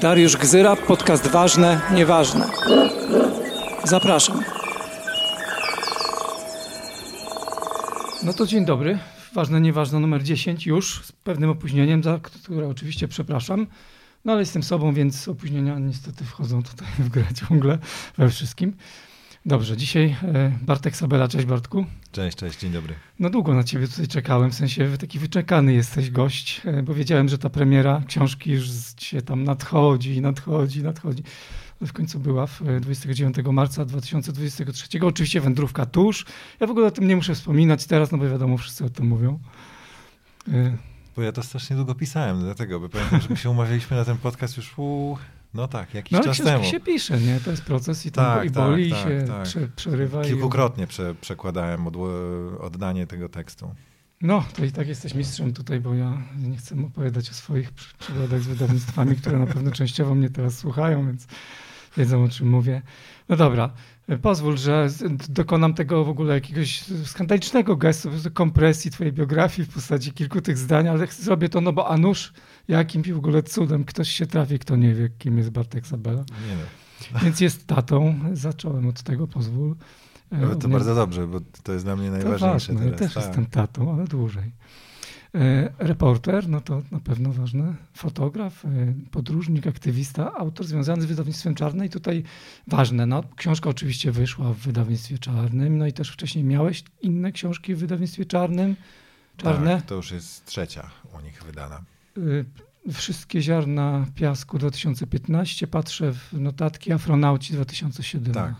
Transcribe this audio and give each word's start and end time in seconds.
Dariusz 0.00 0.36
Gzyra, 0.36 0.76
podcast 0.76 1.26
Ważne, 1.26 1.80
Nieważne. 1.94 2.46
Zapraszam. 3.84 4.42
No 8.22 8.32
to 8.32 8.46
dzień 8.46 8.64
dobry. 8.64 8.98
Ważne, 9.34 9.60
Nieważne 9.60 10.00
numer 10.00 10.22
10 10.22 10.66
już 10.66 11.04
z 11.04 11.12
pewnym 11.12 11.50
opóźnieniem, 11.50 12.02
za 12.02 12.18
które 12.44 12.68
oczywiście 12.68 13.08
przepraszam. 13.08 13.66
No 14.24 14.32
ale 14.32 14.42
jestem 14.42 14.62
sobą, 14.62 14.92
więc 14.94 15.28
opóźnienia 15.28 15.78
niestety 15.78 16.24
wchodzą 16.24 16.62
tutaj 16.62 16.88
w 16.98 17.08
grę 17.08 17.24
ciągle 17.34 17.78
we 18.18 18.30
wszystkim. 18.30 18.76
Dobrze, 19.48 19.76
dzisiaj 19.76 20.16
e, 20.22 20.52
Bartek 20.62 20.96
Sabela. 20.96 21.28
Cześć 21.28 21.46
Bartku. 21.46 21.84
Cześć, 22.12 22.36
cześć, 22.36 22.58
dzień 22.58 22.72
dobry. 22.72 22.94
No 23.18 23.30
długo 23.30 23.54
na 23.54 23.64
ciebie 23.64 23.88
tutaj 23.88 24.08
czekałem, 24.08 24.50
w 24.50 24.54
sensie 24.54 24.98
taki 24.98 25.18
wyczekany 25.18 25.72
jesteś 25.72 26.10
gość, 26.10 26.62
e, 26.64 26.82
bo 26.82 26.94
wiedziałem, 26.94 27.28
że 27.28 27.38
ta 27.38 27.50
premiera 27.50 28.02
książki 28.06 28.50
już 28.50 28.68
się 28.98 29.22
tam 29.22 29.44
nadchodzi, 29.44 30.20
nadchodzi, 30.20 30.82
nadchodzi. 30.82 31.22
W 31.80 31.92
końcu 31.92 32.20
była 32.20 32.46
w 32.46 32.62
29 32.80 33.38
e, 33.38 33.52
marca 33.52 33.84
2023. 33.84 34.88
Oczywiście 35.06 35.40
wędrówka 35.40 35.86
tuż. 35.86 36.26
Ja 36.60 36.66
w 36.66 36.70
ogóle 36.70 36.86
o 36.86 36.90
tym 36.90 37.08
nie 37.08 37.16
muszę 37.16 37.34
wspominać 37.34 37.86
teraz, 37.86 38.12
no 38.12 38.18
bo 38.18 38.28
wiadomo, 38.28 38.58
wszyscy 38.58 38.84
o 38.84 38.90
tym 38.90 39.06
mówią. 39.06 39.38
Bo 41.16 41.22
ja 41.22 41.32
to 41.32 41.42
strasznie 41.42 41.76
długo 41.76 41.94
pisałem, 41.94 42.40
dlatego, 42.40 42.80
bo 42.80 42.88
pamiętam, 42.88 43.20
że 43.20 43.28
my 43.30 43.36
się 43.36 43.50
umawialiśmy 43.50 43.96
na 43.96 44.04
ten 44.04 44.16
podcast 44.16 44.56
już 44.56 44.78
u... 44.78 45.18
No 45.54 45.68
tak, 45.68 45.94
jakiś 45.94 46.12
no, 46.12 46.24
czas 46.24 46.38
temu. 46.38 46.64
się 46.64 46.80
pisze, 46.80 47.20
nie? 47.20 47.40
To 47.40 47.50
jest 47.50 47.62
proces 47.62 48.06
i, 48.06 48.10
tak, 48.10 48.46
i 48.46 48.50
boli, 48.50 48.90
tak, 48.90 49.00
i 49.00 49.02
się 49.02 49.24
tak, 49.26 49.52
tak. 49.52 49.72
przerywa. 49.72 50.22
Kilkukrotnie 50.22 50.84
i... 50.84 50.86
prze, 50.86 51.14
przekładałem 51.14 51.86
od, 51.86 51.96
oddanie 52.60 53.06
tego 53.06 53.28
tekstu. 53.28 53.74
No, 54.22 54.44
to 54.56 54.64
i 54.64 54.72
tak 54.72 54.88
jesteś 54.88 55.14
mistrzem 55.14 55.52
tutaj, 55.52 55.80
bo 55.80 55.94
ja 55.94 56.22
nie 56.38 56.56
chcę 56.56 56.76
opowiadać 56.86 57.30
o 57.30 57.34
swoich 57.34 57.72
przygodach 57.72 58.40
z 58.40 58.46
wydawnictwami, 58.46 59.16
które 59.16 59.38
na 59.38 59.46
pewno 59.46 59.70
częściowo 59.70 60.14
mnie 60.14 60.30
teraz 60.30 60.58
słuchają, 60.58 61.06
więc 61.06 61.26
wiedzą 61.96 62.24
o 62.24 62.28
czym 62.28 62.48
mówię. 62.48 62.82
No 63.28 63.36
dobra, 63.36 63.70
pozwól, 64.22 64.56
że 64.56 64.88
dokonam 65.28 65.74
tego 65.74 66.04
w 66.04 66.08
ogóle 66.08 66.34
jakiegoś 66.34 66.84
skandalicznego 67.04 67.76
gestu, 67.76 68.10
kompresji 68.34 68.90
twojej 68.90 69.12
biografii 69.12 69.68
w 69.68 69.74
postaci 69.74 70.12
kilku 70.12 70.40
tych 70.40 70.58
zdań, 70.58 70.88
ale 70.88 71.06
zrobię 71.06 71.48
to, 71.48 71.60
no 71.60 71.72
bo 71.72 71.88
a 71.88 71.96
nuż 71.96 72.32
jakim 72.68 73.02
w 73.02 73.16
ogóle 73.16 73.42
cudem 73.42 73.84
ktoś 73.84 74.08
się 74.08 74.26
trafi, 74.26 74.58
kto 74.58 74.76
nie 74.76 74.94
wie, 74.94 75.08
kim 75.18 75.38
jest 75.38 75.50
Bartek 75.50 75.86
Sabela. 75.86 76.20
Nie 76.20 76.56
wiem. 76.56 76.66
Więc 77.22 77.40
jest 77.40 77.66
tatą. 77.66 78.20
Zacząłem 78.32 78.86
od 78.86 79.02
tego, 79.02 79.26
pozwól. 79.26 79.74
Ale 80.30 80.56
to 80.56 80.68
bardzo 80.68 80.94
dobrze, 80.94 81.26
bo 81.26 81.40
to 81.62 81.72
jest 81.72 81.84
dla 81.84 81.96
mnie 81.96 82.10
najważniejsze 82.10 82.66
to 82.66 82.74
ważne. 82.74 82.90
Ja 82.90 82.96
też 82.96 83.14
tak. 83.14 83.24
jestem 83.24 83.46
tatą, 83.46 83.94
ale 83.94 84.04
dłużej. 84.04 84.52
E, 85.34 85.72
reporter, 85.78 86.48
no 86.48 86.60
to 86.60 86.82
na 86.90 87.00
pewno 87.00 87.32
ważne. 87.32 87.74
Fotograf, 87.94 88.64
e, 88.64 88.68
podróżnik, 89.10 89.66
aktywista, 89.66 90.34
autor 90.34 90.66
związany 90.66 91.02
z 91.02 91.04
wydawnictwem 91.04 91.54
czarnym. 91.54 91.86
I 91.86 91.90
tutaj 91.90 92.22
ważne, 92.66 93.06
no, 93.06 93.22
książka 93.36 93.70
oczywiście 93.70 94.12
wyszła 94.12 94.52
w 94.52 94.56
wydawnictwie 94.56 95.18
czarnym, 95.18 95.78
no 95.78 95.86
i 95.86 95.92
też 95.92 96.10
wcześniej 96.10 96.44
miałeś 96.44 96.84
inne 97.02 97.32
książki 97.32 97.74
w 97.74 97.78
wydawnictwie 97.78 98.24
czarnym. 98.24 98.76
Czarne. 99.36 99.76
Tak, 99.76 99.86
to 99.86 99.94
już 99.94 100.10
jest 100.10 100.44
trzecia 100.44 100.90
u 101.18 101.20
nich 101.20 101.42
wydana. 101.42 101.82
Y, 102.18 102.44
wszystkie 102.92 103.42
ziarna 103.42 104.06
piasku 104.14 104.58
2015, 104.58 105.66
patrzę 105.66 106.12
w 106.12 106.32
notatki 106.32 106.92
Afronauci 106.92 107.52
2017. 107.52 108.32
Tak, 108.32 108.54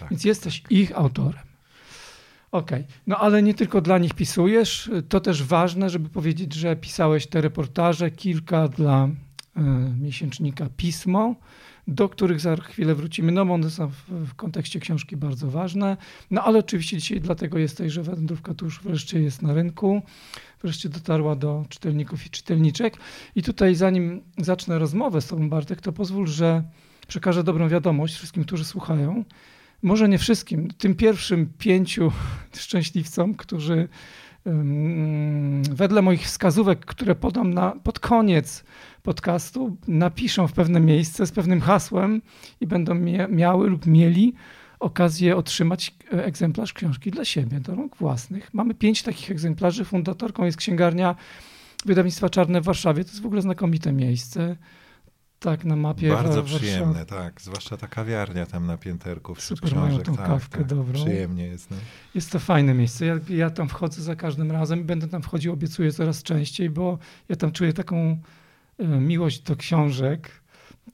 tak, 0.00 0.10
Więc 0.10 0.24
jesteś 0.24 0.62
ich 0.70 0.98
autorem. 0.98 1.42
Okej, 2.52 2.80
okay. 2.80 2.94
no 3.06 3.18
ale 3.18 3.42
nie 3.42 3.54
tylko 3.54 3.80
dla 3.80 3.98
nich 3.98 4.14
pisujesz, 4.14 4.90
to 5.08 5.20
też 5.20 5.42
ważne, 5.42 5.90
żeby 5.90 6.08
powiedzieć, 6.08 6.54
że 6.54 6.76
pisałeś 6.76 7.26
te 7.26 7.40
reportaże, 7.40 8.10
kilka 8.10 8.68
dla 8.68 9.08
y, 9.08 9.60
miesięcznika 10.00 10.68
Pismo, 10.76 11.34
do 11.88 12.08
których 12.08 12.40
za 12.40 12.56
chwilę 12.56 12.94
wrócimy, 12.94 13.32
no 13.32 13.46
bo 13.46 13.54
one 13.54 13.70
są 13.70 13.88
w, 13.88 14.10
w, 14.10 14.34
kontekście 14.34 14.80
książki 14.80 15.16
bardzo 15.16 15.50
ważne. 15.50 15.96
No 16.30 16.44
ale 16.44 16.58
oczywiście 16.58 16.98
dzisiaj 16.98 17.20
dlatego 17.20 17.58
jesteś, 17.58 17.92
że 17.92 18.02
wędrówka 18.02 18.54
tu 18.54 18.64
już 18.64 18.82
wreszcie 18.82 19.20
jest 19.20 19.42
na 19.42 19.54
rynku 19.54 20.02
wreszcie 20.62 20.88
dotarła 20.88 21.36
do 21.36 21.64
czytelników 21.68 22.26
i 22.26 22.30
czytelniczek. 22.30 22.96
I 23.36 23.42
tutaj, 23.42 23.74
zanim 23.74 24.22
zacznę 24.38 24.78
rozmowę 24.78 25.20
z 25.20 25.26
Tobą, 25.26 25.50
Bartek, 25.50 25.80
to 25.80 25.92
pozwól, 25.92 26.26
że 26.26 26.62
przekażę 27.08 27.44
dobrą 27.44 27.68
wiadomość 27.68 28.14
wszystkim, 28.14 28.44
którzy 28.44 28.64
słuchają. 28.64 29.24
Może 29.82 30.08
nie 30.08 30.18
wszystkim, 30.18 30.70
tym 30.70 30.94
pierwszym 30.94 31.52
pięciu 31.58 32.12
szczęśliwcom, 32.56 33.34
którzy 33.34 33.88
wedle 35.70 36.02
moich 36.02 36.22
wskazówek, 36.22 36.86
które 36.86 37.14
podam 37.14 37.54
na, 37.54 37.70
pod 37.70 37.98
koniec 37.98 38.64
podcastu, 39.02 39.76
napiszą 39.88 40.46
w 40.48 40.52
pewne 40.52 40.80
miejsce 40.80 41.26
z 41.26 41.32
pewnym 41.32 41.60
hasłem 41.60 42.22
i 42.60 42.66
będą 42.66 42.94
miały 43.28 43.68
lub 43.68 43.86
mieli 43.86 44.34
okazję 44.80 45.36
otrzymać 45.36 45.94
e, 46.12 46.24
egzemplarz 46.24 46.72
książki 46.72 47.10
dla 47.10 47.24
siebie, 47.24 47.60
do 47.60 47.74
rąk 47.74 47.96
własnych. 47.96 48.54
Mamy 48.54 48.74
pięć 48.74 49.02
takich 49.02 49.30
egzemplarzy. 49.30 49.84
Fundatorką 49.84 50.44
jest 50.44 50.58
księgarnia 50.58 51.14
wydawnictwa 51.86 52.30
Czarne 52.30 52.60
w 52.60 52.64
Warszawie. 52.64 53.04
To 53.04 53.10
jest 53.10 53.22
w 53.22 53.26
ogóle 53.26 53.42
znakomite 53.42 53.92
miejsce. 53.92 54.56
Tak, 55.38 55.64
na 55.64 55.76
mapie. 55.76 56.08
Bardzo 56.08 56.42
przyjemne, 56.42 57.06
tak. 57.06 57.40
Zwłaszcza 57.40 57.76
ta 57.76 57.86
kawiarnia 57.86 58.46
tam 58.46 58.66
na 58.66 58.76
pięterku 58.76 59.34
Super, 59.34 59.70
książek. 59.70 59.90
mają 59.90 59.98
tą 60.02 60.16
tak, 60.16 60.26
kawkę 60.26 60.58
tak. 60.58 60.66
dobrą. 60.66 61.04
Przyjemnie 61.04 61.46
jest. 61.46 61.70
No. 61.70 61.76
Jest 62.14 62.32
to 62.32 62.38
fajne 62.38 62.74
miejsce. 62.74 63.06
Ja, 63.06 63.14
ja 63.28 63.50
tam 63.50 63.68
wchodzę 63.68 64.02
za 64.02 64.16
każdym 64.16 64.52
razem. 64.52 64.84
Będę 64.84 65.08
tam 65.08 65.22
wchodził, 65.22 65.52
obiecuję 65.52 65.92
coraz 65.92 66.22
częściej, 66.22 66.70
bo 66.70 66.98
ja 67.28 67.36
tam 67.36 67.52
czuję 67.52 67.72
taką 67.72 68.18
e, 68.78 68.86
miłość 68.86 69.40
do 69.40 69.56
książek 69.56 70.30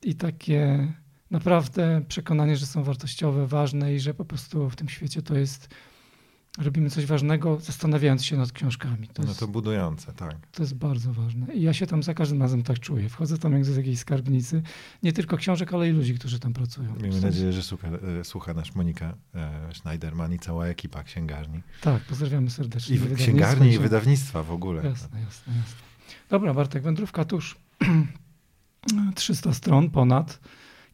i 0.03 0.15
takie 0.15 0.93
naprawdę 1.31 2.03
przekonanie, 2.09 2.57
że 2.57 2.67
są 2.67 2.85
wartościowe, 2.85 3.47
ważne 3.47 3.95
i 3.95 4.01
że 4.01 4.15
po 4.15 4.25
prostu 4.25 4.71
w 4.71 4.77
tym 4.77 4.89
świecie 4.89 5.23
to 5.23 5.35
jest, 5.35 5.69
robimy 6.59 6.91
coś 6.91 7.07
ważnego, 7.07 7.61
zastanawiając 7.61 8.25
się 8.25 8.37
nad 8.37 8.53
książkami. 8.53 9.09
To 9.09 9.23
no 9.23 9.29
jest, 9.29 9.41
to 9.41 9.49
budujące, 9.49 10.13
tak. 10.13 10.37
To 10.53 10.63
jest 10.63 10.75
bardzo 10.75 11.13
ważne. 11.13 11.55
I 11.55 11.63
ja 11.63 11.73
się 11.73 11.87
tam 11.87 12.03
za 12.03 12.15
każdym 12.15 12.43
razem 12.43 12.63
tak 12.63 12.81
czuję. 12.81 13.09
Wchodzę 13.09 13.39
tam 13.39 13.53
jak 13.53 13.65
z 13.65 13.77
jakiejś 13.77 13.99
skarbnicy, 13.99 14.63
nie 15.03 15.13
tylko 15.13 15.37
książek, 15.37 15.75
ale 15.75 15.89
i 15.89 15.93
ludzi, 15.93 16.15
którzy 16.15 16.39
tam 16.39 16.53
pracują. 16.53 16.95
Miejmy 17.03 17.21
nadzieję, 17.21 17.53
że 17.53 17.63
słucha, 17.63 17.89
e, 17.89 18.25
słucha 18.25 18.55
nasz 18.55 18.75
Monika 18.75 19.15
e, 19.35 19.75
Schneiderman 19.75 20.33
i 20.33 20.39
cała 20.39 20.67
ekipa 20.67 21.03
księgarni. 21.03 21.63
Tak, 21.81 22.03
pozdrawiamy 22.03 22.51
serdecznie. 22.51 22.97
I 22.97 23.17
księgarni 23.17 23.73
i 23.73 23.79
wydawnictwa 23.79 24.43
w 24.43 24.53
ogóle. 24.53 24.77
Jasne, 24.85 25.21
jasne, 25.21 25.55
jasne. 25.57 25.81
Dobra, 26.31 26.55
Bartek, 26.55 26.83
wędrówka 26.83 27.25
tuż 27.25 27.57
300 29.15 29.55
stron 29.55 29.91
ponad 29.91 30.41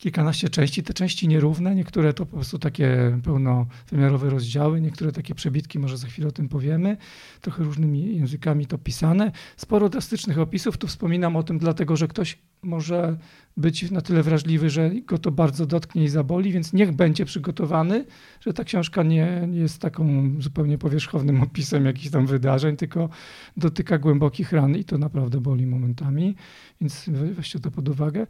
kilkanaście 0.01 0.49
części, 0.49 0.83
te 0.83 0.95
części 0.95 1.29
nierówne, 1.29 1.75
niektóre 1.75 2.13
to 2.13 2.27
po 2.27 2.37
prostu 2.37 2.59
takie 2.59 3.19
pełnowymiarowe 3.25 4.31
rozdziały, 4.31 4.81
niektóre 4.81 5.13
takie 5.13 5.35
przebitki, 5.35 5.79
może 5.79 5.97
za 5.97 6.07
chwilę 6.07 6.29
o 6.29 6.33
tym 6.33 6.49
powiemy, 6.49 6.97
trochę 7.41 7.65
różnymi 7.65 8.17
językami 8.17 8.67
to 8.67 8.79
pisane. 8.79 9.33
Sporo 9.57 9.89
drastycznych 9.89 10.39
opisów, 10.39 10.79
tu 10.79 10.87
wspominam 10.87 11.37
o 11.37 11.43
tym 11.43 11.59
dlatego, 11.59 11.97
że 11.97 12.09
ktoś 12.09 12.39
może 12.63 13.17
być 13.57 13.91
na 13.91 14.01
tyle 14.01 14.23
wrażliwy, 14.23 14.71
że 14.71 14.91
go 14.91 15.19
to 15.19 15.31
bardzo 15.31 15.67
dotknie 15.67 16.05
i 16.05 16.09
zaboli, 16.09 16.53
więc 16.53 16.73
niech 16.73 16.93
będzie 16.93 17.25
przygotowany, 17.25 18.05
że 18.41 18.53
ta 18.53 18.65
książka 18.65 19.03
nie, 19.03 19.49
jest 19.53 19.81
taką 19.81 20.35
zupełnie 20.39 20.79
powierzchownym 20.79 21.43
opisem 21.51 21.87
jakichś 21.87 22.11
tam 22.11 22.27
wydarzeń, 22.27 22.77
tylko 22.77 23.09
dotyka 23.57 23.99
głębokich 23.99 24.53
ran 24.53 24.77
i 24.77 24.85
to 24.85 24.99
naprawdę 24.99 25.41
boli 25.41 25.67
momentami, 25.67 26.37
więc 26.81 27.11
weźcie 27.33 27.61
to 27.61 27.71
pod 27.71 27.89
uwagę. 27.89 28.27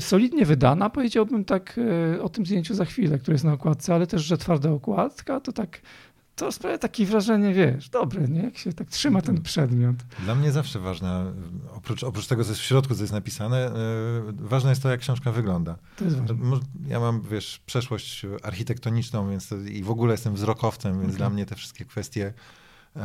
Solidnie 0.00 0.46
wydana, 0.46 0.90
powiedziałbym 0.90 1.44
tak 1.44 1.80
e, 2.14 2.22
o 2.22 2.28
tym 2.28 2.46
zdjęciu 2.46 2.74
za 2.74 2.84
chwilę, 2.84 3.18
które 3.18 3.34
jest 3.34 3.44
na 3.44 3.52
okładce, 3.52 3.94
ale 3.94 4.06
też, 4.06 4.22
że 4.22 4.38
twarda 4.38 4.70
okładka, 4.70 5.40
to 5.40 5.52
tak 5.52 5.80
to 6.34 6.52
sprawia 6.52 6.78
takie 6.78 7.06
wrażenie, 7.06 7.54
wiesz, 7.54 7.88
dobre, 7.88 8.28
nie? 8.28 8.42
Jak 8.42 8.58
się 8.58 8.72
tak 8.72 8.90
trzyma 8.90 9.22
ten 9.22 9.42
przedmiot. 9.42 9.96
Dla 10.24 10.34
mnie 10.34 10.52
zawsze 10.52 10.80
ważne, 10.80 11.32
oprócz, 11.72 12.04
oprócz 12.04 12.26
tego, 12.26 12.44
co 12.44 12.50
jest 12.50 12.60
w 12.60 12.64
środku, 12.64 12.94
co 12.94 13.02
jest 13.02 13.12
napisane, 13.12 13.70
yy, 14.26 14.32
ważne 14.48 14.70
jest 14.70 14.82
to, 14.82 14.90
jak 14.90 15.00
książka 15.00 15.32
wygląda. 15.32 15.78
To 15.96 16.04
jest 16.04 16.16
ważne. 16.16 16.36
Ja 16.86 17.00
mam, 17.00 17.22
wiesz, 17.22 17.60
przeszłość 17.66 18.26
architektoniczną, 18.42 19.30
więc 19.30 19.48
to, 19.48 19.56
i 19.56 19.82
w 19.82 19.90
ogóle 19.90 20.14
jestem 20.14 20.34
wzrokowcem, 20.34 20.92
więc 20.92 21.04
okay. 21.04 21.18
dla 21.18 21.30
mnie 21.30 21.46
te 21.46 21.54
wszystkie 21.54 21.84
kwestie 21.84 22.32
yy, 22.96 23.02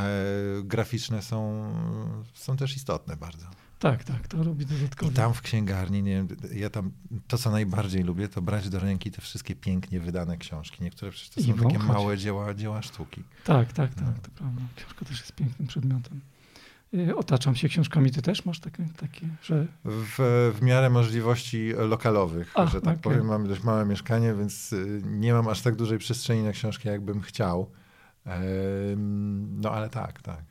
graficzne 0.64 1.22
są, 1.22 1.72
są 2.34 2.58
też 2.58 2.76
istotne 2.76 3.18
bardzo. 3.18 3.46
Tak, 3.80 4.04
tak, 4.04 4.28
to 4.28 4.44
robi 4.44 4.66
dodatkowo. 4.66 5.12
I 5.12 5.16
tam 5.16 5.34
w 5.34 5.42
księgarni, 5.42 6.04
nie 6.04 6.16
wiem, 6.16 6.28
ja 6.54 6.70
tam, 6.70 6.92
to 7.28 7.38
co 7.38 7.52
najbardziej 7.52 8.04
lubię, 8.04 8.28
to 8.28 8.42
brać 8.42 8.70
do 8.70 8.80
ręki 8.80 9.12
te 9.12 9.22
wszystkie 9.22 9.56
pięknie 9.56 10.00
wydane 10.00 10.38
książki. 10.38 10.84
Niektóre 10.84 11.12
przecież 11.12 11.30
to 11.30 11.42
są 11.42 11.64
takie 11.64 11.80
małe 11.80 12.18
dzieła, 12.18 12.54
dzieła 12.54 12.82
sztuki. 12.82 13.24
Tak, 13.46 13.74
tak, 13.74 13.94
tak, 13.94 14.06
no. 14.06 14.14
to 14.22 14.32
prawda. 14.36 14.62
Książka 14.76 15.06
też 15.06 15.20
jest 15.20 15.34
pięknym 15.34 15.68
przedmiotem. 15.68 16.22
Y, 16.94 17.16
otaczam 17.16 17.56
się 17.56 17.70
książkami. 17.70 18.12
Ty 18.12 18.22
też 18.22 18.46
masz 18.46 18.60
takie, 18.60 18.88
takie 18.98 19.28
że... 19.44 19.68
W, 19.86 20.54
w 20.60 20.62
miarę 20.62 20.90
możliwości 20.90 21.74
lokalowych, 21.78 22.52
A, 22.56 22.66
że 22.66 22.82
tak 22.82 22.84
okay. 22.84 22.98
powiem. 22.98 23.26
Mam 23.26 23.48
dość 23.48 23.64
małe 23.64 23.86
mieszkanie, 23.86 24.34
więc 24.34 24.74
y, 24.74 25.02
nie 25.06 25.34
mam 25.34 25.48
aż 25.48 25.62
tak 25.62 25.76
dużej 25.76 25.98
przestrzeni 25.98 26.44
na 26.44 26.52
książki, 26.52 26.88
jakbym 26.88 27.22
chciał. 27.22 27.72
No 29.38 29.72
ale 29.72 29.90
tak, 29.90 30.22
tak. 30.22 30.49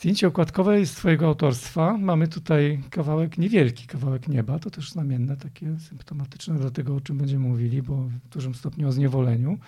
Zdjęcie 0.00 0.26
okładkowe 0.26 0.80
jest 0.80 0.96
twojego 0.96 1.26
autorstwa. 1.26 1.98
Mamy 1.98 2.28
tutaj 2.28 2.82
kawałek, 2.90 3.38
niewielki 3.38 3.86
kawałek 3.86 4.28
nieba, 4.28 4.58
to 4.58 4.70
też 4.70 4.90
znamienne, 4.90 5.36
takie 5.36 5.78
symptomatyczne 5.78 6.58
dla 6.58 6.70
tego, 6.70 6.94
o 6.94 7.00
czym 7.00 7.18
będziemy 7.18 7.48
mówili, 7.48 7.82
bo 7.82 7.96
w 7.96 8.28
dużym 8.28 8.54
stopniu 8.54 8.88
o 8.88 8.92
zniewoleniu. 8.92 9.58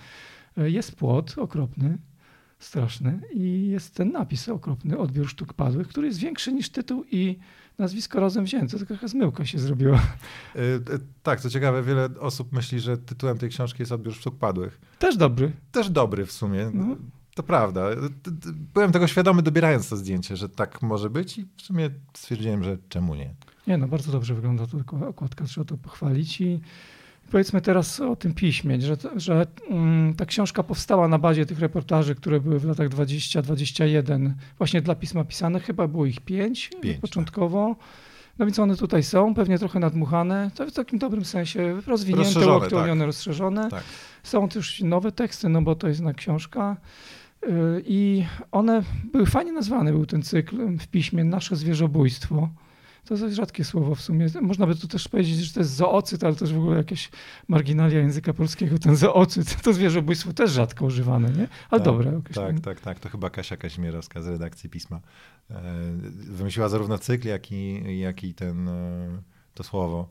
E, 0.57 0.69
jest 0.69 0.95
płot 0.95 1.35
okropny, 1.37 1.97
straszny 2.59 3.19
i 3.33 3.67
jest 3.67 3.95
ten 3.95 4.11
napis 4.11 4.49
okropny, 4.49 4.97
odbiór 4.97 5.29
sztuk 5.29 5.53
padłych, 5.53 5.87
który 5.87 6.07
jest 6.07 6.19
większy 6.19 6.53
niż 6.53 6.69
tytuł 6.69 7.03
i 7.11 7.39
nazwisko 7.77 8.19
razem 8.19 8.45
wzięte. 8.45 8.79
To 8.79 8.85
taka 8.85 9.07
zmyłka 9.07 9.45
się 9.45 9.59
zrobiła. 9.59 9.97
E, 10.55 10.59
e, 10.59 10.79
tak, 11.23 11.41
co 11.41 11.49
ciekawe, 11.49 11.83
wiele 11.83 12.09
osób 12.19 12.51
myśli, 12.51 12.79
że 12.79 12.97
tytułem 12.97 13.37
tej 13.37 13.49
książki 13.49 13.81
jest 13.81 13.91
odbiór 13.91 14.13
sztuk 14.13 14.37
padłych. 14.37 14.81
Też 14.99 15.17
dobry. 15.17 15.51
Też 15.71 15.89
dobry 15.89 16.25
w 16.25 16.31
sumie. 16.31 16.71
No. 16.73 16.95
To 17.35 17.43
prawda. 17.43 17.81
Byłem 18.73 18.91
tego 18.91 19.07
świadomy, 19.07 19.41
dobierając 19.41 19.89
to 19.89 19.97
zdjęcie, 19.97 20.35
że 20.35 20.49
tak 20.49 20.81
może 20.81 21.09
być 21.09 21.37
i 21.37 21.45
w 21.57 21.61
sumie 21.61 21.89
stwierdziłem, 22.13 22.63
że 22.63 22.77
czemu 22.89 23.15
nie. 23.15 23.35
Nie, 23.67 23.77
no 23.77 23.87
bardzo 23.87 24.11
dobrze 24.11 24.35
wygląda 24.35 24.67
to 24.67 25.07
okładka, 25.07 25.45
trzeba 25.45 25.65
to 25.65 25.77
pochwalić 25.77 26.41
i 26.41 26.59
powiedzmy 27.31 27.61
teraz 27.61 27.99
o 27.99 28.15
tym 28.15 28.33
piśmie, 28.33 28.81
że, 28.81 28.97
że 29.15 29.47
mm, 29.69 30.13
ta 30.13 30.25
książka 30.25 30.63
powstała 30.63 31.07
na 31.07 31.19
bazie 31.19 31.45
tych 31.45 31.59
reportaży, 31.59 32.15
które 32.15 32.39
były 32.39 32.59
w 32.59 32.65
latach 32.65 32.89
20-21 32.89 34.31
właśnie 34.57 34.81
dla 34.81 34.95
pisma 34.95 35.23
pisane, 35.23 35.59
chyba 35.59 35.87
było 35.87 36.05
ich 36.05 36.21
pięć, 36.21 36.69
pięć 36.81 36.97
początkowo. 36.97 37.75
Tak. 37.79 37.87
No 38.39 38.45
więc 38.45 38.59
one 38.59 38.75
tutaj 38.75 39.03
są, 39.03 39.33
pewnie 39.33 39.59
trochę 39.59 39.79
nadmuchane, 39.79 40.51
to 40.55 40.67
w 40.67 40.71
takim 40.71 40.99
dobrym 40.99 41.25
sensie 41.25 41.81
rozwinięte, 41.87 42.47
uaktualnione, 42.47 43.01
tak. 43.01 43.05
rozszerzone. 43.05 43.69
Tak. 43.69 43.83
Są 44.23 44.49
też 44.49 44.81
nowe 44.81 45.11
teksty, 45.11 45.49
no 45.49 45.61
bo 45.61 45.75
to 45.75 45.87
jest 45.87 46.01
na 46.01 46.13
książka. 46.13 46.77
Y, 47.47 47.83
I 47.85 48.25
one 48.51 48.83
były 49.11 49.25
fajnie 49.25 49.51
nazwane, 49.51 49.91
był 49.91 50.05
ten 50.05 50.23
cykl 50.23 50.77
w 50.77 50.87
piśmie 50.87 51.23
Nasze 51.23 51.55
zwierzobójstwo. 51.55 52.49
To 53.05 53.13
jest 53.13 53.35
rzadkie 53.35 53.63
słowo 53.63 53.95
w 53.95 54.01
sumie. 54.01 54.27
Można 54.41 54.67
by 54.67 54.75
tu 54.75 54.87
też 54.87 55.07
powiedzieć, 55.07 55.35
że 55.35 55.53
to 55.53 55.59
jest 55.59 55.75
zoocyt, 55.75 56.23
ale 56.23 56.35
to 56.35 56.45
jest 56.45 56.53
w 56.53 56.57
ogóle 56.57 56.77
jakieś 56.77 57.09
marginalia 57.47 57.99
języka 57.99 58.33
polskiego. 58.33 58.79
Ten 58.79 58.95
zoocyt, 58.95 59.55
to 59.63 59.73
zwierzobójstwo 59.73 60.33
też 60.33 60.51
rzadko 60.51 60.85
używane, 60.85 61.29
nie? 61.29 61.47
Ale 61.69 61.81
tak, 61.81 61.85
dobre. 61.85 62.21
Tak, 62.33 62.59
tak, 62.59 62.79
tak. 62.79 62.99
To 62.99 63.09
chyba 63.09 63.29
Kasia 63.29 63.57
Kaźmierowska 63.57 64.21
z 64.21 64.27
redakcji 64.27 64.69
Pisma 64.69 64.99
e, 65.49 65.61
wymyśliła 66.13 66.69
zarówno 66.69 66.97
cykl, 66.97 67.27
jak 67.27 67.51
i, 67.51 67.99
jak 67.99 68.23
i 68.23 68.33
ten, 68.33 68.67
e, 68.67 69.07
to 69.53 69.63
słowo. 69.63 70.09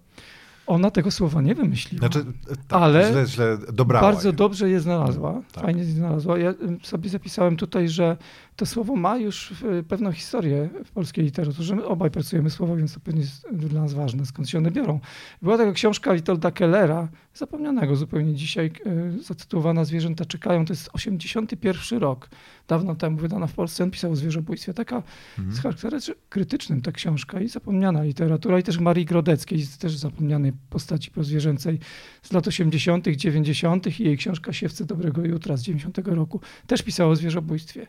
Ona 0.67 0.91
tego 0.91 1.11
słowa 1.11 1.43
nie 1.43 1.55
wymyśliła. 1.55 1.99
Znaczy, 1.99 2.25
tak, 2.69 2.82
ale 2.82 3.11
źle, 3.12 3.26
źle 3.26 3.59
dobrała. 3.73 4.12
Bardzo 4.12 4.32
dobrze 4.32 4.70
je 4.70 4.81
znalazła. 4.81 5.43
Tak. 5.53 5.64
Fajnie 5.64 5.81
je 5.81 5.93
znalazła. 5.93 6.38
Ja 6.38 6.55
sobie 6.82 7.09
zapisałem 7.09 7.56
tutaj, 7.56 7.88
że 7.88 8.17
to 8.56 8.66
słowo 8.66 8.96
ma 8.96 9.16
już 9.16 9.54
pewną 9.88 10.12
historię 10.12 10.69
w 10.84 10.90
polskiej 10.90 11.25
literaturze. 11.25 11.76
My 11.76 11.84
obaj 11.84 12.10
pracujemy 12.10 12.50
słowo, 12.50 12.76
więc 12.76 12.94
to 12.94 13.00
pewnie 13.00 13.20
jest 13.20 13.46
dla 13.52 13.82
nas 13.82 13.94
ważne, 13.94 14.26
skąd 14.26 14.49
się 14.49 14.58
one 14.58 14.70
biorą. 14.70 15.00
Była 15.43 15.58
taka 15.58 15.72
książka 15.72 16.14
Witolda 16.14 16.50
Kellera, 16.50 17.08
zapomnianego 17.34 17.96
zupełnie 17.96 18.34
dzisiaj, 18.34 18.72
e, 18.87 19.22
zatytułowana 19.22 19.84
Zwierzęta 19.84 20.25
czekają. 20.25 20.64
To 20.64 20.72
jest 20.72 20.90
81 20.93 21.99
rok, 21.99 22.28
dawno 22.69 22.94
temu 22.94 23.16
wydana 23.16 23.46
w 23.46 23.52
Polsce. 23.52 23.84
On 23.84 23.90
pisał 23.90 24.12
o 24.12 24.16
zwierzobójstwie. 24.16 24.75
Taka 24.75 25.02
mhm. 25.38 25.56
z 25.56 25.60
charakterem 25.60 26.00
krytycznym 26.28 26.81
ta 26.81 26.93
książka 26.93 27.40
i 27.40 27.48
zapomniana 27.48 28.02
literatura. 28.02 28.58
I 28.58 28.62
też 28.62 28.78
Marii 28.78 29.05
Grodeckiej, 29.05 29.66
też 29.78 29.96
zapomnianej 29.96 30.52
postaci 30.70 31.10
prozwierzęcej 31.10 31.78
z 32.22 32.32
lat 32.32 32.48
80., 32.48 33.08
90. 33.08 34.00
i 34.00 34.05
jej 34.05 34.16
książka 34.16 34.52
Siewcy 34.52 34.84
Dobrego 34.84 35.25
Jutra 35.25 35.56
z 35.56 35.62
90 35.62 35.98
roku 35.98 36.40
też 36.66 36.82
pisała 36.82 37.10
o 37.10 37.16
zwierzobójstwie. 37.16 37.87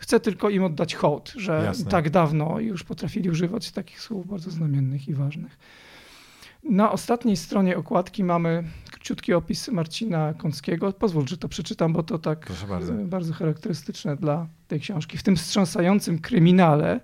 Chcę 0.00 0.20
tylko 0.20 0.50
im 0.50 0.64
oddać 0.64 0.94
hołd, 0.94 1.32
że 1.36 1.62
Jasne. 1.64 1.90
tak 1.90 2.10
dawno 2.10 2.60
już 2.60 2.84
potrafili 2.84 3.30
używać 3.30 3.70
takich 3.70 4.00
słów 4.00 4.26
bardzo 4.26 4.50
znamiennych 4.50 5.08
i 5.08 5.14
ważnych. 5.14 5.58
Na 6.64 6.92
ostatniej 6.92 7.36
stronie 7.36 7.76
okładki 7.76 8.24
mamy 8.24 8.64
króciutki 8.90 9.34
opis 9.34 9.68
Marcina 9.68 10.34
Kąckiego. 10.34 10.92
Pozwól, 10.92 11.28
że 11.28 11.36
to 11.36 11.48
przeczytam, 11.48 11.92
bo 11.92 12.02
to 12.02 12.18
tak 12.18 12.52
bardzo. 12.68 12.92
bardzo 12.94 13.32
charakterystyczne 13.32 14.16
dla 14.16 14.46
tej 14.68 14.80
książki. 14.80 15.18
W 15.18 15.22
tym 15.22 15.36
wstrząsającym 15.36 16.18
kryminale 16.18 17.00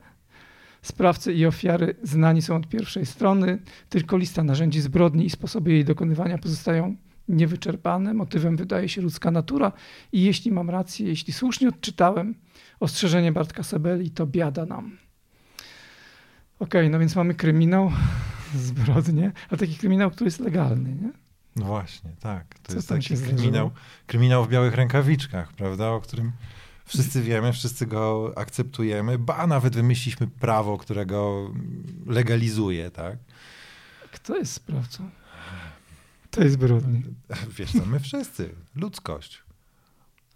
sprawcy 0.82 1.32
i 1.32 1.46
ofiary 1.46 1.94
znani 2.02 2.42
są 2.42 2.56
od 2.56 2.68
pierwszej 2.68 3.06
strony, 3.06 3.58
tylko 3.88 4.16
lista 4.16 4.44
narzędzi 4.44 4.80
zbrodni 4.80 5.26
i 5.26 5.30
sposoby 5.30 5.72
jej 5.72 5.84
dokonywania 5.84 6.38
pozostają 6.38 6.96
niewyczerpane. 7.28 8.14
Motywem 8.14 8.56
wydaje 8.56 8.88
się 8.88 9.02
ludzka 9.02 9.30
natura 9.30 9.72
i 10.12 10.22
jeśli 10.22 10.52
mam 10.52 10.70
rację, 10.70 11.08
jeśli 11.08 11.32
słusznie 11.32 11.68
odczytałem 11.68 12.34
ostrzeżenie 12.80 13.32
Bartka 13.32 13.62
Sabeli, 13.62 14.10
to 14.10 14.26
biada 14.26 14.66
nam. 14.66 14.98
Okej, 16.58 16.80
okay, 16.80 16.90
no 16.90 16.98
więc 16.98 17.16
mamy 17.16 17.34
kryminał, 17.34 17.92
zbrodnie, 18.54 19.32
a 19.50 19.56
taki 19.56 19.74
kryminał, 19.74 20.10
który 20.10 20.28
jest 20.28 20.40
legalny, 20.40 20.94
nie? 20.94 21.12
No 21.56 21.64
właśnie, 21.66 22.10
tak. 22.20 22.58
To 22.62 22.68
Co 22.68 22.74
jest 22.74 22.88
taki 22.88 23.16
kryminał, 23.16 23.70
kryminał 24.06 24.44
w 24.44 24.48
białych 24.48 24.74
rękawiczkach, 24.74 25.52
prawda, 25.52 25.88
o 25.88 26.00
którym 26.00 26.32
wszyscy 26.84 27.22
wiemy, 27.22 27.52
wszyscy 27.52 27.86
go 27.86 28.32
akceptujemy, 28.36 29.18
ba 29.18 29.46
nawet 29.46 29.74
wymyśliliśmy 29.74 30.26
prawo, 30.26 30.78
które 30.78 31.06
go 31.06 31.50
legalizuje, 32.06 32.90
tak? 32.90 33.18
Kto 34.12 34.36
jest 34.36 34.52
sprawcą? 34.52 35.10
To 36.30 36.42
jest 36.42 36.54
zbrodni. 36.54 37.02
Wiesz 37.58 37.72
co, 37.72 37.86
my 37.86 38.00
wszyscy, 38.00 38.54
ludzkość. 38.74 39.42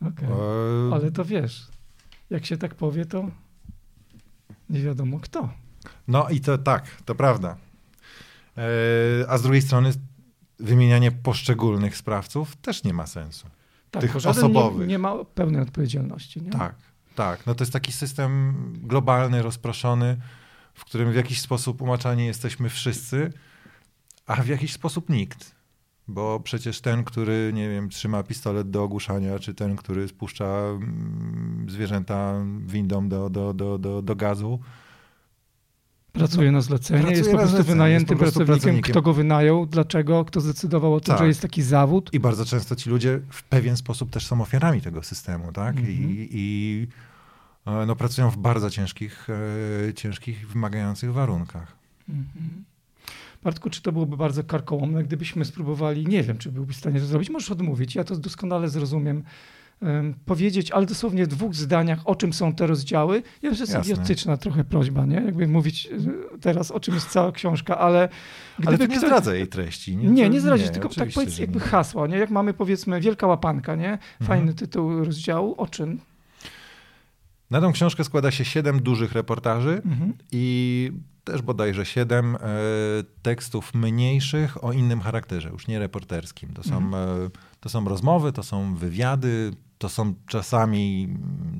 Okay. 0.06 0.28
ale 0.92 1.10
to 1.10 1.24
wiesz, 1.24 1.66
jak 2.30 2.46
się 2.46 2.56
tak 2.56 2.74
powie, 2.74 3.06
to 3.06 3.30
nie 4.70 4.82
wiadomo 4.82 5.20
kto. 5.20 5.50
No 6.08 6.28
i 6.28 6.40
to 6.40 6.58
tak, 6.58 7.02
to 7.04 7.14
prawda. 7.14 7.56
E, 8.58 9.30
a 9.30 9.38
z 9.38 9.42
drugiej 9.42 9.62
strony 9.62 9.92
wymienianie 10.58 11.12
poszczególnych 11.12 11.96
sprawców 11.96 12.56
też 12.56 12.84
nie 12.84 12.92
ma 12.92 13.06
sensu. 13.06 13.46
Tak, 13.90 14.02
tych 14.02 14.16
osobowych. 14.16 14.80
Nie, 14.80 14.86
nie, 14.86 14.98
ma 14.98 15.24
pełnej 15.24 15.62
odpowiedzialności. 15.62 16.42
Nie? 16.42 16.50
Tak, 16.50 16.74
tak. 17.14 17.46
No 17.46 17.54
to 17.54 17.64
jest 17.64 17.72
taki 17.72 17.92
system 17.92 18.54
globalny, 18.82 19.42
rozproszony, 19.42 20.16
w 20.74 20.84
którym 20.84 21.12
w 21.12 21.14
jakiś 21.14 21.40
sposób 21.40 21.82
umaczani 21.82 22.26
jesteśmy 22.26 22.68
wszyscy, 22.68 23.32
a 24.26 24.42
w 24.42 24.46
jakiś 24.46 24.72
sposób 24.72 25.08
nikt. 25.08 25.54
Bo 26.10 26.40
przecież 26.40 26.80
ten, 26.80 27.04
który, 27.04 27.50
nie 27.54 27.68
wiem, 27.68 27.88
trzyma 27.88 28.22
pistolet 28.22 28.70
do 28.70 28.82
ogłuszania, 28.82 29.38
czy 29.38 29.54
ten, 29.54 29.76
który 29.76 30.08
spuszcza 30.08 30.44
mm, 30.44 31.66
zwierzęta 31.68 32.34
windą 32.66 33.08
do, 33.08 33.30
do, 33.30 33.54
do, 33.54 33.78
do, 33.78 34.02
do 34.02 34.16
gazu, 34.16 34.60
Pracuje 36.12 36.52
na 36.52 36.60
zlecenie, 36.60 37.00
Pracuje 37.00 37.18
jest 37.18 37.30
po 37.30 37.38
prostu 37.38 37.64
wynajętym 37.64 38.18
po 38.18 38.22
prostu 38.22 38.44
pracownikiem. 38.44 38.92
Kto 38.92 39.02
go 39.02 39.12
wynajął, 39.12 39.66
dlaczego, 39.66 40.24
kto 40.24 40.40
zdecydował 40.40 40.94
o 40.94 41.00
tym, 41.00 41.14
tak. 41.14 41.18
że 41.18 41.26
jest 41.26 41.42
taki 41.42 41.62
zawód. 41.62 42.10
I 42.12 42.20
bardzo 42.20 42.44
często 42.44 42.76
ci 42.76 42.90
ludzie 42.90 43.20
w 43.30 43.42
pewien 43.42 43.76
sposób 43.76 44.10
też 44.10 44.26
są 44.26 44.40
ofiarami 44.40 44.80
tego 44.80 45.02
systemu, 45.02 45.52
tak? 45.52 45.76
I, 45.76 45.80
mhm. 45.80 46.28
i 46.30 46.86
e, 47.66 47.86
no, 47.86 47.96
pracują 47.96 48.30
w 48.30 48.36
bardzo 48.36 48.70
ciężkich, 48.70 49.28
e, 49.88 49.94
ciężkich, 49.94 50.48
wymagających 50.48 51.12
warunkach. 51.12 51.76
Mhm. 52.08 52.64
Bartku, 53.42 53.70
czy 53.70 53.82
to 53.82 53.92
byłoby 53.92 54.16
bardzo 54.16 54.44
karkołomne, 54.44 55.04
gdybyśmy 55.04 55.44
spróbowali, 55.44 56.06
nie 56.06 56.22
wiem, 56.22 56.38
czy 56.38 56.52
byłbyś 56.52 56.76
w 56.76 56.78
stanie 56.78 57.00
to 57.00 57.06
zrobić, 57.06 57.30
możesz 57.30 57.50
odmówić, 57.50 57.94
ja 57.94 58.04
to 58.04 58.16
doskonale 58.16 58.68
zrozumiem, 58.68 59.24
powiedzieć, 60.24 60.70
ale 60.70 60.86
dosłownie 60.86 61.24
w 61.24 61.28
dwóch 61.28 61.54
zdaniach, 61.54 61.98
o 62.04 62.14
czym 62.14 62.32
są 62.32 62.54
te 62.54 62.66
rozdziały. 62.66 63.16
Ja 63.16 63.50
wiem, 63.50 63.54
że 63.54 63.64
jest 63.64 63.86
idiotyczna 63.86 64.36
trochę 64.36 64.64
prośba, 64.64 65.06
nie? 65.06 65.16
Jakby 65.16 65.48
mówić 65.48 65.86
e, 65.86 66.38
teraz, 66.40 66.70
o 66.70 66.80
czym 66.80 66.94
jest 66.94 67.08
cała 67.08 67.32
książka, 67.32 67.78
ale... 67.78 68.08
Ale 68.66 68.78
to 68.78 68.84
nie 68.84 68.88
ktoś... 68.88 69.08
zdradza 69.08 69.34
jej 69.34 69.48
treści, 69.48 69.96
nie? 69.96 70.08
Nie, 70.08 70.28
nie 70.30 70.40
zdradzi, 70.40 70.70
tylko 70.70 70.88
tak 70.88 71.08
powiedz 71.14 71.38
jakby 71.38 71.60
hasła, 71.60 72.06
nie? 72.06 72.18
Jak 72.18 72.30
mamy 72.30 72.54
powiedzmy 72.54 73.00
Wielka 73.00 73.26
Łapanka, 73.26 73.74
nie? 73.74 73.98
Fajny 74.22 74.50
mhm. 74.50 74.56
tytuł 74.56 75.04
rozdziału, 75.04 75.54
o 75.58 75.66
czym? 75.66 75.98
Na 77.50 77.60
tą 77.60 77.72
książkę 77.72 78.04
składa 78.04 78.30
się 78.30 78.44
siedem 78.44 78.82
dużych 78.82 79.12
reportaży 79.12 79.82
mhm. 79.84 80.14
i 80.32 80.92
też 81.24 81.42
bodajże 81.42 81.86
siedem 81.86 82.36
e, 82.36 82.38
tekstów 83.22 83.74
mniejszych 83.74 84.64
o 84.64 84.72
innym 84.72 85.00
charakterze, 85.00 85.48
już 85.48 85.66
nie 85.66 85.78
reporterskim. 85.78 86.52
To 86.52 86.62
są, 86.62 86.76
mhm. 86.76 87.26
e, 87.26 87.30
to 87.60 87.68
są 87.68 87.84
rozmowy, 87.84 88.32
to 88.32 88.42
są 88.42 88.74
wywiady, 88.74 89.50
to 89.78 89.88
są 89.88 90.14
czasami 90.26 91.08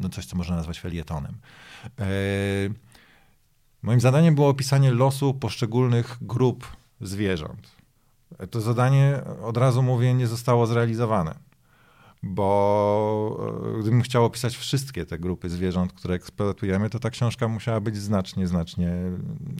no 0.00 0.08
coś, 0.08 0.26
co 0.26 0.36
można 0.36 0.56
nazwać 0.56 0.80
felietonem. 0.80 1.36
E, 1.98 2.06
moim 3.82 4.00
zadaniem 4.00 4.34
było 4.34 4.48
opisanie 4.48 4.92
losu 4.92 5.34
poszczególnych 5.34 6.18
grup 6.20 6.66
zwierząt. 7.00 7.70
To 8.50 8.60
zadanie, 8.60 9.20
od 9.42 9.56
razu 9.56 9.82
mówię, 9.82 10.14
nie 10.14 10.26
zostało 10.26 10.66
zrealizowane. 10.66 11.49
Bo 12.22 13.50
e, 13.76 13.80
gdybym 13.80 14.02
chciał 14.02 14.24
opisać 14.24 14.56
wszystkie 14.56 15.06
te 15.06 15.18
grupy 15.18 15.48
zwierząt, 15.48 15.92
które 15.92 16.14
eksploatujemy, 16.14 16.90
to 16.90 16.98
ta 16.98 17.10
książka 17.10 17.48
musiała 17.48 17.80
być 17.80 17.96
znacznie, 17.96 18.46
znacznie 18.46 18.92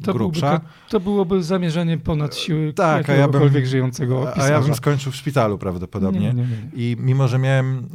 to 0.05 0.13
grubsza. 0.13 0.51
Byłby, 0.51 0.65
to, 0.67 0.91
to, 0.91 1.01
byłoby 1.01 1.43
zamierzenie 1.43 1.99
ponad 1.99 2.37
siły 2.37 2.73
tak, 2.73 3.11
a 3.11 3.15
ja 3.15 3.29
bym, 3.29 3.67
żyjącego 3.67 4.27
pisarza. 4.27 4.43
A 4.43 4.49
ja 4.49 4.61
bym 4.61 4.75
skończył 4.75 5.13
w 5.13 5.17
szpitalu 5.17 5.59
prawdopodobnie. 5.59 6.21
Nie, 6.21 6.35
nie, 6.35 6.43
nie, 6.43 6.71
I 6.75 6.97
mimo, 6.99 7.29
że 7.29 7.39
miałem 7.39 7.79
e, 7.79 7.89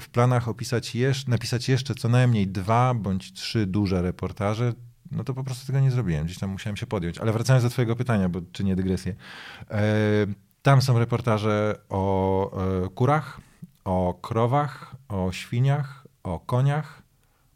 w 0.00 0.06
planach 0.12 0.48
opisać 0.48 0.94
jeszcze, 0.94 1.30
napisać 1.30 1.68
jeszcze 1.68 1.94
co 1.94 2.08
najmniej 2.08 2.46
dwa 2.46 2.94
bądź 2.94 3.32
trzy 3.32 3.66
duże 3.66 4.02
reportaże, 4.02 4.72
no 5.10 5.24
to 5.24 5.34
po 5.34 5.44
prostu 5.44 5.66
tego 5.66 5.80
nie 5.80 5.90
zrobiłem. 5.90 6.24
Gdzieś 6.24 6.38
tam 6.38 6.50
musiałem 6.50 6.76
się 6.76 6.86
podjąć. 6.86 7.18
Ale 7.18 7.32
wracając 7.32 7.64
do 7.64 7.70
twojego 7.70 7.96
pytania, 7.96 8.28
bo 8.28 8.40
czy 8.52 8.64
nie 8.64 8.76
dygresję. 8.76 9.14
E, 9.70 9.82
tam 10.62 10.82
są 10.82 10.98
reportaże 10.98 11.78
o 11.88 12.90
kurach, 12.94 13.40
o 13.86 14.18
krowach, 14.22 14.96
o 15.08 15.32
świniach, 15.32 16.06
o 16.22 16.40
koniach, 16.40 17.02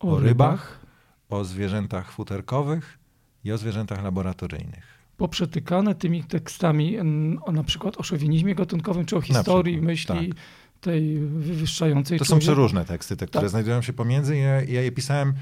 o, 0.00 0.08
o 0.08 0.18
rybach, 0.18 0.24
rybach, 0.24 0.86
o 1.30 1.44
zwierzętach 1.44 2.12
futerkowych 2.12 2.98
i 3.44 3.52
o 3.52 3.58
zwierzętach 3.58 4.04
laboratoryjnych. 4.04 5.00
Poprzetykane 5.16 5.94
tymi 5.94 6.24
tekstami 6.24 6.98
o, 7.42 7.52
na 7.52 7.64
przykład 7.64 8.00
o 8.00 8.02
szowinizmie 8.02 8.54
gatunkowym, 8.54 9.04
czy 9.06 9.16
o 9.16 9.20
historii 9.20 9.74
przykład, 9.74 9.90
myśli 9.90 10.28
tak. 10.28 10.42
tej 10.80 11.18
wywyższającej. 11.18 12.18
To 12.18 12.24
są 12.24 12.38
przeróżne 12.38 12.84
teksty, 12.84 13.16
te, 13.16 13.26
które 13.26 13.42
tak. 13.42 13.50
znajdują 13.50 13.82
się 13.82 13.92
pomiędzy. 13.92 14.36
Ja, 14.36 14.62
ja 14.62 14.82
je 14.82 14.92
pisałem 14.92 15.34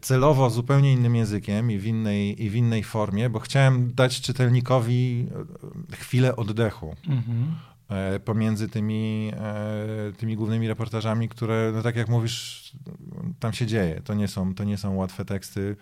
celowo 0.00 0.50
zupełnie 0.50 0.92
innym 0.92 1.16
językiem 1.16 1.70
i 1.70 1.78
w, 1.78 1.86
innej, 1.86 2.44
i 2.44 2.50
w 2.50 2.54
innej 2.54 2.84
formie, 2.84 3.30
bo 3.30 3.40
chciałem 3.40 3.94
dać 3.94 4.20
czytelnikowi 4.20 5.26
chwilę 5.92 6.36
oddechu. 6.36 6.96
Mhm. 7.08 7.54
E, 7.88 8.20
pomiędzy 8.20 8.68
tymi, 8.68 9.32
e, 9.36 10.12
tymi 10.16 10.36
głównymi 10.36 10.68
reportażami, 10.68 11.28
które, 11.28 11.72
no 11.74 11.82
tak 11.82 11.96
jak 11.96 12.08
mówisz, 12.08 12.72
tam 13.40 13.52
się 13.52 13.66
dzieje. 13.66 14.00
To 14.04 14.14
nie 14.14 14.28
są, 14.28 14.54
to 14.54 14.64
nie 14.64 14.78
są 14.78 14.94
łatwe 14.94 15.24
teksty. 15.24 15.76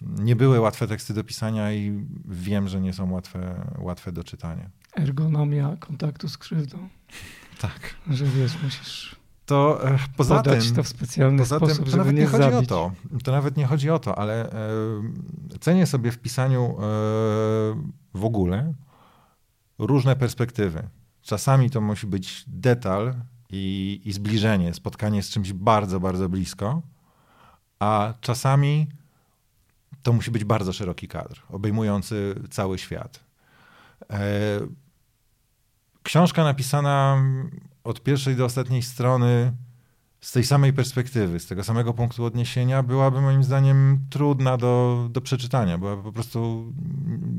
Nie 0.00 0.36
były 0.36 0.60
łatwe 0.60 0.86
teksty 0.86 1.14
do 1.14 1.24
pisania 1.24 1.72
i 1.72 2.06
wiem, 2.28 2.68
że 2.68 2.80
nie 2.80 2.92
są 2.92 3.12
łatwe, 3.12 3.66
łatwe 3.78 4.12
do 4.12 4.24
czytania. 4.24 4.70
Ergonomia 4.96 5.76
kontaktu 5.80 6.28
z 6.28 6.38
krzywdą. 6.38 6.88
Tak. 7.60 7.94
Że 8.10 8.24
wiesz, 8.24 8.62
musisz 8.62 9.16
to 9.46 9.88
e, 9.88 9.98
poza 10.16 10.42
tym, 10.42 10.74
to 10.76 10.82
w 10.82 10.88
specjalny 10.88 11.38
poza 11.38 11.56
sposób, 11.56 11.84
tym, 11.84 11.90
to 11.90 11.96
nawet 11.96 12.16
nie, 12.16 12.26
chodzi 12.26 12.50
zabić. 12.50 12.72
o 12.72 12.74
to. 12.74 12.92
To 13.24 13.32
nawet 13.32 13.56
nie 13.56 13.66
chodzi 13.66 13.90
o 13.90 13.98
to, 13.98 14.18
ale 14.18 14.50
cenię 15.60 15.86
sobie 15.86 16.10
w 16.10 16.18
pisaniu 16.18 16.76
w 18.14 18.24
ogóle 18.24 18.74
różne 19.78 20.16
perspektywy. 20.16 20.88
Czasami 21.22 21.70
to 21.70 21.80
musi 21.80 22.06
być 22.06 22.44
detal 22.46 23.14
i, 23.50 24.00
i 24.04 24.12
zbliżenie, 24.12 24.74
spotkanie 24.74 25.22
z 25.22 25.30
czymś 25.30 25.52
bardzo, 25.52 26.00
bardzo 26.00 26.28
blisko, 26.28 26.82
a 27.78 28.14
czasami 28.20 28.86
to 30.02 30.12
musi 30.12 30.30
być 30.30 30.44
bardzo 30.44 30.72
szeroki 30.72 31.08
kadr, 31.08 31.42
obejmujący 31.48 32.34
cały 32.50 32.78
świat. 32.78 33.20
E, 34.10 34.20
książka 36.02 36.44
napisana 36.44 37.22
od 37.84 38.02
pierwszej 38.02 38.36
do 38.36 38.44
ostatniej 38.44 38.82
strony 38.82 39.52
z 40.20 40.32
tej 40.32 40.44
samej 40.44 40.72
perspektywy, 40.72 41.40
z 41.40 41.46
tego 41.46 41.64
samego 41.64 41.94
punktu 41.94 42.24
odniesienia, 42.24 42.82
byłaby 42.82 43.20
moim 43.20 43.44
zdaniem 43.44 44.06
trudna 44.10 44.56
do, 44.56 45.06
do 45.10 45.20
przeczytania, 45.20 45.78
byłaby 45.78 46.02
po 46.02 46.12
prostu 46.12 46.72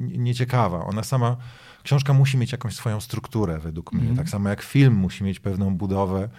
nieciekawa. 0.08 0.86
Ona 0.86 1.04
sama 1.04 1.38
książka 1.84 2.14
musi 2.14 2.38
mieć 2.38 2.52
jakąś 2.52 2.76
swoją 2.76 3.02
strukturę 3.02 3.60
według 3.60 3.94
mnie. 3.94 4.04
Mm. 4.04 4.18
Tak 4.18 4.30
samo 4.30 4.50
jak 4.50 4.62
film 4.62 4.94
musi 4.94 5.24
mieć 5.24 5.40
pewną 5.40 5.78
budowę 5.78 6.30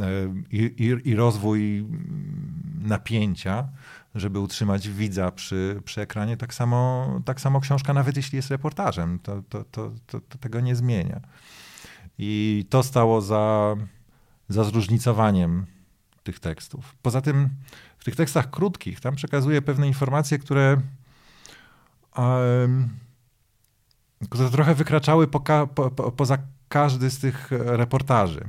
e, 0.00 0.04
i, 0.50 0.58
i, 0.58 1.08
i 1.08 1.14
rozwój 1.14 1.86
napięcia, 2.80 3.68
żeby 4.14 4.38
utrzymać 4.38 4.88
widza 4.88 5.30
przy, 5.30 5.82
przy 5.84 6.00
ekranie. 6.00 6.36
Tak 6.36 6.54
samo, 6.54 7.08
tak 7.24 7.40
samo 7.40 7.60
książka, 7.60 7.94
nawet 7.94 8.16
jeśli 8.16 8.36
jest 8.36 8.50
reportażem, 8.50 9.18
to, 9.18 9.42
to, 9.48 9.64
to, 9.64 9.90
to, 10.06 10.20
to 10.20 10.38
tego 10.38 10.60
nie 10.60 10.76
zmienia. 10.76 11.20
I 12.18 12.64
to 12.70 12.82
stało 12.82 13.20
za, 13.20 13.76
za 14.48 14.64
zróżnicowaniem 14.64 15.66
tych 16.22 16.40
tekstów. 16.40 16.94
Poza 17.02 17.20
tym 17.20 17.48
w 17.98 18.04
tych 18.04 18.16
tekstach 18.16 18.50
krótkich 18.50 19.00
tam 19.00 19.14
przekazuje 19.14 19.62
pewne 19.62 19.86
informacje, 19.86 20.38
które 20.38 20.80
um, 22.16 22.88
które 24.30 24.50
trochę 24.50 24.74
wykraczały 24.74 25.26
po, 25.26 25.40
po, 25.40 25.90
po, 25.90 26.12
poza 26.12 26.38
każdy 26.68 27.10
z 27.10 27.18
tych 27.18 27.50
reportaży. 27.50 28.48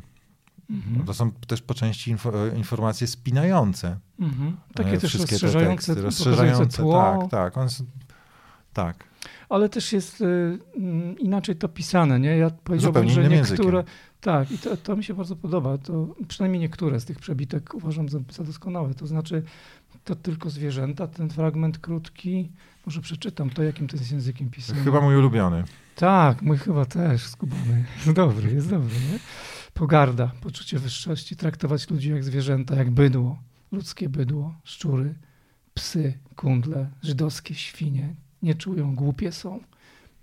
Mhm. 0.70 1.06
To 1.06 1.14
są 1.14 1.32
też 1.32 1.62
po 1.62 1.74
części 1.74 2.12
info, 2.12 2.32
informacje 2.48 3.08
spinające. 3.08 3.98
Mhm. 4.20 4.58
Takie 4.74 4.92
e, 4.92 4.98
też 4.98 5.16
rozszerzające, 5.16 5.86
teksty, 5.86 6.02
rozszerzające 6.02 6.78
tło. 6.78 7.18
Tak, 7.22 7.32
tak. 7.32 7.58
On, 7.58 7.68
tak. 8.74 9.04
Ale 9.50 9.70
też 9.70 9.94
jest 9.94 10.22
y, 10.22 10.60
inaczej 11.20 11.56
to 11.56 11.70
pisane, 11.70 12.20
nie? 12.20 12.38
Ja 12.38 12.50
powiedziałbym, 12.50 13.10
że 13.10 13.30
niektóre... 13.30 13.78
Językiem. 13.78 13.84
Tak, 14.22 14.52
i 14.52 14.58
to, 14.58 14.78
to, 14.78 14.96
mi 14.96 15.04
się 15.04 15.14
bardzo 15.14 15.36
podoba. 15.36 15.78
To 15.78 16.16
przynajmniej 16.28 16.60
niektóre 16.60 17.00
z 17.00 17.06
tych 17.06 17.20
przebitek 17.20 17.74
uważam 17.74 18.10
za, 18.10 18.20
za 18.32 18.44
doskonałe. 18.44 18.94
To 18.94 19.08
znaczy, 19.08 19.44
to 20.04 20.16
tylko 20.16 20.50
zwierzęta, 20.50 21.08
ten 21.08 21.30
fragment 21.30 21.78
krótki, 21.78 22.52
może 22.86 23.02
przeczytam 23.02 23.50
to, 23.50 23.64
jakim 23.64 23.88
to 23.88 23.98
jest 23.98 24.12
językiem 24.12 24.50
pisane. 24.50 24.84
Chyba 24.84 25.02
mój 25.02 25.16
ulubiony. 25.16 25.64
Tak, 25.96 26.42
mój 26.42 26.58
chyba 26.58 26.86
też, 26.86 27.28
skubany. 27.28 27.86
Jest 27.96 28.12
dobry, 28.24 28.54
jest 28.54 28.70
dobry, 28.70 28.96
nie? 29.12 29.20
Pogarda, 29.74 30.32
poczucie 30.42 30.80
wyższości, 30.80 31.36
traktować 31.36 31.90
ludzi 31.90 32.10
jak 32.10 32.24
zwierzęta, 32.24 32.76
jak 32.76 32.92
bydło, 32.92 33.40
ludzkie 33.72 34.10
bydło, 34.10 34.56
szczury, 34.64 35.16
psy, 35.74 36.14
kundle, 36.36 36.90
żydowskie 37.02 37.56
świnie. 37.56 38.16
Nie 38.42 38.56
czują, 38.56 38.96
głupie 38.96 39.32
są. 39.32 39.60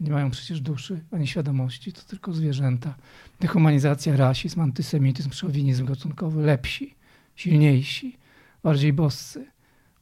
Nie 0.01 0.11
mają 0.11 0.31
przecież 0.31 0.61
duszy 0.61 1.05
ani 1.11 1.27
świadomości, 1.27 1.93
to 1.93 2.03
tylko 2.03 2.33
zwierzęta. 2.33 2.95
Dehumanizacja, 3.41 4.17
rasizm, 4.17 4.61
antysemityzm, 4.61 5.31
szowinizm 5.33 5.87
gatunkowy, 5.87 6.43
lepsi, 6.43 6.95
silniejsi, 7.35 8.19
bardziej 8.63 8.93
boscy, 8.93 9.47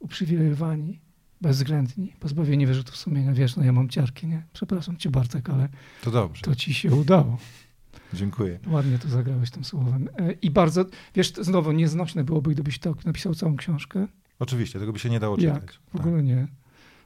uprzywilejowani, 0.04 1.00
bezwzględni, 1.40 2.14
pozbawieni 2.20 2.66
wyrzutów 2.66 2.96
sumienia. 2.96 3.32
Wiesz, 3.32 3.56
no 3.56 3.64
ja 3.64 3.73
mam 3.73 3.88
ciarki, 3.88 4.26
nie? 4.26 4.42
Przepraszam 4.52 4.96
cię 4.96 5.11
Bartek, 5.11 5.50
ale 5.50 5.68
to, 6.02 6.11
dobrze. 6.11 6.42
to 6.42 6.54
ci 6.54 6.75
się 6.75 6.94
udało. 6.94 7.38
Dziękuję. 8.14 8.58
Ładnie 8.66 8.99
to 8.99 9.08
zagrałeś 9.08 9.50
tym 9.50 9.64
słowem. 9.64 10.08
E, 10.18 10.32
I 10.32 10.50
bardzo, 10.50 10.84
wiesz, 11.14 11.32
znowu 11.32 11.73
nieznośne 11.73 12.25
byłoby, 12.25 12.50
gdybyś 12.50 12.78
to 12.78 12.94
napisał 13.04 13.34
całą 13.34 13.56
książkę. 13.56 14.06
Oczywiście, 14.38 14.78
tego 14.78 14.92
by 14.92 14.99
się 14.99 15.11
nie 15.11 15.20
dało 15.20 15.37
czytać. 15.37 15.62
Jak? 15.62 15.73
W 15.92 15.96
ogóle 15.96 16.16
tak. 16.16 16.25
nie. 16.25 16.46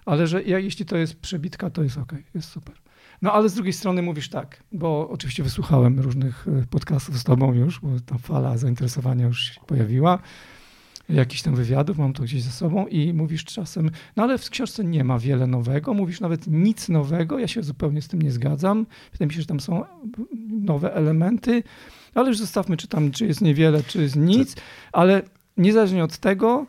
Ale 0.07 0.27
że 0.27 0.43
ja, 0.43 0.59
jeśli 0.59 0.85
to 0.85 0.97
jest 0.97 1.21
przebitka, 1.21 1.71
to 1.71 1.83
jest 1.83 1.99
ok, 1.99 2.13
jest 2.35 2.49
super. 2.49 2.75
No 3.23 3.33
ale 3.33 3.49
z 3.49 3.55
drugiej 3.55 3.73
strony 3.73 4.03
mówisz 4.03 4.29
tak, 4.29 4.63
bo 4.73 5.09
oczywiście 5.11 5.43
wysłuchałem 5.43 6.01
różnych 6.01 6.47
e, 6.49 6.67
podcastów 6.71 7.19
z 7.19 7.25
tobą 7.25 7.55
już, 7.55 7.81
bo 7.81 8.01
ta 8.07 8.19
fala 8.19 8.57
zainteresowania 8.57 9.27
już 9.27 9.41
się 9.43 9.61
pojawiła 9.67 10.19
jakichś 11.09 11.43
tam 11.43 11.55
wywiadów, 11.55 11.99
mam 11.99 12.13
to 12.13 12.23
gdzieś 12.23 12.43
ze 12.43 12.51
sobą 12.51 12.87
i 12.87 13.13
mówisz 13.13 13.45
czasem, 13.45 13.91
no 14.17 14.23
ale 14.23 14.39
w 14.39 14.51
książce 14.51 14.85
nie 14.85 15.05
ma 15.05 15.19
wiele 15.19 15.47
nowego, 15.47 15.95
mówisz 15.95 16.21
nawet 16.21 16.47
nic 16.47 16.89
nowego, 16.89 17.39
ja 17.39 17.49
się 17.49 17.63
zupełnie 17.63 18.03
z 18.03 18.09
tym 18.09 18.23
nie 18.23 18.33
zgadzam. 18.33 18.87
Wydaje 19.13 19.27
mi 19.27 19.35
się, 19.35 19.41
że 19.41 19.47
tam 19.47 19.61
są 19.61 19.85
nowe 20.49 20.95
elementy, 20.95 21.63
ale 22.15 22.29
już 22.29 22.39
zostawmy, 22.39 22.77
czy 22.77 22.89
tam, 22.89 23.11
czy 23.11 23.27
jest 23.27 23.41
niewiele, 23.41 23.83
czy 23.83 24.03
jest 24.03 24.17
nic, 24.17 24.57
ale 24.93 25.23
niezależnie 25.57 26.05
od 26.05 26.19
tego, 26.19 26.67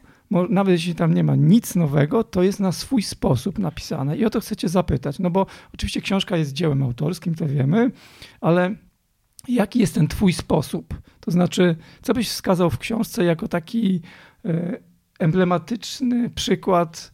nawet 0.50 0.72
jeśli 0.72 0.96
tam 0.96 1.14
nie 1.14 1.24
ma 1.24 1.36
nic 1.36 1.76
nowego, 1.76 2.24
to 2.24 2.44
jest 2.44 2.60
na 2.60 2.72
swój 2.72 3.02
sposób 3.02 3.60
napisane. 3.60 4.18
I 4.18 4.26
o 4.26 4.30
to 4.30 4.40
chcecie 4.40 4.70
zapytać, 4.70 5.20
no 5.20 5.30
bo 5.30 5.46
oczywiście 5.74 6.02
książka 6.02 6.38
jest 6.38 6.54
dziełem 6.54 6.84
autorskim, 6.84 7.36
to 7.36 7.48
wiemy, 7.48 7.92
ale 8.42 8.76
jaki 9.48 9.80
jest 9.80 9.96
ten 9.96 10.08
twój 10.08 10.34
sposób? 10.34 10.94
To 11.20 11.32
znaczy, 11.32 11.76
co 12.02 12.14
byś 12.14 12.30
wskazał 12.30 12.70
w 12.70 12.78
książce 12.78 13.24
jako 13.24 13.48
taki 13.48 14.02
emblematyczny 15.20 16.30
przykład 16.30 17.12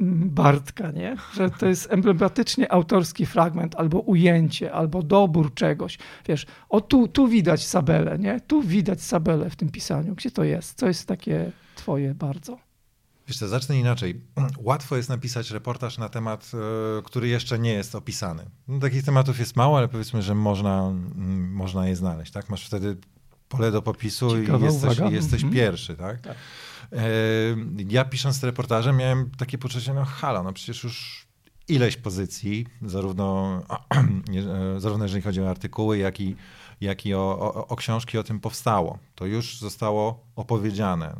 Bartka, 0.00 0.90
nie? 0.90 1.16
że 1.34 1.50
to 1.50 1.66
jest 1.66 1.92
emblematycznie 1.92 2.72
autorski 2.72 3.26
fragment, 3.26 3.74
albo 3.76 3.98
ujęcie, 4.00 4.72
albo 4.72 5.02
dobór 5.02 5.54
czegoś. 5.54 5.98
Wiesz, 6.28 6.46
o 6.68 6.80
tu, 6.80 7.08
tu 7.08 7.28
widać 7.28 7.66
Sabelę, 7.66 8.18
nie? 8.18 8.40
Tu 8.40 8.62
widać 8.62 9.02
Sabelę 9.02 9.50
w 9.50 9.56
tym 9.56 9.70
pisaniu. 9.70 10.14
Gdzie 10.14 10.30
to 10.30 10.44
jest? 10.44 10.78
Co 10.78 10.86
jest 10.86 11.06
takie 11.06 11.52
twoje 11.74 12.14
bardzo? 12.14 12.58
Wiesz 13.28 13.38
co, 13.38 13.48
zacznę 13.48 13.78
inaczej. 13.78 14.20
Łatwo 14.58 14.96
jest 14.96 15.08
napisać 15.08 15.50
reportaż 15.50 15.98
na 15.98 16.08
temat, 16.08 16.50
e, 16.98 17.02
który 17.02 17.28
jeszcze 17.28 17.58
nie 17.58 17.72
jest 17.72 17.94
opisany. 17.94 18.44
No, 18.68 18.78
takich 18.78 19.04
tematów 19.04 19.38
jest 19.38 19.56
mało, 19.56 19.78
ale 19.78 19.88
powiedzmy, 19.88 20.22
że 20.22 20.34
można, 20.34 20.92
można 21.52 21.88
je 21.88 21.96
znaleźć. 21.96 22.32
Tak? 22.32 22.50
Masz 22.50 22.66
wtedy 22.66 22.96
pole 23.48 23.72
do 23.72 23.82
popisu 23.82 24.30
Ciekawa 24.30 24.58
i 24.58 24.64
jesteś, 24.64 24.98
jesteś 25.10 25.42
mhm. 25.42 25.52
pierwszy, 25.52 25.96
tak? 25.96 26.20
tak. 26.20 26.36
E, 26.92 26.98
ja 27.88 28.04
pisząc 28.04 28.44
reportaże 28.44 28.92
miałem 28.92 29.30
takie 29.30 29.58
poczucie, 29.58 29.94
no 29.94 30.04
halo, 30.04 30.42
no 30.42 30.52
przecież 30.52 30.84
już 30.84 31.28
ileś 31.68 31.96
pozycji, 31.96 32.66
zarówno, 32.82 33.60
e, 34.76 34.80
zarówno 34.80 35.04
jeżeli 35.04 35.22
chodzi 35.22 35.40
o 35.40 35.50
artykuły, 35.50 35.98
jak 35.98 36.20
i, 36.20 36.36
jak 36.80 37.06
i 37.06 37.14
o, 37.14 37.38
o, 37.40 37.66
o 37.66 37.76
książki 37.76 38.18
o 38.18 38.22
tym 38.22 38.40
powstało. 38.40 38.98
To 39.14 39.26
już 39.26 39.58
zostało 39.58 40.26
opowiedziane, 40.36 41.16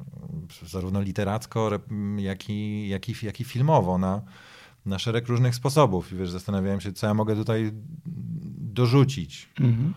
zarówno 0.66 1.00
literacko, 1.00 1.70
jak 2.16 2.50
i, 2.50 2.88
jak 2.88 3.08
i, 3.08 3.26
jak 3.26 3.40
i 3.40 3.44
filmowo 3.44 3.98
na, 3.98 4.22
na 4.86 4.98
szereg 4.98 5.28
różnych 5.28 5.54
sposobów. 5.54 6.12
I 6.12 6.16
wiesz, 6.16 6.30
zastanawiałem 6.30 6.80
się, 6.80 6.92
co 6.92 7.06
ja 7.06 7.14
mogę 7.14 7.36
tutaj 7.36 7.72
dorzucić. 8.72 9.48
Mhm. 9.60 9.94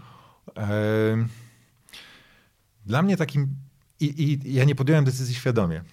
Dla 2.92 3.02
mnie 3.02 3.18
takim. 3.18 3.48
I, 4.00 4.24
I, 4.24 4.54
ja 4.54 4.64
nie 4.64 4.76
podjąłem 4.76 5.06
decyzji 5.06 5.36
świadomie. 5.36 5.84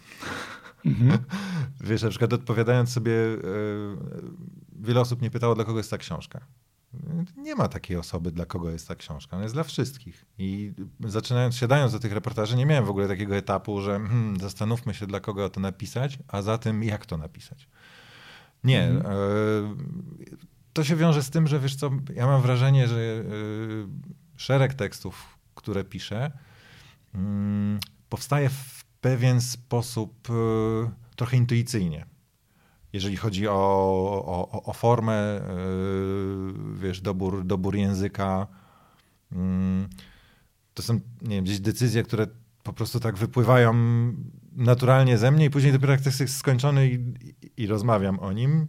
Mhm. 0.86 1.18
Wiesz, 1.88 2.02
na 2.02 2.10
przykład 2.10 2.32
odpowiadając 2.32 2.92
sobie, 2.92 3.12
e, 3.12 3.38
wiele 4.72 5.00
osób 5.00 5.20
mnie 5.20 5.30
pytało, 5.30 5.54
dla 5.54 5.64
kogo 5.64 5.78
jest 5.78 5.90
ta 5.90 5.98
książka. 5.98 6.40
Nie 7.36 7.54
ma 7.54 7.68
takiej 7.68 7.96
osoby, 7.96 8.30
dla 8.30 8.46
kogo 8.46 8.70
jest 8.70 8.88
ta 8.88 8.94
książka. 8.94 9.36
Ona 9.36 9.42
jest 9.42 9.54
dla 9.54 9.64
wszystkich. 9.64 10.24
I 10.38 10.72
zaczynając, 11.04 11.56
siadając 11.56 11.92
do 11.92 11.98
tych 11.98 12.12
reportaży, 12.12 12.56
nie 12.56 12.66
miałem 12.66 12.84
w 12.84 12.90
ogóle 12.90 13.08
takiego 13.08 13.36
etapu, 13.36 13.80
że 13.80 13.90
hmm, 13.90 14.40
zastanówmy 14.40 14.94
się, 14.94 15.06
dla 15.06 15.20
kogo 15.20 15.50
to 15.50 15.60
napisać, 15.60 16.18
a 16.28 16.42
za 16.42 16.58
tym, 16.58 16.82
jak 16.84 17.06
to 17.06 17.16
napisać. 17.16 17.68
Nie. 18.64 18.82
Mhm. 18.88 19.06
E, 19.06 19.18
to 20.72 20.84
się 20.84 20.96
wiąże 20.96 21.22
z 21.22 21.30
tym, 21.30 21.46
że 21.46 21.60
wiesz 21.60 21.76
co, 21.76 21.90
ja 22.14 22.26
mam 22.26 22.42
wrażenie, 22.42 22.88
że 22.88 22.96
e, 22.96 23.24
szereg 24.36 24.74
tekstów, 24.74 25.38
które 25.54 25.84
piszę, 25.84 26.32
powstaje 28.08 28.48
w 28.48 28.84
pewien 29.00 29.40
sposób 29.40 30.28
e, 30.30 30.34
trochę 31.16 31.36
intuicyjnie. 31.36 32.06
Jeżeli 32.92 33.16
chodzi 33.16 33.48
o, 33.48 33.52
o, 34.52 34.62
o 34.62 34.72
formę, 34.72 35.40
wiesz, 36.74 37.00
dobór, 37.00 37.44
dobór 37.44 37.76
języka, 37.76 38.46
mm, 39.32 39.88
to 40.74 40.82
są 40.82 41.00
nie 41.22 41.36
wiem, 41.36 41.44
gdzieś 41.44 41.60
decyzje, 41.60 42.02
które 42.02 42.26
po 42.62 42.72
prostu 42.72 43.00
tak 43.00 43.16
wypływają 43.16 43.74
naturalnie 44.52 45.18
ze 45.18 45.30
mnie 45.30 45.44
i 45.44 45.50
później 45.50 45.72
dopiero 45.72 45.92
jak 45.92 46.00
tekst 46.00 46.20
jest 46.20 46.36
skończony 46.36 46.88
i, 46.88 46.94
i, 46.94 47.62
i 47.62 47.66
rozmawiam 47.66 48.18
o 48.18 48.32
nim, 48.32 48.66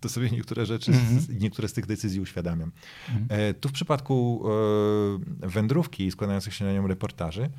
to 0.00 0.08
sobie 0.08 0.30
niektóre 0.30 0.66
rzeczy, 0.66 0.92
mm 0.92 1.04
-hmm. 1.04 1.40
niektóre 1.40 1.68
z 1.68 1.72
tych 1.72 1.86
decyzji 1.86 2.20
uświadamiam. 2.20 2.72
Mm 3.08 3.26
-hmm. 3.28 3.54
Tu 3.60 3.68
w 3.68 3.72
przypadku 3.72 4.44
e, 5.42 5.48
wędrówki 5.48 6.10
składających 6.10 6.54
się 6.54 6.64
na 6.64 6.72
nią 6.72 6.86
reportaży, 6.86 7.50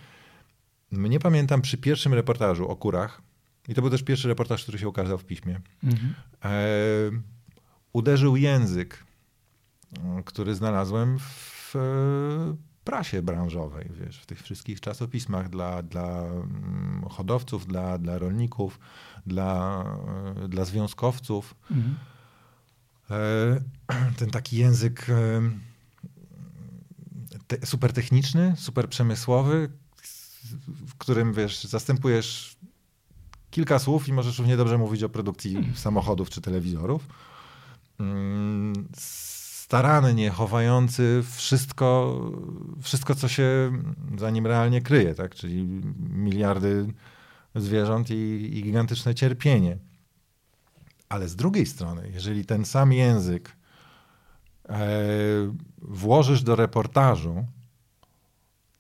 mnie 0.92 1.20
pamiętam 1.20 1.62
przy 1.62 1.78
pierwszym 1.78 2.14
reportażu 2.14 2.68
o 2.68 2.76
kurach, 2.76 3.22
i 3.68 3.74
to 3.74 3.82
był 3.82 3.92
też 3.92 4.04
pierwszy 4.04 4.28
reportaż, 4.28 4.64
który 4.64 4.80
się 4.80 4.90
ukazał 4.90 5.18
w 5.18 5.26
piśmie, 5.26 5.62
mm 5.84 5.96
-hmm. 5.96 6.14
e, 6.46 6.52
uderzył 7.94 8.38
język, 8.38 9.06
który 10.26 10.56
znalazłem 10.56 11.20
w 11.20 11.76
prasie 12.84 13.22
branżowej, 13.22 13.90
wiesz, 14.06 14.20
w 14.20 14.26
tych 14.26 14.42
wszystkich 14.44 14.82
czasopismach 14.82 15.50
dla, 15.50 15.84
dla 15.84 16.24
mm, 16.24 17.06
hodowców, 17.10 17.68
dla, 17.68 17.98
dla 17.98 18.18
rolników, 18.18 18.80
dla, 19.26 19.86
dla 20.50 20.66
związkowców. 20.66 21.56
Mhm. 21.72 21.96
E, 23.12 24.12
ten 24.20 24.30
taki 24.30 24.58
język 24.58 25.08
e, 25.10 25.42
te, 27.48 27.66
super 27.66 27.94
techniczny, 27.94 28.54
super 28.58 28.90
przemysłowy, 28.90 29.70
w 30.88 30.96
którym, 30.98 31.34
wiesz, 31.34 31.64
zastępujesz 31.64 32.56
kilka 33.52 33.80
słów 33.80 34.08
i 34.08 34.14
możesz 34.14 34.38
równie 34.38 34.58
dobrze 34.58 34.78
mówić 34.78 35.04
o 35.04 35.10
produkcji 35.10 35.56
mhm. 35.56 35.76
samochodów 35.76 36.30
czy 36.30 36.42
telewizorów 36.42 37.08
mm, 38.00 38.88
starannie 38.94 40.30
chowający 40.30 41.24
wszystko, 41.36 42.20
wszystko, 42.82 43.16
co 43.16 43.28
się 43.28 43.72
za 44.18 44.30
nim 44.30 44.48
realnie 44.48 44.82
kryje, 44.82 45.16
tak? 45.16 45.36
czyli 45.36 45.82
miliardy 46.10 46.94
zwierząt 47.56 48.10
i, 48.10 48.14
i 48.58 48.64
gigantyczne 48.64 49.16
cierpienie. 49.16 49.78
Ale 51.10 51.28
z 51.28 51.36
drugiej 51.36 51.66
strony, 51.66 52.12
jeżeli 52.14 52.46
ten 52.46 52.66
sam 52.66 52.94
język 52.94 53.56
e, 54.70 54.90
włożysz 55.82 56.44
do 56.44 56.56
reportażu, 56.56 57.46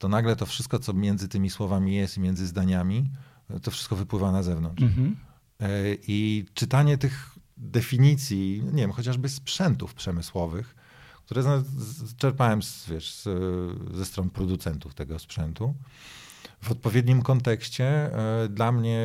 to 0.01 0.09
nagle 0.09 0.35
to 0.35 0.45
wszystko, 0.45 0.79
co 0.79 0.93
między 0.93 1.27
tymi 1.27 1.49
słowami 1.49 1.95
jest, 1.95 2.17
między 2.17 2.47
zdaniami, 2.47 3.09
to 3.61 3.71
wszystko 3.71 3.95
wypływa 3.95 4.31
na 4.31 4.43
zewnątrz. 4.43 4.83
Mhm. 4.83 5.15
E, 5.59 5.67
I 6.07 6.45
czytanie 6.53 6.97
tych 6.97 7.35
definicji, 7.57 8.63
nie 8.65 8.81
wiem, 8.81 8.91
chociażby 8.91 9.29
sprzętów 9.29 9.93
przemysłowych, 9.93 10.75
które 11.25 11.43
czerpałem 12.17 12.63
z, 12.63 12.89
wiesz, 12.89 13.13
z, 13.13 13.29
ze 13.95 14.05
stron 14.05 14.29
producentów 14.29 14.93
tego 14.93 15.19
sprzętu. 15.19 15.73
W 16.61 16.71
odpowiednim 16.71 17.21
kontekście 17.21 17.85
e, 17.85 18.49
dla 18.49 18.71
mnie, 18.71 18.99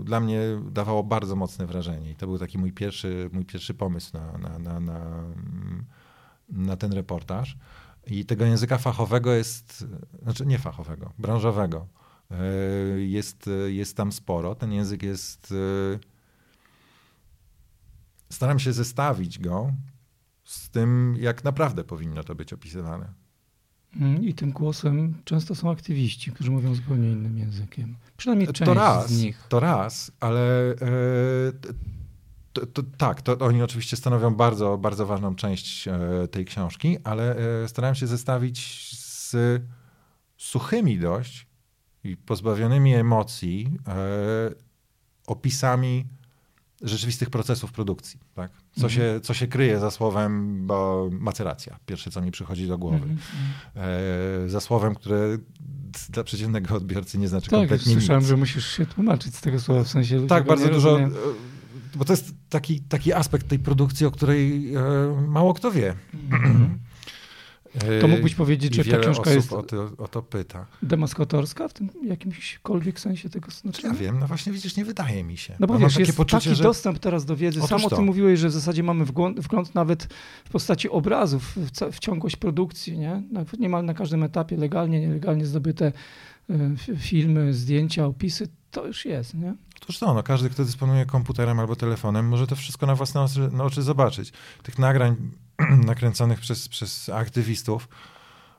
e, 0.00 0.04
dla 0.04 0.20
mnie 0.20 0.40
dawało 0.70 1.04
bardzo 1.04 1.36
mocne 1.36 1.66
wrażenie. 1.66 2.10
I 2.10 2.14
to 2.14 2.26
był 2.26 2.38
taki 2.38 2.58
mój 2.58 2.72
pierwszy, 2.72 3.30
mój 3.32 3.44
pierwszy 3.44 3.74
pomysł 3.74 4.10
na, 4.12 4.38
na, 4.38 4.58
na, 4.58 4.80
na, 4.80 5.00
na 6.48 6.76
ten 6.76 6.92
reportaż. 6.92 7.56
I 8.08 8.24
tego 8.24 8.44
języka 8.44 8.78
fachowego 8.78 9.32
jest, 9.32 9.86
znaczy 10.22 10.46
nie 10.46 10.58
fachowego, 10.58 11.12
branżowego, 11.18 11.86
e, 12.30 12.36
jest, 13.00 13.50
jest 13.66 13.96
tam 13.96 14.12
sporo. 14.12 14.54
Ten 14.54 14.72
język 14.72 15.02
jest. 15.02 15.54
Staram 18.30 18.58
się 18.58 18.72
zestawić 18.72 19.38
go 19.38 19.72
z 20.44 20.70
tym, 20.70 21.16
jak 21.20 21.44
naprawdę 21.44 21.84
powinno 21.84 22.24
to 22.24 22.34
być 22.34 22.52
opisywane. 22.52 23.12
Mm, 23.96 24.24
I 24.24 24.34
tym 24.34 24.52
głosem 24.52 25.14
często 25.24 25.54
są 25.54 25.70
aktywiści, 25.70 26.32
którzy 26.32 26.50
mówią 26.50 26.74
zupełnie 26.74 27.12
innym 27.12 27.38
językiem. 27.38 27.96
Przynajmniej 28.16 28.46
część 28.46 28.68
to 28.68 28.74
raz, 28.74 29.10
z 29.10 29.22
nich. 29.22 29.46
To 29.48 29.60
raz, 29.60 30.12
ale 30.20 30.70
e, 30.70 30.76
to, 32.52 32.66
to, 32.66 32.82
tak, 32.96 33.22
to 33.22 33.38
oni 33.38 33.62
oczywiście 33.62 33.96
stanowią 33.96 34.34
bardzo, 34.34 34.78
bardzo 34.78 35.06
ważną 35.06 35.34
część 35.34 35.88
e, 35.88 36.28
tej 36.30 36.44
książki, 36.44 36.96
ale 37.04 37.36
e, 37.64 37.68
starałem 37.68 37.94
się 37.94 38.06
zestawić 38.06 38.88
z 38.98 39.36
suchymi 40.36 40.98
dość 40.98 41.46
i 42.04 42.16
pozbawionymi 42.16 42.94
emocji 42.94 43.70
e, 43.88 43.94
opisami 45.26 46.04
rzeczywistych 46.82 47.30
procesów 47.30 47.72
produkcji. 47.72 48.20
Tak? 48.34 48.50
Co, 48.52 48.86
mhm. 48.86 48.90
się, 48.90 49.20
co 49.20 49.34
się 49.34 49.46
kryje 49.46 49.78
za 49.78 49.90
słowem 49.90 50.66
bo 50.66 51.08
maceracja, 51.12 51.78
pierwsze 51.86 52.10
co 52.10 52.22
mi 52.22 52.30
przychodzi 52.30 52.68
do 52.68 52.78
głowy. 52.78 52.96
Mhm. 52.96 53.18
E, 54.46 54.48
za 54.48 54.60
słowem, 54.60 54.94
które 54.94 55.38
dla 56.08 56.24
przeciwnego 56.24 56.74
odbiorcy 56.74 57.18
nie 57.18 57.28
znaczy 57.28 57.50
tak, 57.50 57.60
kompletnie 57.60 57.92
słyszałem, 57.92 58.20
nic. 58.20 58.28
że 58.28 58.36
musisz 58.36 58.66
się 58.76 58.86
tłumaczyć 58.86 59.36
z 59.36 59.40
tego 59.40 59.60
słowa, 59.60 59.84
w 59.84 59.88
sensie... 59.88 60.26
Tak, 60.26 60.46
bardzo 60.46 60.68
dużo, 60.68 60.90
rozumiem. 60.90 61.14
Bo 61.98 62.04
to 62.04 62.12
jest 62.12 62.34
taki, 62.48 62.80
taki 62.80 63.12
aspekt 63.12 63.48
tej 63.48 63.58
produkcji, 63.58 64.06
o 64.06 64.10
której 64.10 64.74
e, 64.74 64.80
mało 65.28 65.54
kto 65.54 65.70
wie. 65.70 65.94
Mhm. 66.30 66.78
To 68.00 68.08
mógłbyś 68.08 68.34
powiedzieć, 68.34 68.74
że 68.74 68.84
ta 68.84 68.98
książka 68.98 69.30
jest 69.30 69.52
o 69.52 69.62
to, 69.62 69.90
o 69.98 70.08
to 70.08 70.22
pyta. 70.22 70.66
demaskatorska 70.82 71.68
w 71.68 71.72
tym 71.72 71.90
jakimśkolwiek 72.04 73.00
sensie 73.00 73.30
tego 73.30 73.50
znaczenia? 73.50 73.88
Ja 73.88 73.94
wiem, 74.00 74.18
no 74.18 74.26
właśnie 74.26 74.52
widzisz, 74.52 74.76
nie 74.76 74.84
wydaje 74.84 75.24
mi 75.24 75.36
się. 75.36 75.56
No 75.60 75.66
bo 75.66 75.78
wiesz, 75.78 75.96
jest 75.96 76.16
poczucie, 76.16 76.44
taki 76.44 76.56
że... 76.56 76.62
dostęp 76.62 76.98
teraz 76.98 77.24
do 77.24 77.36
wiedzy. 77.36 77.58
Otóż 77.62 77.82
Sam 77.82 77.84
o 77.84 77.96
tym 77.96 78.04
mówiłeś, 78.04 78.40
że 78.40 78.48
w 78.48 78.52
zasadzie 78.52 78.82
mamy 78.82 79.04
wgląd, 79.04 79.40
wgląd 79.40 79.74
nawet 79.74 80.08
w 80.44 80.50
postaci 80.50 80.90
obrazów 80.90 81.56
w, 81.56 81.92
w 81.92 81.98
ciągłość 81.98 82.36
produkcji, 82.36 82.98
nie? 82.98 83.22
Niemal 83.58 83.84
na 83.84 83.94
każdym 83.94 84.22
etapie 84.22 84.56
legalnie, 84.56 85.00
nielegalnie 85.00 85.46
zdobyte 85.46 85.92
y, 86.50 86.96
filmy, 86.96 87.54
zdjęcia, 87.54 88.06
opisy, 88.06 88.48
to 88.70 88.86
już 88.86 89.04
jest, 89.04 89.34
nie? 89.34 89.54
To, 89.96 90.14
no, 90.14 90.22
każdy, 90.22 90.50
kto 90.50 90.64
dysponuje 90.64 91.06
komputerem 91.06 91.60
albo 91.60 91.76
telefonem, 91.76 92.28
może 92.28 92.46
to 92.46 92.56
wszystko 92.56 92.86
na 92.86 92.94
własne 92.94 93.22
oczy, 93.22 93.48
na 93.52 93.64
oczy 93.64 93.82
zobaczyć. 93.82 94.32
Tych 94.62 94.78
nagrań 94.78 95.16
nakręconych 95.86 96.40
przez, 96.40 96.68
przez 96.68 97.08
aktywistów 97.08 97.88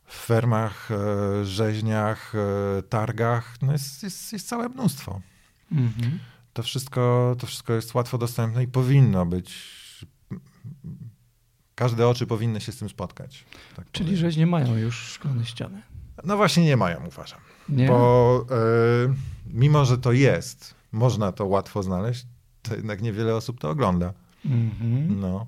w 0.06 0.26
fermach, 0.26 0.90
e, 0.92 1.46
rzeźniach, 1.46 2.34
e, 2.36 2.82
targach, 2.84 3.62
no 3.62 3.72
jest, 3.72 4.04
jest, 4.04 4.34
jest 4.34 4.48
całe 4.48 4.70
mnóstwo. 4.70 5.22
Mhm. 5.72 6.20
To, 6.54 6.64
wszystko, 6.64 7.36
to 7.40 7.48
wszystko 7.48 7.74
jest 7.74 7.94
łatwo 7.94 8.18
dostępne 8.18 8.64
i 8.64 8.68
powinno 8.68 9.26
być. 9.26 9.80
Każde 11.76 12.08
oczy 12.08 12.28
powinny 12.28 12.62
się 12.62 12.72
z 12.72 12.78
tym 12.78 12.90
spotkać. 12.90 13.46
Tak 13.76 13.92
Czyli 13.92 14.06
powiem. 14.06 14.20
rzeźnie 14.20 14.46
mają 14.46 14.78
już 14.78 14.96
szklane 14.98 15.46
ściany. 15.46 15.82
No 16.24 16.38
właśnie 16.38 16.66
nie 16.66 16.78
mają, 16.78 17.06
uważam. 17.08 17.40
Nie? 17.70 17.88
Bo 17.88 18.46
e, 18.52 19.14
mimo, 19.48 19.86
że 19.86 19.98
to 19.98 20.12
jest, 20.12 20.76
można 20.92 21.32
to 21.32 21.46
łatwo 21.46 21.84
znaleźć, 21.84 22.26
to 22.62 22.76
jednak 22.76 23.02
niewiele 23.02 23.36
osób 23.36 23.60
to 23.60 23.70
ogląda. 23.70 24.14
Mhm. 24.46 25.20
No. 25.20 25.46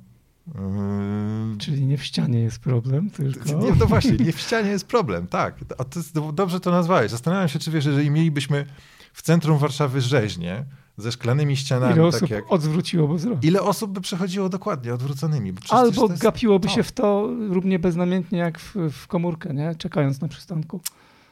Yy, 0.48 1.58
Czyli 1.58 1.86
nie 1.86 1.98
w 1.98 2.04
ścianie 2.04 2.40
jest 2.40 2.60
problem, 2.60 3.10
tylko... 3.10 3.50
Nie, 3.50 3.72
no 3.80 3.86
właśnie, 3.86 4.12
nie 4.12 4.32
w 4.32 4.40
ścianie 4.40 4.70
jest 4.70 4.88
problem, 4.88 5.28
tak. 5.28 5.56
A 5.78 5.84
to 5.84 6.32
dobrze 6.32 6.60
to 6.60 6.72
nazwałeś. 6.72 7.12
Zastanawiam 7.12 7.48
się, 7.48 7.60
czy 7.60 7.72
wiesz, 7.72 7.86
jeżeli 7.86 8.12
mielibyśmy 8.12 8.66
w 9.14 9.22
centrum 9.22 9.58
Warszawy 9.58 10.02
rzeźnie, 10.02 10.66
ze 10.98 11.12
szklanymi 11.12 11.58
ścianami. 11.58 11.94
Ile 11.94 12.04
osób 12.04 12.22
tak 12.22 12.30
jak... 12.30 12.52
odwróciłoby 12.52 13.16
wzrok? 13.16 13.44
Ile 13.44 13.62
osób 13.62 13.92
by 13.92 14.02
przechodziło 14.02 14.50
dokładnie 14.50 14.94
odwróconymi? 14.94 15.54
Albo 15.70 16.08
gapiłoby 16.08 16.68
to. 16.68 16.74
się 16.74 16.84
w 16.84 16.92
to 16.92 17.30
równie 17.50 17.80
beznamiętnie 17.80 18.40
jak 18.40 18.60
w, 18.60 18.76
w 18.92 19.08
komórkę, 19.08 19.54
nie? 19.54 19.76
czekając 19.76 20.22
na 20.22 20.28
przystanku. 20.28 20.82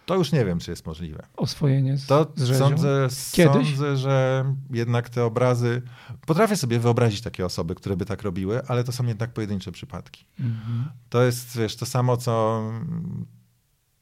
To 0.10 0.16
już 0.16 0.32
nie 0.32 0.46
wiem, 0.46 0.60
czy 0.60 0.72
jest 0.72 0.86
możliwe. 0.86 1.28
Oswojenie 1.38 1.98
z, 1.98 2.06
to 2.06 2.32
z 2.36 2.58
sądzę, 2.58 3.08
Kiedyś? 3.32 3.68
sądzę, 3.68 3.98
że 3.98 4.46
jednak 4.70 5.10
te 5.10 5.26
obrazy. 5.26 5.82
Potrafię 6.26 6.58
sobie 6.58 6.80
wyobrazić 6.80 7.22
takie 7.22 7.46
osoby, 7.46 7.76
które 7.76 7.98
by 7.98 8.06
tak 8.06 8.22
robiły, 8.22 8.66
ale 8.68 8.84
to 8.84 8.92
są 8.92 9.06
jednak 9.06 9.34
pojedyncze 9.34 9.72
przypadki. 9.72 10.26
Mhm. 10.40 10.90
To 11.10 11.24
jest, 11.24 11.58
wiesz, 11.58 11.76
to 11.76 11.86
samo, 11.86 12.18
co 12.18 12.64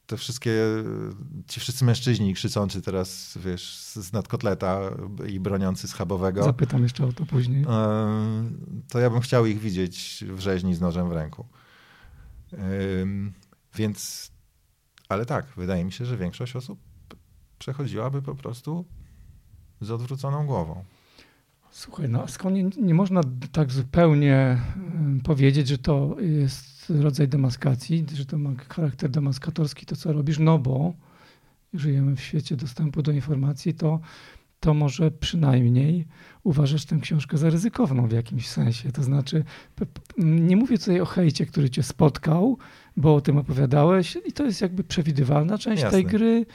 te 0.06 0.18
wszystkie, 0.18 0.52
ci 1.48 1.60
wszyscy 1.60 1.86
mężczyźni 1.86 2.34
krzyczący 2.34 2.82
teraz, 2.82 3.38
wiesz, 3.46 3.78
z 3.78 4.14
nadkotleta 4.14 4.80
i 5.30 5.40
broniący 5.40 5.88
schabowego. 5.88 6.44
Zapytam 6.44 6.84
jeszcze 6.84 7.06
o 7.06 7.14
to 7.14 7.26
później. 7.26 7.66
To 8.90 9.00
ja 9.00 9.10
bym 9.10 9.22
chciał 9.22 9.46
ich 9.46 9.60
widzieć 9.60 10.24
w 10.28 10.40
rzeźni 10.40 10.76
z 10.76 10.82
nożem 10.82 11.10
w 11.10 11.12
ręku. 11.12 11.46
Więc 13.76 14.32
ale 15.10 15.26
tak, 15.26 15.46
wydaje 15.58 15.86
mi 15.86 15.92
się, 15.92 16.06
że 16.06 16.18
większość 16.18 16.56
osób 16.56 16.80
przechodziłaby 17.60 18.22
po 18.22 18.36
prostu 18.36 18.86
z 19.82 19.92
odwróconą 19.92 20.46
głową. 20.46 20.84
Słuchaj, 21.72 22.10
no 22.10 22.28
skąd 22.28 22.56
nie, 22.56 22.84
nie 22.86 22.94
można 22.94 23.22
tak 23.52 23.72
zupełnie 23.72 24.62
powiedzieć, 25.24 25.68
że 25.68 25.78
to 25.78 26.16
jest 26.20 26.90
rodzaj 26.90 27.28
demaskacji, 27.28 28.06
że 28.14 28.26
to 28.26 28.38
ma 28.38 28.50
charakter 28.70 29.10
demaskatorski, 29.10 29.86
to 29.86 29.96
co 29.96 30.14
robisz, 30.14 30.40
no 30.40 30.60
bo 30.60 30.94
żyjemy 31.74 32.16
w 32.16 32.22
świecie 32.22 32.56
dostępu 32.56 33.02
do 33.02 33.12
informacji, 33.12 33.74
to, 33.74 34.00
to 34.60 34.74
może 34.74 35.12
przynajmniej 35.12 36.08
uważasz 36.44 36.86
tę 36.86 37.00
książkę 37.02 37.38
za 37.38 37.50
ryzykowną 37.50 38.08
w 38.08 38.12
jakimś 38.12 38.48
sensie. 38.48 38.92
To 38.92 39.04
znaczy, 39.04 39.44
nie 40.18 40.58
mówię 40.58 40.78
tutaj 40.78 41.02
o 41.02 41.06
hejcie, 41.06 41.46
który 41.46 41.70
cię 41.70 41.84
spotkał, 41.84 42.58
bo 42.98 43.16
o 43.16 43.22
tym 43.22 43.38
opowiadałeś 43.38 44.18
i 44.26 44.34
to 44.34 44.46
jest 44.46 44.62
jakby 44.62 44.84
przewidywalna 44.84 45.58
część 45.58 45.84
Jasne. 45.84 45.98
tej 45.98 46.06
gry. 46.06 46.46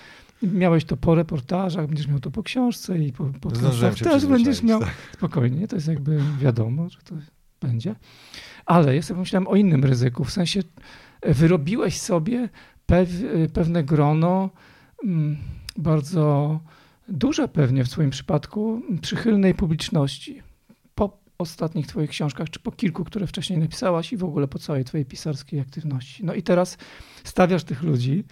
Miałeś 0.43 0.85
to 0.85 0.97
po 0.97 1.15
reportażach, 1.15 1.87
będziesz 1.87 2.09
miał 2.09 2.21
to 2.21 2.31
po 2.31 2.43
książce 2.43 2.99
i 2.99 3.13
po 3.13 3.25
podcastach 3.25 3.95
też 3.99 4.27
będziesz 4.27 4.63
miał. 4.63 4.81
Tak. 4.81 4.95
Spokojnie, 5.15 5.69
to 5.69 5.77
jest 5.77 5.89
jakby 5.89 6.21
wiadomo, 6.41 6.89
że 6.89 6.99
to 7.05 7.15
będzie. 7.61 7.95
Ale 8.67 8.97
ja 8.97 9.03
sobie 9.03 9.21
myślałem 9.21 9.49
o 9.49 9.57
innym 9.57 9.85
ryzyku, 9.85 10.25
w 10.25 10.33
sensie 10.33 10.63
wyrobiłeś 11.23 12.01
sobie 12.01 12.49
pew, 12.87 13.09
pewne 13.53 13.85
grono 13.85 14.51
mm, 15.05 15.37
bardzo 15.77 16.61
duże 17.09 17.49
pewnie 17.49 17.85
w 17.85 17.89
swoim 17.89 18.11
przypadku 18.11 18.83
przychylnej 19.01 19.55
publiczności 19.55 20.43
ostatnich 21.43 21.87
twoich 21.87 22.11
książkach, 22.11 22.51
czy 22.51 22.61
po 22.61 22.73
kilku, 22.73 23.05
które 23.05 23.27
wcześniej 23.27 23.59
napisałaś 23.59 24.13
i 24.13 24.17
w 24.17 24.25
ogóle 24.25 24.49
po 24.49 24.59
całej 24.59 24.85
twojej 24.85 25.07
pisarskiej 25.07 25.61
aktywności. 25.61 26.25
No 26.25 26.35
i 26.35 26.43
teraz 26.43 26.79
stawiasz 27.25 27.65
tych 27.65 27.83
ludzi 27.83 28.25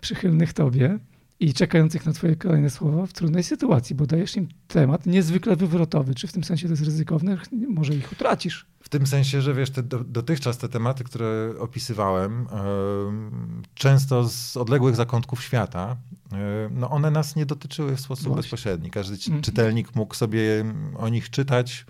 przychylnych 0.00 0.52
tobie 0.52 0.98
i 1.42 1.54
czekających 1.54 2.06
na 2.06 2.12
twoje 2.12 2.36
kolejne 2.36 2.70
słowa 2.70 3.06
w 3.06 3.12
trudnej 3.12 3.42
sytuacji, 3.42 3.96
bo 3.96 4.06
dajesz 4.06 4.36
im 4.36 4.48
temat 4.68 5.06
niezwykle 5.06 5.56
wywrotowy. 5.56 6.14
Czy 6.14 6.26
w 6.26 6.32
tym 6.32 6.44
sensie 6.44 6.66
to 6.66 6.72
jest 6.72 6.84
ryzykowne? 6.84 7.38
Może 7.68 7.94
ich 7.94 8.12
utracisz. 8.12 8.66
W 8.82 8.88
tym 8.88 9.06
sensie, 9.06 9.42
że 9.42 9.54
wiesz, 9.54 9.70
te, 9.70 9.82
do, 9.82 10.04
dotychczas 10.04 10.58
te 10.58 10.68
tematy, 10.68 11.04
które 11.04 11.54
opisywałem, 11.58 12.46
yy, 12.52 13.68
często 13.74 14.28
z 14.28 14.56
odległych 14.56 14.96
zakątków 14.96 15.42
świata, 15.42 15.96
yy, 16.32 16.38
no 16.70 16.90
one 16.90 17.10
nas 17.10 17.36
nie 17.36 17.46
dotyczyły 17.46 17.96
w 17.96 18.00
sposób 18.00 18.26
Właśnie. 18.26 18.42
bezpośredni. 18.42 18.90
Każdy 18.90 19.30
mm. 19.30 19.42
czytelnik 19.42 19.94
mógł 19.94 20.14
sobie 20.14 20.64
o 20.96 21.08
nich 21.08 21.30
czytać 21.30 21.86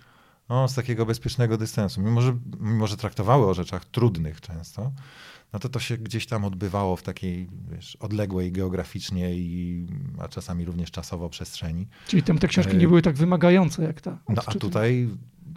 no, 0.53 0.67
z 0.67 0.75
takiego 0.75 1.05
bezpiecznego 1.05 1.57
dystansu. 1.57 2.01
Mimo 2.01 2.21
że, 2.21 2.37
mimo, 2.59 2.87
że 2.87 2.97
traktowały 2.97 3.45
o 3.47 3.53
rzeczach 3.53 3.85
trudnych 3.85 4.41
często, 4.41 4.91
no 5.53 5.59
to 5.59 5.69
to 5.69 5.79
się 5.79 5.97
gdzieś 5.97 6.25
tam 6.25 6.45
odbywało 6.45 6.95
w 6.95 7.03
takiej 7.03 7.49
wiesz, 7.71 7.95
odległej 7.95 8.51
geograficznie, 8.51 9.35
i, 9.35 9.87
a 10.19 10.27
czasami 10.27 10.65
również 10.65 10.91
czasowo 10.91 11.29
przestrzeni. 11.29 11.87
Czyli 12.07 12.23
tam 12.23 12.37
te 12.37 12.47
książki 12.47 12.77
nie 12.77 12.87
były 12.87 13.01
tak 13.01 13.15
wymagające 13.15 13.83
jak 13.83 14.01
ta. 14.01 14.17
No 14.29 14.41
a 14.45 14.51
tutaj 14.51 15.09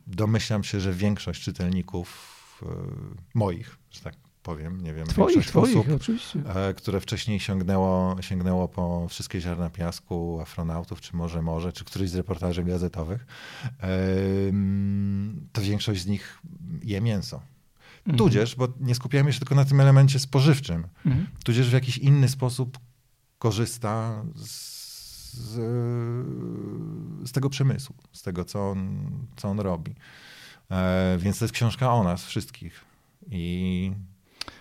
domyślam 0.07 0.65
się, 0.65 0.81
że 0.81 0.93
większość 0.93 1.43
czytelników 1.43 2.63
e, 2.63 2.67
moich, 3.35 3.79
że 3.91 4.01
tak 4.01 4.15
powiem, 4.47 4.81
nie 4.81 4.95
wiem, 4.95 5.07
twoich, 5.07 5.35
większość 5.35 5.49
twoich, 5.49 5.77
osób, 5.77 5.93
oczywiście. 5.97 6.41
E, 6.55 6.75
które 6.75 7.01
wcześniej 7.01 7.41
sięgnęło, 7.41 8.17
sięgnęło 8.21 8.69
po 8.69 9.09
wszystkie 9.09 9.41
ziarna 9.41 9.71
piasku, 9.71 10.39
afronautów, 10.41 11.01
czy 11.01 11.17
może 11.17 11.43
może, 11.43 11.73
czy 11.73 11.85
któryś 11.85 12.11
z 12.11 12.15
reportaży 12.15 12.65
gazetowych, 12.65 13.27
to 15.53 15.63
większość 15.63 16.03
z 16.03 16.07
nich 16.07 16.39
je 16.83 17.01
mięso. 17.01 17.41
Mhm. 17.99 18.19
Tudzież, 18.19 18.57
bo 18.57 18.69
nie 18.81 18.95
skupiamy 18.95 19.33
się 19.33 19.39
tylko 19.39 19.55
na 19.55 19.65
tym 19.65 19.81
elemencie 19.81 20.19
spożywczym, 20.19 20.87
mhm. 21.07 21.27
tudzież 21.45 21.71
w 21.71 21.73
jakiś 21.73 21.99
inny 21.99 22.29
sposób 22.29 22.79
korzysta 23.39 24.25
z, 24.35 24.51
z, 25.33 25.55
z 27.29 27.33
tego 27.33 27.51
przemysłu, 27.51 27.97
z 28.13 28.23
tego, 28.23 28.45
co 28.45 28.71
on, 28.71 29.11
co 29.37 29.49
on 29.49 29.61
robi. 29.61 29.95
E, 30.71 31.19
więc 31.19 31.39
to 31.39 31.45
jest 31.45 31.55
książka 31.55 31.93
o 31.93 32.05
nas 32.05 32.25
wszystkich. 32.25 32.85
I 33.31 33.93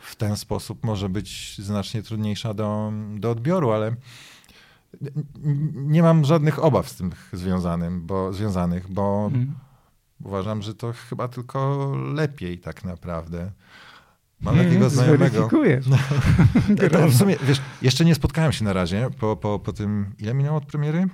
w 0.06 0.16
ten 0.16 0.38
sposób 0.38 0.84
może 0.84 1.10
być 1.10 1.58
znacznie 1.60 2.04
trudniejsza 2.04 2.54
do, 2.54 2.94
do 3.16 3.32
odbioru, 3.32 3.72
ale 3.72 3.96
nie 5.74 6.04
mam 6.04 6.26
żadnych 6.26 6.64
obaw 6.64 6.90
z 6.90 6.96
tym 6.96 7.12
związanym, 7.34 8.06
bo, 8.06 8.34
związanych, 8.34 8.92
bo 8.92 9.30
hmm. 9.32 9.56
uważam, 10.24 10.62
że 10.62 10.74
to 10.74 10.94
chyba 11.10 11.28
tylko 11.28 11.92
lepiej 12.14 12.60
tak 12.60 12.84
naprawdę. 12.84 13.52
Mam 14.42 14.56
hmm, 14.56 14.72
takiego 14.72 14.90
znajomego. 14.90 15.50
No, 16.70 16.90
to 16.90 17.08
w 17.08 17.16
sumie, 17.16 17.36
wiesz, 17.44 17.62
jeszcze 17.82 18.06
nie 18.06 18.16
spotkałem 18.16 18.52
się 18.52 18.66
na 18.66 18.74
razie 18.74 19.10
po, 19.20 19.36
po, 19.36 19.60
po 19.60 19.74
tym. 19.74 20.14
Ile 20.20 20.34
minęło 20.34 20.58
od 20.58 20.66
premiery? 20.66 21.08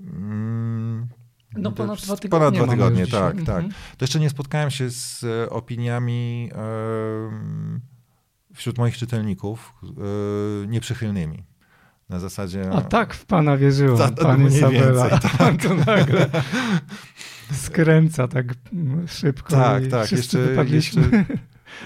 Mm, 0.00 1.08
no 1.56 1.72
ponad 1.72 2.02
dwa 2.02 2.16
tygodnie. 2.16 2.48
Ponad 2.48 2.54
dwa 2.54 2.72
tygodnie, 2.72 3.06
tak, 3.06 3.36
tak. 3.36 3.64
Mhm. 3.64 3.70
To 3.70 4.04
jeszcze 4.04 4.20
nie 4.20 4.30
spotkałem 4.30 4.70
się 4.70 4.90
z 4.90 5.24
opiniami 5.50 6.50
wśród 8.54 8.78
moich 8.78 8.96
czytelników 8.96 9.74
yy, 9.82 10.66
nieprzychylnymi. 10.68 11.44
Na 12.08 12.20
zasadzie. 12.20 12.70
A 12.72 12.80
tak 12.80 13.14
w 13.14 13.26
pana 13.26 13.56
wierzyło, 13.56 13.96
za, 13.96 14.08
pani 14.08 14.46
Isabela. 14.46 15.08
Więcej, 15.08 15.30
tak. 15.38 15.62
to 15.62 15.74
nagle 15.74 16.30
skręca 17.52 18.28
tak 18.28 18.46
szybko. 19.06 19.50
Tak, 19.50 19.86
tak. 19.86 20.12
Jeszcze, 20.12 20.38
jeszcze, 20.68 21.00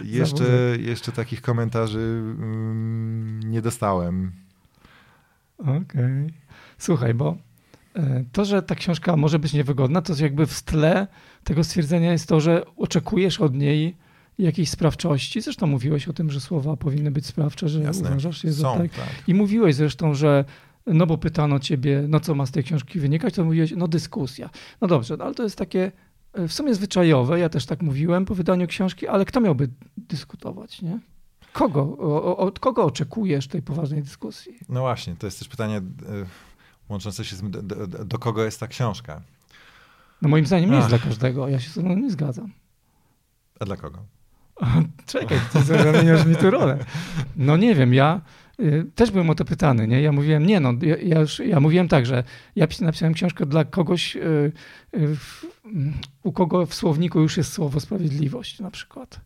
jeszcze, 0.05 0.45
jeszcze 0.79 1.13
takich 1.13 1.43
komentarzy 1.43 1.99
mm, 1.99 3.41
nie 3.51 3.63
dostałem. 3.63 4.33
Okej. 5.59 5.83
Okay. 5.83 6.27
Słuchaj, 6.79 7.15
bo 7.15 7.37
e, 7.95 8.25
to, 8.33 8.45
że 8.45 8.63
ta 8.63 8.75
książka 8.75 9.17
może 9.17 9.39
być 9.39 9.53
niewygodna, 9.53 10.03
to 10.03 10.15
jakby 10.19 10.47
w 10.47 10.63
tle 10.63 11.07
tego 11.45 11.65
stwierdzenia 11.65 12.13
jest 12.13 12.29
to, 12.29 12.41
że 12.41 12.63
oczekujesz 12.77 13.41
od 13.41 13.55
niej 13.55 13.97
jakiejś 14.39 14.71
sprawczości. 14.71 15.41
Zresztą 15.41 15.67
mówiłeś 15.67 16.09
o 16.09 16.13
tym, 16.13 16.31
że 16.31 16.41
słowa 16.41 16.77
powinny 16.77 17.11
być 17.11 17.27
sprawcze, 17.27 17.69
że 17.69 17.81
Jasne. 17.81 18.11
uważasz 18.11 18.45
je 18.45 18.53
za 18.53 18.73
tak. 18.73 18.95
tak. 18.95 19.09
I 19.27 19.35
mówiłeś 19.35 19.75
zresztą, 19.75 20.15
że 20.15 20.45
no 20.87 21.07
bo 21.07 21.19
pytano 21.19 21.59
ciebie, 21.59 22.05
no 22.09 22.21
co 22.21 22.35
ma 22.35 22.47
z 22.47 22.51
tej 22.51 22.65
książki 22.65 23.01
wynikać, 23.01 23.35
to 23.35 23.45
mówiłeś, 23.45 23.75
no 23.77 23.89
dyskusja. 23.89 24.51
No 24.81 24.89
dobrze, 24.89 25.17
no 25.17 25.25
ale 25.25 25.35
to 25.35 25.43
jest 25.43 25.57
takie 25.57 25.93
e, 26.33 26.49
w 26.49 26.53
sumie 26.53 26.75
zwyczajowe, 26.75 27.39
ja 27.41 27.49
też 27.49 27.67
tak 27.67 27.83
mówiłem 27.83 28.25
po 28.25 28.35
wydaniu 28.35 28.67
książki, 28.67 29.09
ale 29.09 29.25
kto 29.25 29.41
miałby 29.41 29.69
dyskutować, 29.97 30.83
nie? 30.83 30.99
Kogo, 31.53 31.97
od 32.37 32.59
kogo 32.59 32.85
oczekujesz 32.85 33.49
tej 33.49 33.63
poważnej 33.63 34.03
dyskusji? 34.03 34.59
No 34.69 34.81
właśnie, 34.81 35.17
to 35.17 35.27
jest 35.27 35.39
też 35.39 35.49
pytanie 35.49 35.79
y, 35.79 35.83
łączące 36.89 37.25
się 37.25 37.37
z 37.37 37.41
tym, 37.41 37.51
do, 37.51 37.63
do, 37.63 38.05
do, 38.05 38.19
kogo 38.19 38.45
jest 38.45 38.61
ta 38.61 38.67
książka? 38.67 39.23
No 40.23 40.29
moim 40.29 40.47
zdaniem 40.47 40.71
nie 40.71 40.77
jest 40.77 40.89
dla 40.89 40.99
każdego, 40.99 41.49
ja 41.49 41.61
się 41.61 41.71
z 41.71 41.75
tym 41.75 42.01
nie 42.03 42.11
zgadzam. 42.11 42.53
A 43.61 43.65
dla 43.65 43.77
kogo? 43.77 43.99
Czekaj, 45.07 45.39
ty 45.53 45.63
zamieniasz 45.63 46.27
mi 46.27 46.37
tu 46.37 46.51
rolę. 46.51 46.79
No 47.37 47.57
nie 47.57 47.75
wiem, 47.75 47.95
ja 47.95 48.21
y, 48.61 48.87
też 48.95 49.11
byłem 49.11 49.31
o 49.31 49.35
to 49.35 49.45
pytany, 49.45 49.89
nie? 49.89 50.03
Ja 50.03 50.13
mówiłem, 50.13 50.47
nie 50.47 50.61
no, 50.61 50.73
ja, 50.83 50.97
ja, 50.97 51.21
już, 51.21 51.39
ja 51.39 51.61
mówiłem 51.61 51.89
tak, 51.89 52.07
że 52.07 52.25
ja 52.57 52.67
napisałem 52.81 53.15
książkę 53.15 53.47
dla 53.47 53.65
kogoś, 53.65 54.17
y, 54.17 54.53
y, 54.95 55.17
w, 55.17 55.45
u 56.23 56.33
kogo 56.33 56.67
w 56.67 56.75
słowniku 56.75 57.21
już 57.21 57.37
jest 57.37 57.53
słowo 57.53 57.81
sprawiedliwość 57.81 58.61
na 58.61 58.71
przykład. 58.71 59.21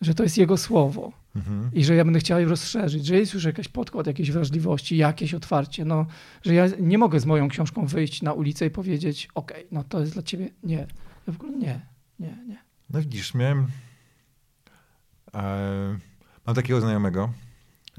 Że 0.00 0.14
to 0.14 0.22
jest 0.22 0.38
jego 0.38 0.56
słowo. 0.56 1.12
Mhm. 1.36 1.70
I 1.72 1.84
że 1.84 1.94
ja 1.94 2.04
będę 2.04 2.20
chciał 2.20 2.40
je 2.40 2.46
rozszerzyć, 2.46 3.06
że 3.06 3.16
jest 3.16 3.34
już 3.34 3.44
jakiś 3.44 3.68
podkład 3.68 4.06
jakiejś 4.06 4.30
wrażliwości, 4.30 4.96
jakieś 4.96 5.34
otwarcie, 5.34 5.84
no, 5.84 6.06
że 6.42 6.54
ja 6.54 6.66
nie 6.80 6.98
mogę 6.98 7.20
z 7.20 7.26
moją 7.26 7.48
książką 7.48 7.86
wyjść 7.86 8.22
na 8.22 8.32
ulicę 8.32 8.66
i 8.66 8.70
powiedzieć, 8.70 9.28
okej, 9.34 9.56
okay, 9.56 9.68
no 9.72 9.84
to 9.84 10.00
jest 10.00 10.12
dla 10.12 10.22
ciebie, 10.22 10.48
nie. 10.62 10.86
Ja 11.26 11.32
w 11.32 11.36
ogóle 11.36 11.52
nie, 11.52 11.80
nie, 12.18 12.38
nie. 12.48 12.58
No 12.90 13.00
widzisz, 13.00 13.34
miałem 13.34 13.66
mam 16.46 16.54
takiego 16.54 16.80
znajomego, 16.80 17.32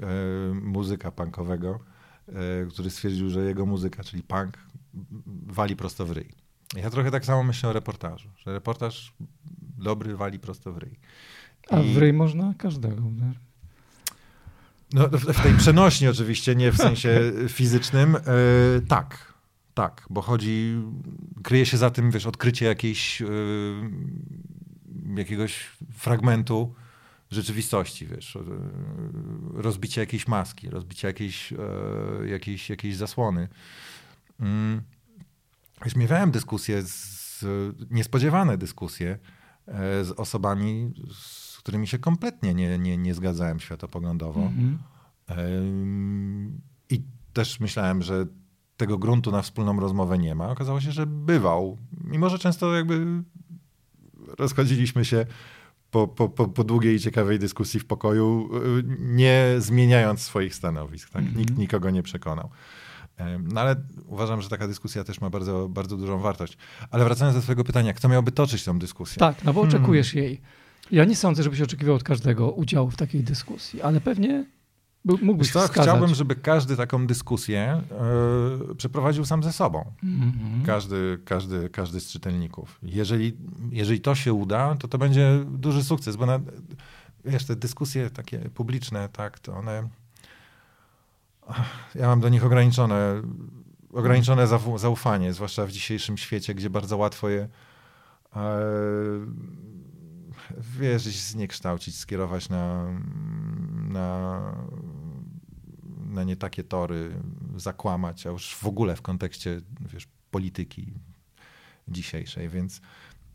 e, 0.01 0.05
muzyka 0.53 1.11
punkowego, 1.11 1.79
e, 2.27 2.65
który 2.65 2.89
stwierdził, 2.89 3.29
że 3.29 3.45
jego 3.45 3.65
muzyka, 3.65 4.03
czyli 4.03 4.23
punk, 4.23 4.57
wali 5.47 5.75
prosto 5.75 6.05
w 6.05 6.11
ryj. 6.11 6.29
Ja 6.75 6.89
trochę 6.89 7.11
tak 7.11 7.25
samo 7.25 7.43
myślę 7.43 7.69
o 7.69 7.73
reportażu, 7.73 8.29
że 8.37 8.53
reportaż 8.53 9.13
dobry 9.77 10.17
wali 10.17 10.39
prosto 10.39 10.73
w 10.73 10.77
ryj. 10.77 10.91
I... 10.91 11.75
A 11.75 11.81
w 11.81 11.97
ryj 11.97 12.13
można 12.13 12.53
każdego. 12.57 13.03
No, 14.93 15.07
w 15.07 15.41
tej 15.43 15.53
przenośni 15.53 16.07
oczywiście, 16.07 16.55
nie 16.55 16.71
w 16.71 16.77
sensie 16.77 17.31
fizycznym. 17.49 18.15
E, 18.15 18.19
tak, 18.87 19.33
tak, 19.73 20.05
bo 20.09 20.21
chodzi, 20.21 20.81
kryje 21.43 21.65
się 21.65 21.77
za 21.77 21.89
tym, 21.89 22.11
wiesz, 22.11 22.25
odkrycie 22.25 22.65
jakiejś, 22.65 23.21
e, 23.21 23.25
jakiegoś 25.15 25.69
fragmentu 25.93 26.73
rzeczywistości, 27.31 28.07
wiesz, 28.07 28.37
rozbicie 29.53 30.01
jakiejś 30.01 30.27
maski, 30.27 30.69
rozbicie 30.69 31.07
jakiejś, 31.07 31.53
e, 31.53 31.57
jakiejś, 32.27 32.69
jakiejś 32.69 32.95
zasłony. 32.95 33.47
Mm. 34.39 34.81
Wiesz, 35.85 35.95
miewałem 35.95 36.31
dyskusje, 36.31 36.81
z, 36.83 37.45
niespodziewane 37.91 38.57
dyskusje 38.57 39.19
e, 39.67 40.03
z 40.05 40.11
osobami, 40.11 40.93
z 41.13 41.57
którymi 41.57 41.87
się 41.87 41.99
kompletnie 41.99 42.53
nie, 42.53 42.79
nie, 42.79 42.97
nie 42.97 43.13
zgadzałem 43.13 43.59
światopoglądowo. 43.59 44.41
Mm 44.41 44.53
-hmm. 44.53 44.77
I 46.89 47.03
też 47.33 47.59
myślałem, 47.59 48.01
że 48.01 48.25
tego 48.77 48.97
gruntu 48.97 49.31
na 49.31 49.41
wspólną 49.41 49.79
rozmowę 49.79 50.17
nie 50.17 50.35
ma. 50.35 50.49
Okazało 50.49 50.81
się, 50.81 50.91
że 50.91 51.05
bywał. 51.05 51.77
Mimo, 52.03 52.29
że 52.29 52.39
często 52.39 52.73
jakby 52.73 53.23
rozchodziliśmy 54.37 55.05
się 55.05 55.25
po, 55.91 56.07
po, 56.07 56.29
po, 56.29 56.47
po 56.47 56.63
długiej 56.63 56.95
i 56.95 56.99
ciekawej 56.99 57.39
dyskusji 57.39 57.79
w 57.79 57.85
pokoju, 57.85 58.49
y, 58.79 58.83
nie 58.99 59.55
zmieniając 59.57 60.21
swoich 60.21 60.55
stanowisk. 60.55 61.09
Tak? 61.09 61.21
Mm 61.21 61.33
-hmm. 61.33 61.37
Nikt 61.37 61.57
nikogo 61.57 61.89
nie 61.89 62.03
przekonał. 62.03 62.49
No 63.53 63.61
ale 63.61 63.75
uważam, 64.07 64.41
że 64.41 64.49
taka 64.49 64.67
dyskusja 64.67 65.03
też 65.03 65.21
ma 65.21 65.29
bardzo, 65.29 65.69
bardzo 65.69 65.97
dużą 65.97 66.19
wartość. 66.19 66.57
Ale 66.91 67.03
wracając 67.03 67.35
do 67.35 67.41
twojego 67.41 67.63
pytania, 67.63 67.93
kto 67.93 68.09
miałby 68.09 68.31
toczyć 68.31 68.63
tę 68.63 68.79
dyskusję? 68.79 69.19
Tak, 69.19 69.43
no 69.43 69.53
bo 69.53 69.61
oczekujesz 69.61 70.11
hmm. 70.11 70.25
jej. 70.25 70.41
Ja 70.91 71.05
nie 71.05 71.15
sądzę, 71.15 71.43
żebyś 71.43 71.61
oczekiwał 71.61 71.95
od 71.95 72.03
każdego 72.03 72.51
udziału 72.51 72.91
w 72.91 72.95
takiej 72.95 73.23
dyskusji, 73.23 73.81
ale 73.81 74.01
pewnie 74.01 74.45
mógłbyś 75.05 75.51
co, 75.51 75.67
Chciałbym, 75.67 76.15
żeby 76.15 76.35
każdy 76.35 76.77
taką 76.77 77.07
dyskusję 77.07 77.81
yy, 78.69 78.75
przeprowadził 78.75 79.25
sam 79.25 79.43
ze 79.43 79.53
sobą. 79.53 79.91
Mm 80.03 80.31
-hmm. 80.31 80.65
Każdy, 80.65 81.19
każdy, 81.25 81.69
każdy 81.69 81.99
z 81.99 82.11
czytelników. 82.11 82.79
Jeżeli, 82.83 83.37
jeżeli 83.71 84.01
to 84.01 84.15
się 84.15 84.33
uda, 84.33 84.75
to 84.75 84.87
to 84.87 84.97
będzie 84.97 85.45
duży 85.47 85.83
sukces, 85.83 86.15
bo 86.15 86.25
na, 86.25 86.39
wiesz, 87.25 87.45
te 87.45 87.55
dyskusje 87.55 88.09
takie 88.09 88.39
publiczne, 88.39 89.09
tak, 89.09 89.39
to 89.39 89.53
one 89.53 89.89
ja 91.95 92.07
mam 92.07 92.19
do 92.19 92.29
nich 92.29 92.45
ograniczone, 92.45 93.21
ograniczone 93.93 94.47
zaufanie, 94.75 95.33
zwłaszcza 95.33 95.65
w 95.65 95.71
dzisiejszym 95.71 96.17
świecie, 96.17 96.55
gdzie 96.55 96.69
bardzo 96.69 96.97
łatwo 96.97 97.29
je 97.29 97.47
e, 98.35 98.39
wierzyć, 100.79 101.21
zniekształcić, 101.21 101.97
skierować 101.97 102.49
na, 102.49 102.85
na, 103.89 104.41
na 106.19 106.23
nie 106.23 106.35
takie 106.35 106.63
tory, 106.63 107.21
zakłamać, 107.55 108.27
a 108.27 108.29
już 108.29 108.55
w 108.55 108.65
ogóle 108.65 108.95
w 108.95 109.01
kontekście 109.01 109.61
wiesz, 109.93 110.07
polityki 110.31 110.93
dzisiejszej. 111.87 112.49
Więc 112.49 112.81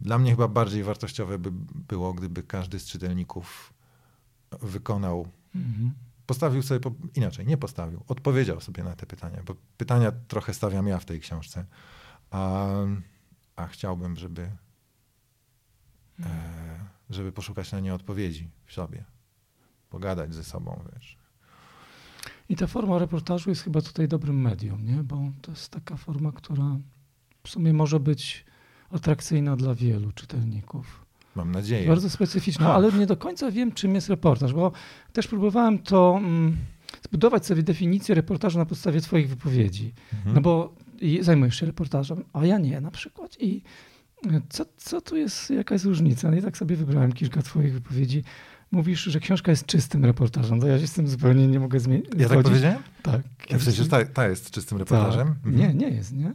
dla 0.00 0.18
mnie 0.18 0.30
chyba 0.30 0.48
bardziej 0.48 0.82
wartościowe 0.82 1.38
by 1.38 1.50
było, 1.88 2.14
gdyby 2.14 2.42
każdy 2.42 2.78
z 2.78 2.86
czytelników 2.86 3.74
wykonał 4.60 5.28
mhm 5.54 5.92
postawił 6.26 6.62
sobie, 6.62 6.80
po, 6.80 6.92
inaczej, 7.14 7.46
nie 7.46 7.56
postawił, 7.56 8.04
odpowiedział 8.08 8.60
sobie 8.60 8.84
na 8.84 8.96
te 8.96 9.06
pytania, 9.06 9.42
bo 9.46 9.54
pytania 9.76 10.12
trochę 10.28 10.54
stawiam 10.54 10.86
ja 10.86 10.98
w 10.98 11.04
tej 11.04 11.20
książce, 11.20 11.64
a, 12.30 12.68
a 13.56 13.66
chciałbym, 13.66 14.16
żeby, 14.16 14.50
e, 16.20 16.84
żeby 17.10 17.32
poszukać 17.32 17.72
na 17.72 17.80
nie 17.80 17.94
odpowiedzi 17.94 18.50
w 18.66 18.72
sobie, 18.72 19.04
pogadać 19.90 20.34
ze 20.34 20.44
sobą, 20.44 20.84
wiesz. 20.94 21.23
I 22.48 22.56
ta 22.56 22.66
forma 22.66 22.98
reportażu 22.98 23.50
jest 23.50 23.62
chyba 23.62 23.80
tutaj 23.82 24.08
dobrym 24.08 24.40
medium, 24.40 24.84
nie? 24.84 25.02
bo 25.02 25.32
to 25.42 25.50
jest 25.50 25.68
taka 25.68 25.96
forma, 25.96 26.32
która 26.32 26.76
w 27.42 27.48
sumie 27.48 27.72
może 27.72 28.00
być 28.00 28.44
atrakcyjna 28.90 29.56
dla 29.56 29.74
wielu 29.74 30.12
czytelników. 30.12 31.04
Mam 31.36 31.52
nadzieję. 31.52 31.88
Bardzo 31.88 32.10
specyficzna, 32.10 32.74
ale 32.74 32.92
nie 32.92 33.06
do 33.06 33.16
końca 33.16 33.50
wiem, 33.50 33.72
czym 33.72 33.94
jest 33.94 34.08
reportaż, 34.08 34.52
bo 34.52 34.72
też 35.12 35.26
próbowałem 35.26 35.78
to 35.78 36.14
mm, 36.18 36.56
zbudować 37.02 37.46
sobie 37.46 37.62
definicję 37.62 38.14
reportażu 38.14 38.58
na 38.58 38.66
podstawie 38.66 39.00
Twoich 39.00 39.28
wypowiedzi. 39.28 39.92
Mhm. 40.12 40.34
No 40.34 40.40
bo 40.40 40.74
zajmujesz 41.20 41.60
się 41.60 41.66
reportażem, 41.66 42.24
a 42.32 42.46
ja 42.46 42.58
nie 42.58 42.80
na 42.80 42.90
przykład. 42.90 43.36
I 43.40 43.62
co, 44.48 44.64
co 44.76 45.00
tu 45.00 45.16
jest, 45.16 45.50
jaka 45.50 45.74
jest 45.74 45.84
różnica? 45.84 46.30
No 46.30 46.36
i 46.36 46.42
tak 46.42 46.56
sobie 46.56 46.76
wybrałem 46.76 47.12
kilka 47.12 47.42
Twoich 47.42 47.72
wypowiedzi 47.72 48.24
mówisz, 48.74 49.04
że 49.04 49.20
książka 49.20 49.50
jest 49.50 49.66
czystym 49.66 50.04
reportażem, 50.04 50.60
to 50.60 50.66
ja 50.66 50.78
się 50.78 50.86
z 50.86 50.92
tym 50.92 51.08
zupełnie 51.08 51.46
nie 51.46 51.60
mogę 51.60 51.80
zmienić. 51.80 52.06
Ja 52.16 52.28
tak 52.28 52.42
powiedziałem? 52.42 52.78
Tak. 53.02 53.20
W 53.50 53.64
sensie, 53.64 53.82
że 53.82 53.88
ta, 53.88 54.04
ta 54.04 54.28
jest 54.28 54.50
czystym 54.50 54.78
reportażem? 54.78 55.28
Tak. 55.28 55.36
Mhm. 55.46 55.56
Nie, 55.56 55.74
nie 55.74 55.96
jest, 55.96 56.12
nie? 56.12 56.32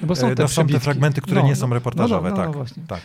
No 0.00 0.06
bo 0.06 0.16
są 0.16 0.26
e, 0.26 0.34
te, 0.34 0.42
no, 0.42 0.48
są 0.48 0.66
te 0.66 0.80
fragmenty, 0.80 1.20
które 1.20 1.40
no, 1.40 1.48
nie 1.48 1.56
są 1.56 1.68
no, 1.68 1.74
reportażowe, 1.74 2.30
no, 2.30 2.36
no, 2.36 2.42
tak. 2.42 2.46
No 2.46 2.52
właśnie. 2.52 2.82
tak. 2.86 3.00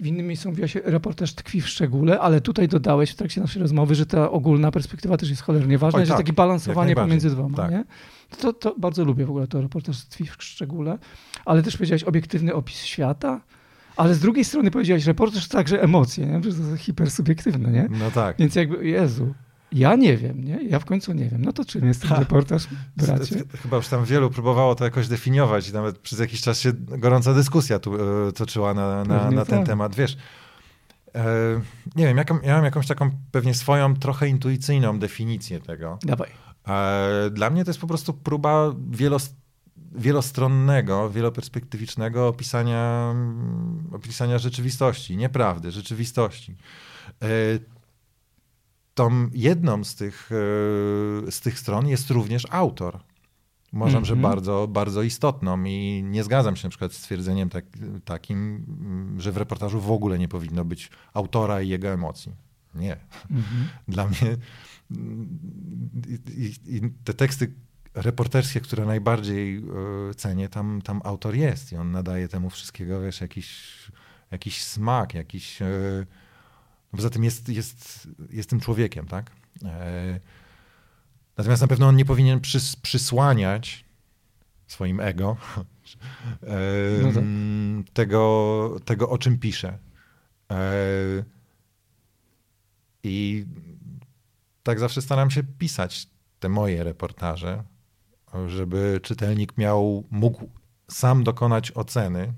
W 0.00 0.06
innym 0.06 0.26
miejscu 0.26 0.48
mówiła 0.48 0.68
się, 0.68 0.80
reportaż 0.84 1.34
tkwi 1.34 1.60
w 1.60 1.68
szczególe, 1.68 2.20
ale 2.20 2.40
tutaj 2.40 2.68
dodałeś 2.68 3.10
w 3.10 3.14
trakcie 3.14 3.40
naszej 3.40 3.62
rozmowy, 3.62 3.94
że 3.94 4.06
ta 4.06 4.30
ogólna 4.30 4.70
perspektywa 4.70 5.16
też 5.16 5.30
jest 5.30 5.42
cholernie 5.42 5.78
ważna, 5.78 5.98
Oj, 5.98 6.06
że 6.06 6.08
tak, 6.08 6.18
takie 6.18 6.32
balansowanie 6.32 6.94
pomiędzy 6.94 7.30
dwoma, 7.30 7.56
tak. 7.56 7.70
nie? 7.70 7.84
To, 8.38 8.52
to 8.52 8.74
bardzo 8.78 9.04
lubię 9.04 9.26
w 9.26 9.30
ogóle 9.30 9.46
to 9.46 9.60
reportaż 9.60 10.04
tkwi 10.04 10.26
w 10.26 10.44
szczególe, 10.44 10.98
ale 11.44 11.62
też 11.62 11.76
powiedziałeś 11.76 12.04
obiektywny 12.04 12.54
opis 12.54 12.84
świata, 12.84 13.40
ale 14.00 14.14
z 14.14 14.20
drugiej 14.20 14.44
strony 14.44 14.70
powiedziałeś, 14.70 15.06
reportaż 15.06 15.48
to 15.48 15.56
także 15.56 15.82
emocje, 15.82 16.26
nie? 16.26 16.34
Że 16.34 16.40
to 16.40 16.48
jest 16.48 16.82
hipersubiektywne, 16.82 17.70
nie? 17.70 17.88
No 17.90 18.10
tak. 18.10 18.36
Więc 18.38 18.54
jakby, 18.54 18.86
Jezu, 18.86 19.34
ja 19.72 19.96
nie 19.96 20.16
wiem, 20.16 20.44
nie? 20.44 20.58
Ja 20.68 20.78
w 20.78 20.84
końcu 20.84 21.12
nie 21.12 21.28
wiem. 21.28 21.42
No 21.44 21.52
to 21.52 21.64
czym 21.64 21.86
jest 21.86 22.02
ten 22.08 22.18
reportaż, 22.18 22.66
bracie? 22.96 23.42
Chyba 23.62 23.76
już 23.76 23.88
tam 23.88 24.04
wielu 24.04 24.30
próbowało 24.30 24.74
to 24.74 24.84
jakoś 24.84 25.08
definiować 25.08 25.68
i 25.68 25.72
nawet 25.72 25.98
przez 25.98 26.18
jakiś 26.18 26.40
czas 26.40 26.60
się 26.60 26.72
gorąca 26.74 27.34
dyskusja 27.34 27.78
tu 27.78 27.94
e, 28.28 28.32
toczyła 28.32 28.74
na, 28.74 29.04
na, 29.04 29.30
na 29.30 29.44
ten 29.44 29.58
tak. 29.58 29.66
temat. 29.66 29.94
Wiesz, 29.94 30.16
e, 31.14 31.24
nie 31.96 32.06
wiem, 32.06 32.16
jaką, 32.16 32.40
ja 32.42 32.54
mam 32.54 32.64
jakąś 32.64 32.86
taką 32.86 33.10
pewnie 33.30 33.54
swoją, 33.54 33.96
trochę 33.96 34.28
intuicyjną 34.28 34.98
definicję 34.98 35.60
tego. 35.60 35.98
Dawaj. 36.02 36.28
E, 36.68 37.30
dla 37.30 37.50
mnie 37.50 37.64
to 37.64 37.70
jest 37.70 37.80
po 37.80 37.86
prostu 37.86 38.12
próba 38.12 38.74
wielost 38.90 39.39
wielostronnego, 39.92 41.10
wieloperspektywicznych 41.10 42.16
opisania, 42.16 43.14
opisania 43.92 44.38
rzeczywistości, 44.38 45.16
nieprawdy, 45.16 45.70
rzeczywistości. 45.70 46.56
E, 47.22 47.26
tą 48.94 49.28
jedną 49.32 49.84
z 49.84 49.94
tych, 49.94 50.30
e, 50.32 51.30
z 51.32 51.40
tych 51.40 51.58
stron 51.58 51.88
jest 51.88 52.10
również 52.10 52.46
autor. 52.50 53.00
Uważam, 53.72 53.90
mm 53.90 54.02
-hmm. 54.02 54.06
że 54.06 54.14
mhm. 54.14 54.34
bardzo, 54.34 54.68
bardzo 54.68 55.02
istotną 55.02 55.64
i 55.64 56.02
nie 56.04 56.24
zgadzam 56.24 56.56
się 56.56 56.66
na 56.66 56.70
przykład 56.70 56.92
z 56.92 57.02
twierdzeniem 57.02 57.48
tak, 57.48 57.64
takim, 58.04 58.66
że 59.18 59.32
w 59.32 59.36
reportażu 59.36 59.80
w 59.80 59.90
ogóle 59.90 60.18
nie 60.18 60.28
powinno 60.28 60.64
być 60.64 60.90
autora 61.14 61.62
i 61.62 61.68
jego 61.68 61.88
emocji. 61.88 62.32
Nie. 62.74 62.96
Mm 63.30 63.42
-hmm. 63.42 63.64
Dla 63.88 64.06
mnie 64.06 64.36
i, 66.36 66.54
i 66.66 66.80
te 67.04 67.14
teksty 67.14 67.54
reporterskie, 67.94 68.60
które 68.60 68.86
najbardziej 68.86 69.56
e, 69.58 70.14
cenię, 70.14 70.48
tam, 70.48 70.82
tam 70.82 71.00
autor 71.04 71.34
jest 71.34 71.72
i 71.72 71.76
on 71.76 71.90
nadaje 71.90 72.28
temu 72.28 72.50
wszystkiego, 72.50 73.00
wiesz, 73.00 73.20
jakiś, 73.20 73.68
jakiś 74.30 74.64
smak, 74.64 75.14
jakiś... 75.14 75.62
E, 75.62 76.06
poza 76.90 77.10
tym 77.10 77.24
jest, 77.24 77.48
jest, 77.48 78.08
jest 78.30 78.50
tym 78.50 78.60
człowiekiem, 78.60 79.06
tak? 79.06 79.30
E, 79.64 80.20
natomiast 81.36 81.62
na 81.62 81.68
pewno 81.68 81.86
on 81.86 81.96
nie 81.96 82.04
powinien 82.04 82.40
przys, 82.40 82.76
przysłaniać 82.76 83.84
swoim 84.66 85.00
ego 85.00 85.36
no 87.02 87.12
tak. 87.12 87.24
tego, 87.92 88.76
tego, 88.84 89.10
o 89.10 89.18
czym 89.18 89.38
pisze. 89.38 89.78
I 93.02 93.46
tak 94.62 94.78
zawsze 94.78 95.02
staram 95.02 95.30
się 95.30 95.42
pisać 95.42 96.08
te 96.40 96.48
moje 96.48 96.84
reportaże, 96.84 97.64
żeby 98.46 99.00
czytelnik 99.02 99.58
miał, 99.58 100.04
mógł 100.10 100.50
sam 100.90 101.24
dokonać 101.24 101.72
oceny, 101.74 102.32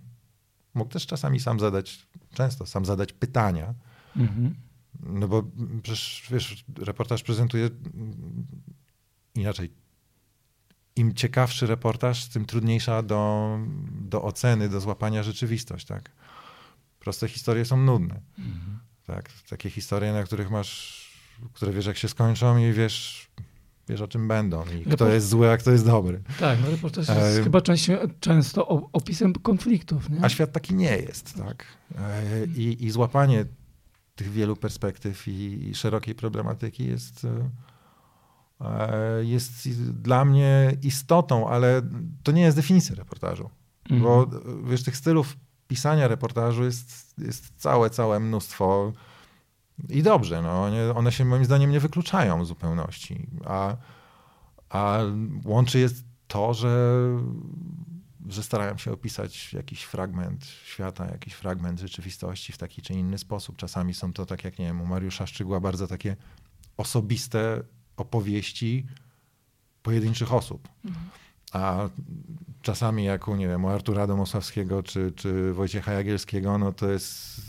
mógł 0.74 0.90
też 0.90 1.07
czasami 1.07 1.40
sam 1.40 1.61
zadać, 1.61 2.07
często 2.35 2.66
sam 2.66 2.85
zadać 2.85 3.12
pytania. 3.12 3.74
Mhm. 4.16 4.55
No 5.02 5.28
bo 5.28 5.42
przecież 5.83 6.26
wiesz, 6.31 6.64
reportaż 6.78 7.22
prezentuje 7.22 7.70
inaczej. 9.35 9.72
Im 10.96 11.14
ciekawszy 11.14 11.66
reportaż, 11.66 12.28
tym 12.28 12.44
trudniejsza 12.44 13.02
do, 13.02 13.59
do 14.00 14.22
oceny, 14.22 14.68
do 14.68 14.81
złapania 14.81 15.22
rzeczywistość, 15.22 15.87
tak? 15.87 16.11
Proste 16.98 17.28
historie 17.28 17.64
są 17.64 17.76
nudne. 17.76 18.20
Mhm. 18.38 18.78
Tak? 19.07 19.31
Takie 19.48 19.70
historie, 19.70 20.12
na 20.12 20.22
których 20.22 20.50
masz, 20.50 21.02
które 21.52 21.72
wiesz, 21.72 21.87
jak 21.87 21.96
się 21.96 22.09
skończą 22.09 22.59
i 22.59 22.72
wiesz, 22.72 23.31
wiesz 23.88 24.01
o 24.01 24.09
czym 24.09 24.29
będą 24.29 24.64
i 24.66 24.90
kto 24.90 25.09
jest 25.09 25.29
zły, 25.29 25.51
a 25.51 25.57
kto 25.57 25.71
jest 25.71 25.87
dobry. 25.87 26.23
Tak, 26.40 26.59
no 26.64 26.71
reportaż 26.71 27.09
jest 27.09 27.38
e... 27.38 27.42
chyba 27.45 27.61
często, 27.61 27.92
często 28.21 28.68
opisem 28.92 29.33
konfliktów. 29.33 30.11
Nie? 30.11 30.25
A 30.25 30.29
świat 30.29 30.53
taki 30.53 30.75
nie 30.75 30.97
jest, 30.97 31.35
tak. 31.35 31.64
E, 31.99 32.45
I, 32.57 32.85
i 32.85 32.90
złapanie 32.90 33.45
tych 34.14 34.31
wielu 34.31 34.57
perspektyw 34.57 35.29
i, 35.29 35.68
i 35.68 35.75
szerokiej 35.75 36.14
problematyki 36.14 36.87
jest, 36.87 37.27
e, 38.61 39.25
jest 39.25 39.68
dla 40.03 40.25
mnie 40.25 40.77
istotą, 40.83 41.49
ale 41.49 41.83
to 42.23 42.33
nie 42.33 42.42
jest 42.42 42.57
definicja 42.57 42.95
reportażu. 42.95 43.51
Mhm. 43.90 44.03
Bo 44.03 44.27
wiesz, 44.71 44.83
tych 44.83 44.97
stylów 44.97 45.37
pisania 45.68 46.09
reportażu 46.09 46.64
jest, 46.64 47.14
jest 47.18 47.53
całe, 47.57 47.90
całe 47.90 48.21
mnóstwo 48.21 48.92
i 49.88 50.03
dobrze, 50.03 50.42
no, 50.42 50.64
one, 50.95 51.12
się 51.12 51.25
moim 51.25 51.45
zdaniem 51.45 51.71
nie 51.71 51.81
wykluczają 51.81 52.42
w 52.42 52.47
zupełności. 52.47 53.27
A, 53.45 53.77
a 54.68 54.99
łączy 55.45 55.79
jest 55.79 56.05
to, 56.29 56.55
że, 56.55 57.07
że 58.29 58.42
starają 58.42 58.79
się 58.79 58.92
opisać 58.92 59.53
jakiś 59.53 59.83
fragment 59.83 60.45
świata, 60.45 61.07
jakiś 61.07 61.35
fragment 61.35 61.81
rzeczywistości 61.81 62.53
w 62.53 62.59
taki 62.59 62.83
czy 62.83 62.92
inny 62.92 63.18
sposób. 63.18 63.57
Czasami 63.57 63.95
są 63.95 64.12
to, 64.12 64.27
tak 64.27 64.45
jak 64.45 64.59
nie 64.59 64.64
wiem, 64.64 64.81
u 64.81 64.87
Mariusza 64.87 65.27
Szczygła, 65.27 65.61
bardzo 65.61 65.87
takie 65.87 66.16
osobiste 66.77 67.62
opowieści 67.97 68.87
pojedynczych 69.83 70.33
osób. 70.33 70.68
Mhm. 70.85 71.07
A 71.53 71.88
czasami 72.62 73.05
jak 73.05 73.29
u, 73.29 73.37
nie 73.37 73.49
wiem, 73.49 73.65
u 73.65 73.69
Artura 73.69 74.07
Domosławskiego 74.07 74.83
czy, 74.83 75.12
czy 75.17 75.53
Wojciecha 75.53 75.93
Jagielskiego, 75.93 76.59
no 76.59 76.73
to 76.73 76.91
jest, 76.91 77.41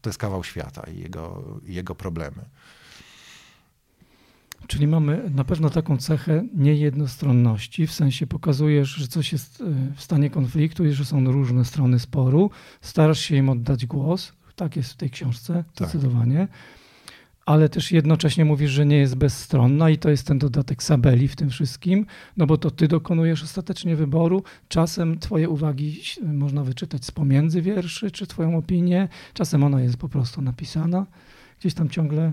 to 0.00 0.10
jest 0.10 0.18
kawał 0.18 0.44
świata 0.44 0.82
i 0.90 0.98
jego, 0.98 1.44
i 1.66 1.74
jego 1.74 1.94
problemy. 1.94 2.44
Czyli 4.66 4.86
mamy 4.86 5.30
na 5.34 5.44
pewno 5.44 5.70
taką 5.70 5.96
cechę 5.96 6.44
niejednostronności, 6.54 7.86
w 7.86 7.92
sensie 7.92 8.26
pokazujesz, 8.26 8.88
że 8.88 9.08
coś 9.08 9.32
jest 9.32 9.60
e, 9.60 9.64
w 9.96 10.02
stanie 10.02 10.30
konfliktu 10.30 10.84
i 10.84 10.92
że 10.92 11.04
są 11.04 11.32
różne 11.32 11.64
strony 11.64 11.98
sporu, 11.98 12.50
starasz 12.80 13.20
się 13.20 13.36
im 13.36 13.48
oddać 13.48 13.86
głos, 13.86 14.32
tak 14.56 14.76
jest 14.76 14.92
w 14.92 14.96
tej 14.96 15.10
książce, 15.10 15.64
tak. 15.74 15.88
zdecydowanie 15.88 16.48
ale 17.46 17.68
też 17.68 17.92
jednocześnie 17.92 18.44
mówisz, 18.44 18.70
że 18.70 18.86
nie 18.86 18.96
jest 18.96 19.14
bezstronna 19.14 19.90
i 19.90 19.98
to 19.98 20.10
jest 20.10 20.26
ten 20.26 20.38
dodatek 20.38 20.82
Sabeli 20.82 21.28
w 21.28 21.36
tym 21.36 21.50
wszystkim, 21.50 22.06
no 22.36 22.46
bo 22.46 22.58
to 22.58 22.70
ty 22.70 22.88
dokonujesz 22.88 23.42
ostatecznie 23.42 23.96
wyboru. 23.96 24.42
Czasem 24.68 25.18
twoje 25.18 25.48
uwagi 25.48 26.00
można 26.22 26.62
wyczytać 26.62 27.04
z 27.04 27.10
pomiędzy 27.10 27.62
wierszy, 27.62 28.10
czy 28.10 28.26
twoją 28.26 28.56
opinię, 28.56 29.08
czasem 29.34 29.64
ona 29.64 29.80
jest 29.80 29.96
po 29.96 30.08
prostu 30.08 30.42
napisana. 30.42 31.06
Gdzieś 31.60 31.74
tam 31.74 31.88
ciągle 31.88 32.32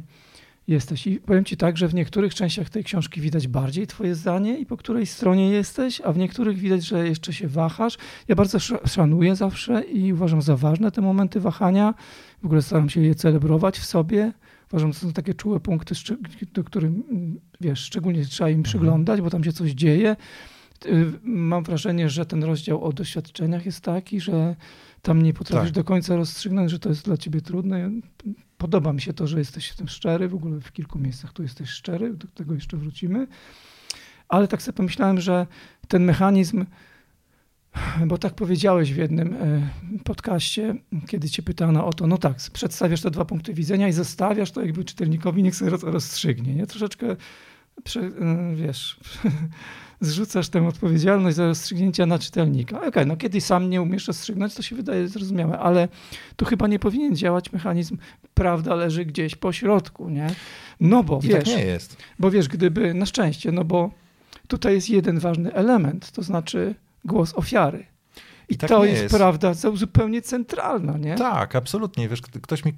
jesteś. 0.68 1.08
I 1.08 1.20
powiem 1.20 1.46
ci 1.46 1.58
tak, 1.58 1.78
że 1.78 1.88
w 1.88 1.94
niektórych 1.94 2.36
częściach 2.36 2.70
tej 2.70 2.84
książki 2.84 3.22
widać 3.22 3.48
bardziej 3.48 3.88
twoje 3.88 4.16
zdanie 4.16 4.60
i 4.60 4.66
po 4.66 4.78
której 4.78 5.06
stronie 5.06 5.50
jesteś, 5.50 6.02
a 6.02 6.12
w 6.12 6.18
niektórych 6.18 6.58
widać, 6.58 6.86
że 6.86 7.08
jeszcze 7.08 7.34
się 7.34 7.48
wahasz. 7.48 7.98
Ja 8.28 8.36
bardzo 8.36 8.60
szanuję 8.86 9.36
zawsze 9.36 9.84
i 9.84 10.14
uważam 10.14 10.42
za 10.42 10.58
ważne 10.58 10.92
te 10.92 11.02
momenty 11.02 11.40
wahania. 11.40 11.94
W 12.42 12.46
ogóle 12.46 12.62
staram 12.62 12.90
się 12.90 13.02
je 13.02 13.16
celebrować 13.16 13.80
w 13.80 13.86
sobie 13.86 14.32
Uważam, 14.74 14.94
że 14.94 15.00
to 15.00 15.06
są 15.06 15.14
takie 15.14 15.34
czułe 15.34 15.60
punkty, 15.60 15.96
do 16.54 16.64
których, 16.64 16.92
wiesz, 17.62 17.80
szczególnie 17.80 18.26
trzeba 18.26 18.50
im 18.50 18.64
przyglądać, 18.64 19.22
bo 19.22 19.30
tam 19.30 19.44
się 19.44 19.54
coś 19.54 19.72
dzieje. 19.72 20.16
Y, 20.86 21.12
mam 21.24 21.64
wrażenie, 21.64 22.10
że 22.10 22.26
ten 22.26 22.44
rozdział 22.44 22.84
o 22.84 22.94
doświadczeniach 22.94 23.66
jest 23.66 23.82
taki, 23.82 24.20
że 24.20 24.56
tam 25.02 25.22
nie 25.22 25.34
potrafisz 25.34 25.70
tak. 25.70 25.76
do 25.76 25.84
końca 25.84 26.16
rozstrzygnąć, 26.16 26.72
że 26.72 26.80
to 26.80 26.90
jest 26.90 27.06
dla 27.06 27.18
ciebie 27.18 27.42
trudne. 27.42 27.92
Podoba 28.58 28.94
mi 28.94 29.02
się 29.02 29.14
to, 29.14 29.28
że 29.28 29.40
jesteś 29.40 29.70
w 29.70 29.76
tym 29.76 29.88
szczery, 29.88 30.28
w 30.28 30.36
ogóle 30.36 30.62
w 30.62 30.72
kilku 30.72 31.00
miejscach 31.00 31.34
tu 31.34 31.44
jesteś 31.44 31.70
szczery, 31.70 32.14
do 32.14 32.28
tego 32.28 32.54
jeszcze 32.54 32.78
wrócimy. 32.78 33.28
Ale 34.28 34.48
tak 34.48 34.62
sobie 34.62 34.76
pomyślałem, 34.76 35.22
że 35.22 35.48
ten 35.88 36.04
mechanizm 36.04 36.66
bo 38.08 38.18
tak 38.18 38.34
powiedziałeś 38.34 38.94
w 38.94 38.98
jednym 38.98 39.34
e, 39.34 39.70
podcaście, 40.04 40.76
kiedy 41.08 41.30
cię 41.30 41.44
pytano 41.44 41.88
o 41.88 41.94
to, 41.94 42.08
no 42.08 42.18
tak, 42.18 42.38
przedstawiasz 42.54 43.02
te 43.02 43.12
dwa 43.12 43.26
punkty 43.26 43.54
widzenia 43.54 43.88
i 43.88 43.94
zostawiasz 43.94 44.52
to 44.52 44.62
jakby 44.62 44.84
czytelnikowi, 44.84 45.44
niech 45.44 45.56
sobie 45.56 45.72
rozstrzygnie, 45.72 46.56
nie? 46.56 46.68
Troszeczkę, 46.68 47.08
e, 47.12 48.56
wiesz, 48.56 49.00
zrzucasz 50.02 50.50
tę 50.50 50.68
odpowiedzialność 50.68 51.36
za 51.36 51.46
rozstrzygnięcia 51.46 52.06
na 52.06 52.20
czytelnika. 52.20 52.78
Okej, 52.78 52.90
okay, 52.90 53.06
no 53.06 53.18
kiedy 53.18 53.42
sam 53.42 53.70
nie 53.70 53.82
umiesz 53.82 54.08
rozstrzygnąć, 54.08 54.56
to 54.56 54.62
się 54.62 54.76
wydaje 54.76 55.08
zrozumiałe, 55.08 55.60
ale 55.60 55.88
tu 56.36 56.46
chyba 56.46 56.68
nie 56.68 56.80
powinien 56.80 57.16
działać 57.16 57.52
mechanizm 57.52 57.98
prawda 58.34 58.76
leży 58.76 59.06
gdzieś 59.06 59.36
po 59.36 59.54
środku, 59.54 60.10
nie? 60.10 60.28
No 60.80 61.04
bo, 61.04 61.20
I 61.24 61.30
tak 61.30 61.32
wiesz... 61.32 61.44
tak 61.44 61.58
nie 61.58 61.66
jest. 61.66 61.98
Bo 62.20 62.32
wiesz, 62.32 62.48
gdyby, 62.48 62.94
na 62.94 63.06
szczęście, 63.06 63.52
no 63.52 63.64
bo 63.64 63.92
tutaj 64.48 64.74
jest 64.74 64.90
jeden 64.90 65.20
ważny 65.20 65.54
element, 65.54 66.12
to 66.12 66.24
znaczy 66.24 66.76
głos 67.06 67.34
ofiary. 67.36 67.86
I 68.50 68.58
tak 68.58 68.70
to 68.70 68.86
jest, 68.86 69.02
jest, 69.02 69.16
prawda 69.16 69.54
zupełnie 69.54 70.22
centralna, 70.22 70.98
nie? 70.98 71.16
Tak, 71.16 71.56
absolutnie. 71.56 72.10
Wiesz, 72.10 72.22
ktoś 72.22 72.66
mi 72.66 72.74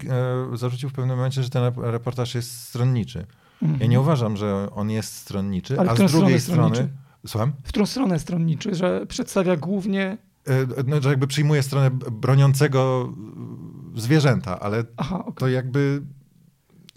e, 0.54 0.58
zarzucił 0.58 0.90
w 0.90 0.94
pewnym 0.94 1.18
momencie, 1.18 1.44
że 1.44 1.50
ten 1.50 1.74
reportaż 1.78 2.36
jest 2.36 2.62
stronniczy. 2.62 3.26
Mhm. 3.62 3.82
Ja 3.82 3.88
nie 3.88 4.00
uważam, 4.00 4.38
że 4.38 4.68
on 4.72 4.90
jest 4.90 5.14
stronniczy, 5.14 5.80
Ale 5.80 5.92
a 5.92 6.08
z 6.08 6.12
drugiej 6.12 6.42
strony... 6.42 6.90
Słucham? 7.28 7.54
W 7.64 7.70
którą 7.70 7.86
stronę 7.86 8.20
stronniczy? 8.20 8.76
Że 8.76 9.06
przedstawia 9.06 9.56
głównie... 9.56 10.18
E, 10.48 10.84
no, 10.88 11.02
że 11.02 11.10
jakby 11.10 11.28
przyjmuje 11.28 11.64
stronę 11.64 11.92
broniącego 12.12 13.14
zwierzęta, 13.96 14.60
ale 14.60 14.84
Aha, 14.98 15.20
okay. 15.20 15.34
to 15.34 15.48
jakby 15.48 16.02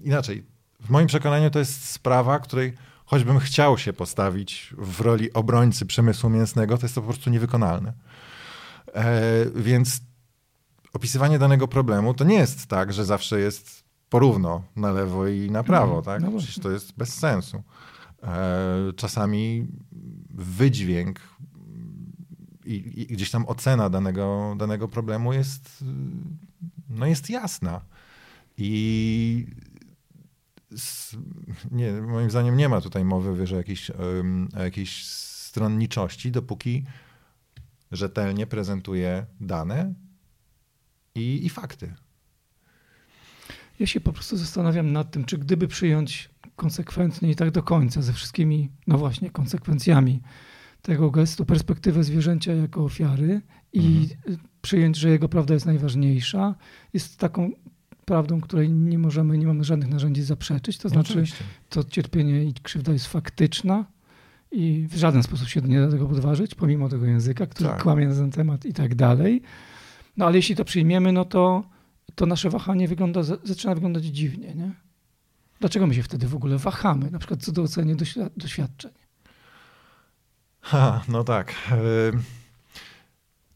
inaczej. 0.04 0.44
W 0.80 0.90
moim 0.90 1.06
przekonaniu 1.06 1.50
to 1.50 1.58
jest 1.58 1.88
sprawa, 1.88 2.38
której 2.38 2.72
choćbym 3.08 3.38
chciał 3.38 3.78
się 3.78 3.92
postawić 3.92 4.74
w 4.78 5.00
roli 5.00 5.32
obrońcy 5.32 5.86
przemysłu 5.86 6.30
mięsnego, 6.30 6.78
to 6.78 6.84
jest 6.84 6.94
to 6.94 7.00
po 7.00 7.06
prostu 7.06 7.30
niewykonalne. 7.30 7.92
E, 8.94 9.24
więc 9.54 10.00
opisywanie 10.92 11.38
danego 11.38 11.68
problemu 11.68 12.14
to 12.14 12.24
nie 12.24 12.34
jest 12.34 12.66
tak, 12.66 12.92
że 12.92 13.04
zawsze 13.04 13.40
jest 13.40 13.84
porówno 14.08 14.62
na 14.76 14.92
lewo 14.92 15.26
i 15.26 15.50
na 15.50 15.62
prawo, 15.62 15.94
no, 15.94 16.02
tak? 16.02 16.22
No 16.22 16.30
Przecież 16.38 16.58
to 16.58 16.70
jest 16.70 16.92
bez 16.96 17.14
sensu. 17.14 17.62
E, 18.22 18.92
czasami 18.96 19.66
wydźwięk 20.30 21.20
i, 22.64 23.02
i, 23.02 23.06
gdzieś 23.06 23.30
tam 23.30 23.46
ocena 23.46 23.90
danego, 23.90 24.54
danego 24.58 24.88
problemu 24.88 25.32
jest, 25.32 25.84
no 26.90 27.06
jest 27.06 27.30
jasna. 27.30 27.80
I 28.58 29.46
nie, 31.70 31.92
moim 31.92 32.30
zdaniem 32.30 32.56
nie 32.56 32.68
ma 32.68 32.80
tutaj 32.80 33.04
mowy 33.04 33.36
wiesz, 33.36 33.52
o, 33.52 33.56
jakiejś, 33.56 33.90
o 34.56 34.62
jakiejś 34.62 35.04
stronniczości, 35.06 36.30
dopóki 36.30 36.84
rzetelnie 37.92 38.46
prezentuje 38.46 39.26
dane 39.40 39.94
i, 41.14 41.46
i 41.46 41.48
fakty. 41.48 41.94
Ja 43.80 43.86
się 43.86 44.00
po 44.00 44.12
prostu 44.12 44.36
zastanawiam 44.36 44.92
nad 44.92 45.10
tym, 45.10 45.24
czy 45.24 45.38
gdyby 45.38 45.68
przyjąć 45.68 46.30
konsekwentnie 46.56 47.30
i 47.30 47.36
tak 47.36 47.50
do 47.50 47.62
końca, 47.62 48.02
ze 48.02 48.12
wszystkimi, 48.12 48.70
no 48.86 48.98
właśnie, 48.98 49.30
konsekwencjami 49.30 50.22
tego 50.82 51.10
gestu, 51.10 51.44
perspektywę 51.44 52.04
zwierzęcia 52.04 52.52
jako 52.52 52.84
ofiary 52.84 53.40
i 53.72 54.08
mhm. 54.12 54.38
przyjąć, 54.62 54.96
że 54.96 55.10
jego 55.10 55.28
prawda 55.28 55.54
jest 55.54 55.66
najważniejsza, 55.66 56.54
jest 56.92 57.18
taką 57.18 57.50
prawdą, 58.08 58.40
której 58.40 58.70
nie 58.70 58.98
możemy, 58.98 59.38
nie 59.38 59.46
mamy 59.46 59.64
żadnych 59.64 59.90
narzędzi 59.90 60.22
zaprzeczyć. 60.22 60.78
To 60.78 60.88
znaczy, 60.88 61.12
Oczywiście. 61.12 61.44
to 61.68 61.84
cierpienie 61.84 62.44
i 62.44 62.54
krzywda 62.54 62.92
jest 62.92 63.06
faktyczna 63.06 63.84
i 64.52 64.86
w 64.90 64.96
żaden 64.96 65.22
sposób 65.22 65.48
się 65.48 65.60
nie 65.60 65.80
da 65.80 65.90
tego 65.90 66.06
podważyć, 66.06 66.54
pomimo 66.54 66.88
tego 66.88 67.06
języka, 67.06 67.46
który 67.46 67.70
tak. 67.70 67.82
kłamie 67.82 68.08
na 68.08 68.14
ten 68.14 68.30
temat 68.30 68.64
i 68.64 68.72
tak 68.72 68.94
dalej. 68.94 69.42
No 70.16 70.26
ale 70.26 70.36
jeśli 70.36 70.56
to 70.56 70.64
przyjmiemy, 70.64 71.12
no 71.12 71.24
to, 71.24 71.64
to 72.14 72.26
nasze 72.26 72.50
wahanie 72.50 72.88
wygląda, 72.88 73.22
zaczyna 73.22 73.74
wyglądać 73.74 74.04
dziwnie. 74.04 74.54
Nie? 74.54 74.70
Dlaczego 75.60 75.86
my 75.86 75.94
się 75.94 76.02
wtedy 76.02 76.28
w 76.28 76.34
ogóle 76.34 76.58
wahamy, 76.58 77.10
na 77.10 77.18
przykład 77.18 77.42
co 77.42 77.52
do 77.52 77.62
oceny 77.62 77.96
doświadczeń? 78.36 78.92
Ha, 80.60 81.04
no 81.08 81.24
tak. 81.24 81.54
Y 81.72 82.37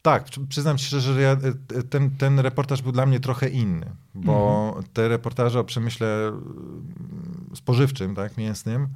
tak, 0.03 0.25
przyznam 0.49 0.77
ci 0.77 0.85
szczerze, 0.85 1.13
że 1.13 1.21
ja, 1.21 1.31
e, 1.31 1.35
e, 1.79 1.83
ten, 1.83 2.17
ten 2.17 2.39
reportaż 2.39 2.81
był 2.81 2.91
dla 2.91 3.05
mnie 3.05 3.19
trochę 3.19 3.49
inny, 3.49 3.95
bo 4.15 4.65
mhm. 4.67 4.85
te 4.93 5.07
reportaże 5.07 5.59
o 5.59 5.63
przemyśle 5.63 6.27
mm, 6.27 7.49
spożywczym, 7.55 8.15
tak, 8.15 8.37
mięsnym, 8.37 8.87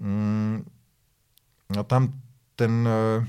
mm, 0.00 0.64
no 1.70 1.84
tam 1.84 2.08
ten 2.56 2.86
e, 2.86 3.26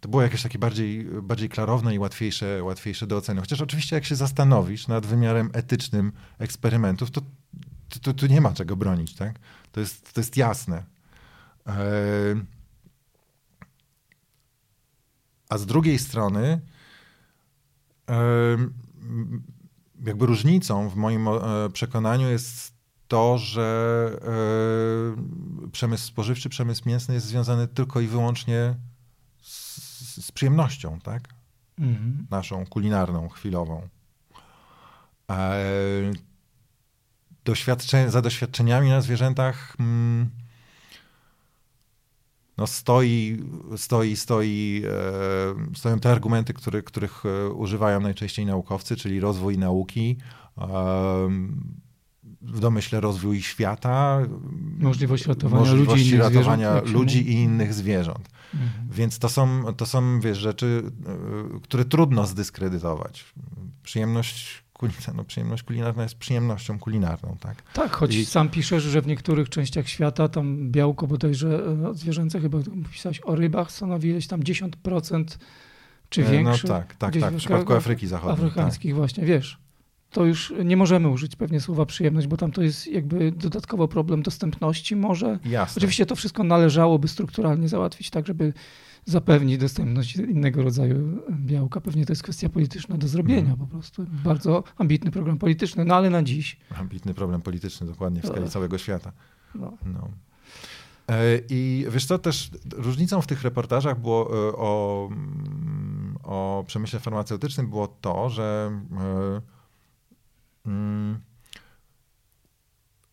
to 0.00 0.08
było 0.08 0.22
jakieś 0.22 0.42
takie 0.42 0.58
bardziej, 0.58 1.04
bardziej 1.22 1.48
klarowne 1.48 1.94
i 1.94 1.98
łatwiejsze, 1.98 2.62
łatwiejsze 2.62 3.06
do 3.06 3.16
oceny. 3.16 3.40
Chociaż 3.40 3.60
oczywiście 3.60 3.96
jak 3.96 4.04
się 4.04 4.16
zastanowisz 4.16 4.88
nad 4.88 5.06
wymiarem 5.06 5.50
etycznym 5.52 6.12
eksperymentów, 6.38 7.10
to 7.10 7.20
tu, 8.14 8.26
nie 8.26 8.40
ma 8.40 8.52
czego 8.52 8.76
bronić, 8.76 9.14
tak? 9.14 9.38
To 9.72 9.80
jest, 9.80 10.12
to 10.12 10.20
jest 10.20 10.36
jasne. 10.36 10.84
A 15.52 15.58
z 15.58 15.66
drugiej 15.66 15.98
strony, 15.98 16.60
jakby 20.04 20.26
różnicą 20.26 20.88
w 20.88 20.96
moim 20.96 21.28
e, 21.28 21.40
przekonaniu 21.72 22.28
jest 22.28 22.74
to, 23.08 23.38
że 23.38 24.10
e, 25.66 25.70
przemysł 25.70 26.06
spożywczy, 26.06 26.48
przemysł 26.48 26.82
mięsny 26.88 27.14
jest 27.14 27.26
związany 27.26 27.68
tylko 27.68 28.00
i 28.00 28.06
wyłącznie 28.06 28.74
z, 29.42 30.24
z 30.26 30.32
przyjemnością, 30.32 31.00
tak? 31.00 31.28
Mhm. 31.78 32.26
Naszą 32.30 32.66
kulinarną, 32.66 33.28
chwilową. 33.28 33.88
E, 35.30 35.62
doświadczeń, 37.44 38.10
za 38.10 38.22
doświadczeniami 38.22 38.88
na 38.88 39.00
zwierzętach 39.00 39.76
mm, 39.80 40.30
no 42.62 42.66
stoi, 42.66 43.38
stoi, 43.76 44.16
stoi, 44.16 44.82
e, 45.72 45.74
stoją 45.76 45.98
te 45.98 46.10
argumenty, 46.10 46.54
który, 46.54 46.82
których 46.82 47.22
e, 47.26 47.50
używają 47.50 48.00
najczęściej 48.00 48.46
naukowcy, 48.46 48.96
czyli 48.96 49.20
rozwój 49.20 49.58
nauki, 49.58 50.16
e, 50.58 50.66
w 52.42 52.60
domyśle 52.60 53.00
rozwój 53.00 53.42
świata, 53.42 54.18
możliwość 54.78 55.26
ratowania 55.26 55.64
możliwości 55.64 56.04
ludzi, 56.04 56.16
ratowania 56.16 56.70
zwierząt, 56.70 56.92
ludzi 56.92 57.30
i 57.30 57.32
innych 57.32 57.74
zwierząt. 57.74 58.28
Mhm. 58.54 58.88
Więc 58.90 59.18
to 59.18 59.28
są, 59.28 59.74
to 59.76 59.86
są 59.86 60.20
wiesz, 60.20 60.38
rzeczy, 60.38 60.82
które 61.62 61.84
trudno 61.84 62.26
zdyskredytować. 62.26 63.34
Przyjemność 63.82 64.61
no, 65.14 65.24
przyjemność 65.24 65.62
kulinarna 65.62 66.02
jest 66.02 66.14
przyjemnością 66.14 66.78
kulinarną, 66.78 67.36
tak? 67.40 67.62
Tak, 67.72 67.96
choć 67.96 68.14
I... 68.14 68.26
sam 68.26 68.48
piszesz, 68.48 68.82
że 68.82 69.00
w 69.00 69.06
niektórych 69.06 69.48
częściach 69.48 69.88
świata 69.88 70.28
tam 70.28 70.70
białko 70.70 71.06
bodajże 71.06 71.62
no, 71.76 71.94
zwierzęce, 71.94 72.40
chyba 72.40 72.58
pisałeś 72.92 73.20
o 73.24 73.34
rybach, 73.34 73.70
stanowi 73.70 74.08
ileś 74.08 74.26
tam 74.26 74.40
10% 74.40 75.24
czy 76.08 76.22
większe. 76.22 76.68
No 76.68 76.74
tak, 76.74 76.94
tak, 76.94 77.16
tak, 77.20 77.34
w 77.34 77.36
przypadku 77.36 77.74
Afryki 77.74 78.06
Zachodniej. 78.06 78.46
Afrykańskich 78.46 78.90
tak. 78.90 78.96
właśnie, 78.96 79.24
wiesz. 79.24 79.58
To 80.10 80.24
już 80.24 80.52
nie 80.64 80.76
możemy 80.76 81.08
użyć 81.08 81.36
pewnie 81.36 81.60
słowa 81.60 81.86
przyjemność, 81.86 82.26
bo 82.26 82.36
tam 82.36 82.52
to 82.52 82.62
jest 82.62 82.86
jakby 82.86 83.32
dodatkowo 83.32 83.88
problem 83.88 84.22
dostępności 84.22 84.96
może. 84.96 85.38
Jasne. 85.44 85.80
Oczywiście 85.80 86.06
to 86.06 86.16
wszystko 86.16 86.44
należałoby 86.44 87.08
strukturalnie 87.08 87.68
załatwić 87.68 88.10
tak, 88.10 88.26
żeby 88.26 88.52
zapewnić 89.04 89.58
dostępność 89.58 90.16
innego 90.16 90.62
rodzaju 90.62 91.22
białka. 91.30 91.80
Pewnie 91.80 92.06
to 92.06 92.12
jest 92.12 92.22
kwestia 92.22 92.48
polityczna 92.48 92.96
do 92.96 93.08
zrobienia 93.08 93.40
hmm. 93.40 93.58
po 93.58 93.66
prostu. 93.66 94.06
Bardzo 94.24 94.64
ambitny 94.78 95.10
program 95.10 95.38
polityczny, 95.38 95.84
no 95.84 95.94
ale 95.94 96.10
na 96.10 96.22
dziś. 96.22 96.56
Ambitny 96.76 97.14
problem 97.14 97.42
polityczny 97.42 97.86
dokładnie 97.86 98.22
w 98.22 98.26
skali 98.26 98.50
całego 98.50 98.78
świata. 98.78 99.12
No. 99.54 99.72
no. 99.84 100.08
E, 101.08 101.40
I 101.48 101.86
wiesz 101.90 102.06
co, 102.06 102.18
też 102.18 102.50
różnicą 102.72 103.22
w 103.22 103.26
tych 103.26 103.42
reportażach 103.42 104.00
było 104.00 104.26
e, 104.26 104.56
o, 104.56 105.08
mm, 105.12 106.18
o 106.22 106.64
przemyśle 106.66 107.00
farmaceutycznym 107.00 107.68
było 107.68 107.88
to, 107.88 108.30
że 108.30 108.72
e, 108.92 109.40
mm, 110.66 111.20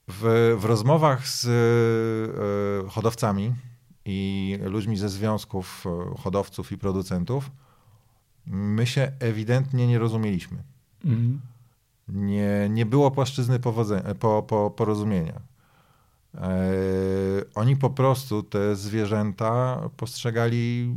w, 0.08 0.56
w 0.60 0.66
rozmowach 0.66 1.28
z 1.28 1.48
hodowcami 2.92 3.54
i 4.10 4.58
ludźmi 4.62 4.98
ze 4.98 5.10
związków 5.10 5.86
e, 5.86 6.18
hodowców 6.18 6.72
i 6.72 6.78
producentów, 6.78 7.52
my 8.46 8.88
się 8.88 9.12
ewidentnie 9.20 9.88
nie 9.88 10.00
rozumieliśmy. 10.00 10.64
Mhm. 11.06 11.42
Nie, 12.08 12.68
nie 12.70 12.86
było 12.86 13.12
płaszczyzny 13.12 13.60
powodzenia, 13.60 14.16
po, 14.16 14.44
po, 14.44 14.72
porozumienia. 14.72 15.42
E, 16.36 16.60
oni 17.56 17.78
po 17.78 17.90
prostu 17.90 18.44
te 18.44 18.76
zwierzęta 18.76 19.82
postrzegali 19.98 20.96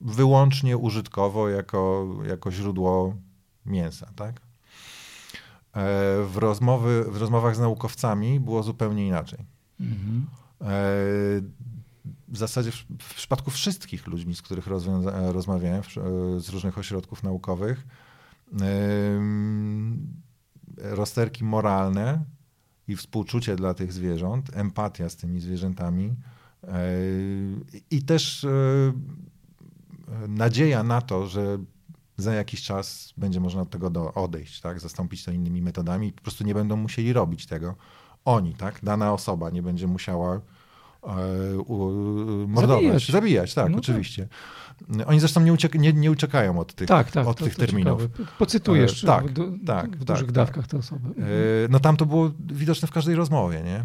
wyłącznie 0.00 0.76
użytkowo 0.76 1.48
jako, 1.48 2.08
jako 2.26 2.50
źródło 2.50 3.16
mięsa. 3.66 4.08
Tak? 4.16 4.40
E, 4.40 4.40
w, 6.24 6.36
rozmowy, 6.36 7.04
w 7.04 7.16
rozmowach 7.16 7.56
z 7.56 7.58
naukowcami 7.58 8.40
było 8.40 8.62
zupełnie 8.62 9.06
inaczej. 9.06 9.38
Mhm. 9.80 10.26
E, 10.60 10.66
w 12.32 12.36
zasadzie 12.36 12.70
w, 12.70 12.84
w 13.02 13.14
przypadku 13.14 13.50
wszystkich 13.50 14.06
ludzi, 14.06 14.34
z 14.34 14.42
których 14.42 14.66
rozmawiałem, 15.32 15.82
z 16.38 16.48
różnych 16.48 16.78
ośrodków 16.78 17.22
naukowych, 17.22 17.86
rozterki 20.76 21.44
moralne 21.44 22.24
i 22.88 22.96
współczucie 22.96 23.56
dla 23.56 23.74
tych 23.74 23.92
zwierząt, 23.92 24.56
empatia 24.56 25.08
z 25.08 25.16
tymi 25.16 25.40
zwierzętami 25.40 26.14
i 27.90 28.02
też 28.02 28.46
nadzieja 30.28 30.82
na 30.82 31.00
to, 31.00 31.26
że 31.26 31.58
za 32.16 32.34
jakiś 32.34 32.62
czas 32.62 33.14
będzie 33.16 33.40
można 33.40 33.62
od 33.62 33.70
tego 33.70 34.14
odejść, 34.14 34.60
tak? 34.60 34.80
zastąpić 34.80 35.24
to 35.24 35.30
innymi 35.30 35.62
metodami 35.62 36.12
po 36.12 36.22
prostu 36.22 36.44
nie 36.44 36.54
będą 36.54 36.76
musieli 36.76 37.12
robić 37.12 37.46
tego 37.46 37.76
oni, 38.24 38.54
tak? 38.54 38.80
dana 38.82 39.12
osoba 39.12 39.50
nie 39.50 39.62
będzie 39.62 39.86
musiała 39.86 40.34
E, 40.36 40.61
mordować. 42.46 42.82
Zabijać, 42.82 43.10
Zabijać 43.10 43.54
tak, 43.54 43.68
no 43.68 43.76
tak. 43.76 43.78
oczywiście. 43.78 44.28
Tak. 44.28 45.08
Oni 45.08 45.20
zresztą 45.20 45.40
nie, 45.40 45.52
uciek 45.52 45.74
nie, 45.74 45.92
nie 45.92 46.10
uciekają 46.10 46.58
od 46.58 46.74
tych, 46.74 46.88
tak, 46.88 47.10
tak, 47.10 47.26
od 47.26 47.38
to, 47.38 47.44
tych 47.44 47.54
to 47.54 47.60
terminów. 47.60 48.02
Ciekawe. 48.02 48.24
Pocytujesz 48.38 49.04
e, 49.04 49.06
tak, 49.06 49.32
do, 49.32 49.48
tak, 49.66 49.96
w 49.96 50.04
dużych 50.04 50.26
tak, 50.26 50.32
dawkach 50.32 50.66
te 50.66 50.76
osoby. 50.76 51.08
E, 51.08 51.22
no 51.70 51.80
tam 51.80 51.96
to 51.96 52.06
było 52.06 52.30
widoczne 52.52 52.88
w 52.88 52.92
każdej 52.92 53.14
rozmowie, 53.14 53.62
nie? 53.62 53.84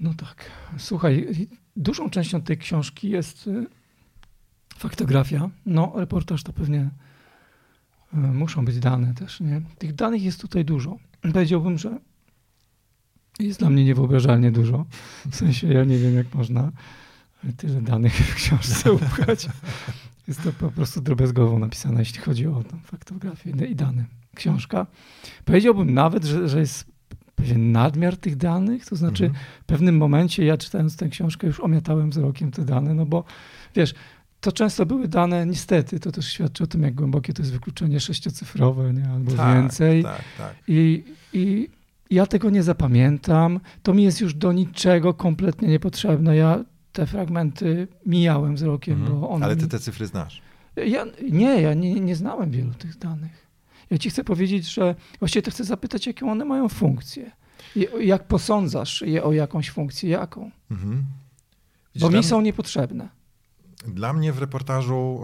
No 0.00 0.14
tak. 0.14 0.50
Słuchaj, 0.78 1.28
dużą 1.76 2.10
częścią 2.10 2.42
tej 2.42 2.58
książki 2.58 3.10
jest 3.10 3.46
y, 3.46 3.66
faktografia. 4.76 5.50
No, 5.66 5.92
reportaż 5.96 6.42
to 6.42 6.52
pewnie 6.52 6.90
y, 8.14 8.16
muszą 8.16 8.64
być 8.64 8.78
dane 8.78 9.14
też, 9.14 9.40
nie? 9.40 9.62
Tych 9.78 9.94
danych 9.94 10.22
jest 10.22 10.40
tutaj 10.40 10.64
dużo. 10.64 10.96
Powiedziałbym, 11.20 11.78
że 11.78 11.98
jest 13.46 13.58
dla 13.58 13.70
mnie 13.70 13.84
niewyobrażalnie 13.84 14.50
dużo. 14.50 14.84
W 15.30 15.36
sensie 15.36 15.68
ja 15.68 15.84
nie 15.84 15.98
wiem, 15.98 16.14
jak 16.14 16.34
można 16.34 16.72
tyle 17.56 17.82
danych 17.82 18.14
w 18.14 18.34
książce 18.34 18.92
upchać. 19.02 19.48
Jest 20.28 20.42
to 20.42 20.52
po 20.52 20.70
prostu 20.70 21.00
drobiazgowo 21.00 21.58
napisane, 21.58 22.00
jeśli 22.00 22.20
chodzi 22.20 22.46
o 22.46 22.64
tą 22.64 22.78
faktografię 22.84 23.50
i 23.50 23.76
dane. 23.76 24.04
Książka. 24.34 24.86
Powiedziałbym 25.44 25.94
nawet, 25.94 26.24
że, 26.24 26.48
że 26.48 26.60
jest 26.60 26.84
pewien 27.34 27.72
nadmiar 27.72 28.16
tych 28.16 28.36
danych, 28.36 28.86
to 28.86 28.96
znaczy 28.96 29.24
mhm. 29.24 29.44
w 29.62 29.64
pewnym 29.64 29.96
momencie 29.96 30.44
ja 30.44 30.56
czytając 30.56 30.96
tę 30.96 31.08
książkę 31.08 31.46
już 31.46 31.60
omiatałem 31.60 32.10
wzrokiem 32.10 32.50
te 32.50 32.64
dane, 32.64 32.94
no 32.94 33.06
bo 33.06 33.24
wiesz, 33.74 33.94
to 34.40 34.52
często 34.52 34.86
były 34.86 35.08
dane, 35.08 35.46
niestety, 35.46 36.00
to 36.00 36.12
też 36.12 36.32
świadczy 36.32 36.64
o 36.64 36.66
tym, 36.66 36.82
jak 36.82 36.94
głębokie 36.94 37.32
to 37.32 37.42
jest 37.42 37.52
wykluczenie 37.52 38.00
sześciocyfrowe, 38.00 38.92
nie? 38.92 39.08
albo 39.08 39.32
tak, 39.32 39.54
więcej. 39.54 40.02
Tak, 40.02 40.22
tak. 40.38 40.54
I, 40.68 41.04
I 41.32 41.68
ja 42.10 42.26
tego 42.26 42.50
nie 42.50 42.62
zapamiętam. 42.62 43.60
To 43.82 43.94
mi 43.94 44.02
jest 44.02 44.20
już 44.20 44.34
do 44.34 44.52
niczego 44.52 45.14
kompletnie 45.14 45.68
niepotrzebne. 45.68 46.36
Ja 46.36 46.64
te 46.92 47.06
fragmenty 47.06 47.88
mijałem 48.06 48.54
wzrokiem, 48.54 49.00
mhm. 49.00 49.20
bo 49.20 49.30
one. 49.30 49.44
Ale 49.44 49.56
ty 49.56 49.68
te 49.68 49.78
cyfry 49.78 50.06
znasz. 50.06 50.42
Ja, 50.76 51.06
nie, 51.30 51.62
ja 51.62 51.74
nie, 51.74 52.00
nie 52.00 52.16
znałem 52.16 52.50
wielu 52.50 52.74
tych 52.74 52.98
danych. 52.98 53.46
Ja 53.90 53.98
ci 53.98 54.10
chcę 54.10 54.24
powiedzieć, 54.24 54.72
że 54.72 54.94
właściwie 55.18 55.42
to 55.42 55.50
chcę 55.50 55.64
zapytać, 55.64 56.06
jaką 56.06 56.32
one 56.32 56.44
mają 56.44 56.68
funkcję. 56.68 57.30
Jak 58.00 58.26
posądzasz 58.26 59.02
je 59.02 59.24
o 59.24 59.32
jakąś 59.32 59.70
funkcję, 59.70 60.10
jaką? 60.10 60.50
Mhm. 60.70 61.04
Bo 62.00 62.10
mi 62.10 62.24
są 62.24 62.40
niepotrzebne. 62.40 63.08
Dla 63.86 64.12
mnie 64.12 64.32
w 64.32 64.38
reportażu 64.38 65.20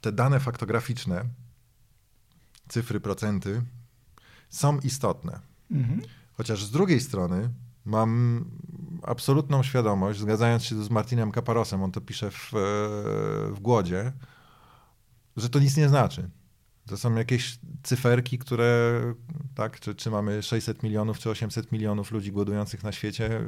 te 0.00 0.12
dane 0.12 0.40
faktograficzne, 0.40 1.24
cyfry, 2.68 3.00
procenty 3.00 3.62
są 4.48 4.78
istotne 4.80 5.40
Mhm. 5.70 6.02
Chociaż 6.32 6.64
z 6.64 6.70
drugiej 6.70 7.00
strony 7.00 7.48
mam 7.84 8.44
absolutną 9.02 9.62
świadomość, 9.62 10.20
zgadzając 10.20 10.64
się 10.64 10.84
z 10.84 10.90
Martinem 10.90 11.32
Kaparosem, 11.32 11.82
on 11.82 11.92
to 11.92 12.00
pisze 12.00 12.30
w, 12.30 12.54
e, 12.54 12.58
w 13.52 13.56
Głodzie, 13.60 14.12
że 15.36 15.48
to 15.48 15.58
nic 15.58 15.76
nie 15.76 15.88
znaczy. 15.88 16.30
To 16.86 16.96
są 16.96 17.14
jakieś 17.14 17.58
cyferki, 17.82 18.38
które, 18.38 19.00
tak, 19.54 19.80
czy, 19.80 19.94
czy 19.94 20.10
mamy 20.10 20.42
600 20.42 20.82
milionów, 20.82 21.18
czy 21.18 21.30
800 21.30 21.72
milionów 21.72 22.12
ludzi 22.12 22.32
głodujących 22.32 22.84
na 22.84 22.92
świecie, 22.92 23.40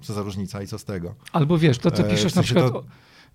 co 0.00 0.14
za 0.14 0.22
różnica 0.22 0.62
i 0.62 0.66
co 0.66 0.78
z 0.78 0.84
tego. 0.84 1.14
Albo 1.32 1.58
wiesz, 1.58 1.78
to 1.78 1.90
co 1.90 2.06
e, 2.06 2.10
piszesz 2.10 2.32
sensie 2.32 2.54
na 2.54 2.60
przykład, 2.62 2.84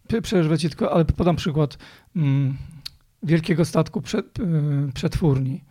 to... 0.08 0.22
przerwę 0.22 0.58
ci 0.58 0.70
tylko, 0.70 0.94
ale 0.94 1.06
podam 1.06 1.36
przykład 1.36 1.78
mm, 2.16 2.58
wielkiego 3.24 3.66
statku 3.66 4.02
przed, 4.02 4.40
y, 4.40 4.44
przetwórni 4.94 5.64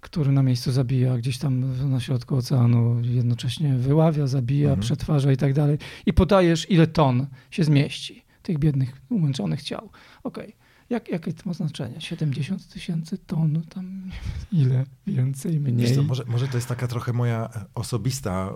który 0.00 0.32
na 0.32 0.42
miejscu 0.42 0.72
zabija, 0.72 1.18
gdzieś 1.18 1.38
tam 1.38 1.90
na 1.90 2.00
środku 2.00 2.36
oceanu 2.36 3.00
jednocześnie 3.02 3.74
wyławia, 3.74 4.26
zabija, 4.26 4.68
mhm. 4.68 4.80
przetwarza 4.80 5.32
i 5.32 5.36
tak 5.36 5.52
dalej. 5.52 5.78
I 6.06 6.12
podajesz, 6.12 6.70
ile 6.70 6.86
ton 6.86 7.26
się 7.50 7.64
zmieści 7.64 8.24
tych 8.42 8.58
biednych, 8.58 9.02
umęczonych 9.10 9.62
ciał. 9.62 9.90
Okej. 10.22 10.44
Okay. 10.44 10.68
Jak, 10.90 11.08
jakie 11.08 11.32
to 11.32 11.42
ma 11.46 11.52
znaczenie? 11.52 12.00
70 12.00 12.68
tysięcy 12.68 13.18
ton, 13.18 13.62
tam 13.68 14.10
ile 14.52 14.84
więcej, 15.06 15.60
mniej? 15.60 15.94
Co, 15.94 16.02
może, 16.02 16.24
może 16.26 16.48
to 16.48 16.56
jest 16.56 16.68
taka 16.68 16.86
trochę 16.86 17.12
moja 17.12 17.48
osobista 17.74 18.52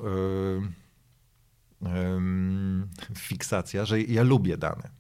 yy, 1.83 1.89
yy, 1.89 3.15
fiksacja, 3.19 3.85
że 3.85 4.01
ja 4.01 4.23
lubię 4.23 4.57
dane. 4.57 4.91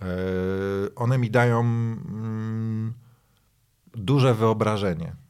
Yy, 0.00 0.94
one 0.94 1.18
mi 1.18 1.30
dają 1.30 1.60
mm, 1.60 2.94
duże 3.94 4.34
wyobrażenie 4.34 5.25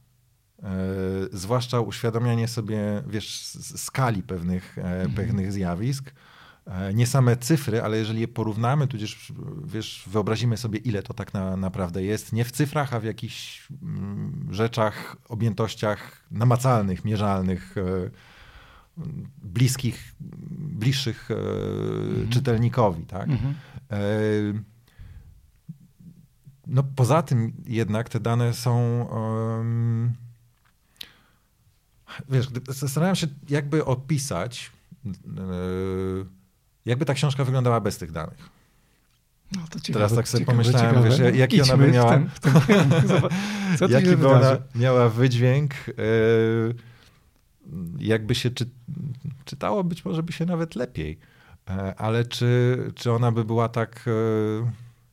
zwłaszcza 1.31 1.79
uświadamianie 1.79 2.47
sobie, 2.47 3.03
wiesz, 3.07 3.45
skali 3.77 4.23
pewnych, 4.23 4.77
mhm. 4.77 5.13
pewnych 5.13 5.51
zjawisk. 5.51 6.11
Nie 6.93 7.07
same 7.07 7.37
cyfry, 7.37 7.81
ale 7.81 7.97
jeżeli 7.97 8.21
je 8.21 8.27
porównamy, 8.27 8.87
tudzież 8.87 9.33
wiesz, 9.65 10.03
wyobrazimy 10.07 10.57
sobie, 10.57 10.79
ile 10.79 11.03
to 11.03 11.13
tak 11.13 11.33
na, 11.33 11.57
naprawdę 11.57 12.03
jest, 12.03 12.33
nie 12.33 12.45
w 12.45 12.51
cyfrach, 12.51 12.93
a 12.93 12.99
w 12.99 13.03
jakichś 13.03 13.67
mm, 13.83 14.47
rzeczach, 14.51 15.17
objętościach 15.29 16.23
namacalnych, 16.31 17.05
mierzalnych, 17.05 17.75
bliskich, 19.43 20.15
bliższych 20.59 21.31
mhm. 21.31 22.29
czytelnikowi. 22.29 23.05
Tak? 23.05 23.29
Mhm. 23.29 23.53
No 26.67 26.83
poza 26.83 27.21
tym 27.21 27.53
jednak 27.65 28.09
te 28.09 28.19
dane 28.19 28.53
są. 28.53 29.03
Um, 29.11 30.26
wiesz, 32.29 32.47
zastanawiam 32.67 33.15
się, 33.15 33.27
jakby 33.49 33.85
opisać, 33.85 34.71
yy, 35.05 36.25
jakby 36.85 37.05
ta 37.05 37.13
książka 37.13 37.43
wyglądała 37.43 37.81
bez 37.81 37.97
tych 37.97 38.11
danych. 38.11 38.49
No 39.55 39.61
to 39.69 39.79
ciekawe, 39.79 39.93
Teraz 39.93 40.15
tak 40.15 40.27
sobie 40.27 40.45
ciekawe, 40.45 40.57
pomyślałem, 40.57 40.89
ciekawe. 40.89 41.09
wiesz, 41.09 41.39
jaki 41.39 41.61
ona 41.61 41.77
by 41.77 41.91
miała. 41.91 42.11
Ten, 42.11 42.29
ten, 42.39 43.91
jaki 43.95 44.17
by 44.17 44.29
ona 44.29 44.57
miała 44.75 45.09
wydźwięk. 45.09 45.73
Yy, 45.87 46.75
jakby 47.99 48.35
się 48.35 48.49
czy, 48.49 48.69
czytało, 49.45 49.83
być 49.83 50.05
może 50.05 50.23
by 50.23 50.33
się 50.33 50.45
nawet 50.45 50.75
lepiej. 50.75 51.19
Yy, 51.69 51.95
ale 51.97 52.25
czy, 52.25 52.77
czy 52.95 53.11
ona 53.11 53.31
by 53.31 53.45
była 53.45 53.69
tak 53.69 54.05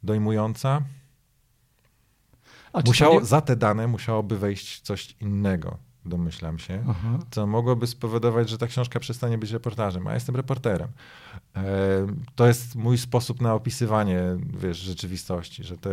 dojmująca? 0.03 0.83
Musiało, 2.87 3.21
nie... 3.21 3.27
Za 3.27 3.41
te 3.41 3.57
dane 3.57 3.87
musiałoby 3.87 4.39
wejść 4.39 4.81
coś 4.81 5.17
innego, 5.21 5.79
domyślam 6.07 6.59
się, 6.59 6.85
Aha. 6.89 7.19
co 7.31 7.47
mogłoby 7.47 7.87
spowodować, 7.87 8.49
że 8.51 8.59
ta 8.59 8.67
książka 8.67 9.01
przestanie 9.01 9.39
być 9.39 9.51
reportażem, 9.51 10.07
a 10.07 10.11
ja 10.11 10.15
jestem 10.15 10.37
reporterem. 10.37 10.89
E, 11.57 12.07
to 12.35 12.47
jest 12.47 12.75
mój 12.75 12.99
sposób 12.99 13.41
na 13.41 13.55
opisywanie 13.55 14.23
wiesz, 14.59 14.79
rzeczywistości, 14.79 15.65
że 15.65 15.79
te, 15.79 15.91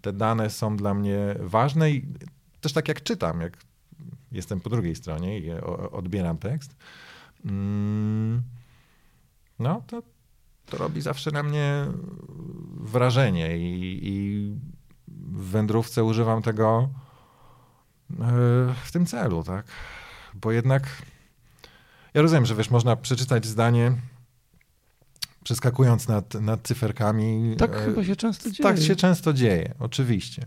te 0.00 0.12
dane 0.12 0.50
są 0.50 0.76
dla 0.76 0.94
mnie 0.94 1.18
ważne 1.40 1.90
i 1.90 2.06
też 2.60 2.72
tak 2.72 2.88
jak 2.88 3.02
czytam, 3.02 3.40
jak 3.40 3.56
jestem 4.32 4.60
po 4.60 4.70
drugiej 4.70 4.96
stronie 4.96 5.38
i 5.38 5.50
odbieram 5.92 6.38
tekst, 6.38 6.76
mm, 7.44 8.42
no 9.58 9.82
to, 9.86 10.02
to 10.66 10.76
robi 10.76 11.00
zawsze 11.00 11.30
na 11.30 11.42
mnie 11.42 11.86
wrażenie 12.76 13.58
i, 13.58 14.00
i 14.02 14.54
w 15.08 15.50
wędrówce 15.50 16.04
używam 16.04 16.42
tego 16.42 16.88
w 18.84 18.92
tym 18.92 19.06
celu, 19.06 19.44
tak? 19.44 19.66
Bo 20.34 20.52
jednak 20.52 21.02
ja 22.14 22.22
rozumiem, 22.22 22.46
że 22.46 22.54
wiesz, 22.54 22.70
można 22.70 22.96
przeczytać 22.96 23.46
zdanie 23.46 23.92
przeskakując 25.44 26.08
nad, 26.08 26.34
nad 26.34 26.62
cyferkami. 26.62 27.56
Tak 27.58 27.76
e, 27.76 27.84
chyba 27.84 28.04
się 28.04 28.16
często 28.16 28.50
dzieje. 28.50 28.62
Tak 28.62 28.78
się 28.78 28.96
często 28.96 29.32
dzieje, 29.32 29.74
oczywiście. 29.78 30.46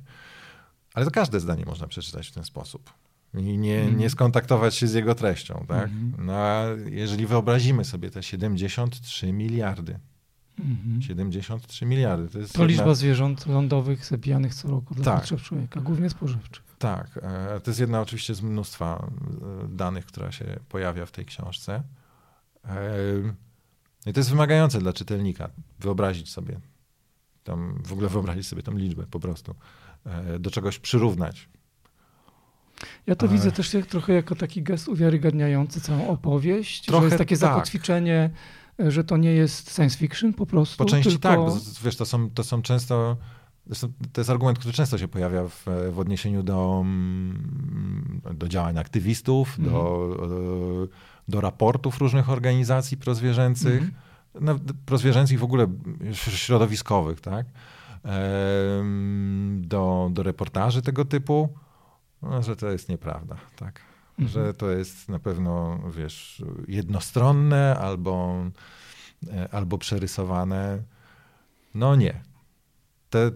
Ale 0.94 1.06
to 1.06 1.12
każde 1.12 1.40
zdanie 1.40 1.66
można 1.66 1.88
przeczytać 1.88 2.28
w 2.28 2.32
ten 2.32 2.44
sposób 2.44 2.94
i 3.34 3.58
nie, 3.58 3.82
mm. 3.82 3.98
nie 3.98 4.10
skontaktować 4.10 4.76
się 4.76 4.88
z 4.88 4.94
jego 4.94 5.16
treścią. 5.16 5.66
Tak? 5.68 5.90
Mm. 5.90 6.14
No 6.18 6.34
a 6.34 6.66
jeżeli 6.86 7.26
wyobrazimy 7.26 7.86
sobie 7.86 8.10
te 8.10 8.24
73 8.24 9.34
miliardy 9.34 10.00
73 11.00 11.86
mhm. 11.86 11.90
miliardy. 11.90 12.30
To, 12.30 12.40
jest 12.40 12.54
to 12.54 12.62
jedna... 12.62 12.72
liczba 12.72 12.96
zwierząt 12.96 13.46
lądowych 13.46 14.06
zabijanych 14.06 14.56
co 14.56 14.68
roku 14.68 14.96
dla 14.96 15.06
tak. 15.06 15.20
potrzeb 15.20 15.42
człowieka, 15.42 15.82
głównie 15.82 16.10
spożywczych. 16.10 16.64
Tak. 16.84 17.20
E, 17.22 17.60
to 17.60 17.72
jest 17.72 17.80
jedna 17.80 18.02
oczywiście 18.02 18.36
z 18.36 18.42
mnóstwa 18.42 19.08
e, 19.64 19.68
danych, 19.68 20.06
która 20.06 20.32
się 20.32 20.60
pojawia 20.70 21.06
w 21.06 21.12
tej 21.12 21.26
książce. 21.26 21.84
E, 22.66 22.80
I 24.06 24.14
to 24.14 24.20
jest 24.20 24.30
wymagające 24.30 24.80
dla 24.80 24.94
czytelnika 24.94 25.50
wyobrazić 25.80 26.32
sobie, 26.32 26.60
tam, 27.44 27.82
w 27.86 27.94
ogóle 27.94 28.10
wyobrazić 28.10 28.48
sobie 28.48 28.64
tą 28.64 28.78
liczbę 28.78 29.06
po 29.12 29.20
prostu, 29.20 29.56
do 30.40 30.52
czegoś 30.52 30.80
przyrównać. 30.80 31.50
Ja 33.08 33.16
to 33.16 33.28
widzę 33.28 33.52
też 33.52 33.76
trochę 33.90 34.14
jako 34.14 34.36
taki 34.36 34.64
gest 34.64 34.88
uwiarygadniający 34.88 35.82
całą 35.82 36.08
opowieść, 36.08 36.86
trochę 36.86 37.02
że 37.02 37.06
jest 37.06 37.18
takie 37.18 37.38
tak. 37.38 37.50
zakotwiczenie 37.50 38.30
że 38.80 39.04
to 39.04 39.18
nie 39.18 39.32
jest 39.32 39.76
science 39.76 39.98
fiction 39.98 40.34
po 40.34 40.46
prostu. 40.46 40.78
Po 40.78 40.86
części 40.86 41.10
tylko... 41.12 41.22
tak, 41.22 41.40
bo, 41.40 41.58
wiesz, 41.84 41.96
to 41.96 42.06
są, 42.06 42.30
to 42.30 42.44
są 42.44 42.62
często, 42.62 43.18
to 44.14 44.22
jest 44.22 44.30
argument, 44.30 44.60
który 44.60 44.74
często 44.74 44.98
się 44.98 45.08
pojawia 45.08 45.44
w, 45.48 45.66
w 45.92 46.00
odniesieniu 46.00 46.44
do, 46.44 46.80
mm, 46.82 48.22
do 48.34 48.48
działań 48.48 48.78
aktywistów, 48.78 49.60
mhm. 49.60 49.76
do, 49.76 50.18
do 51.28 51.42
raportów 51.42 51.98
różnych 51.98 52.30
organizacji 52.30 52.98
prozwierzęcych, 52.98 53.82
mhm. 53.84 53.94
no, 54.42 54.60
prozwierzęcych 54.86 55.40
w 55.40 55.44
ogóle 55.44 55.68
środowiskowych, 56.14 57.22
tak? 57.22 57.46
Do, 59.58 60.10
do 60.12 60.24
reportaży 60.24 60.82
tego 60.82 61.06
typu, 61.06 61.50
no, 62.22 62.44
że 62.44 62.56
to 62.56 62.70
jest 62.70 62.90
nieprawda, 62.90 63.36
tak? 63.56 63.82
mhm. 64.20 64.30
że 64.30 64.54
to 64.54 64.72
jest 64.72 65.10
na 65.10 65.20
pewno, 65.20 65.80
wiesz, 65.92 66.44
jednostronne 66.68 67.78
albo, 67.80 68.36
e, 69.34 69.54
albo 69.54 69.78
przerysowane. 69.78 70.84
No 71.76 71.96
nie. 71.96 72.22
Te, 73.10 73.32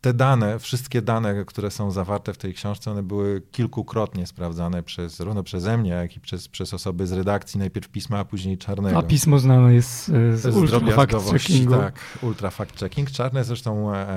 te 0.00 0.14
dane, 0.14 0.58
wszystkie 0.58 1.02
dane, 1.02 1.44
które 1.44 1.70
są 1.70 1.90
zawarte 1.90 2.32
w 2.32 2.38
tej 2.38 2.54
książce, 2.54 2.90
one 2.90 3.02
były 3.02 3.42
kilkukrotnie 3.52 4.26
sprawdzane 4.26 4.82
przez, 4.82 5.16
zarówno 5.16 5.42
przeze 5.42 5.78
mnie, 5.78 5.90
jak 5.90 6.16
i 6.16 6.20
przez, 6.20 6.48
przez 6.48 6.74
osoby 6.74 7.06
z 7.06 7.12
redakcji, 7.12 7.58
najpierw 7.58 7.88
pisma, 7.88 8.18
a 8.18 8.24
później 8.24 8.58
czarnego. 8.58 8.98
A 8.98 9.02
pismo 9.02 9.38
znane 9.38 9.74
jest 9.74 10.08
e, 10.08 10.36
z, 10.36 10.40
z 10.40 10.56
ultra 10.56 10.78
fact-checkingu. 10.78 11.78
Tak, 11.78 11.98
ultra 12.22 12.48
fact-checking. 12.48 13.10
Czarne 13.10 13.44
zresztą, 13.44 13.94
e, 13.94 14.14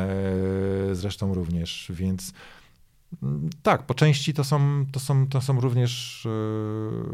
zresztą 0.92 1.34
również, 1.34 1.92
więc 1.96 2.34
tak, 3.64 3.86
po 3.86 3.94
części 3.94 4.34
to 4.34 4.44
są, 4.44 4.86
to 4.92 5.00
są, 5.00 5.28
to 5.28 5.42
są 5.42 5.62
również 5.62 6.24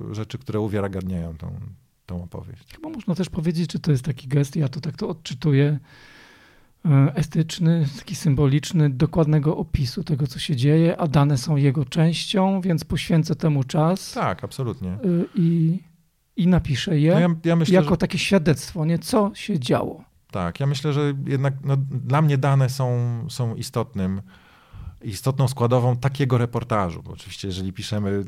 yy, 0.07 0.15
rzeczy, 0.15 0.37
które 0.37 0.59
uwiarygadniają 0.59 1.37
tą, 1.37 1.59
tą 2.05 2.23
opowieść. 2.23 2.73
Chyba 2.75 2.89
można 2.89 3.15
też 3.15 3.29
powiedzieć, 3.29 3.73
że 3.73 3.79
to 3.79 3.91
jest 3.91 4.03
taki 4.03 4.27
gest, 4.27 4.55
ja 4.55 4.69
to 4.69 4.81
tak 4.81 4.97
to 4.97 5.09
odczytuję, 5.09 5.65
e, 5.65 6.08
estetyczny, 7.15 7.85
taki 7.97 8.15
symboliczny, 8.15 8.89
dokładnego 8.89 9.57
opisu 9.57 10.03
tego, 10.03 10.27
co 10.27 10.39
się 10.39 10.55
dzieje, 10.55 10.97
a 10.97 11.07
dane 11.07 11.37
są 11.37 11.55
jego 11.55 11.85
częścią, 11.85 12.61
więc 12.61 12.83
poświęcę 12.83 13.35
temu 13.35 13.63
czas. 13.63 14.13
Tak, 14.13 14.43
absolutnie. 14.43 14.89
E, 14.89 14.99
I, 15.35 15.79
i 16.35 16.47
napiszę 16.47 16.99
je 16.99 17.13
no 17.13 17.19
ja, 17.19 17.27
ja 17.45 17.55
myślę, 17.55 17.75
jako 17.75 17.89
że... 17.89 17.97
takie 17.97 18.17
świadectwo, 18.17 18.85
nie? 18.85 18.99
co 18.99 19.31
się 19.35 19.59
działo. 19.59 20.03
Tak, 20.31 20.59
ja 20.59 20.65
myślę, 20.65 20.93
że 20.93 21.13
jednak 21.27 21.53
no, 21.63 21.77
dla 21.91 22.21
mnie 22.21 22.37
dane 22.37 22.69
są, 22.69 23.25
są 23.29 23.55
istotnym 23.55 24.21
istotną 25.01 25.47
składową 25.47 25.97
takiego 25.97 26.37
reportażu. 26.37 27.03
Bo 27.03 27.11
oczywiście, 27.11 27.47
jeżeli 27.47 27.73
piszemy, 27.73 28.23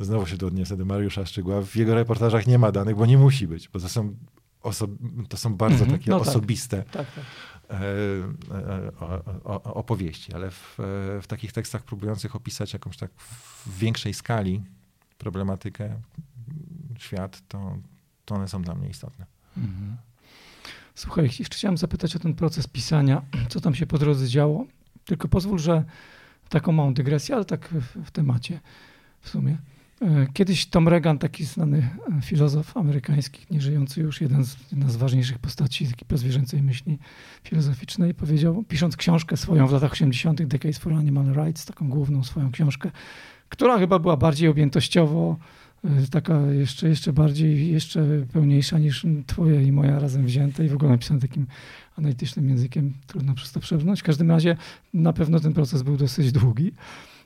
e, 0.00 0.04
znowu 0.04 0.26
się 0.26 0.38
tu 0.38 0.46
odniosę 0.46 0.76
do 0.76 0.84
Mariusza 0.84 1.26
Szczygła, 1.26 1.62
w 1.62 1.76
jego 1.76 1.94
reportażach 1.94 2.46
nie 2.46 2.58
ma 2.58 2.72
danych, 2.72 2.96
bo 2.96 3.06
nie 3.06 3.18
musi 3.18 3.48
być, 3.48 3.68
bo 3.68 3.80
to 3.80 3.88
są, 3.88 4.14
to 5.28 5.36
są 5.36 5.54
bardzo 5.54 5.84
-hmm. 5.84 5.90
takie 5.90 6.10
no 6.10 6.18
tak. 6.18 6.28
osobiste 6.28 6.82
tak. 6.82 7.06
Tak, 7.06 7.06
tak. 7.14 7.24
opowieści, 9.64 10.34
ale 10.34 10.50
w, 10.50 10.74
w, 11.22 11.26
takich 11.26 11.52
tekstach 11.52 11.82
próbujących 11.82 12.36
opisać 12.36 12.72
jakąś 12.72 12.96
tak 12.96 13.10
w 13.16 13.78
większej 13.78 14.14
skali 14.14 14.62
problematykę, 15.18 16.00
świat, 16.98 17.42
to, 17.48 17.78
to 18.24 18.34
one 18.34 18.48
są 18.48 18.62
dla 18.62 18.74
mnie 18.74 18.88
istotne. 18.88 19.26
-hmm. 19.58 19.96
Słuchaj, 20.94 21.24
jeszcze 21.24 21.56
chciałem 21.56 21.78
zapytać 21.78 22.16
o 22.16 22.18
ten 22.18 22.34
proces 22.34 22.66
pisania. 22.66 23.22
Co 23.48 23.60
tam 23.60 23.74
się 23.74 23.86
po 23.86 23.98
drodze 23.98 24.28
działo? 24.28 24.66
Tylko 25.04 25.28
pozwól, 25.28 25.58
że 25.58 25.84
taką 26.48 26.72
małą 26.72 26.94
dygresję, 26.94 27.34
ale 27.34 27.44
tak 27.44 27.68
w, 27.68 28.04
w 28.04 28.10
temacie 28.10 28.60
w 29.20 29.28
sumie. 29.28 29.58
E, 30.02 30.26
kiedyś 30.32 30.66
Tom 30.66 30.88
Reagan, 30.88 31.18
taki 31.18 31.44
znany 31.44 31.90
e, 32.18 32.22
filozof 32.22 32.76
amerykański, 32.76 33.46
nieżyjący 33.50 34.00
już, 34.00 34.20
jeden 34.20 34.44
z, 34.44 34.56
jedna 34.72 34.90
z 34.90 34.96
ważniejszych 34.96 35.38
postaci 35.38 35.86
takiej 35.86 36.08
pozwierzęcej 36.08 36.62
myśli 36.62 36.98
filozoficznej, 37.44 38.14
powiedział, 38.14 38.64
pisząc 38.68 38.96
książkę 38.96 39.36
swoją 39.36 39.66
w 39.66 39.72
latach 39.72 39.92
80., 39.92 40.42
Decades 40.42 40.78
for 40.78 40.92
Animal 40.92 41.34
Rights, 41.34 41.66
taką 41.66 41.88
główną 41.88 42.24
swoją 42.24 42.52
książkę, 42.52 42.90
która 43.48 43.78
chyba 43.78 43.98
była 43.98 44.16
bardziej 44.16 44.48
objętościowo 44.48 45.36
e, 45.84 45.88
taka 46.10 46.40
jeszcze, 46.40 46.88
jeszcze 46.88 47.12
bardziej, 47.12 47.72
jeszcze 47.72 48.06
pełniejsza 48.32 48.78
niż 48.78 49.06
twoja 49.26 49.60
i 49.60 49.72
moja 49.72 49.98
razem 49.98 50.26
wzięte 50.26 50.64
i 50.64 50.68
w 50.68 50.74
ogóle 50.74 50.90
napisana 50.90 51.20
takim 51.20 51.46
analitycznym 51.98 52.48
językiem, 52.48 52.92
trudno 53.06 53.34
przez 53.34 53.52
to 53.52 53.60
przebrnąć. 53.60 54.00
W 54.00 54.04
każdym 54.04 54.30
razie 54.30 54.56
na 54.94 55.12
pewno 55.12 55.40
ten 55.40 55.52
proces 55.52 55.82
był 55.82 55.96
dosyć 55.96 56.32
długi. 56.32 56.72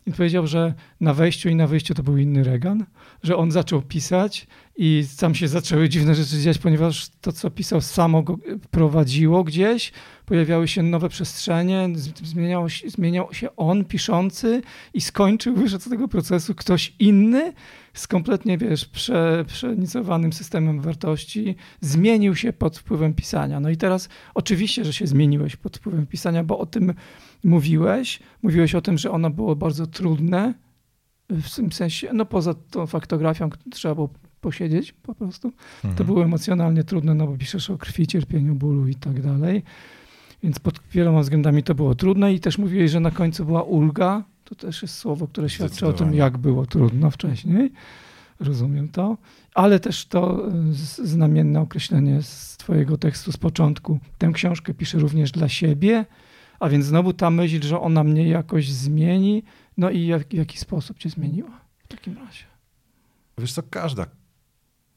I 0.06 0.12
powiedział, 0.12 0.46
że 0.46 0.74
na 1.00 1.14
wejściu 1.14 1.48
i 1.48 1.54
na 1.54 1.66
wyjściu 1.66 1.94
to 1.94 2.02
był 2.02 2.16
inny 2.16 2.44
Reagan, 2.44 2.86
że 3.22 3.36
on 3.36 3.50
zaczął 3.50 3.82
pisać 3.82 4.46
i 4.76 5.04
tam 5.18 5.34
się 5.34 5.48
zaczęły 5.48 5.88
dziwne 5.88 6.14
rzeczy 6.14 6.38
dziać, 6.40 6.58
ponieważ 6.58 7.08
to, 7.20 7.32
co 7.32 7.50
pisał, 7.50 7.80
samo 7.80 8.22
go 8.22 8.38
prowadziło 8.70 9.44
gdzieś, 9.44 9.92
pojawiały 10.26 10.68
się 10.68 10.82
nowe 10.82 11.08
przestrzenie, 11.08 11.88
zmieniało 12.22 12.68
się, 12.68 12.90
zmieniał 12.90 13.34
się 13.34 13.56
on 13.56 13.84
piszący 13.84 14.62
i 14.94 15.00
skończył, 15.00 15.56
wyszedł 15.56 15.84
z 15.84 15.88
tego 15.88 16.08
procesu 16.08 16.54
ktoś 16.54 16.94
inny 16.98 17.52
z 17.94 18.06
kompletnie, 18.06 18.58
wiesz, 18.58 18.84
prze, 18.84 19.44
przenicowanym 19.46 20.32
systemem 20.32 20.80
wartości, 20.80 21.56
zmienił 21.80 22.36
się 22.36 22.52
pod 22.52 22.78
wpływem 22.78 23.14
pisania. 23.14 23.60
No 23.60 23.70
i 23.70 23.76
teraz 23.76 24.08
oczywiście, 24.34 24.84
że 24.84 24.92
się 24.92 25.06
zmieniłeś 25.06 25.56
pod 25.56 25.76
wpływem 25.76 26.06
pisania, 26.06 26.44
bo 26.44 26.58
o 26.58 26.66
tym 26.66 26.94
mówiłeś. 27.46 28.20
Mówiłeś 28.42 28.74
o 28.74 28.80
tym, 28.80 28.98
że 28.98 29.10
ono 29.10 29.30
było 29.30 29.56
bardzo 29.56 29.86
trudne, 29.86 30.54
w 31.30 31.54
tym 31.54 31.72
sensie, 31.72 32.12
no 32.12 32.26
poza 32.26 32.54
tą 32.54 32.86
faktografią, 32.86 33.50
trzeba 33.70 33.94
było 33.94 34.08
posiedzieć 34.40 34.92
po 34.92 35.14
prostu. 35.14 35.48
Mhm. 35.76 35.94
To 35.94 36.04
było 36.04 36.24
emocjonalnie 36.24 36.84
trudne, 36.84 37.14
no 37.14 37.26
bo 37.26 37.36
piszesz 37.36 37.70
o 37.70 37.78
krwi, 37.78 38.06
cierpieniu, 38.06 38.54
bólu 38.54 38.88
i 38.88 38.94
tak 38.94 39.22
dalej. 39.22 39.62
Więc 40.42 40.58
pod 40.58 40.80
wieloma 40.92 41.20
względami 41.20 41.62
to 41.62 41.74
było 41.74 41.94
trudne 41.94 42.34
i 42.34 42.40
też 42.40 42.58
mówiłeś, 42.58 42.90
że 42.90 43.00
na 43.00 43.10
końcu 43.10 43.44
była 43.44 43.62
ulga. 43.62 44.24
To 44.44 44.54
też 44.54 44.82
jest 44.82 44.94
słowo, 44.94 45.28
które 45.28 45.48
świadczy 45.48 45.86
o 45.86 45.92
tym, 45.92 46.14
jak 46.14 46.38
było 46.38 46.66
trudno 46.66 47.10
wcześniej. 47.10 47.72
Rozumiem 48.40 48.88
to. 48.88 49.16
Ale 49.54 49.80
też 49.80 50.06
to 50.06 50.48
e, 50.48 50.52
znamienne 51.04 51.60
określenie 51.60 52.22
z 52.22 52.56
twojego 52.56 52.98
tekstu 52.98 53.32
z 53.32 53.36
początku. 53.36 53.98
Tę 54.18 54.30
książkę 54.32 54.74
piszę 54.74 54.98
również 54.98 55.32
dla 55.32 55.48
siebie, 55.48 56.04
a 56.60 56.68
więc 56.68 56.84
znowu 56.84 57.12
ta 57.12 57.30
myśl, 57.30 57.62
że 57.62 57.80
ona 57.80 58.04
mnie 58.04 58.28
jakoś 58.28 58.68
zmieni. 58.68 59.42
No 59.76 59.90
i 59.90 60.06
jak, 60.06 60.28
w 60.28 60.32
jaki 60.32 60.58
sposób 60.58 60.98
cię 60.98 61.10
zmieniła 61.10 61.60
w 61.78 61.88
takim 61.88 62.18
razie? 62.18 62.44
Wiesz 63.38 63.52
co, 63.52 63.62
każda 63.62 64.06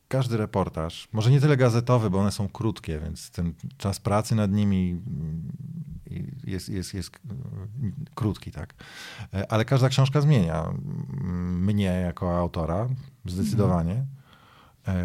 każdy 0.10 0.38
reportaż, 0.38 1.07
może 1.12 1.32
nie 1.32 1.41
tyle 1.41 1.57
gazetowy, 1.57 2.10
bo 2.10 2.20
one 2.20 2.32
są 2.32 2.49
krótkie, 2.49 2.99
więc 2.99 3.32
ten 3.32 3.53
czas 3.78 3.99
pracy 3.99 4.36
nad 4.36 4.51
nimi 4.51 5.01
mm, 5.07 5.51
jest, 6.43 6.70
jest, 6.70 6.93
jest 6.93 7.20
mm, 7.30 7.93
krótki, 8.16 8.51
tak. 8.51 8.74
E, 9.34 9.51
ale 9.51 9.66
każda 9.66 9.89
książka 9.89 10.22
zmienia 10.22 10.64
mm, 10.64 11.64
mnie 11.64 11.86
jako 11.86 12.38
autora, 12.38 12.89
zdecydowanie. 13.26 14.05
E, 14.88 14.95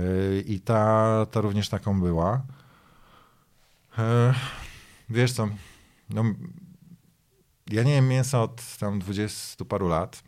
I 0.40 0.60
ta, 0.60 1.26
ta 1.30 1.40
również 1.40 1.68
taką 1.68 2.00
była. 2.00 2.42
E, 3.98 4.34
wiesz 5.10 5.32
co, 5.32 5.48
no, 6.10 6.24
ja 7.70 7.82
nie 7.82 7.92
wiem 7.92 8.08
mięsa 8.08 8.42
od 8.42 8.76
tam 8.76 8.98
dwudziestu 8.98 9.64
paru 9.64 9.88
lat 9.88 10.22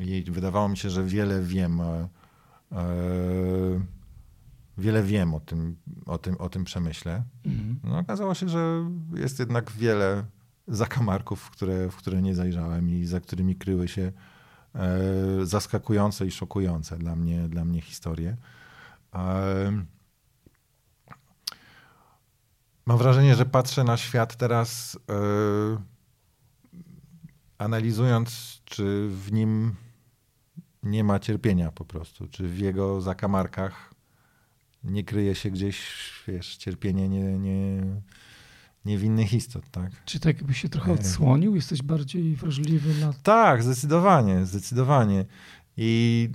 i 0.00 0.24
wydawało 0.30 0.68
mi 0.68 0.76
się, 0.76 0.90
że 0.90 1.04
wiele 1.04 1.42
wiem 1.42 1.80
wiele 4.78 5.02
wiem 5.02 5.34
o 5.34 5.40
tym, 5.40 5.76
o 6.06 6.18
tym, 6.18 6.36
o 6.36 6.48
tym 6.48 6.64
przemyśle. 6.64 7.22
Mhm. 7.44 7.80
No, 7.84 7.98
okazało 7.98 8.34
się, 8.34 8.48
że 8.48 8.90
jest 9.14 9.38
jednak 9.38 9.72
wiele 9.72 10.24
zakamarków, 10.68 11.40
w 11.40 11.50
które, 11.50 11.90
w 11.90 11.96
które 11.96 12.22
nie 12.22 12.34
zajrzałem 12.34 12.90
i 12.90 13.04
za 13.04 13.20
którymi 13.20 13.56
kryły 13.56 13.88
się 13.88 14.12
e, 14.74 14.90
zaskakujące 15.42 16.26
i 16.26 16.30
szokujące 16.30 16.98
dla 16.98 17.16
mnie, 17.16 17.48
dla 17.48 17.64
mnie 17.64 17.80
historie. 17.80 18.36
E, 19.14 19.84
mam 22.86 22.98
wrażenie, 22.98 23.34
że 23.34 23.46
patrzę 23.46 23.84
na 23.84 23.96
świat 23.96 24.36
teraz 24.36 24.98
e, 25.10 25.16
analizując, 27.58 28.60
czy 28.64 29.08
w 29.08 29.32
nim 29.32 29.74
nie 30.82 31.04
ma 31.04 31.18
cierpienia 31.18 31.72
po 31.72 31.84
prostu, 31.84 32.28
czy 32.28 32.48
w 32.48 32.58
jego 32.58 33.00
zakamarkach 33.00 33.94
nie 34.84 35.04
kryje 35.04 35.34
się 35.34 35.50
gdzieś, 35.50 35.82
wiesz, 36.28 36.56
cierpienie 36.56 37.08
nie, 37.08 37.38
nie, 37.38 37.82
niewinnych 38.84 39.32
istot, 39.32 39.70
tak? 39.70 40.04
Czy 40.04 40.20
tak 40.20 40.36
jakby 40.36 40.54
się 40.54 40.68
trochę 40.68 40.92
odsłonił? 40.92 41.54
Jesteś 41.54 41.82
bardziej 41.82 42.36
wrażliwy 42.36 43.00
na... 43.00 43.12
Tak, 43.12 43.62
zdecydowanie, 43.62 44.46
zdecydowanie. 44.46 45.24
I 45.76 46.30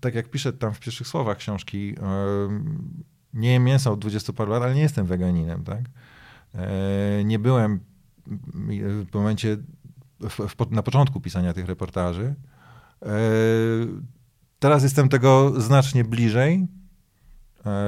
tak 0.00 0.14
jak 0.14 0.30
piszę 0.30 0.52
tam 0.52 0.74
w 0.74 0.80
pierwszych 0.80 1.08
słowach 1.08 1.38
książki, 1.38 1.94
nie 3.34 3.52
jem 3.52 3.64
mięsa 3.64 3.90
od 3.90 3.98
20 4.00 4.32
paru 4.32 4.52
lat, 4.52 4.62
ale 4.62 4.74
nie 4.74 4.80
jestem 4.80 5.06
weganinem, 5.06 5.64
tak? 5.64 5.80
E, 6.54 7.24
nie 7.24 7.38
byłem 7.38 7.80
w 9.10 9.14
momencie, 9.14 9.56
na 10.70 10.82
początku 10.82 11.20
pisania 11.20 11.52
tych 11.52 11.66
reportaży, 11.66 12.34
e, 13.02 13.08
Teraz 14.58 14.82
jestem 14.82 15.08
tego 15.08 15.60
znacznie 15.60 16.04
bliżej. 16.04 16.66
E, 17.66 17.86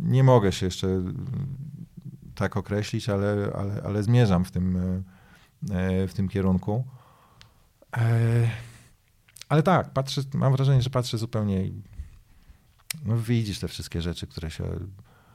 nie 0.00 0.24
mogę 0.24 0.52
się 0.52 0.66
jeszcze 0.66 1.02
tak 2.34 2.56
określić, 2.56 3.08
ale, 3.08 3.52
ale, 3.54 3.82
ale 3.82 4.02
zmierzam 4.02 4.44
w 4.44 4.50
tym, 4.50 4.78
w 6.08 6.12
tym 6.14 6.28
kierunku. 6.28 6.84
Ale 9.48 9.62
tak, 9.62 9.92
patrzę, 9.92 10.22
mam 10.34 10.52
wrażenie, 10.52 10.82
że 10.82 10.90
patrzę 10.90 11.18
zupełnie. 11.18 11.70
No 13.04 13.18
widzisz 13.18 13.58
te 13.58 13.68
wszystkie 13.68 14.02
rzeczy, 14.02 14.26
które 14.26 14.50
się, 14.50 14.64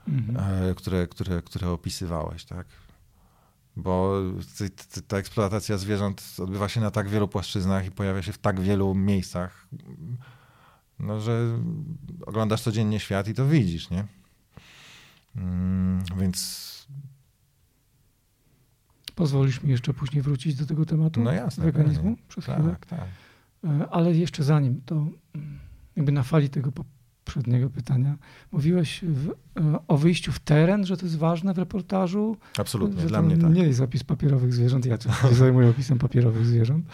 mhm. 0.08 0.76
które, 0.76 1.08
które, 1.08 1.42
które 1.42 1.70
opisywałeś, 1.70 2.46
tak? 2.46 2.68
bo 3.76 4.22
ta 5.08 5.18
eksploatacja 5.18 5.78
zwierząt 5.78 6.36
odbywa 6.40 6.70
się 6.70 6.82
na 6.82 6.92
tak 6.92 7.10
wielu 7.10 7.28
płaszczyznach 7.28 7.86
i 7.86 7.92
pojawia 7.92 8.22
się 8.22 8.32
w 8.32 8.38
tak 8.38 8.60
wielu 8.60 8.96
miejscach, 8.96 9.68
no, 11.00 11.22
że 11.22 11.60
oglądasz 12.26 12.62
codziennie 12.62 13.00
świat 13.00 13.28
i 13.28 13.34
to 13.34 13.48
widzisz, 13.48 13.90
nie? 13.90 14.06
Mm, 15.36 16.04
więc. 16.18 16.72
Pozwolisz 19.16 19.64
mi 19.64 19.72
jeszcze 19.72 19.94
później 19.94 20.22
wrócić 20.22 20.56
do 20.56 20.66
tego 20.66 20.86
tematu? 20.86 21.24
No 21.24 21.32
jasne. 21.32 21.64
Weganizmu 21.64 22.18
przez 22.28 22.46
tak, 22.46 22.58
chwilę. 22.58 22.76
Tak. 22.88 23.08
E, 23.64 23.88
ale 23.90 24.16
jeszcze 24.16 24.44
zanim, 24.44 24.82
to 24.86 24.96
mm, 24.96 25.60
jakby 25.96 26.12
na 26.12 26.24
fali 26.24 26.50
tego 26.50 26.72
poprzedniego 27.34 27.70
pytania. 27.70 28.16
Mówiłeś 28.52 29.02
w, 29.04 29.30
e, 29.30 29.34
o 29.88 29.98
wyjściu 29.98 30.32
w 30.32 30.40
teren, 30.40 30.86
że 30.86 30.98
to 30.98 31.06
jest 31.06 31.18
ważne 31.18 31.54
w 31.54 31.58
reportażu. 31.58 32.38
Absolutnie, 32.58 33.04
dla 33.04 33.22
mnie 33.22 33.38
tak. 33.38 33.54
Nie 33.54 33.64
jest 33.64 33.78
zapis 33.78 34.04
papierowych 34.04 34.54
zwierząt, 34.54 34.86
ja 34.86 34.98
się 34.98 35.36
zajmuję 35.36 35.70
opisem 35.70 36.00
papierowych 36.00 36.46
zwierząt. 36.46 36.86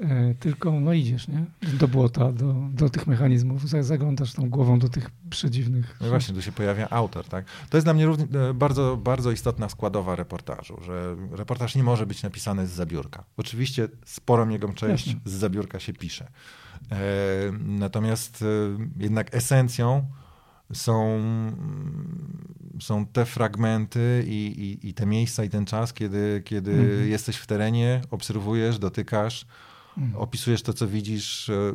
E, 0.00 0.34
tylko 0.34 0.80
no 0.80 0.92
idziesz, 0.92 1.28
nie? 1.28 1.44
Do 1.78 1.88
błota, 1.88 2.32
do, 2.32 2.54
do 2.74 2.90
tych 2.90 3.06
mechanizmów, 3.06 3.68
zaglądasz 3.68 4.32
tą 4.32 4.50
głową 4.50 4.78
do 4.78 4.88
tych 4.88 5.10
przedziwnych... 5.30 5.96
No 6.00 6.08
właśnie, 6.08 6.34
tu 6.34 6.42
się 6.42 6.52
pojawia 6.52 6.90
autor, 6.90 7.24
tak? 7.24 7.44
To 7.70 7.76
jest 7.76 7.86
dla 7.86 7.94
mnie 7.94 8.06
równie, 8.06 8.40
e, 8.40 8.54
bardzo, 8.54 8.96
bardzo 8.96 9.30
istotna 9.30 9.68
składowa 9.68 10.16
reportażu, 10.16 10.80
że 10.84 11.16
reportaż 11.30 11.74
nie 11.74 11.82
może 11.82 12.06
być 12.06 12.22
napisany 12.22 12.66
z 12.66 12.70
zabiórka. 12.70 13.24
Oczywiście 13.36 13.88
sporą 14.04 14.48
jego 14.48 14.68
część 14.68 15.06
Jasne. 15.06 15.20
z 15.24 15.32
zabiórka 15.32 15.80
się 15.80 15.92
pisze. 15.92 16.28
E, 16.90 17.52
natomiast 17.64 18.42
e, 18.42 18.46
jednak 18.96 19.34
esencją 19.34 20.06
są, 20.72 21.20
są 22.80 23.06
te 23.06 23.24
fragmenty 23.24 24.24
i, 24.26 24.46
i, 24.82 24.88
i 24.88 24.94
te 24.94 25.06
miejsca 25.06 25.44
i 25.44 25.48
ten 25.48 25.64
czas, 25.64 25.92
kiedy, 25.92 26.42
kiedy 26.44 26.72
mhm. 26.72 27.08
jesteś 27.08 27.36
w 27.36 27.46
terenie, 27.46 28.00
obserwujesz, 28.10 28.78
dotykasz, 28.78 29.46
mhm. 29.98 30.22
opisujesz 30.22 30.62
to, 30.62 30.72
co 30.72 30.88
widzisz, 30.88 31.48
e, 31.48 31.74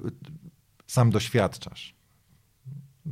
sam 0.88 1.10
doświadczasz. 1.10 1.97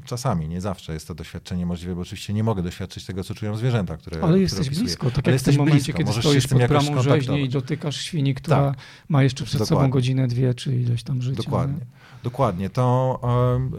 Czasami, 0.06 0.48
nie 0.48 0.62
zawsze 0.62 0.94
jest 0.94 1.08
to 1.08 1.16
doświadczenie 1.16 1.66
możliwe, 1.66 1.96
bo 1.96 2.02
oczywiście 2.02 2.34
nie 2.34 2.44
mogę 2.44 2.64
doświadczyć 2.64 3.06
tego, 3.06 3.24
co 3.24 3.36
czują 3.36 3.58
zwierzęta, 3.58 3.98
które 3.98 4.24
Ale 4.24 4.40
jesteś 4.40 4.70
blisko, 4.70 5.12
tak 5.12 5.28
Ale 5.28 5.34
jak 5.34 5.42
w 5.42 5.46
tym 5.46 5.56
momencie, 5.56 5.76
blisko. 5.76 5.98
kiedy 5.98 6.08
Możesz 6.08 6.26
stoisz 6.26 6.48
pod 6.48 6.68
bramą 6.68 7.02
rzeźni 7.02 7.42
i 7.42 7.50
dotykasz 7.50 7.98
świni, 7.98 8.36
która 8.36 8.72
tak. 8.72 8.78
ma 9.10 9.24
jeszcze 9.24 9.46
przed 9.46 9.60
Dokładnie. 9.60 9.82
sobą 9.82 9.90
godzinę, 9.90 10.28
dwie, 10.28 10.54
czy 10.54 10.76
ileś 10.76 11.04
tam 11.04 11.22
życia. 11.22 11.44
Dokładnie. 11.44 11.80
Nie? 11.80 11.86
Dokładnie. 12.24 12.70
To 12.70 13.20
um, 13.24 13.72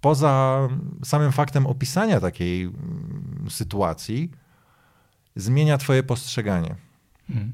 poza 0.00 0.68
samym 1.04 1.32
faktem 1.32 1.66
opisania 1.66 2.20
takiej 2.20 2.66
um, 2.66 3.46
sytuacji, 3.50 4.30
zmienia 5.36 5.78
twoje 5.78 6.02
postrzeganie. 6.02 6.74
Hmm. 7.28 7.52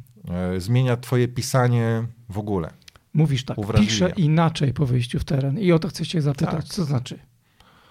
Zmienia 0.58 0.96
twoje 0.96 1.28
pisanie 1.28 2.06
w 2.28 2.38
ogóle. 2.38 2.70
Mówisz 3.14 3.44
tak, 3.44 3.56
piszę 3.76 4.12
inaczej 4.16 4.72
po 4.74 4.86
wyjściu 4.86 5.18
w 5.18 5.24
teren 5.24 5.58
i 5.58 5.72
o 5.72 5.78
to 5.78 5.88
chcę 5.88 6.06
cię 6.06 6.22
zapytać, 6.22 6.64
tak. 6.64 6.64
co 6.64 6.84
znaczy? 6.84 7.18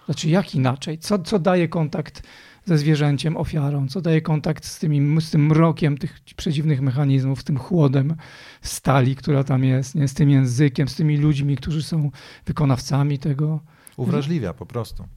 Znaczy, 0.07 0.29
jak 0.29 0.55
inaczej? 0.55 0.97
Co, 0.97 1.19
co 1.19 1.39
daje 1.39 1.67
kontakt 1.67 2.23
ze 2.65 2.77
zwierzęciem, 2.77 3.37
ofiarą? 3.37 3.87
Co 3.87 4.01
daje 4.01 4.21
kontakt 4.21 4.65
z, 4.65 4.79
tymi, 4.79 5.21
z 5.21 5.31
tym 5.31 5.45
mrokiem 5.45 5.97
tych 5.97 6.19
przedziwnych 6.35 6.81
mechanizmów, 6.81 7.41
z 7.41 7.43
tym 7.43 7.57
chłodem 7.57 8.15
stali, 8.61 9.15
która 9.15 9.43
tam 9.43 9.63
jest, 9.63 9.95
nie? 9.95 10.07
z 10.07 10.13
tym 10.13 10.29
językiem, 10.29 10.87
z 10.87 10.95
tymi 10.95 11.17
ludźmi, 11.17 11.57
którzy 11.57 11.83
są 11.83 12.11
wykonawcami 12.45 13.19
tego? 13.19 13.59
Uwrażliwia 13.97 14.53
po 14.53 14.65
prostu. 14.65 15.07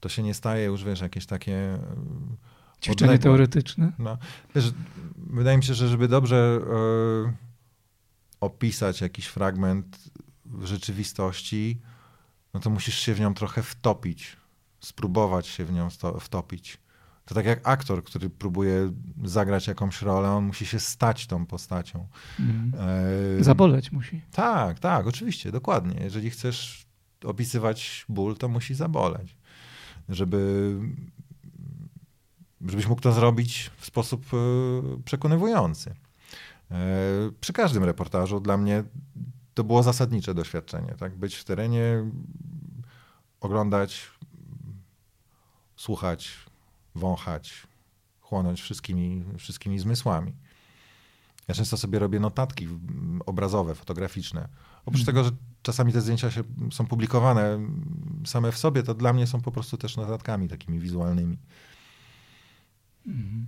To 0.00 0.08
się 0.08 0.22
nie 0.22 0.34
staje 0.34 0.64
już, 0.64 0.84
wiesz, 0.84 1.00
jakieś 1.00 1.26
takie... 1.26 1.56
E, 1.56 1.78
Ćwiczenie 2.82 3.10
odległe. 3.10 3.22
teoretyczne? 3.22 3.92
No. 3.98 4.18
Wiesz, 4.54 4.72
wydaje 5.16 5.56
mi 5.56 5.64
się, 5.64 5.74
że 5.74 5.88
żeby 5.88 6.08
dobrze... 6.08 6.60
Yy 7.24 7.46
opisać 8.40 9.00
jakiś 9.00 9.26
fragment 9.26 9.98
rzeczywistości, 10.62 11.80
no 12.56 12.60
to 12.60 12.70
musisz 12.70 12.98
się 12.98 13.14
w 13.14 13.20
nią 13.20 13.34
trochę 13.34 13.62
wtopić, 13.62 14.36
spróbować 14.80 15.46
się 15.46 15.64
w 15.64 15.72
nią 15.72 15.88
wtopić. 16.20 16.78
To 17.24 17.34
tak 17.34 17.46
jak 17.46 17.60
aktor, 17.68 18.04
który 18.04 18.30
próbuje 18.30 18.92
zagrać 19.24 19.66
jakąś 19.66 20.02
rolę, 20.02 20.30
on 20.30 20.44
musi 20.44 20.66
się 20.66 20.80
stać 20.80 21.26
tą 21.26 21.46
postacią. 21.46 22.06
Mm. 22.40 22.72
E... 23.40 23.44
Zaboleć 23.44 23.92
musi. 23.92 24.22
Tak, 24.32 24.78
tak, 24.78 25.06
oczywiście, 25.06 25.52
dokładnie. 25.52 26.00
Jeżeli 26.00 26.30
chcesz 26.30 26.86
opisywać 27.24 28.04
ból, 28.08 28.36
to 28.36 28.48
musi 28.48 28.74
zaboleć. 28.74 29.36
Żeby, 30.08 30.74
żebyś 32.66 32.86
mógł 32.86 33.02
to 33.02 33.12
zrobić 33.12 33.70
w 33.76 33.86
sposób 33.86 34.26
e, 34.32 34.36
przekonywujący. 35.04 35.94
E, 36.70 36.76
przy 37.40 37.52
każdym 37.52 37.84
reportażu 37.84 38.40
dla 38.40 38.56
mnie 38.56 38.84
to 39.56 39.64
było 39.64 39.82
zasadnicze 39.82 40.34
doświadczenie. 40.34 40.94
Tak? 40.98 41.16
Być 41.16 41.34
w 41.34 41.44
terenie, 41.44 42.10
oglądać, 43.40 44.10
słuchać, 45.76 46.32
wąchać, 46.94 47.66
chłonąć 48.20 48.60
wszystkimi, 48.60 49.24
wszystkimi 49.38 49.78
zmysłami. 49.78 50.32
Ja 51.48 51.54
często 51.54 51.76
sobie 51.76 51.98
robię 51.98 52.20
notatki 52.20 52.68
obrazowe, 53.26 53.74
fotograficzne. 53.74 54.48
Oprócz 54.86 55.02
mm. 55.02 55.06
tego, 55.06 55.24
że 55.24 55.30
czasami 55.62 55.92
te 55.92 56.00
zdjęcia 56.00 56.30
się, 56.30 56.42
są 56.72 56.86
publikowane 56.86 57.60
same 58.26 58.52
w 58.52 58.58
sobie, 58.58 58.82
to 58.82 58.94
dla 58.94 59.12
mnie 59.12 59.26
są 59.26 59.40
po 59.40 59.52
prostu 59.52 59.76
też 59.76 59.96
notatkami 59.96 60.48
takimi 60.48 60.78
wizualnymi. 60.78 61.38
Mm. 63.06 63.46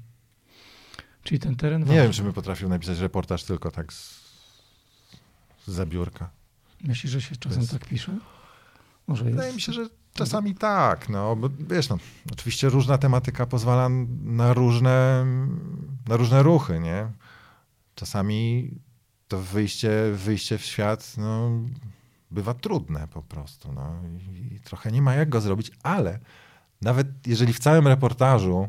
Czyli 1.23 1.41
ten 1.41 1.57
teren. 1.57 1.85
Nie 1.85 2.03
wiem, 2.03 2.13
czy 2.13 2.23
bym 2.23 2.33
potrafił 2.33 2.69
napisać 2.69 2.99
reportaż 2.99 3.45
tylko 3.45 3.71
tak 3.71 3.93
z, 3.93 4.28
z 5.69 5.75
zabiórka. 5.75 6.31
Myślisz, 6.85 7.13
że 7.13 7.21
się 7.21 7.37
czasem 7.37 7.67
tak 7.67 7.85
pisze? 7.85 8.19
Może 9.07 9.25
Wydaje 9.25 9.47
jest... 9.47 9.57
mi 9.57 9.61
się, 9.61 9.73
że 9.73 9.87
czasami 10.15 10.55
tak. 10.55 11.09
No, 11.09 11.37
bo 11.37 11.49
wiesz, 11.71 11.89
no, 11.89 11.99
oczywiście 12.33 12.69
różna 12.69 12.99
tematyka 12.99 13.47
pozwala 13.47 13.89
na 14.23 14.55
różne, 14.55 15.27
na 16.09 16.17
różne 16.17 16.43
ruchy, 16.43 16.81
nie? 16.81 17.07
Czasami 17.95 18.71
to 19.29 19.39
wyjście, 19.39 19.91
wyjście 20.15 20.59
w 20.59 20.65
świat 20.65 21.15
no, 21.17 21.51
bywa 22.31 22.55
trudne 22.55 23.09
po 23.09 23.23
prostu. 23.23 23.73
No, 23.73 24.01
i, 24.33 24.55
I 24.55 24.61
trochę 24.61 24.93
nie 24.93 25.03
ma 25.03 25.15
jak 25.15 25.29
go 25.29 25.41
zrobić, 25.41 25.71
ale 25.83 26.19
nawet 26.83 27.27
jeżeli 27.27 27.53
w 27.53 27.59
całym 27.59 27.89
reportażu 27.89 28.69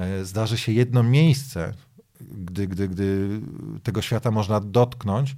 E, 0.00 0.24
zdarzy 0.24 0.58
się 0.58 0.72
jedno 0.72 1.02
miejsce, 1.02 1.74
gdy, 2.20 2.68
gdy, 2.68 2.88
gdy 2.88 3.40
tego 3.82 4.02
świata 4.02 4.30
można 4.30 4.60
dotknąć, 4.60 5.36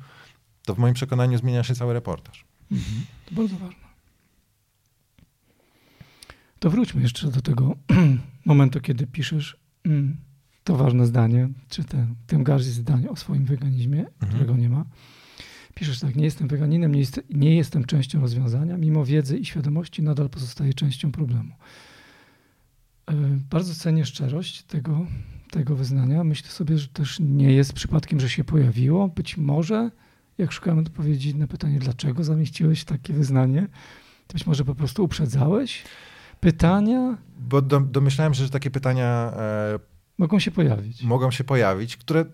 to 0.65 0.75
w 0.75 0.79
moim 0.79 0.95
przekonaniu 0.95 1.39
zmienia 1.39 1.65
się 1.65 1.75
cały 1.75 1.93
reportaż. 1.93 2.45
Mhm. 2.71 3.05
To 3.27 3.35
bardzo 3.35 3.57
ważne. 3.57 3.83
To 6.59 6.71
wróćmy 6.71 7.03
jeszcze 7.03 7.31
do 7.31 7.43
tego 7.43 7.77
momentu, 8.45 8.81
kiedy 8.81 9.07
piszesz 9.07 9.57
mm, 9.85 10.17
to 10.65 10.77
ważne 10.77 11.07
zdanie, 11.07 11.49
czy 11.69 11.85
ten, 11.85 12.15
tym 12.27 12.45
garści 12.45 12.71
zdanie 12.71 13.11
o 13.11 13.17
swoim 13.17 13.45
weganizmie, 13.45 13.99
mhm. 13.99 14.29
którego 14.33 14.57
nie 14.57 14.69
ma. 14.69 14.85
Piszesz 15.75 16.01
tak, 16.01 16.17
nie 16.17 16.25
jestem 16.25 16.49
weganinem, 16.49 16.95
nie, 16.95 17.01
jest, 17.01 17.21
nie 17.31 17.57
jestem 17.57 17.85
częścią 17.85 18.21
rozwiązania, 18.21 18.79
mimo 18.79 19.05
wiedzy 19.05 19.39
i 19.39 19.45
świadomości 19.45 20.03
nadal 20.03 20.31
pozostaję 20.31 20.75
częścią 20.75 21.13
problemu. 21.13 21.55
E, 23.07 23.15
bardzo 23.51 23.75
cenię 23.75 24.05
szczerość 24.05 24.63
tego, 24.63 25.07
tego 25.53 25.77
wyznania. 25.77 26.25
Myślę 26.25 26.51
sobie, 26.51 26.79
że 26.79 26.89
też 26.89 27.21
nie 27.21 27.53
jest 27.53 27.73
przypadkiem, 27.73 28.21
że 28.21 28.29
się 28.29 28.45
pojawiło. 28.45 29.09
Być 29.09 29.37
może, 29.37 29.91
jak 30.39 30.53
szukałem 30.53 30.79
odpowiedzi 30.79 31.35
na 31.35 31.47
pytanie, 31.47 31.79
dlaczego 31.79 32.25
zamieściłeś 32.25 32.85
takie 32.85 33.13
wyznanie, 33.13 33.69
to 34.27 34.33
być 34.33 34.47
może 34.47 34.65
po 34.65 34.75
prostu 34.75 35.05
uprzedzałeś 35.05 35.85
pytania. 36.41 37.19
Bo 37.39 37.63
do, 37.63 37.81
domyślałem 37.81 38.35
się, 38.35 38.45
że 38.45 38.51
takie 38.51 38.71
pytania 38.71 39.33
e, 39.37 39.79
mogą 40.19 40.39
się 40.39 40.51
pojawić. 40.51 41.03
Mogą 41.03 41.31
się 41.31 41.45
pojawić, 41.45 41.97
które 41.97 42.25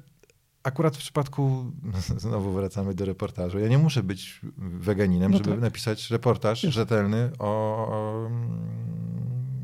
akurat 0.62 0.96
w 0.96 0.98
przypadku, 0.98 1.72
znowu 2.16 2.52
wracamy 2.52 2.94
do 2.94 3.04
reportażu, 3.04 3.58
ja 3.58 3.68
nie 3.68 3.78
muszę 3.78 4.02
być 4.02 4.40
weganinem, 4.58 5.30
no 5.30 5.38
żeby 5.38 5.50
tak. 5.50 5.60
napisać 5.60 6.10
reportaż 6.10 6.60
rzetelny 6.60 7.30
o, 7.38 7.48
o 7.88 8.30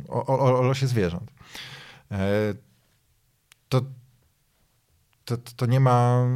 o, 0.08 0.26
o, 0.26 0.58
o 0.58 0.62
losie 0.62 0.86
zwierząt. 0.86 1.30
E, 2.10 2.54
to, 3.68 3.82
to, 5.24 5.36
to 5.56 5.66
nie 5.66 5.80
ma. 5.80 6.26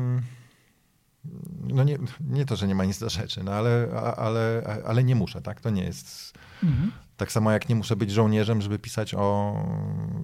No 1.60 1.84
nie, 1.84 1.98
nie 2.20 2.44
to, 2.44 2.56
że 2.56 2.68
nie 2.68 2.74
ma 2.74 2.84
nic 2.84 2.98
do 2.98 3.08
rzeczy, 3.08 3.44
no 3.44 3.52
ale, 3.52 3.88
ale, 4.16 4.62
ale 4.86 5.04
nie 5.04 5.14
muszę, 5.14 5.42
tak? 5.42 5.60
To 5.60 5.70
nie 5.70 5.84
jest. 5.84 6.32
Mhm. 6.62 6.92
Tak 7.16 7.32
samo 7.32 7.50
jak 7.50 7.68
nie 7.68 7.74
muszę 7.74 7.96
być 7.96 8.10
żołnierzem, 8.10 8.62
żeby 8.62 8.78
pisać 8.78 9.14
o, 9.14 9.56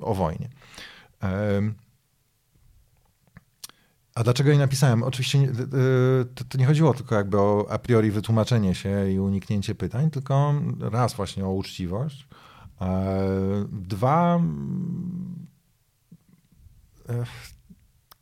o 0.03 0.15
wojnie. 0.15 0.49
A 4.15 4.23
dlaczego 4.25 4.51
jej 4.51 4.59
napisałem? 4.59 5.03
Oczywiście 5.03 5.39
nie, 5.39 5.49
to, 6.35 6.45
to, 6.45 6.59
nie 6.59 6.67
chodziło 6.67 6.95
tylko 6.95 7.15
jakby 7.15 7.41
o 7.41 7.67
a 7.71 7.79
priori 7.79 8.11
wytłumaczenie 8.11 8.75
się 8.75 9.11
i 9.11 9.19
uniknięcie 9.19 9.75
pytań, 9.75 10.11
tylko 10.11 10.55
raz 10.81 11.15
właśnie 11.15 11.47
o 11.47 11.53
uczciwość, 11.53 12.27
E, 12.81 13.67
dwa, 13.73 14.37
e, 14.37 14.41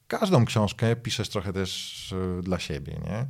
każdą 0.09 0.45
książkę 0.45 0.97
piszesz 0.97 1.28
trochę 1.28 1.53
też 1.53 2.12
e, 2.12 2.43
dla 2.43 2.59
siebie, 2.59 3.01
nie? 3.05 3.26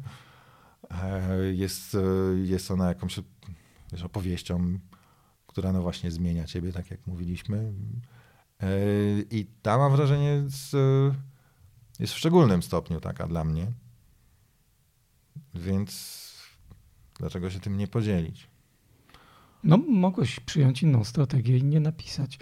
Jest, 1.53 1.97
jest 2.45 2.71
ona 2.71 2.89
jakąś 2.89 3.21
wiesz, 3.93 4.03
opowieścią, 4.03 4.79
która 5.47 5.73
no 5.73 5.83
właśnie 5.83 6.11
zmienia 6.11 6.45
ciebie, 6.45 6.73
tak 6.73 6.91
jak 6.91 7.07
mówiliśmy. 7.07 7.73
I 9.31 9.47
ta 9.63 9.79
mam 9.79 9.93
wrażenie 9.93 10.29
jest, 10.29 10.77
jest 11.99 12.13
w 12.13 12.19
szczególnym 12.19 12.63
stopniu 12.63 13.01
taka 13.01 13.27
dla 13.27 13.45
mnie. 13.45 13.73
Więc 15.55 16.23
dlaczego 17.19 17.51
się 17.51 17.61
tym 17.61 17.77
nie 17.77 17.89
podzielić? 17.89 18.47
No, 19.65 19.77
mogłeś 19.77 20.41
przyjąć 20.41 20.83
inną 20.83 21.05
strategię 21.05 21.59
i 21.59 21.65
nie 21.65 21.81
napisać. 21.81 22.39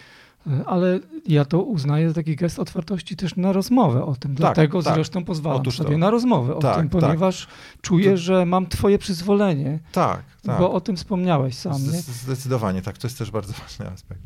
E, 0.47 0.65
ale 0.67 1.01
ja 1.29 1.45
to 1.45 1.63
uznaję 1.63 2.09
za 2.09 2.15
taki 2.15 2.37
gest 2.37 2.59
otwartości 2.59 3.17
też 3.17 3.37
na 3.37 3.53
rozmowę 3.53 4.05
o 4.05 4.15
tym. 4.15 4.31
Tak, 4.31 4.37
Dlatego 4.37 4.83
tak. 4.83 4.95
zresztą 4.95 5.25
pozwalam 5.25 5.61
Otóż 5.61 5.77
sobie 5.77 5.91
to. 5.91 5.99
na 5.99 6.11
rozmowę 6.11 6.55
o 6.55 6.59
tak, 6.59 6.77
tym, 6.77 6.89
tak. 6.89 7.01
ponieważ 7.01 7.49
czuję, 7.81 8.11
to... 8.11 8.17
że 8.17 8.47
mam 8.47 8.67
twoje 8.67 8.99
przyzwolenie. 8.99 9.79
Tak, 9.93 10.23
tak. 10.43 10.59
Bo 10.59 10.73
o 10.73 10.81
tym 10.81 10.97
wspomniałeś 10.97 11.55
sam. 11.55 11.83
Nie? 11.83 12.01
Zdecydowanie, 12.01 12.83
tak. 12.83 12.99
To 12.99 13.07
jest 13.07 13.19
też 13.19 13.31
bardzo 13.31 13.53
ważny 13.53 13.89
aspekt. 13.89 14.23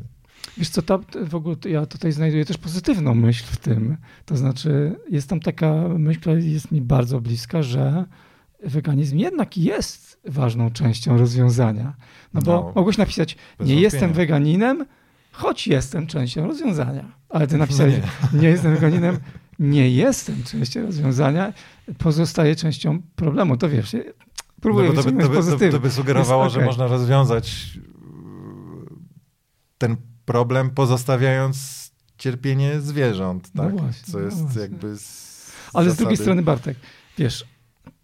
Wiesz 0.57 0.69
co, 0.69 0.81
ta, 0.81 0.99
w 1.25 1.35
ogóle 1.35 1.55
ja 1.65 1.85
tutaj 1.85 2.11
znajduję 2.11 2.45
też 2.45 2.57
pozytywną 2.57 3.15
myśl 3.15 3.45
w 3.47 3.57
tym. 3.57 3.97
To 4.25 4.37
znaczy 4.37 4.95
jest 5.09 5.29
tam 5.29 5.39
taka 5.39 5.73
myśl, 5.87 6.19
która 6.19 6.35
jest 6.35 6.71
mi 6.71 6.81
bardzo 6.81 7.21
bliska, 7.21 7.63
że 7.63 8.05
weganizm 8.63 9.17
jednak 9.17 9.57
jest 9.57 10.19
ważną 10.25 10.71
częścią 10.71 11.17
rozwiązania. 11.17 11.93
No 12.33 12.41
bo 12.41 12.51
no, 12.51 12.71
mogłeś 12.75 12.97
napisać, 12.97 13.37
nie 13.59 13.75
jestem 13.75 14.13
weganinem, 14.13 14.85
choć 15.37 15.67
jestem 15.67 16.07
częścią 16.07 16.47
rozwiązania. 16.47 17.11
Ale 17.29 17.47
ty 17.47 17.57
napisałeś, 17.65 17.95
nie. 18.33 18.39
nie 18.39 18.47
jestem 18.47 18.73
weganinem, 18.75 19.17
nie 19.59 19.89
jestem 19.89 20.43
częścią 20.43 20.81
rozwiązania, 20.81 21.53
pozostaje 21.97 22.55
częścią 22.55 23.01
problemu. 23.15 23.57
To 23.57 23.69
wiesz, 23.69 23.95
próbuję 24.61 24.89
no 24.89 25.03
to, 25.03 25.11
by, 25.11 25.23
to, 25.23 25.29
by, 25.29 25.57
to, 25.59 25.71
to 25.71 25.79
by 25.79 25.91
sugerowało, 25.91 26.43
okay. 26.43 26.53
że 26.53 26.65
można 26.65 26.87
rozwiązać 26.87 27.79
ten 29.77 29.97
problem, 30.25 30.69
pozostawiając 30.69 31.85
cierpienie 32.17 32.79
zwierząt, 32.79 33.51
tak? 33.51 33.73
No 33.73 33.79
właśnie, 33.79 34.11
Co 34.13 34.19
jest 34.19 34.55
no 34.55 34.61
jakby. 34.61 34.97
Z 34.97 35.35
Ale 35.73 35.85
zasady... 35.85 35.91
z 35.91 35.97
drugiej 35.97 36.17
strony, 36.17 36.41
Bartek, 36.41 36.77
wiesz, 37.17 37.45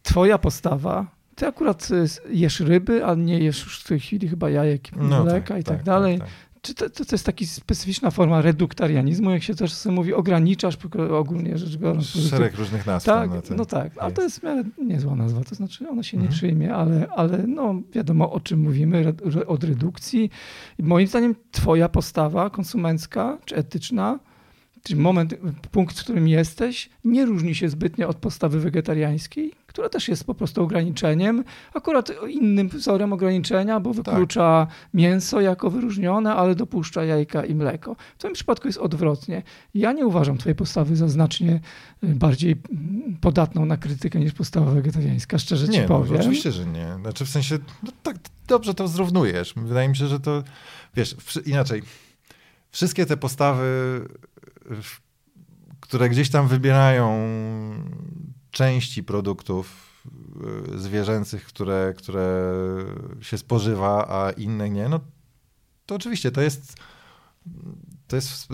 twoja 0.04 0.38
postawa, 0.38 1.16
ty 1.36 1.48
akurat 1.48 1.92
y, 1.92 2.06
jesz 2.30 2.60
ryby, 2.60 3.06
a 3.06 3.16
nie 3.16 3.40
jesz 3.40 3.64
już 3.64 3.80
w 3.80 3.88
tej 3.88 4.00
chwili 4.00 4.28
chyba 4.28 4.50
jajek, 4.50 4.96
no 4.96 5.24
mleka 5.24 5.48
tak, 5.48 5.62
i 5.62 5.64
tak, 5.64 5.78
tak 5.78 5.86
dalej. 5.86 6.20
Tak, 6.20 6.28
tak. 6.28 6.51
Czy 6.62 6.76
to, 6.76 6.90
to, 6.90 7.06
to 7.06 7.16
jest 7.16 7.26
taka 7.26 7.46
specyficzna 7.46 8.12
forma 8.12 8.42
reduktarianizmu, 8.42 9.32
jak 9.32 9.44
się 9.44 9.56
też 9.56 9.74
sobie 9.74 9.96
mówi, 9.96 10.14
ograniczasz 10.14 10.78
ogólnie 11.12 11.58
rzecz 11.58 11.78
biorąc. 11.78 12.06
Szereg 12.06 12.56
różnych 12.56 12.86
nazw. 12.86 13.06
Tak, 13.06 13.30
no 13.58 13.66
tak, 13.66 13.92
ale 13.98 14.12
to 14.12 14.22
jest 14.22 14.42
niezła 14.78 15.16
nazwa, 15.16 15.44
to 15.44 15.56
znaczy 15.56 15.90
ona 15.90 16.04
się 16.04 16.18
nie 16.18 16.24
mhm. 16.24 16.38
przyjmie, 16.38 16.76
ale, 16.76 17.08
ale 17.16 17.38
no 17.48 17.82
wiadomo 17.92 18.32
o 18.32 18.40
czym 18.40 18.60
mówimy, 18.60 19.14
od 19.48 19.64
redukcji. 19.64 20.30
Moim 20.80 21.08
zdaniem 21.08 21.36
twoja 21.52 21.90
postawa 21.90 22.50
konsumencka 22.50 23.38
czy 23.46 23.56
etyczna 23.56 24.20
moment, 24.96 25.36
punkt, 25.72 26.00
w 26.00 26.04
którym 26.04 26.28
jesteś, 26.28 26.90
nie 27.04 27.26
różni 27.26 27.56
się 27.56 27.70
zbytnio 27.70 28.08
od 28.08 28.18
postawy 28.18 28.60
wegetariańskiej, 28.60 29.52
która 29.68 29.90
też 29.90 30.08
jest 30.08 30.24
po 30.24 30.34
prostu 30.34 30.64
ograniczeniem, 30.64 31.44
akurat 31.74 32.12
innym 32.30 32.70
wzorem 32.70 33.14
ograniczenia, 33.14 33.80
bo 33.80 33.94
wyklucza 33.94 34.68
tak. 34.70 34.90
mięso 34.94 35.42
jako 35.42 35.70
wyróżnione, 35.70 36.36
ale 36.36 36.56
dopuszcza 36.56 37.04
jajka 37.04 37.46
i 37.46 37.56
mleko. 37.56 37.96
W 38.18 38.22
tym 38.22 38.34
przypadku 38.34 38.68
jest 38.68 38.78
odwrotnie. 38.78 39.44
Ja 39.74 39.92
nie 39.92 40.06
uważam 40.06 40.38
twojej 40.38 40.56
postawy 40.56 40.96
za 40.96 41.08
znacznie 41.08 41.60
y, 42.04 42.16
bardziej 42.16 42.52
mm, 42.72 43.18
podatną 43.22 43.66
na 43.66 43.78
krytykę 43.78 44.20
niż 44.20 44.34
postawa 44.34 44.72
wegetariańska, 44.72 45.38
szczerze 45.38 45.68
nie, 45.68 45.74
ci 45.74 45.82
no, 45.82 45.88
powiem. 45.88 46.14
No, 46.14 46.20
oczywiście, 46.20 46.52
że 46.52 46.66
nie. 46.66 46.96
Znaczy 47.02 47.26
w 47.26 47.30
sensie, 47.30 47.58
no, 47.84 47.92
tak 48.04 48.18
dobrze 48.48 48.74
to 48.74 48.88
zrównujesz. 48.88 49.54
Wydaje 49.58 49.90
mi 49.90 49.96
się, 49.96 50.08
że 50.08 50.20
to, 50.20 50.44
wiesz, 50.96 51.16
inaczej. 51.46 51.82
Wszystkie 52.72 53.06
te 53.06 53.18
postawy 53.18 53.66
które 55.80 56.10
gdzieś 56.10 56.30
tam 56.30 56.48
wybierają 56.48 57.12
części 58.52 59.04
produktów 59.04 59.92
y, 60.74 60.80
zwierzęcych, 60.80 61.46
które, 61.46 61.94
które 61.98 62.54
się 63.22 63.38
spożywa, 63.38 64.08
a 64.10 64.32
inne 64.32 64.70
nie, 64.70 64.90
no 64.90 65.00
to 65.86 65.96
oczywiście 65.96 66.32
to 66.32 66.42
jest 66.42 66.76
to, 68.08 68.16
jest, 68.16 68.48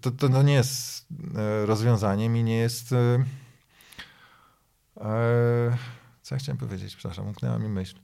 to, 0.00 0.10
to 0.10 0.28
no 0.28 0.42
nie 0.42 0.52
jest 0.52 1.06
e, 1.34 1.66
rozwiązaniem 1.66 2.36
i 2.36 2.44
nie 2.44 2.56
jest 2.56 2.92
e, 2.92 3.24
e, 4.96 5.78
co 6.22 6.34
ja 6.34 6.38
chciałem 6.38 6.58
powiedzieć, 6.58 6.96
przepraszam, 6.96 7.26
umknęła 7.26 7.58
mi 7.58 7.68
myśl. 7.68 7.96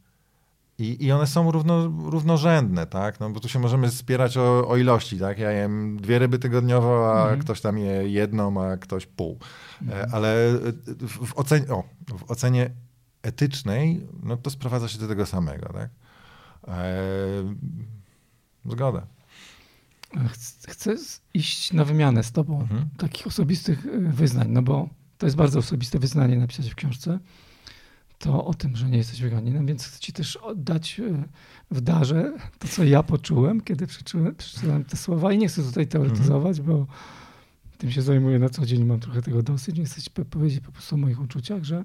I, 0.81 1.05
I 1.05 1.13
one 1.13 1.27
są 1.27 1.51
równo, 1.51 1.87
równorzędne, 1.87 2.87
tak? 2.87 3.21
No 3.21 3.31
bo 3.31 3.41
tu 3.41 3.49
się 3.49 3.59
możemy 3.59 3.91
spierać 3.91 4.37
o, 4.37 4.69
o 4.69 4.77
ilości, 4.77 5.19
tak? 5.19 5.39
Ja 5.39 5.51
jem 5.51 5.97
dwie 5.97 6.19
ryby 6.19 6.39
tygodniowo, 6.39 7.13
a 7.15 7.23
mhm. 7.23 7.41
ktoś 7.41 7.61
tam 7.61 7.79
je 7.79 8.09
jedną, 8.09 8.65
a 8.65 8.77
ktoś 8.77 9.07
pół. 9.07 9.39
E, 9.81 9.85
mhm. 9.85 10.11
Ale 10.13 10.59
w 11.09 11.39
ocenie, 11.39 11.69
o, 11.69 11.85
w 12.19 12.31
ocenie 12.31 12.71
etycznej, 13.23 14.07
no 14.23 14.37
to 14.37 14.51
sprowadza 14.51 14.89
się 14.89 14.99
do 14.99 15.09
tego 15.09 15.27
samego, 15.27 15.73
tak? 15.73 15.91
E, 16.69 16.87
zgoda. 18.67 19.07
Chcę 20.69 20.97
iść 21.35 21.73
na 21.73 21.85
wymianę 21.85 22.25
z 22.25 22.33
tobą 22.33 22.61
mhm. 22.61 22.89
takich 22.99 23.27
osobistych 23.27 23.87
e, 23.87 23.99
wyznań, 23.99 24.49
no 24.51 24.63
bo 24.63 24.89
to 25.19 25.27
jest 25.27 25.37
bardzo 25.37 25.59
osobiste 25.59 25.99
wyznanie 25.99 26.37
napisać 26.37 26.71
w 26.71 26.75
książce 26.75 27.19
to 28.21 28.45
o 28.45 28.55
tym, 28.55 28.77
że 28.77 28.89
nie 28.89 28.99
jesteś 28.99 29.23
weganinem, 29.23 29.67
więc 29.67 29.87
chcę 29.87 30.01
ci 30.01 30.13
też 30.13 30.37
oddać 30.37 31.01
e, 31.01 31.25
w 31.71 31.81
darze 31.81 32.33
to, 32.59 32.69
co 32.69 32.85
ja 32.85 33.03
poczułem, 33.03 33.61
kiedy 33.61 33.87
przeczytałem, 33.87 34.35
przeczytałem 34.35 34.85
te 34.85 34.97
słowa 34.97 35.33
i 35.33 35.39
nie 35.39 35.49
chcę 35.49 35.63
tutaj 35.63 35.87
teoretyzować, 35.87 36.59
mm. 36.59 36.71
bo 36.71 36.87
tym 37.79 37.91
się 37.91 38.03
zajmuję 38.03 38.39
na 38.39 38.49
co 38.49 38.67
dzień, 38.67 38.85
mam 38.85 39.01
trochę 39.01 39.23
tego 39.23 39.43
dosyć, 39.43 39.79
nie 39.79 39.85
chcę 39.85 40.03
ci 40.03 40.11
powiedzieć 40.11 40.61
po 40.61 40.73
prostu 40.73 40.95
o 40.95 40.99
moich 40.99 41.21
uczuciach, 41.21 41.65
że 41.65 41.85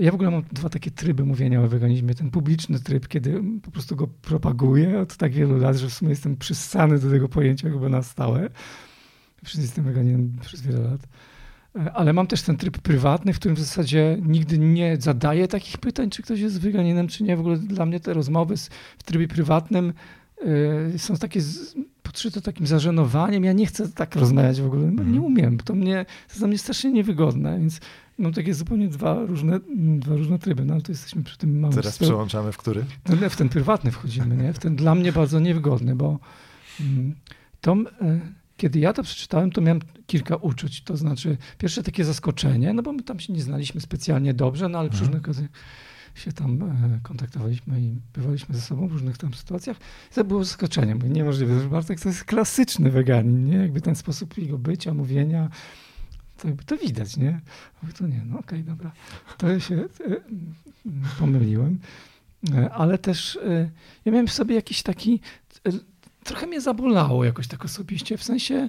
ja 0.00 0.10
w 0.10 0.14
ogóle 0.14 0.30
mam 0.30 0.42
dwa 0.52 0.68
takie 0.68 0.90
tryby 0.90 1.24
mówienia 1.24 1.62
o 1.62 1.68
weganizmie. 1.68 2.14
Ten 2.14 2.30
publiczny 2.30 2.80
tryb, 2.80 3.08
kiedy 3.08 3.42
po 3.62 3.70
prostu 3.70 3.96
go 3.96 4.06
propaguję 4.06 5.00
od 5.00 5.16
tak 5.16 5.32
wielu 5.32 5.58
lat, 5.58 5.76
że 5.76 5.88
w 5.88 5.92
sumie 5.92 6.10
jestem 6.10 6.36
przyssany 6.36 6.98
do 6.98 7.10
tego 7.10 7.28
pojęcia 7.28 7.70
chyba 7.70 7.88
na 7.88 8.02
stałe. 8.02 8.50
Przecież 9.44 9.62
jestem 9.62 9.84
weganinem 9.84 10.32
przez 10.40 10.62
wiele 10.62 10.80
lat. 10.80 11.08
Ale 11.94 12.12
mam 12.12 12.26
też 12.26 12.42
ten 12.42 12.56
tryb 12.56 12.78
prywatny, 12.78 13.32
w 13.32 13.38
którym 13.38 13.56
w 13.56 13.60
zasadzie 13.60 14.18
nigdy 14.22 14.58
nie 14.58 14.96
zadaję 15.00 15.48
takich 15.48 15.78
pytań, 15.78 16.10
czy 16.10 16.22
ktoś 16.22 16.40
jest 16.40 16.60
weganinem, 16.60 17.08
czy 17.08 17.24
nie. 17.24 17.36
W 17.36 17.40
ogóle 17.40 17.56
dla 17.56 17.86
mnie 17.86 18.00
te 18.00 18.14
rozmowy 18.14 18.54
w 18.98 19.02
trybie 19.02 19.28
prywatnym 19.28 19.92
y, 20.94 20.98
są 20.98 21.16
takie 21.16 21.40
podszyte 22.02 22.40
takim 22.40 22.66
zażenowaniem. 22.66 23.44
Ja 23.44 23.52
nie 23.52 23.66
chcę 23.66 23.88
tak 23.88 24.16
rozmawiać 24.16 24.60
w 24.60 24.66
ogóle, 24.66 24.82
no, 24.82 25.02
nie 25.02 25.18
mhm. 25.18 25.24
umiem. 25.24 25.58
To 25.58 25.74
mnie 25.74 26.04
to 26.04 26.28
jest 26.28 26.38
dla 26.38 26.48
mnie 26.48 26.58
strasznie 26.58 26.92
niewygodne, 26.92 27.58
więc 27.58 27.80
mam 28.18 28.32
takie 28.32 28.54
zupełnie 28.54 28.88
dwa 28.88 29.26
różne, 29.26 29.60
dwa 29.98 30.16
różne 30.16 30.38
tryby, 30.38 30.64
no 30.64 30.74
ale 30.74 30.82
to 30.82 30.92
jesteśmy 30.92 31.22
przy 31.22 31.38
tym 31.38 31.60
małym... 31.60 31.76
Teraz 31.76 31.98
przełączamy 31.98 32.52
w 32.52 32.56
który? 32.56 32.84
No, 33.08 33.30
w 33.30 33.36
ten 33.36 33.48
prywatny 33.48 33.90
wchodzimy, 33.90 34.36
nie? 34.36 34.52
W 34.52 34.58
ten 34.58 34.76
dla 34.76 34.94
mnie 34.94 35.12
bardzo 35.12 35.40
niewygodny, 35.40 35.96
bo 35.96 36.18
mm, 36.80 37.14
to 37.60 37.76
kiedy 38.64 38.78
ja 38.78 38.92
to 38.92 39.02
przeczytałem, 39.02 39.50
to 39.50 39.60
miałem 39.60 39.80
kilka 40.06 40.36
uczuć. 40.36 40.82
To 40.82 40.96
znaczy, 40.96 41.36
pierwsze 41.58 41.82
takie 41.82 42.04
zaskoczenie, 42.04 42.72
no 42.72 42.82
bo 42.82 42.92
my 42.92 43.02
tam 43.02 43.20
się 43.20 43.32
nie 43.32 43.42
znaliśmy 43.42 43.80
specjalnie 43.80 44.34
dobrze, 44.34 44.68
no 44.68 44.78
ale 44.78 44.90
przy 44.90 45.04
mhm. 45.04 45.12
różnych 45.12 45.24
okazjach 45.24 45.50
się 46.14 46.32
tam 46.32 46.62
e, 46.62 47.00
kontaktowaliśmy 47.02 47.80
i 47.80 47.96
bywaliśmy 48.14 48.54
ze 48.54 48.60
sobą 48.60 48.88
w 48.88 48.92
różnych 48.92 49.18
tam 49.18 49.34
sytuacjach. 49.34 49.76
To 50.14 50.24
było 50.24 50.44
zaskoczeniem. 50.44 51.12
Niemożliwe, 51.12 51.60
że 51.60 51.68
Bartek 51.68 52.00
to 52.00 52.08
jest 52.08 52.24
klasyczny 52.24 52.90
weganin, 52.90 53.44
nie? 53.44 53.56
Jakby 53.56 53.80
ten 53.80 53.96
sposób 53.96 54.38
jego 54.38 54.58
bycia, 54.58 54.94
mówienia, 54.94 55.48
to 56.36 56.48
jakby 56.48 56.64
to 56.64 56.76
widać, 56.76 57.16
nie? 57.16 57.40
to 57.98 58.06
nie, 58.06 58.22
no 58.26 58.38
okej, 58.38 58.60
okay, 58.60 58.62
dobra. 58.62 58.92
To 59.38 59.60
się 59.60 59.74
e, 59.76 59.88
pomyliłem. 61.18 61.78
E, 62.54 62.70
ale 62.70 62.98
też 62.98 63.38
ja 64.04 64.12
miałem 64.12 64.26
w 64.26 64.32
sobie 64.32 64.54
jakiś 64.54 64.82
taki 64.82 65.20
trochę 66.24 66.46
mnie 66.46 66.60
zabolało 66.60 67.24
jakoś 67.24 67.48
tak 67.48 67.64
osobiście, 67.64 68.16
w 68.16 68.24
sensie 68.24 68.68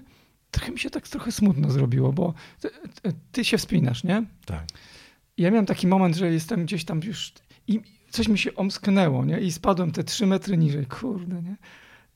trochę 0.51 0.71
mi 0.71 0.79
się 0.79 0.89
tak 0.89 1.07
trochę 1.07 1.31
smutno 1.31 1.71
zrobiło, 1.71 2.13
bo 2.13 2.33
ty, 2.61 2.69
ty 3.31 3.45
się 3.45 3.57
wspinasz, 3.57 4.03
nie? 4.03 4.25
Tak. 4.45 4.65
Ja 5.37 5.51
miałem 5.51 5.65
taki 5.65 5.87
moment, 5.87 6.15
że 6.15 6.33
jestem 6.33 6.65
gdzieś 6.65 6.85
tam 6.85 7.01
już 7.03 7.33
i 7.67 7.81
coś 8.09 8.27
mi 8.27 8.37
się 8.37 8.55
omsknęło, 8.55 9.25
nie? 9.25 9.39
I 9.39 9.51
spadłem 9.51 9.91
te 9.91 10.03
trzy 10.03 10.27
metry 10.27 10.57
niżej, 10.57 10.85
kurde, 10.85 11.41
nie? 11.41 11.55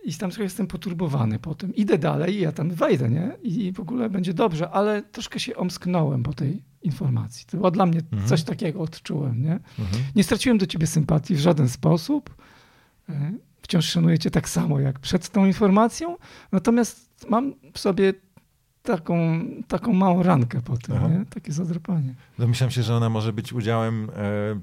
I 0.03 0.13
tam 0.13 0.29
trochę 0.29 0.43
jestem 0.43 0.67
poturbowany 0.67 1.39
po 1.39 1.55
tym. 1.55 1.75
Idę 1.75 1.97
dalej 1.97 2.35
i 2.35 2.41
ja 2.41 2.51
tam 2.51 2.69
wejdę, 2.69 3.09
nie? 3.09 3.31
I 3.43 3.71
w 3.71 3.79
ogóle 3.79 4.09
będzie 4.09 4.33
dobrze, 4.33 4.69
ale 4.69 5.01
troszkę 5.03 5.39
się 5.39 5.55
omsknąłem 5.55 6.23
po 6.23 6.33
tej 6.33 6.63
informacji. 6.81 7.45
To 7.45 7.57
było 7.57 7.71
dla 7.71 7.85
mnie 7.85 7.99
mhm. 7.99 8.29
coś 8.29 8.43
takiego 8.43 8.81
odczułem, 8.81 9.41
nie? 9.43 9.53
Mhm. 9.79 10.03
Nie 10.15 10.23
straciłem 10.23 10.57
do 10.57 10.65
ciebie 10.65 10.87
sympatii 10.87 11.35
w 11.35 11.39
żaden 11.39 11.69
sposób. 11.69 12.35
Wciąż 13.69 13.85
szanuję 13.85 14.19
cię 14.19 14.31
tak 14.31 14.49
samo 14.49 14.79
jak 14.79 14.99
przed 14.99 15.29
tą 15.29 15.45
informacją, 15.45 16.17
natomiast 16.51 17.29
mam 17.29 17.53
w 17.73 17.79
sobie 17.79 18.13
taką, 18.83 19.45
taką 19.67 19.93
małą 19.93 20.23
rankę 20.23 20.61
po 20.61 20.77
tym, 20.77 20.95
nie? 20.95 21.25
takie 21.25 21.51
zadrapanie. 21.51 22.15
Domyślam 22.39 22.71
się, 22.71 22.83
że 22.83 22.95
ona 22.95 23.09
może 23.09 23.33
być 23.33 23.53
udziałem 23.53 24.09
e, 24.09 24.13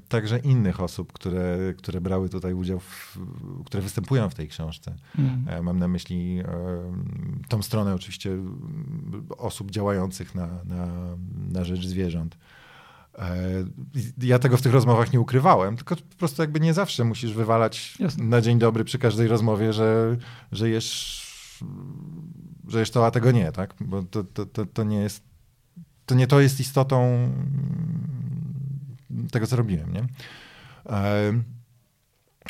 także 0.09 0.39
innych 0.39 0.81
osób, 0.81 1.13
które, 1.13 1.73
które 1.77 2.01
brały 2.01 2.29
tutaj 2.29 2.53
udział, 2.53 2.79
w, 2.79 3.17
które 3.65 3.83
występują 3.83 4.29
w 4.29 4.35
tej 4.35 4.47
książce. 4.47 4.95
Mm. 5.19 5.45
E, 5.47 5.61
mam 5.61 5.79
na 5.79 5.87
myśli 5.87 6.39
e, 6.39 6.45
tą 7.47 7.61
stronę 7.61 7.95
oczywiście 7.95 8.31
osób 9.37 9.71
działających 9.71 10.35
na, 10.35 10.47
na, 10.47 10.87
na 11.51 11.63
rzecz 11.63 11.87
zwierząt. 11.87 12.37
E, 13.17 13.63
ja 14.17 14.39
tego 14.39 14.57
w 14.57 14.61
tych 14.61 14.73
rozmowach 14.73 15.13
nie 15.13 15.19
ukrywałem, 15.19 15.75
tylko 15.75 15.95
po 15.95 16.15
prostu 16.17 16.41
jakby 16.41 16.59
nie 16.59 16.73
zawsze 16.73 17.03
musisz 17.03 17.33
wywalać 17.33 17.95
Jasne. 17.99 18.23
na 18.23 18.41
dzień 18.41 18.59
dobry 18.59 18.83
przy 18.83 18.99
każdej 18.99 19.27
rozmowie, 19.27 19.73
że, 19.73 20.17
że 20.51 20.69
jesz, 20.69 21.63
że 22.67 22.79
jesz 22.79 22.91
to, 22.91 23.05
a 23.05 23.11
tego 23.11 23.31
nie, 23.31 23.51
tak? 23.51 23.73
Bo 23.79 24.03
to, 24.03 24.23
to, 24.23 24.45
to, 24.45 24.65
to 24.65 24.83
nie 24.83 24.97
jest, 24.97 25.23
to 26.05 26.15
nie 26.15 26.27
to 26.27 26.39
jest 26.39 26.59
istotą 26.59 27.29
tego, 29.31 29.47
co 29.47 29.55
robiłem, 29.55 29.93
nie? 29.93 30.05
E, 30.85 31.33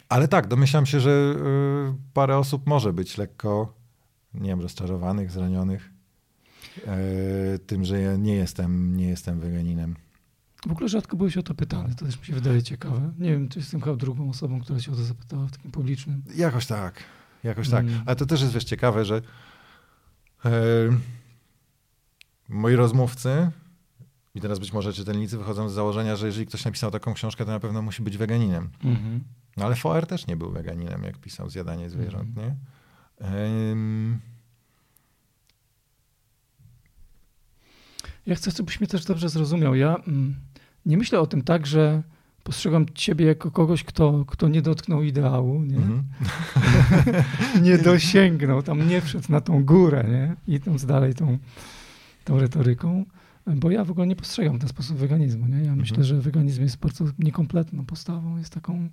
ale 0.09 0.27
tak, 0.27 0.47
domyślam 0.47 0.85
się, 0.85 0.99
że 0.99 1.11
e, 1.11 1.95
parę 2.13 2.37
osób 2.37 2.67
może 2.67 2.93
być 2.93 3.17
lekko, 3.17 3.73
nie 4.33 4.49
wiem, 4.49 4.61
rozczarowanych, 4.61 5.31
zranionych 5.31 5.97
tym, 7.67 7.85
że 7.85 8.01
ja 8.01 8.15
nie 8.15 8.35
jestem, 8.35 8.97
nie 8.97 9.07
jestem 9.07 9.39
weganinem. 9.39 9.95
W 10.65 10.71
ogóle 10.71 10.89
rzadko 10.89 11.17
byłeś 11.17 11.37
o 11.37 11.43
to 11.43 11.53
pytany, 11.53 11.95
to 11.95 12.05
też 12.05 12.19
mi 12.19 12.25
się 12.25 12.33
wydaje 12.33 12.63
ciekawe. 12.63 13.13
Nie 13.19 13.31
wiem, 13.31 13.49
czy 13.49 13.59
jestem 13.59 13.81
chyba 13.81 13.95
drugą 13.95 14.29
osobą, 14.29 14.61
która 14.61 14.79
się 14.79 14.91
o 14.91 14.95
to 14.95 15.03
zapytała 15.03 15.47
w 15.47 15.51
takim 15.51 15.71
publicznym. 15.71 16.23
Jakoś 16.35 16.65
tak, 16.65 17.03
jakoś 17.43 17.69
tak. 17.69 17.85
Mm. 17.85 18.01
Ale 18.05 18.15
to 18.15 18.25
też 18.25 18.41
jest 18.41 18.53
wiesz, 18.53 18.63
ciekawe, 18.63 19.05
że 19.05 19.21
moi 22.49 22.75
rozmówcy 22.75 23.51
i 24.35 24.41
teraz 24.41 24.59
być 24.59 24.73
może 24.73 24.93
czytelnicy 24.93 25.37
wychodzą 25.37 25.69
z 25.69 25.73
założenia, 25.73 26.15
że 26.15 26.25
jeżeli 26.25 26.45
ktoś 26.45 26.65
napisał 26.65 26.91
taką 26.91 27.13
książkę, 27.13 27.45
to 27.45 27.51
na 27.51 27.59
pewno 27.59 27.81
musi 27.81 28.03
być 28.03 28.17
weganinem. 28.17 28.69
-hmm. 28.83 29.19
No 29.57 29.65
ale 29.65 29.75
Foer 29.75 30.07
też 30.07 30.27
nie 30.27 30.35
był 30.35 30.51
weganinem, 30.51 31.03
jak 31.03 31.17
pisał 31.17 31.49
Zjadanie 31.49 31.89
zwierząt, 31.89 32.29
-hmm. 32.29 32.37
nie? 32.37 32.55
Ja 38.27 38.35
chcę, 38.35 38.51
żebyś 38.51 38.79
mnie 38.79 38.87
też 38.87 39.05
dobrze 39.05 39.29
zrozumiał. 39.29 39.75
Ja 39.75 39.95
mm, 39.95 40.35
nie 40.85 40.97
myślę 40.97 41.19
o 41.19 41.27
tym 41.27 41.41
tak, 41.41 41.67
że 41.67 42.03
postrzegam 42.43 42.85
ciebie 42.95 43.25
jako 43.25 43.51
kogoś, 43.51 43.83
kto, 43.83 44.25
kto 44.27 44.47
nie 44.47 44.61
dotknął 44.61 45.03
ideału, 45.03 45.63
nie? 45.63 45.77
Mm 45.77 46.03
-hmm. 46.03 47.61
nie 47.67 47.77
dosięgnął, 47.77 48.63
tam 48.63 48.89
nie 48.89 49.01
wszedł 49.01 49.25
na 49.29 49.41
tą 49.41 49.65
górę, 49.65 50.05
nie? 50.09 50.55
Idąc 50.55 50.85
dalej 50.85 51.13
tą, 51.13 51.37
tą 52.23 52.39
retoryką, 52.39 53.05
bo 53.47 53.71
ja 53.71 53.83
w 53.83 53.91
ogóle 53.91 54.07
nie 54.07 54.15
postrzegam 54.15 54.57
w 54.57 54.59
ten 54.59 54.69
sposób 54.69 54.97
weganizmu, 54.97 55.45
nie? 55.45 55.57
Ja 55.57 55.61
mm 55.61 55.75
-hmm. 55.75 55.79
myślę, 55.79 56.03
że 56.03 56.21
weganizm 56.21 56.61
jest 56.61 56.77
bardzo 56.77 57.05
niekompletną 57.19 57.85
postawą, 57.85 58.37
jest 58.37 58.53
taką 58.53 58.89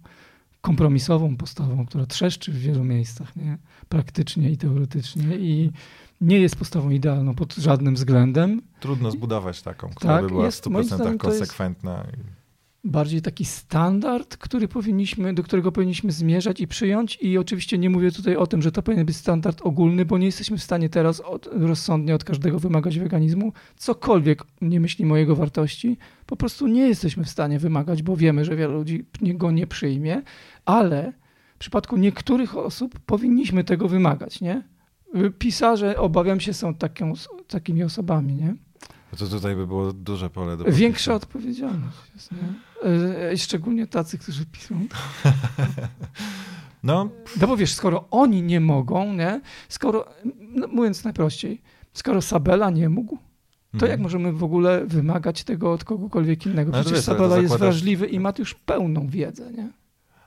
kompromisową 0.65 1.37
postawą, 1.37 1.87
która 1.87 2.07
trzeszczy 2.07 2.53
w 2.53 2.59
wielu 2.59 2.85
miejscach, 2.85 3.37
nie? 3.37 3.59
praktycznie 3.89 4.51
i 4.51 4.57
teoretycznie 4.57 5.37
i 5.37 5.71
nie 6.21 6.41
jest 6.41 6.57
postawą 6.57 6.91
idealną 6.91 7.35
pod 7.35 7.55
żadnym 7.55 7.95
względem. 7.95 8.63
Trudno 8.81 9.11
zbudować 9.11 9.63
taką, 9.63 9.89
która 9.95 10.15
tak, 10.15 10.23
by 10.23 10.29
była 10.29 10.45
jest, 10.45 10.65
w 10.65 10.69
100% 10.69 11.17
konsekwentna. 11.17 12.07
Bardziej 12.85 13.23
taki 13.23 13.45
standard, 13.45 14.37
który 14.37 14.69
powinniśmy, 14.69 15.35
do 15.35 15.43
którego 15.43 15.73
powinniśmy 15.73 16.13
zmierzać 16.13 16.61
i 16.61 16.67
przyjąć. 16.69 17.19
I 17.23 17.39
oczywiście 17.39 17.79
nie 17.79 17.91
mówię 17.91 18.13
tutaj 18.13 18.37
o 18.37 18.47
tym, 18.47 18.63
że 18.63 18.73
to 18.73 18.83
powinien 18.83 19.07
być 19.07 19.17
standard 19.17 19.63
ogólny, 19.63 20.05
bo 20.05 20.19
nie 20.19 20.27
jesteśmy 20.27 20.59
w 20.59 20.63
stanie 20.63 20.89
teraz 20.89 21.21
od, 21.21 21.49
rozsądnie 21.53 22.15
od 22.15 22.25
każdego 22.25 22.59
wymagać 22.59 22.99
weganizmu. 22.99 23.53
Cokolwiek 23.77 24.45
nie 24.61 24.81
myślimy 24.81 25.13
o 25.13 25.17
jego 25.17 25.37
wartości, 25.37 25.99
po 26.27 26.37
prostu 26.37 26.67
nie 26.67 26.89
jesteśmy 26.89 27.25
w 27.25 27.29
stanie 27.29 27.59
wymagać, 27.59 28.03
bo 28.03 28.17
wiemy, 28.17 28.45
że 28.45 28.57
wiele 28.57 28.75
ludzi 28.75 29.05
go 29.21 29.51
nie 29.51 29.67
przyjmie, 29.67 30.23
ale 30.65 31.13
w 31.55 31.59
przypadku 31.59 31.97
niektórych 31.97 32.57
osób 32.57 32.99
powinniśmy 32.99 33.65
tego 33.65 33.89
wymagać, 33.89 34.41
nie? 34.41 34.63
pisarze, 35.39 35.97
obawiam 35.97 36.41
się, 36.41 36.55
są 36.55 36.75
taką, 36.75 37.13
takimi 37.49 37.83
osobami, 37.83 38.35
nie? 38.35 38.55
No 39.13 39.19
to 39.19 39.27
tutaj 39.27 39.57
by 39.57 39.67
było 39.67 39.93
duże 39.93 40.31
pole 40.31 40.57
do 40.57 40.65
Większa 40.65 41.15
odpowiedzialność 41.15 41.97
jest, 42.15 42.33
nie? 42.33 42.39
E, 42.91 43.31
e, 43.31 43.37
szczególnie 43.37 43.87
tacy, 43.87 44.19
którzy 44.19 44.47
piszą. 44.47 44.87
No. 46.83 47.09
no 47.41 47.47
bo 47.47 47.57
wiesz, 47.57 47.75
skoro 47.75 48.05
oni 48.11 48.43
nie 48.43 48.61
mogą, 48.61 49.15
nie? 49.15 49.41
Skoro, 49.69 50.05
no 50.41 50.67
mówiąc 50.67 51.05
najprościej, 51.05 51.63
skoro 51.93 52.23
Sabela 52.23 52.71
nie 52.71 52.89
mógł, 52.89 53.17
to 53.71 53.73
mhm. 53.73 53.91
jak 53.91 54.01
możemy 54.01 54.33
w 54.33 54.45
ogóle 54.45 54.87
wymagać 54.87 55.45
tego 55.45 55.73
od 55.73 55.85
kogokolwiek 55.85 56.47
innego? 56.47 56.73
Przecież 56.73 56.93
no, 56.93 57.03
Sabela 57.03 57.39
jest 57.39 57.57
wrażliwy 57.59 58.07
i 58.07 58.21
ma 58.21 58.33
już 58.39 58.55
pełną 58.55 59.09
wiedzę, 59.09 59.53
nie? 59.53 59.69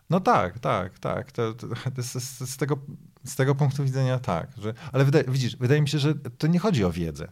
No 0.10 0.20
tak, 0.20 0.60
tak, 0.60 1.00
tak. 1.00 1.32
To, 1.32 1.54
to, 1.54 1.68
to 1.68 2.04
z, 2.04 2.14
z, 2.50 2.58
tego, 2.58 2.78
z 3.24 3.36
tego 3.36 3.56
punktu 3.56 3.84
widzenia 3.84 4.20
tak. 4.20 4.50
Że, 4.58 4.74
ale 4.92 5.06
wydaje, 5.06 5.26
widzisz, 5.28 5.56
wydaje 5.56 5.82
mi 5.82 5.90
się, 5.90 6.00
że 6.00 6.16
to 6.16 6.48
nie 6.48 6.60
chodzi 6.60 6.84
o 6.84 6.92
wiedzę. 6.92 7.28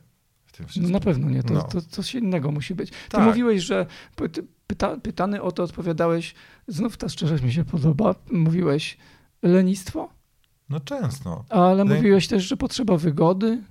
No 0.75 0.89
na 0.89 0.99
pewno 0.99 1.29
nie, 1.29 1.43
to, 1.43 1.53
no. 1.53 1.63
to, 1.63 1.81
coś 1.81 2.15
innego 2.15 2.51
musi 2.51 2.75
być. 2.75 2.89
Ty 2.89 2.95
tak. 3.09 3.27
mówiłeś, 3.27 3.63
że 3.63 3.85
pyta, 4.67 4.97
pytany 4.97 5.41
o 5.41 5.51
to 5.51 5.63
odpowiadałeś, 5.63 6.35
znów 6.67 6.97
ta 6.97 7.09
szczerość 7.09 7.43
mi 7.43 7.53
się 7.53 7.65
podoba, 7.65 8.15
mówiłeś 8.31 8.97
lenistwo? 9.43 10.09
No 10.69 10.79
często. 10.79 11.45
Ale 11.49 11.85
mówiłeś 11.85 12.27
też, 12.27 12.43
że 12.43 12.57
potrzeba 12.57 12.97
wygody. 12.97 13.63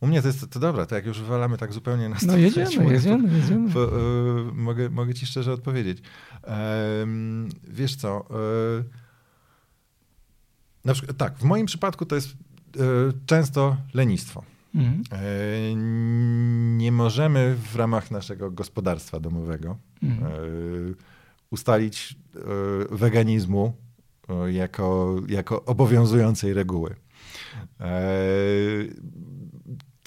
U 0.00 0.06
mnie 0.06 0.22
to 0.22 0.28
jest, 0.28 0.50
to 0.50 0.60
dobra, 0.60 0.86
to 0.86 0.94
jak 0.94 1.06
już 1.06 1.20
wywalamy 1.20 1.58
tak 1.58 1.72
zupełnie 1.72 2.08
na 2.08 2.16
No 2.26 2.36
jedziemy, 2.36 2.92
jedziemy, 2.92 3.38
jedziemy. 3.38 3.70
Bo, 3.70 3.98
y, 3.98 4.52
mogę, 4.54 4.90
mogę 4.90 5.14
ci 5.14 5.26
szczerze 5.26 5.52
odpowiedzieć. 5.52 5.98
wiesz 7.68 7.96
co, 7.96 8.26
y, 8.80 8.84
na 10.84 10.94
przykład, 10.94 11.16
tak, 11.16 11.38
w 11.38 11.42
moim 11.42 11.66
przypadku 11.66 12.06
to 12.06 12.14
jest 12.14 12.28
y, 12.28 12.34
często 13.26 13.76
lenistwo. 13.94 14.42
Mhm. 14.74 15.02
Nie 16.78 16.92
możemy 16.92 17.56
w 17.72 17.76
ramach 17.76 18.10
naszego 18.10 18.50
gospodarstwa 18.50 19.20
domowego 19.20 19.78
mhm. 20.02 20.32
ustalić 21.50 22.16
weganizmu 22.90 23.72
jako, 24.46 25.16
jako 25.28 25.64
obowiązującej 25.64 26.54
reguły 26.54 26.94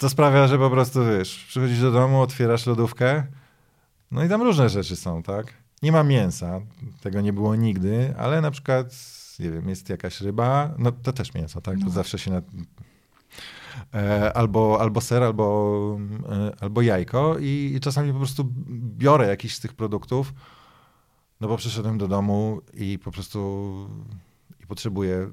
to 0.02 0.08
sprawia, 0.08 0.48
że 0.48 0.58
po 0.58 0.70
prostu 0.70 1.04
wiesz, 1.06 1.44
przychodzisz 1.48 1.80
do 1.80 1.92
domu, 1.92 2.20
otwierasz 2.20 2.66
lodówkę, 2.66 3.26
no 4.10 4.24
i 4.24 4.28
tam 4.28 4.42
różne 4.42 4.68
rzeczy 4.68 4.96
są, 4.96 5.22
tak? 5.22 5.54
Nie 5.82 5.92
ma 5.92 6.02
mięsa, 6.02 6.60
tego 7.00 7.20
nie 7.20 7.32
było 7.32 7.56
nigdy, 7.56 8.14
ale 8.18 8.40
na 8.40 8.50
przykład, 8.50 8.86
nie 9.38 9.50
wiem, 9.50 9.68
jest 9.68 9.88
jakaś 9.88 10.20
ryba, 10.20 10.74
no 10.78 10.92
to 10.92 11.12
też 11.12 11.34
mięso, 11.34 11.60
tak? 11.60 11.78
To 11.78 11.84
no. 11.84 11.90
zawsze 11.90 12.18
się 12.18 12.30
na... 12.30 12.42
E, 13.94 14.32
albo, 14.32 14.80
albo 14.80 15.00
ser, 15.00 15.22
albo, 15.22 15.98
e, 16.28 16.52
albo 16.60 16.82
jajko 16.82 17.36
i, 17.40 17.72
i 17.76 17.80
czasami 17.80 18.12
po 18.12 18.18
prostu 18.18 18.52
biorę 18.98 19.28
jakiś 19.28 19.54
z 19.54 19.60
tych 19.60 19.72
produktów, 19.72 20.34
no 21.40 21.48
bo 21.48 21.56
przyszedłem 21.56 21.98
do 21.98 22.08
domu 22.08 22.60
i 22.74 22.98
po 22.98 23.10
prostu 23.10 23.88
i 24.60 24.66
potrzebuję 24.66 25.30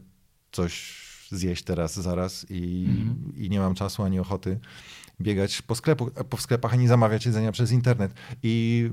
coś 0.52 1.09
zjeść 1.32 1.64
teraz, 1.64 1.96
zaraz 1.96 2.46
i, 2.50 2.86
mhm. 2.90 3.36
i 3.36 3.50
nie 3.50 3.60
mam 3.60 3.76
czasu 3.76 4.04
ani 4.04 4.20
ochoty 4.20 4.60
biegać 5.22 5.62
po, 5.62 5.76
sklepu, 5.76 6.12
po 6.30 6.38
sklepach, 6.38 6.74
ani 6.74 6.88
zamawiać 6.88 7.26
jedzenia 7.26 7.52
przez 7.52 7.72
internet. 7.72 8.14
I, 8.44 8.90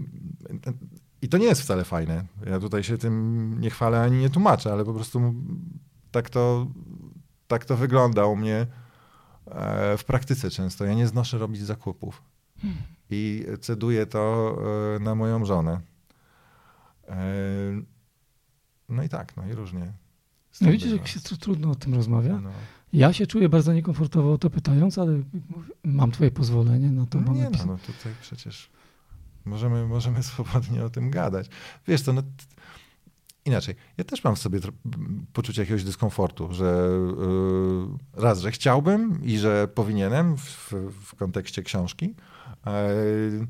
I 1.22 1.28
to 1.28 1.38
nie 1.38 1.46
jest 1.46 1.62
wcale 1.62 1.84
fajne. 1.84 2.24
Ja 2.46 2.60
tutaj 2.60 2.84
się 2.84 2.98
tym 2.98 3.56
nie 3.60 3.70
chwalę 3.70 4.00
ani 4.00 4.18
nie 4.18 4.30
tłumaczę, 4.30 4.72
ale 4.72 4.84
po 4.84 4.94
prostu 4.94 5.34
tak 6.10 6.30
to, 6.30 6.66
tak 7.48 7.64
to 7.64 7.76
wygląda 7.76 8.26
u 8.26 8.36
mnie 8.36 8.66
e, 9.46 9.96
w 9.96 10.04
praktyce 10.04 10.50
często. 10.50 10.84
Ja 10.84 10.94
nie 10.94 11.06
znoszę 11.06 11.38
robić 11.38 11.62
zakupów. 11.62 12.22
Hmm. 12.62 12.78
I 13.10 13.46
ceduję 13.60 14.06
to 14.06 14.56
e, 14.96 14.98
na 14.98 15.14
moją 15.14 15.44
żonę. 15.44 15.80
E, 17.08 17.16
no 18.88 19.02
i 19.02 19.08
tak, 19.08 19.36
no 19.36 19.46
i 19.46 19.52
różnie. 19.52 19.92
No 20.60 20.72
widzisz, 20.72 20.92
jak 20.92 21.08
się 21.08 21.20
trudno 21.20 21.70
o 21.70 21.74
tym 21.74 21.94
rozmawia. 21.94 22.40
No. 22.40 22.50
Ja 22.92 23.12
się 23.12 23.26
czuję 23.26 23.48
bardzo 23.48 23.72
niekomfortowo 23.72 24.32
o 24.32 24.38
to 24.38 24.50
pytając, 24.50 24.98
ale 24.98 25.22
mam 25.84 26.10
twoje 26.10 26.30
pozwolenie 26.30 26.90
na 26.90 27.06
to. 27.06 27.20
No 27.20 27.32
nie 27.32 27.50
no, 27.50 27.66
no 27.66 27.78
tutaj 27.78 28.12
przecież 28.20 28.70
możemy, 29.44 29.86
możemy 29.86 30.22
swobodnie 30.32 30.84
o 30.84 30.90
tym 30.90 31.10
gadać. 31.10 31.46
Wiesz 31.88 32.02
co, 32.02 32.12
no, 32.12 32.22
inaczej. 33.44 33.74
Ja 33.96 34.04
też 34.04 34.24
mam 34.24 34.36
w 34.36 34.38
sobie 34.38 34.60
poczucie 35.32 35.62
jakiegoś 35.62 35.84
dyskomfortu, 35.84 36.52
że 36.52 36.88
yy, 37.18 38.22
raz, 38.22 38.40
że 38.40 38.50
chciałbym 38.50 39.24
i 39.24 39.38
że 39.38 39.68
powinienem 39.68 40.36
w, 40.36 40.72
w 41.02 41.14
kontekście 41.14 41.62
książki. 41.62 42.14
Yy, 42.66 43.46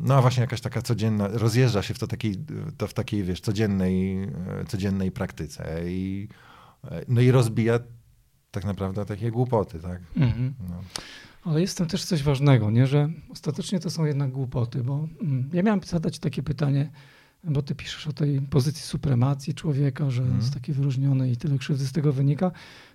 no 0.00 0.14
a 0.14 0.20
właśnie 0.20 0.40
jakaś 0.40 0.60
taka 0.60 0.82
codzienna, 0.82 1.28
rozjeżdża 1.28 1.82
się 1.82 1.94
w 1.94 1.98
to, 1.98 2.06
takiej, 2.06 2.34
to 2.76 2.86
w 2.86 2.94
takiej, 2.94 3.24
wiesz, 3.24 3.40
codziennej, 3.40 4.28
codziennej 4.68 5.12
praktyce 5.12 5.82
i, 5.86 6.28
no 7.08 7.20
i 7.20 7.30
rozbija 7.30 7.78
tak 8.50 8.64
naprawdę 8.64 9.04
takie 9.04 9.30
głupoty, 9.30 9.80
tak? 9.80 10.00
Mhm. 10.16 10.54
No. 10.68 10.80
Ale 11.44 11.60
jest 11.60 11.78
tam 11.78 11.86
też 11.86 12.04
coś 12.04 12.22
ważnego, 12.22 12.70
nie? 12.70 12.86
że 12.86 13.08
ostatecznie 13.30 13.80
to 13.80 13.90
są 13.90 14.04
jednak 14.04 14.30
głupoty, 14.30 14.84
bo 14.84 15.08
mm, 15.22 15.50
ja 15.52 15.62
miałem 15.62 15.80
zadać 15.82 16.18
takie 16.18 16.42
pytanie, 16.42 16.90
bo 17.44 17.62
ty 17.62 17.74
piszesz 17.74 18.06
o 18.06 18.12
tej 18.12 18.40
pozycji 18.40 18.82
supremacji 18.82 19.54
człowieka, 19.54 20.10
że 20.10 20.22
mhm. 20.22 20.40
jest 20.40 20.54
taki 20.54 20.72
wyróżniony 20.72 21.30
i 21.30 21.36
tyle 21.36 21.58
krzywdy 21.58 21.86
z 21.86 21.92
tego 21.92 22.12
wynika. 22.12 22.50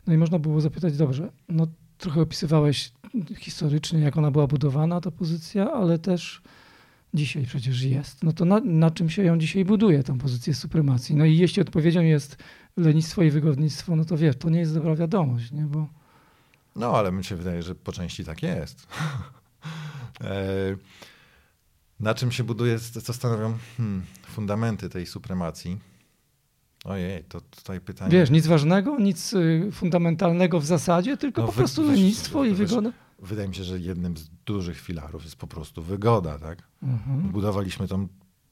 No 0.07 0.13
i 0.13 0.17
można 0.17 0.39
było 0.39 0.61
zapytać, 0.61 0.97
dobrze, 0.97 1.31
no 1.49 1.67
trochę 2.03 2.21
opisywałeś 2.21 2.91
historycznie, 3.37 3.99
jak 3.99 4.17
ona 4.17 4.31
była 4.31 4.47
budowana, 4.47 5.01
ta 5.01 5.11
pozycja, 5.11 5.71
ale 5.71 5.99
też 5.99 6.41
dzisiaj 7.13 7.45
przecież 7.45 7.81
jest. 7.81 8.23
No 8.23 8.33
to 8.33 8.45
na, 8.45 8.59
na 8.59 8.91
czym 8.91 9.09
się 9.09 9.23
ją 9.23 9.37
dzisiaj 9.37 9.65
buduje, 9.65 10.03
tą 10.03 10.17
pozycję 10.17 10.53
supremacji? 10.53 11.15
No 11.15 11.25
i 11.25 11.37
jeśli 11.37 11.61
odpowiedzią 11.61 12.01
jest 12.01 12.37
lenistwo 12.77 13.23
i 13.23 13.31
wygodnictwo, 13.31 13.95
no 13.95 14.05
to 14.05 14.17
wiesz, 14.17 14.35
to 14.35 14.49
nie 14.49 14.59
jest 14.59 14.73
dobra 14.73 14.95
wiadomość, 14.95 15.51
nie? 15.51 15.61
Bo... 15.61 15.87
No, 16.75 16.97
ale 16.97 17.11
mi 17.11 17.23
się 17.23 17.35
wydaje, 17.35 17.63
że 17.63 17.75
po 17.75 17.91
części 17.91 18.25
tak 18.25 18.43
jest. 18.43 18.87
E, 20.21 20.75
na 21.99 22.13
czym 22.13 22.31
się 22.31 22.43
buduje, 22.43 22.79
co 22.79 23.13
stanowią 23.13 23.57
hmm, 23.77 24.03
fundamenty 24.23 24.89
tej 24.89 25.05
supremacji? 25.05 25.79
Ojej, 26.83 27.23
to 27.23 27.41
tutaj 27.41 27.81
pytanie. 27.81 28.11
Wiesz, 28.11 28.29
nic 28.29 28.47
ważnego, 28.47 28.99
nic 28.99 29.33
y, 29.33 29.69
fundamentalnego 29.71 30.59
w 30.59 30.65
zasadzie, 30.65 31.17
tylko 31.17 31.41
no, 31.41 31.47
po 31.47 31.53
wy, 31.53 31.57
prostu 31.57 31.83
lenistwo 31.83 32.45
i 32.45 32.53
wygoda. 32.53 32.91
Wydaje 33.19 33.47
mi 33.47 33.55
się, 33.55 33.63
że 33.63 33.79
jednym 33.79 34.17
z 34.17 34.29
dużych 34.45 34.79
filarów 34.79 35.23
jest 35.23 35.35
po 35.35 35.47
prostu 35.47 35.81
wygoda, 35.81 36.39
tak? 36.39 36.67
Mhm. 36.83 37.29
Budowaliśmy 37.31 37.87
tą 37.87 38.07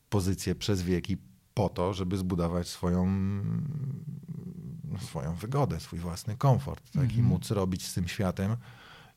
pozycję 0.09 0.55
przez 0.55 0.82
wieki 0.82 1.17
po 1.53 1.69
to, 1.69 1.93
żeby 1.93 2.17
zbudować 2.17 2.67
swoją, 2.67 3.07
swoją 4.99 5.36
wygodę, 5.36 5.79
swój 5.79 5.99
własny 5.99 6.38
komfort, 6.38 6.84
tak? 6.91 7.03
Mhm. 7.03 7.19
I 7.19 7.23
móc 7.23 7.51
robić 7.51 7.88
z 7.88 7.93
tym 7.93 8.07
światem 8.07 8.57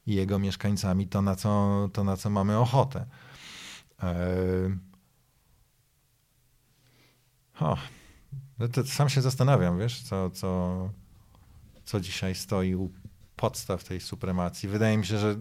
i 0.06 0.14
jego 0.14 0.38
mieszkańcami 0.38 1.06
to, 1.06 1.22
na 1.22 1.36
co, 1.36 1.88
to, 1.92 2.04
na 2.04 2.16
co 2.16 2.30
mamy 2.30 2.58
ochotę. 2.58 3.06
Oh. 7.60 7.78
No 8.58 8.68
to 8.68 8.84
sam 8.84 9.08
się 9.08 9.22
zastanawiam, 9.22 9.78
wiesz, 9.78 10.02
co, 10.02 10.30
co, 10.30 10.90
co 11.84 12.00
dzisiaj 12.00 12.34
stoi 12.34 12.74
u 12.74 12.90
podstaw 13.36 13.84
tej 13.84 14.00
supremacji. 14.00 14.68
Wydaje 14.68 14.98
mi 14.98 15.06
się, 15.06 15.18
że 15.18 15.36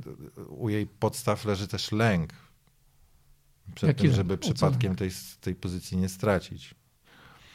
u 0.50 0.70
jej 0.70 0.88
podstaw 0.88 1.46
leży 1.46 1.68
też 1.68 1.92
lęk 1.92 2.34
przed 3.76 3.88
Jaki 3.88 4.02
tym, 4.02 4.14
żeby 4.14 4.38
przypadkiem 4.38 4.96
tej, 4.96 5.12
tej 5.42 5.56
pozycji 5.56 5.98
nie 5.98 6.10
stracić. 6.10 6.76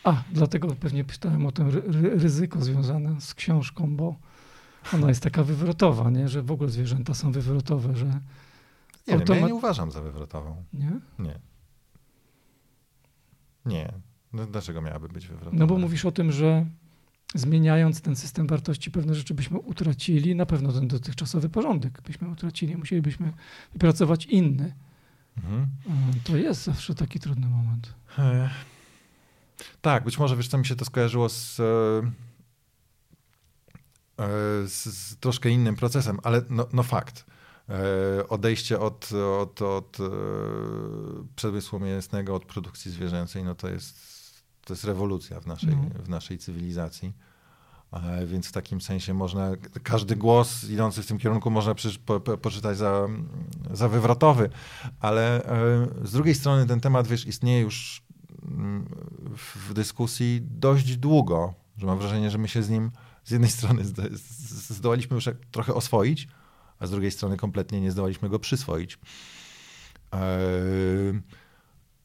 A, 0.04 0.22
dlatego 0.32 0.76
pewnie 0.76 1.04
pytałem 1.04 1.46
o 1.46 1.52
to 1.52 1.64
ryzyko 1.92 2.60
związane 2.62 3.20
z 3.20 3.34
książką, 3.34 3.96
bo 3.96 4.16
ona 4.94 5.08
jest 5.08 5.22
taka 5.22 5.44
wywrotowa, 5.44 6.10
nie? 6.10 6.28
że 6.28 6.42
w 6.42 6.50
ogóle 6.50 6.70
zwierzęta 6.70 7.14
są 7.14 7.32
wywrotowe, 7.32 7.96
że... 7.96 8.20
Nie, 9.06 9.14
automat... 9.14 9.40
ja 9.40 9.46
nie 9.46 9.54
uważam 9.54 9.92
za 9.92 10.02
wywrotową. 10.02 10.64
Nie? 10.72 11.00
Nie. 11.18 11.38
Nie. 13.66 13.92
No, 14.32 14.46
dlaczego 14.46 14.82
miałaby 14.82 15.08
być 15.08 15.26
wywrotowa? 15.26 15.56
No 15.56 15.66
bo 15.66 15.78
mówisz 15.78 16.04
o 16.04 16.12
tym, 16.12 16.32
że 16.32 16.66
zmieniając 17.34 18.00
ten 18.00 18.16
system 18.16 18.46
wartości, 18.46 18.90
pewne 18.90 19.14
rzeczy 19.14 19.34
byśmy 19.34 19.58
utracili, 19.58 20.34
na 20.34 20.46
pewno 20.46 20.72
ten 20.72 20.88
dotychczasowy 20.88 21.48
porządek 21.48 22.02
byśmy 22.02 22.28
utracili, 22.28 22.76
musielibyśmy 22.76 23.32
wypracować 23.72 24.26
inny. 24.26 24.74
Mhm. 25.36 25.66
To 26.24 26.36
jest 26.36 26.64
zawsze 26.64 26.94
taki 26.94 27.20
trudny 27.20 27.48
moment. 27.48 27.94
E, 28.18 28.50
tak, 29.80 30.04
być 30.04 30.18
może 30.18 30.36
wiesz, 30.36 30.48
co 30.48 30.58
mi 30.58 30.66
się 30.66 30.76
to 30.76 30.84
skojarzyło 30.84 31.28
z, 31.28 31.60
e, 31.60 31.64
e, 34.18 34.26
z, 34.68 34.84
z 34.84 35.16
troszkę 35.16 35.50
innym 35.50 35.76
procesem, 35.76 36.18
ale 36.22 36.42
no, 36.50 36.68
no 36.72 36.82
fakt. 36.82 37.26
Odejście 38.28 38.80
od, 38.80 39.12
od, 39.12 39.62
od 39.62 39.98
przemysłu 41.36 41.80
mięsnego, 41.80 42.34
od 42.34 42.44
produkcji 42.44 42.90
zwierzęcej, 42.90 43.44
no 43.44 43.54
to 43.54 43.68
jest, 43.68 44.17
to 44.68 44.72
jest 44.74 44.84
rewolucja 44.84 45.40
w 45.40 45.46
naszej, 45.46 45.76
no. 45.76 46.02
w 46.04 46.08
naszej 46.08 46.38
cywilizacji. 46.38 47.12
Więc 48.26 48.46
w 48.46 48.52
takim 48.52 48.80
sensie 48.80 49.14
można, 49.14 49.50
każdy 49.82 50.16
głos 50.16 50.64
idący 50.64 51.02
w 51.02 51.06
tym 51.06 51.18
kierunku 51.18 51.50
można 51.50 51.74
po, 52.06 52.20
po, 52.20 52.38
poczytać 52.38 52.76
za, 52.76 53.08
za 53.72 53.88
wywrotowy, 53.88 54.50
ale 55.00 55.42
z 56.04 56.12
drugiej 56.12 56.34
strony 56.34 56.66
ten 56.66 56.80
temat, 56.80 57.06
wiesz, 57.06 57.26
istnieje 57.26 57.60
już 57.60 58.02
w 59.66 59.74
dyskusji 59.74 60.40
dość 60.42 60.96
długo, 60.96 61.54
że 61.76 61.86
mam 61.86 61.98
wrażenie, 61.98 62.30
że 62.30 62.38
my 62.38 62.48
się 62.48 62.62
z 62.62 62.70
nim 62.70 62.90
z 63.24 63.30
jednej 63.30 63.50
strony 63.50 63.82
zdołaliśmy 64.68 65.14
już 65.14 65.28
trochę 65.50 65.74
oswoić, 65.74 66.28
a 66.78 66.86
z 66.86 66.90
drugiej 66.90 67.10
strony 67.10 67.36
kompletnie 67.36 67.80
nie 67.80 67.92
zdołaliśmy 67.92 68.28
go 68.28 68.38
przyswoić. 68.38 68.98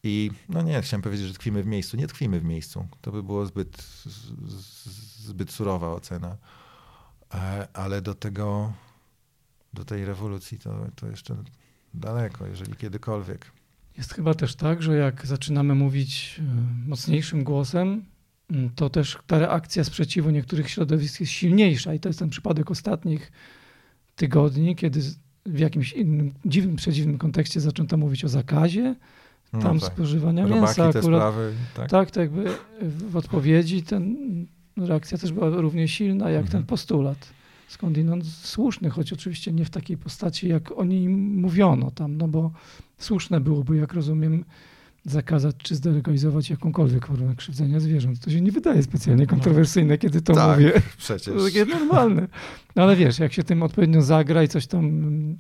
I 0.04 0.32
no 0.50 0.62
nie, 0.62 0.82
chciałem 0.82 1.02
powiedzieć, 1.02 1.28
że 1.28 1.34
tkwimy 1.34 1.64
w 1.64 1.68
miejscu. 1.68 1.98
Nie 1.98 2.08
tkwimy 2.08 2.40
w 2.40 2.44
miejscu. 2.44 2.88
To 3.02 3.12
by 3.12 3.24
było 3.24 3.46
zbyt, 3.46 3.84
zbyt 5.18 5.52
surowa 5.52 5.92
ocena. 5.92 6.38
Ale 7.74 8.02
do 8.02 8.16
tego, 8.16 8.74
do 9.74 9.86
tej 9.86 10.06
rewolucji 10.06 10.60
to, 10.60 10.88
to 10.96 11.08
jeszcze 11.08 11.36
daleko, 11.94 12.48
jeżeli 12.48 12.76
kiedykolwiek. 12.76 13.52
Jest 13.98 14.14
chyba 14.14 14.34
też 14.34 14.56
tak, 14.56 14.84
że 14.84 14.96
jak 14.96 15.26
zaczynamy 15.26 15.76
mówić 15.76 16.40
e, 16.40 16.44
mocniejszym 16.90 17.44
głosem, 17.44 18.06
to 18.76 18.90
też 18.90 19.18
ta 19.28 19.40
reakcja 19.40 19.84
sprzeciwu 19.84 20.30
niektórych 20.30 20.70
środowisk 20.70 21.20
jest 21.20 21.32
silniejsza. 21.32 21.94
I 21.94 22.00
to 22.00 22.10
jest 22.10 22.20
ten 22.20 22.30
przypadek 22.30 22.72
ostatnich 22.72 23.32
tygodni, 24.16 24.76
kiedy 24.76 25.00
w 25.46 25.60
jakimś 25.60 25.94
innym, 25.94 26.34
dziwnym, 26.46 26.76
przedziwnym 26.76 27.18
kontekście 27.18 27.60
zaczęto 27.60 27.98
mówić 27.98 28.26
o 28.26 28.30
zakazie 28.30 28.96
no 29.54 29.60
tam 29.60 29.80
tak. 29.80 29.94
spożywania 29.94 30.44
Robaki, 30.44 30.62
mięsa. 30.62 30.86
Akurat, 30.86 31.04
sprawy, 31.04 31.54
tak. 31.76 31.90
tak, 31.90 32.12
tak 32.12 32.22
jakby 32.22 32.46
w 32.82 33.18
odpowiedzi 33.18 33.84
ten, 33.84 34.16
reakcja 34.78 35.18
też 35.18 35.32
była 35.32 35.50
równie 35.50 35.88
silna 35.88 36.30
jak 36.30 36.46
mhm. 36.46 36.52
ten 36.52 36.68
postulat. 36.68 37.34
Skądinąd 37.68 38.28
słuszny, 38.28 38.90
choć 38.90 39.14
oczywiście 39.14 39.52
nie 39.52 39.66
w 39.66 39.70
takiej 39.70 39.98
postaci, 39.98 40.48
jak 40.48 40.72
o 40.72 40.86
nim 40.86 41.42
mówiono 41.42 41.92
tam, 41.92 42.18
no 42.18 42.28
bo 42.28 42.52
słuszne 42.98 43.40
byłoby, 43.40 43.78
jak 43.78 43.94
rozumiem, 43.94 44.46
zakazać 45.06 45.56
czy 45.58 45.76
zdelegalizować 45.76 46.50
jakąkolwiek 46.50 47.08
formę 47.08 47.36
krzywdzenia 47.36 47.80
zwierząt. 47.80 48.20
To 48.20 48.32
się 48.32 48.42
nie 48.42 48.52
wydaje 48.52 48.84
specjalnie 48.84 49.24
no. 49.24 49.30
kontrowersyjne, 49.30 49.98
kiedy 49.98 50.22
to 50.22 50.34
tak, 50.34 50.60
mówię. 50.60 50.82
przecież. 50.98 51.36
To 51.36 51.44
takie 51.44 51.66
normalne. 51.66 52.28
No 52.76 52.84
ale 52.84 52.96
wiesz, 52.96 53.20
jak 53.20 53.34
się 53.34 53.44
tym 53.44 53.64
odpowiednio 53.64 54.02
zagra 54.02 54.44
i 54.44 54.48
coś 54.48 54.68
tam... 54.68 54.86
Mm, 54.86 55.38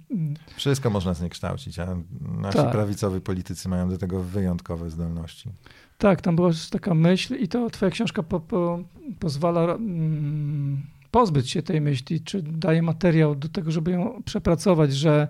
Wszystko 0.55 0.89
można 0.89 1.13
zniekształcić, 1.13 1.79
a 1.79 1.97
nasi 2.41 2.57
tak. 2.57 2.71
prawicowi 2.71 3.21
politycy 3.21 3.69
mają 3.69 3.89
do 3.89 3.97
tego 3.97 4.23
wyjątkowe 4.23 4.89
zdolności. 4.89 5.49
Tak, 5.97 6.21
tam 6.21 6.35
była 6.35 6.49
taka 6.71 6.93
myśl 6.93 7.35
i 7.35 7.47
to 7.47 7.69
twoja 7.69 7.91
książka 7.91 8.23
po, 8.23 8.39
po, 8.39 8.79
pozwala 9.19 9.63
mm, 9.63 10.81
pozbyć 11.11 11.51
się 11.51 11.63
tej 11.63 11.81
myśli, 11.81 12.21
czy 12.21 12.41
daje 12.41 12.81
materiał 12.81 13.35
do 13.35 13.49
tego, 13.49 13.71
żeby 13.71 13.91
ją 13.91 14.21
przepracować, 14.25 14.93
że 14.93 15.27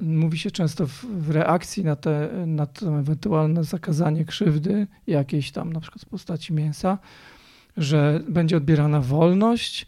Mówi 0.00 0.38
się 0.38 0.50
często 0.50 0.86
w, 0.86 1.04
w, 1.04 1.30
reakcji 1.30 1.84
na, 1.84 1.96
te, 1.96 2.28
na 2.46 2.66
to 2.66 2.98
ewentualne 2.98 3.64
zakazanie 3.64 4.24
krzywdy 4.24 4.86
jakiejś 5.06 5.50
tam, 5.52 5.72
na 5.72 5.80
przykład 5.80 6.02
w 6.02 6.08
postaci 6.08 6.52
mięsa, 6.52 6.98
że 7.76 8.20
będzie 8.28 8.56
odbierana 8.56 9.00
wolność 9.00 9.86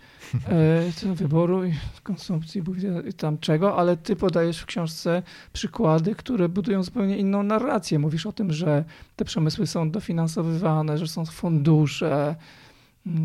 e, 1.05 1.15
wyboru 1.15 1.65
i 1.65 1.75
konsumpcji 2.03 2.63
i 3.09 3.13
tam 3.13 3.39
czego, 3.39 3.77
ale 3.77 3.97
ty 3.97 4.17
podajesz 4.17 4.59
w 4.59 4.67
książce 4.67 5.23
przykłady, 5.53 6.15
które 6.15 6.49
budują 6.49 6.83
zupełnie 6.83 7.19
inną 7.19 7.43
narrację. 7.43 7.99
Mówisz 7.99 8.27
o 8.27 8.33
tym, 8.33 8.53
że 8.53 8.85
te 9.17 9.25
przemysły 9.25 9.67
są 9.67 9.91
dofinansowywane, 9.91 10.99
że 10.99 11.07
są 11.07 11.27
fundusze, 11.27 12.37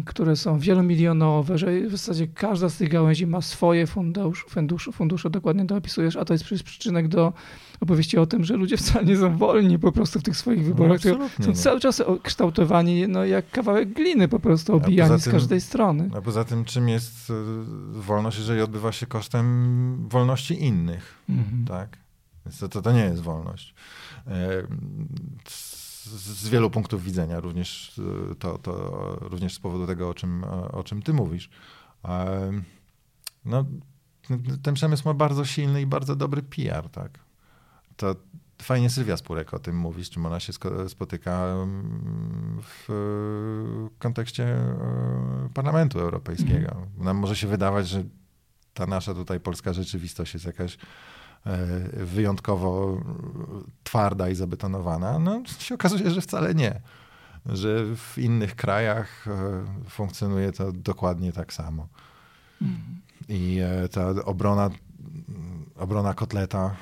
które 0.05 0.35
są 0.35 0.59
wielomilionowe, 0.59 1.57
że 1.57 1.81
w 1.81 1.91
zasadzie 1.91 2.27
każda 2.27 2.69
z 2.69 2.77
tych 2.77 2.89
gałęzi 2.89 3.27
ma 3.27 3.41
swoje 3.41 3.87
fundusze, 3.87 4.43
fundusze, 4.49 4.91
fundusze 4.91 5.29
dokładnie 5.29 5.65
to 5.65 5.75
opisujesz, 5.75 6.15
a 6.15 6.25
to 6.25 6.33
jest 6.33 6.43
przecież 6.43 6.63
przyczynek 6.63 7.07
do 7.07 7.33
opowieści 7.81 8.17
o 8.17 8.25
tym, 8.25 8.43
że 8.43 8.53
ludzie 8.55 8.77
wcale 8.77 9.05
nie 9.05 9.17
są 9.17 9.37
wolni 9.37 9.79
po 9.79 9.91
prostu 9.91 10.19
w 10.19 10.23
tych 10.23 10.37
swoich 10.37 10.65
wyborach, 10.65 11.01
no, 11.39 11.45
są 11.45 11.53
cały 11.53 11.79
czas 11.79 12.03
kształtowani 12.23 13.07
no, 13.07 13.25
jak 13.25 13.51
kawałek 13.51 13.93
gliny 13.93 14.27
po 14.27 14.39
prostu 14.39 14.75
obijani 14.75 15.19
z 15.19 15.29
każdej 15.29 15.61
strony. 15.61 16.09
A 16.17 16.21
poza 16.21 16.43
tym 16.43 16.65
czym 16.65 16.89
jest 16.89 17.29
e, 17.29 17.33
wolność, 17.91 18.37
jeżeli 18.37 18.61
odbywa 18.61 18.91
się 18.91 19.05
kosztem 19.05 20.07
wolności 20.09 20.63
innych, 20.63 21.23
mhm. 21.29 21.65
tak? 21.65 21.97
Więc 22.45 22.59
to, 22.59 22.69
to, 22.69 22.81
to 22.81 22.91
nie 22.91 23.03
jest 23.03 23.21
wolność. 23.21 23.73
E, 26.15 26.17
z 26.17 26.49
wielu 26.49 26.69
punktów 26.69 27.03
widzenia, 27.03 27.39
również, 27.39 28.01
e, 28.31 28.35
to, 28.35 28.57
to, 28.57 29.17
również 29.21 29.53
z 29.53 29.59
powodu 29.59 29.87
tego, 29.87 30.09
o 30.09 30.13
czym, 30.13 30.43
o 30.71 30.83
czym 30.83 31.01
ty 31.01 31.13
mówisz. 31.13 31.49
No, 33.45 33.65
ten 34.63 34.73
przemysł 34.73 35.07
ma 35.07 35.13
bardzo 35.13 35.45
silny 35.45 35.81
i 35.81 35.85
bardzo 35.85 36.15
dobry 36.15 36.43
PR, 36.43 36.89
tak. 36.89 37.19
To 37.97 38.15
fajnie 38.61 38.89
Sylwia 38.89 39.17
Spurek 39.17 39.53
o 39.53 39.59
tym 39.59 39.77
mówi, 39.77 40.05
z 40.05 40.09
czym 40.09 40.25
ona 40.25 40.39
się 40.39 40.53
spotyka 40.87 41.45
mm, 41.45 42.59
w 42.61 42.87
kontekście 43.99 44.43
e, 44.43 45.49
Parlamentu 45.53 45.99
Europejskiego. 45.99 46.71
Mhm. 46.71 46.87
Nam 46.97 47.17
może 47.17 47.35
się 47.35 47.47
wydawać, 47.47 47.87
że 47.87 48.03
ta 48.73 48.85
nasza 48.85 49.13
tutaj 49.13 49.39
polska 49.39 49.73
rzeczywistość 49.73 50.33
jest 50.33 50.45
jakaś 50.45 50.77
E, 50.77 50.79
wyjątkowo 51.93 53.01
twarda 53.83 54.29
i 54.29 54.35
zabetonowana, 54.35 55.19
no 55.19 55.41
się 55.59 55.75
okazuje, 55.75 56.11
że 56.11 56.21
wcale 56.21 56.55
nie. 56.55 56.81
Że 57.45 57.95
w 57.95 58.17
innych 58.17 58.55
krajach 58.55 59.27
e, 59.27 59.89
funkcjonuje 59.89 60.51
to 60.51 60.71
dokładnie 60.71 61.31
tak 61.31 61.53
samo. 61.53 61.87
Mhm. 62.61 63.01
I 63.29 63.59
e, 63.59 63.89
ta 63.89 64.09
obrona, 64.25 64.69
obrona 65.75 66.13
kotleta 66.13 66.75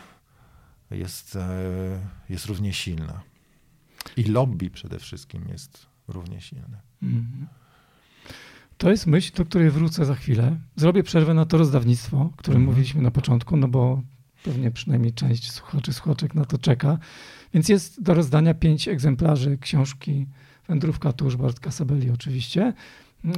jest, 0.92 1.38
jest 2.30 2.46
równie 2.46 2.74
silna. 2.74 3.22
I 4.18 4.24
lobby 4.24 4.70
przede 4.70 5.00
wszystkim 5.00 5.48
jest 5.48 5.86
równie 6.08 6.42
silne. 6.42 6.82
Mhm. 7.04 7.48
To 8.78 8.90
jest 8.92 9.08
myśl, 9.08 9.36
do 9.36 9.46
której 9.46 9.70
wrócę 9.70 10.06
za 10.06 10.16
chwilę. 10.16 10.58
Zrobię 10.76 11.04
przerwę 11.04 11.34
na 11.34 11.46
to 11.46 11.58
rozdawnictwo, 11.58 12.18
o 12.22 12.30
którym 12.38 12.62
mhm. 12.62 12.66
mówiliśmy 12.66 13.02
na 13.02 13.12
początku, 13.12 13.58
no 13.58 13.68
bo 13.68 14.02
Pewnie 14.46 14.72
przynajmniej 14.72 15.14
część 15.14 15.52
słuchaczy, 15.52 15.94
słuchaczek 15.94 16.36
na 16.36 16.46
to 16.46 16.58
czeka. 16.58 16.98
Więc 17.54 17.70
jest 17.70 18.02
do 18.02 18.14
rozdania 18.14 18.54
pięć 18.54 18.88
egzemplarzy 18.88 19.58
książki 19.58 20.28
Wędrówka 20.68 21.14
Tuż 21.14 21.36
Bartka 21.36 21.72
Sabeli 21.72 22.12
oczywiście. 22.12 22.74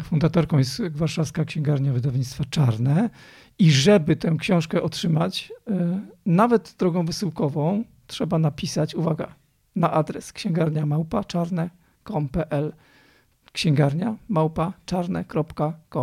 Fundatorką 0.03 0.57
jest 0.57 0.81
Warszawska 0.91 1.45
Księgarnia 1.45 1.93
Wydawnictwa 1.93 2.43
Czarne. 2.49 3.09
I 3.59 3.71
żeby 3.71 4.15
tę 4.15 4.35
książkę 4.39 4.81
otrzymać, 4.81 5.53
e, 5.67 6.01
nawet 6.25 6.75
drogą 6.79 7.05
wysyłkową, 7.05 7.83
trzeba 8.07 8.39
napisać, 8.39 8.95
uwaga, 8.95 9.35
na 9.75 9.91
adres 9.91 10.33
księgarnia 10.33 10.85
małpa 10.85 11.23
czarne.com.pl 11.23 12.73
księgarnia 13.53 14.15
małpa 14.29 14.73
czarne.com.pl 14.85 15.99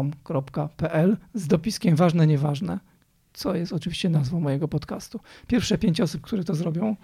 z 1.34 1.46
dopiskiem 1.46 1.96
ważne, 1.96 2.26
nieważne 2.26 2.93
co 3.34 3.54
jest 3.54 3.72
oczywiście 3.72 4.08
nazwą 4.08 4.40
mojego 4.40 4.68
podcastu. 4.68 5.20
Pierwsze 5.46 5.78
pięć 5.78 6.00
osób, 6.00 6.20
które 6.20 6.44
to 6.44 6.54
zrobią, 6.54 6.96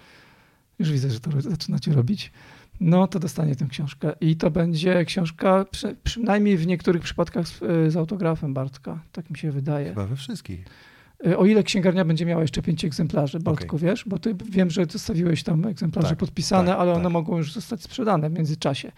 już 0.78 0.92
widzę, 0.92 1.10
że 1.10 1.20
to 1.20 1.40
zaczynacie 1.40 1.92
robić, 1.92 2.32
no 2.80 3.06
to 3.06 3.18
dostanie 3.18 3.56
tę 3.56 3.66
książkę. 3.66 4.12
I 4.20 4.36
to 4.36 4.50
będzie 4.50 5.04
książka 5.04 5.64
przy, 5.70 5.96
przynajmniej 6.04 6.56
w 6.56 6.66
niektórych 6.66 7.02
przypadkach 7.02 7.48
z, 7.48 7.58
z, 7.92 7.96
autografem 7.96 8.54
Bartka. 8.54 8.98
Tak 9.12 9.30
mi 9.30 9.38
się 9.38 9.50
wydaje. 9.50 9.88
Chyba 9.88 10.06
we 10.06 10.16
wszystkich. 10.16 10.64
E, 11.26 11.38
o 11.38 11.46
ile 11.46 11.62
księgarnia 11.62 12.04
będzie 12.04 12.26
miała 12.26 12.42
jeszcze 12.42 12.62
pięć 12.62 12.84
egzemplarzy, 12.84 13.40
Bartku, 13.40 13.76
okay. 13.76 13.88
wiesz? 13.88 14.04
Bo 14.06 14.18
ty 14.18 14.34
wiem, 14.50 14.70
że 14.70 14.84
zostawiłeś 14.86 15.42
tam 15.42 15.66
egzemplarze 15.66 16.08
tak, 16.08 16.18
podpisane, 16.18 16.70
tak, 16.70 16.80
ale 16.80 16.92
one 16.92 17.02
tak. 17.02 17.12
mogą 17.12 17.36
już 17.36 17.52
zostać 17.52 17.82
sprzedane 17.82 18.30
w 18.30 18.32
międzyczasie. 18.32 18.92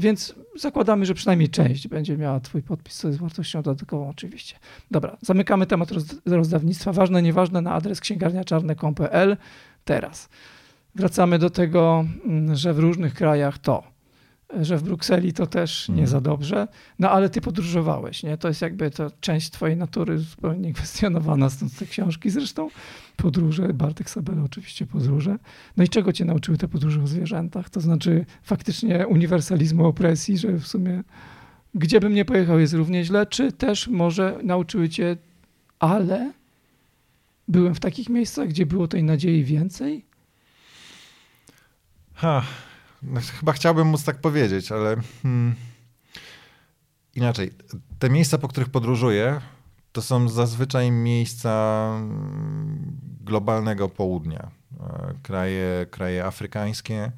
Więc 0.00 0.34
zakładamy, 0.56 1.06
że 1.06 1.14
przynajmniej 1.14 1.48
część 1.48 1.88
będzie 1.88 2.16
miała 2.16 2.40
Twój 2.40 2.62
podpis, 2.62 2.96
co 2.96 3.08
jest 3.08 3.20
wartością 3.20 3.62
dodatkową 3.62 4.08
oczywiście. 4.08 4.56
Dobra, 4.90 5.16
zamykamy 5.20 5.66
temat 5.66 5.88
rozdawnictwa. 6.26 6.92
Ważne, 6.92 7.22
nieważne 7.22 7.60
na 7.60 7.72
adres 7.72 8.00
księgarniaczarne.pl. 8.00 9.36
Teraz 9.84 10.28
wracamy 10.94 11.38
do 11.38 11.50
tego, 11.50 12.04
mm, 12.24 12.56
że 12.56 12.74
w 12.74 12.78
różnych 12.78 13.14
krajach 13.14 13.58
to 13.58 13.82
że 14.60 14.76
w 14.76 14.82
Brukseli 14.82 15.32
to 15.32 15.46
też 15.46 15.88
nie 15.88 16.06
za 16.06 16.20
dobrze, 16.20 16.68
no 16.98 17.10
ale 17.10 17.30
ty 17.30 17.40
podróżowałeś, 17.40 18.22
nie? 18.22 18.38
To 18.38 18.48
jest 18.48 18.62
jakby 18.62 18.90
to 18.90 19.10
część 19.20 19.50
twojej 19.50 19.76
natury 19.76 20.18
zupełnie 20.18 20.72
kwestionowana, 20.72 21.50
stąd 21.50 21.78
te 21.78 21.86
książki 21.86 22.30
zresztą. 22.30 22.68
Podróże, 23.16 23.74
Bartek 23.74 24.10
Sabela 24.10 24.42
oczywiście 24.42 24.86
podróże. 24.86 25.36
No 25.76 25.84
i 25.84 25.88
czego 25.88 26.12
cię 26.12 26.24
nauczyły 26.24 26.58
te 26.58 26.68
podróże 26.68 27.02
o 27.02 27.06
zwierzętach? 27.06 27.70
To 27.70 27.80
znaczy 27.80 28.24
faktycznie 28.42 29.06
uniwersalizmu 29.06 29.86
opresji, 29.86 30.38
że 30.38 30.52
w 30.52 30.66
sumie 30.66 31.02
gdzie 31.74 32.00
bym 32.00 32.14
nie 32.14 32.24
pojechał 32.24 32.58
jest 32.58 32.74
równie 32.74 33.04
źle, 33.04 33.26
czy 33.26 33.52
też 33.52 33.88
może 33.88 34.38
nauczyły 34.42 34.88
cię, 34.88 35.16
ale 35.78 36.32
byłem 37.48 37.74
w 37.74 37.80
takich 37.80 38.08
miejscach, 38.08 38.48
gdzie 38.48 38.66
było 38.66 38.88
tej 38.88 39.02
nadziei 39.04 39.44
więcej? 39.44 40.04
Ha, 42.14 42.42
chyba 43.38 43.52
chciałbym 43.52 43.86
móc 43.86 44.04
tak 44.04 44.20
powiedzieć, 44.20 44.72
ale 44.72 44.96
hmm, 45.22 45.54
inaczej. 47.14 47.50
Te 47.98 48.10
miejsca, 48.10 48.38
po 48.38 48.48
których 48.48 48.68
podróżuję, 48.68 49.40
to 49.92 50.02
są 50.02 50.28
zazwyczaj 50.28 50.90
miejsca 50.90 51.84
mm, 51.96 52.96
globalnego 53.20 53.88
południa. 53.88 54.50
E, 54.80 55.14
kraje, 55.22 55.86
kraje 55.90 56.24
afrykańskie, 56.24 57.12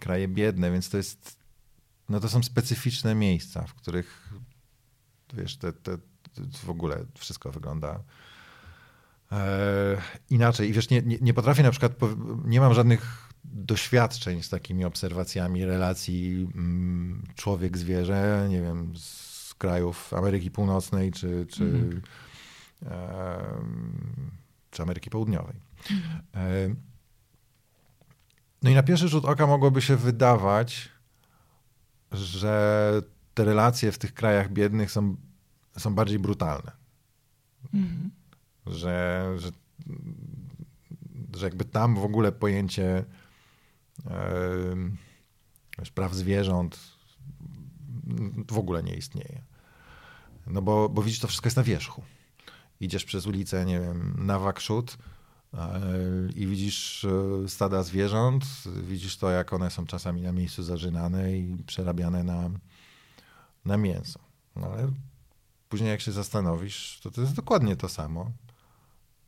kraje 0.00 0.28
biedne, 0.28 0.70
więc 0.70 0.90
to 0.90 0.96
jest, 0.96 1.38
no 2.08 2.20
to 2.20 2.28
są 2.28 2.42
specyficzne 2.42 3.14
miejsca, 3.14 3.66
w 3.66 3.74
których 3.74 4.32
wiesz, 5.34 5.56
te, 5.56 5.72
te, 5.72 5.98
w 6.64 6.70
ogóle 6.70 7.04
wszystko 7.14 7.50
wygląda 7.50 8.00
e, 9.32 9.96
inaczej. 10.30 10.68
I 10.68 10.72
wiesz, 10.72 10.90
nie, 10.90 11.02
nie, 11.02 11.18
nie 11.20 11.34
potrafię 11.34 11.62
na 11.62 11.70
przykład, 11.70 11.92
nie 12.44 12.60
mam 12.60 12.74
żadnych 12.74 13.23
doświadczeń 13.44 14.42
z 14.42 14.48
takimi 14.48 14.84
obserwacjami 14.84 15.64
relacji 15.64 16.48
mm, 16.54 17.22
człowiek-zwierzę, 17.34 18.46
nie 18.50 18.60
wiem, 18.60 18.92
z 18.96 19.54
krajów 19.54 20.14
Ameryki 20.14 20.50
Północnej 20.50 21.12
czy, 21.12 21.46
czy, 21.50 21.64
mm. 21.64 22.02
e, 22.86 23.38
czy 24.70 24.82
Ameryki 24.82 25.10
Południowej. 25.10 25.56
E, 26.34 26.74
no 28.62 28.70
i 28.70 28.74
na 28.74 28.82
pierwszy 28.82 29.08
rzut 29.08 29.24
oka 29.24 29.46
mogłoby 29.46 29.82
się 29.82 29.96
wydawać, 29.96 30.88
że 32.12 33.02
te 33.34 33.44
relacje 33.44 33.92
w 33.92 33.98
tych 33.98 34.14
krajach 34.14 34.52
biednych 34.52 34.90
są, 34.90 35.16
są 35.78 35.94
bardziej 35.94 36.18
brutalne. 36.18 36.72
Mm. 37.74 38.10
Że, 38.66 39.24
że, 39.38 39.50
że 41.36 41.46
jakby 41.46 41.64
tam 41.64 41.94
w 41.94 42.04
ogóle 42.04 42.32
pojęcie 42.32 43.04
praw 45.94 46.14
zwierząt 46.14 46.80
w 48.50 48.58
ogóle 48.58 48.82
nie 48.82 48.94
istnieje. 48.94 49.42
No 50.46 50.62
bo, 50.62 50.88
bo 50.88 51.02
widzisz, 51.02 51.20
to 51.20 51.28
wszystko 51.28 51.46
jest 51.46 51.56
na 51.56 51.62
wierzchu. 51.62 52.02
Idziesz 52.80 53.04
przez 53.04 53.26
ulicę, 53.26 53.64
nie 53.64 53.80
wiem, 53.80 54.14
na 54.26 54.38
Wakszut 54.38 54.98
i 56.36 56.46
widzisz 56.46 57.04
e, 57.04 57.48
stada 57.48 57.82
zwierząt, 57.82 58.44
widzisz 58.82 59.16
to, 59.16 59.30
jak 59.30 59.52
one 59.52 59.70
są 59.70 59.86
czasami 59.86 60.22
na 60.22 60.32
miejscu 60.32 60.62
zażynane 60.62 61.38
i 61.38 61.56
przerabiane 61.66 62.24
na, 62.24 62.50
na 63.64 63.76
mięso. 63.76 64.20
No 64.56 64.66
ale 64.66 64.92
później 65.68 65.90
jak 65.90 66.00
się 66.00 66.12
zastanowisz, 66.12 67.00
to 67.02 67.10
to 67.10 67.20
jest 67.20 67.34
dokładnie 67.34 67.76
to 67.76 67.88
samo, 67.88 68.30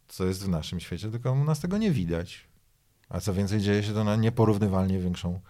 co 0.09 0.25
jest 0.25 0.45
w 0.45 0.49
naszym 0.49 0.81
świecie, 0.81 1.11
tylko 1.11 1.33
u 1.33 1.45
nas 1.45 1.61
tego 1.61 1.79
nie 1.79 1.91
widać. 1.91 2.46
A 3.09 3.21
co 3.21 3.35
więcej, 3.35 3.61
dzieje 3.61 3.83
się 3.83 3.93
to 3.93 4.05
na 4.05 4.17
nieporównywalnie 4.17 4.99
większą, 4.99 5.41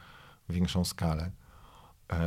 większą 0.49 0.85
skalę. 0.85 1.31
E, 2.13 2.19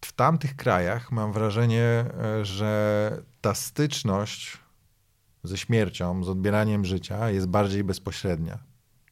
w 0.00 0.12
tamtych 0.12 0.56
krajach 0.56 1.12
mam 1.12 1.32
wrażenie, 1.32 1.82
e, 1.82 2.44
że 2.44 3.22
ta 3.40 3.54
styczność 3.54 4.58
ze 5.44 5.56
śmiercią, 5.56 6.24
z 6.24 6.28
odbieraniem 6.28 6.84
życia 6.84 7.30
jest 7.30 7.46
bardziej 7.46 7.84
bezpośrednia. 7.84 8.58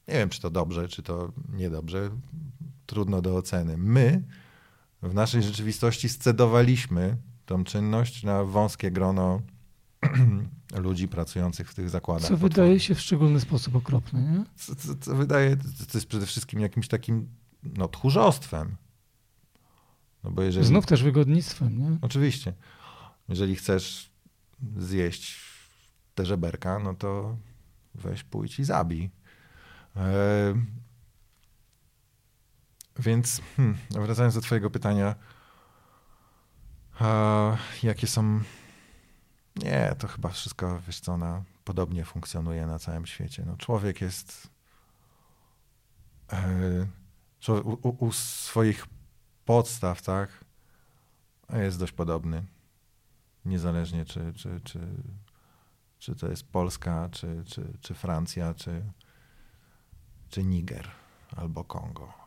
Nie 0.09 0.15
wiem, 0.15 0.29
czy 0.29 0.41
to 0.41 0.51
dobrze, 0.51 0.89
czy 0.89 1.03
to 1.03 1.33
niedobrze. 1.53 2.11
Trudno 2.87 3.23
do 3.23 3.37
oceny. 3.37 3.77
My 3.77 4.23
w 5.03 5.15
naszej 5.15 5.43
rzeczywistości 5.43 6.09
scedowaliśmy 6.09 7.17
tą 7.47 7.65
czynność 7.65 8.23
na 8.23 8.45
wąskie 8.45 8.91
grono 8.91 9.41
ludzi 10.75 11.09
pracujących 11.09 11.71
w 11.71 11.75
tych 11.75 11.91
zakładach. 11.91 12.29
Co 12.29 12.37
wydaje 12.37 12.81
się 12.81 12.95
w 12.95 13.01
szczególny 13.01 13.41
sposób 13.41 13.77
okropne, 13.77 14.23
nie? 14.23 14.45
Co, 14.57 14.75
co, 14.75 14.95
co 14.95 15.17
wydaje, 15.17 15.57
to 15.57 15.99
jest 15.99 16.07
przede 16.07 16.27
wszystkim 16.27 16.61
jakimś 16.61 16.89
takim 16.89 17.29
no, 17.63 17.89
tchórzostwem. 17.89 18.77
No 20.25 20.31
bo 20.31 20.43
jeżeli... 20.43 20.67
Znów 20.67 20.87
też 20.87 21.03
wygodnictwem, 21.03 21.79
nie? 21.79 21.99
Oczywiście. 22.03 22.53
Jeżeli 23.29 23.57
chcesz 23.57 24.11
zjeść 24.77 25.41
te 26.15 26.27
żeberka, 26.27 26.79
no 26.79 26.95
to 26.95 27.37
weź 27.95 28.23
pójdź 28.23 28.59
i 28.59 28.65
zabij. 28.65 29.11
E... 29.97 30.55
Więc 32.99 33.41
hmm, 33.57 33.77
wracając 33.91 34.35
do 34.35 34.41
twojego 34.41 34.71
pytania, 34.71 35.15
jakie 37.83 38.07
są 38.07 38.41
nie, 39.57 39.95
to 39.99 40.09
chyba 40.09 40.29
wszystko, 40.29 40.81
wiesz 40.87 41.01
co, 41.01 41.13
ona 41.13 41.45
podobnie 41.65 42.05
funkcjonuje 42.05 42.67
na 42.67 42.79
całym 42.79 43.07
świecie. 43.07 43.43
No, 43.47 43.57
człowiek 43.57 44.01
jest 44.01 44.51
e, 46.33 47.53
u, 47.63 48.07
u, 48.07 48.13
swoich 48.13 48.87
podstaw, 49.45 50.03
tak, 50.03 50.45
jest 51.53 51.79
dość 51.79 51.93
podobny. 51.93 52.45
Niezależnie 53.45 54.05
czy, 54.05 54.33
czy, 54.37 54.61
czy, 54.65 54.81
czy 55.99 56.15
to 56.17 56.29
jest 56.29 56.49
Polska, 56.49 57.09
czy, 57.13 57.45
czy, 57.47 57.79
czy 57.81 57.95
Francja, 57.95 58.55
czy, 58.55 58.83
czy 60.29 60.45
Niger 60.45 60.91
albo 61.37 61.65
Kongo. 61.65 62.24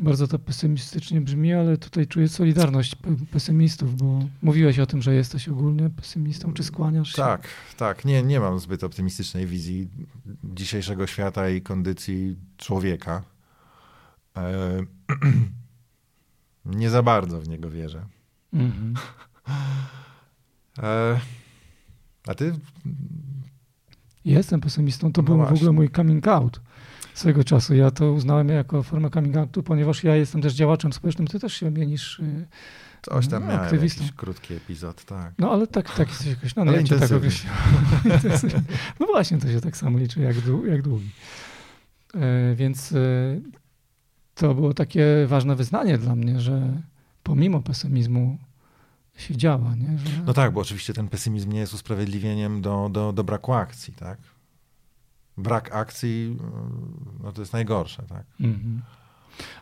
Bardzo 0.00 0.28
to 0.28 0.38
pesymistycznie 0.38 1.20
brzmi, 1.20 1.52
ale 1.52 1.76
tutaj 1.76 2.06
czuję 2.06 2.28
solidarność 2.28 2.96
pesymistów, 3.30 3.96
bo 3.96 4.20
mówiłeś 4.42 4.78
o 4.78 4.86
tym, 4.86 5.02
że 5.02 5.14
jesteś 5.14 5.48
ogólnie 5.48 5.90
pesymistą, 5.90 6.52
czy 6.52 6.64
skłaniasz 6.64 7.10
się? 7.10 7.16
Tak, 7.16 7.48
tak. 7.76 8.04
Nie, 8.04 8.22
nie 8.22 8.40
mam 8.40 8.58
zbyt 8.58 8.84
optymistycznej 8.84 9.46
wizji 9.46 9.88
dzisiejszego 10.44 11.06
świata 11.06 11.48
i 11.48 11.62
kondycji 11.62 12.36
człowieka. 12.56 13.22
E, 14.36 14.80
nie 16.80 16.90
za 16.90 17.02
bardzo 17.02 17.40
w 17.40 17.48
niego 17.48 17.70
wierzę. 17.70 18.06
Mhm. 18.52 18.94
E, 20.82 21.20
a 22.26 22.34
ty? 22.34 22.54
Jestem 24.24 24.60
pesymistą. 24.60 25.12
To 25.12 25.22
no 25.22 25.26
był 25.26 25.36
właśnie. 25.36 25.56
w 25.56 25.58
ogóle 25.58 25.72
mój 25.72 25.90
coming 25.90 26.28
out 26.28 26.60
swego 27.18 27.44
czasu. 27.44 27.74
Ja 27.74 27.90
to 27.90 28.12
uznałem 28.12 28.48
jako 28.48 28.82
formę 28.82 29.10
coming 29.10 29.36
outu, 29.36 29.62
ponieważ 29.62 30.04
ja 30.04 30.16
jestem 30.16 30.42
też 30.42 30.54
działaczem 30.54 30.92
społecznym. 30.92 31.26
Ty 31.28 31.40
też 31.40 31.54
się 31.54 31.70
mienisz 31.70 32.18
y, 32.18 32.46
Coś 33.02 33.28
tam 33.28 33.42
no, 33.42 33.48
miałem, 33.48 33.62
aktywistą. 33.62 34.02
jakiś 34.02 34.16
krótki 34.16 34.54
epizod, 34.54 35.04
tak. 35.04 35.32
No 35.38 35.52
ale 35.52 35.66
tak, 35.66 35.94
tak 35.94 36.08
jesteś 36.08 36.56
no, 36.56 36.64
no 36.64 36.72
ja 36.72 36.82
cię 36.82 36.98
tak 36.98 37.12
określiłem. 37.12 37.56
no 39.00 39.06
właśnie, 39.06 39.38
to 39.38 39.48
się 39.48 39.60
tak 39.60 39.76
samo 39.76 39.98
liczy 39.98 40.20
jak, 40.20 40.36
jak 40.68 40.82
długi. 40.82 41.10
E, 42.14 42.54
więc 42.54 42.92
e, 42.92 42.96
to 44.34 44.54
było 44.54 44.74
takie 44.74 45.06
ważne 45.26 45.56
wyznanie 45.56 45.98
dla 45.98 46.16
mnie, 46.16 46.40
że 46.40 46.82
pomimo 47.22 47.62
pesymizmu 47.62 48.38
się 49.16 49.36
działa. 49.36 49.74
Nie? 49.74 49.98
Że... 49.98 50.22
No 50.26 50.32
tak, 50.32 50.52
bo 50.52 50.60
oczywiście 50.60 50.92
ten 50.92 51.08
pesymizm 51.08 51.52
nie 51.52 51.60
jest 51.60 51.74
usprawiedliwieniem 51.74 52.62
do, 52.62 52.88
do, 52.92 53.12
do 53.12 53.24
braku 53.24 53.52
akcji, 53.52 53.94
tak? 53.94 54.18
Brak 55.38 55.74
akcji, 55.74 56.36
no 57.22 57.32
to 57.32 57.42
jest 57.42 57.52
najgorsze, 57.52 58.02
tak. 58.08 58.24
Mhm. 58.40 58.82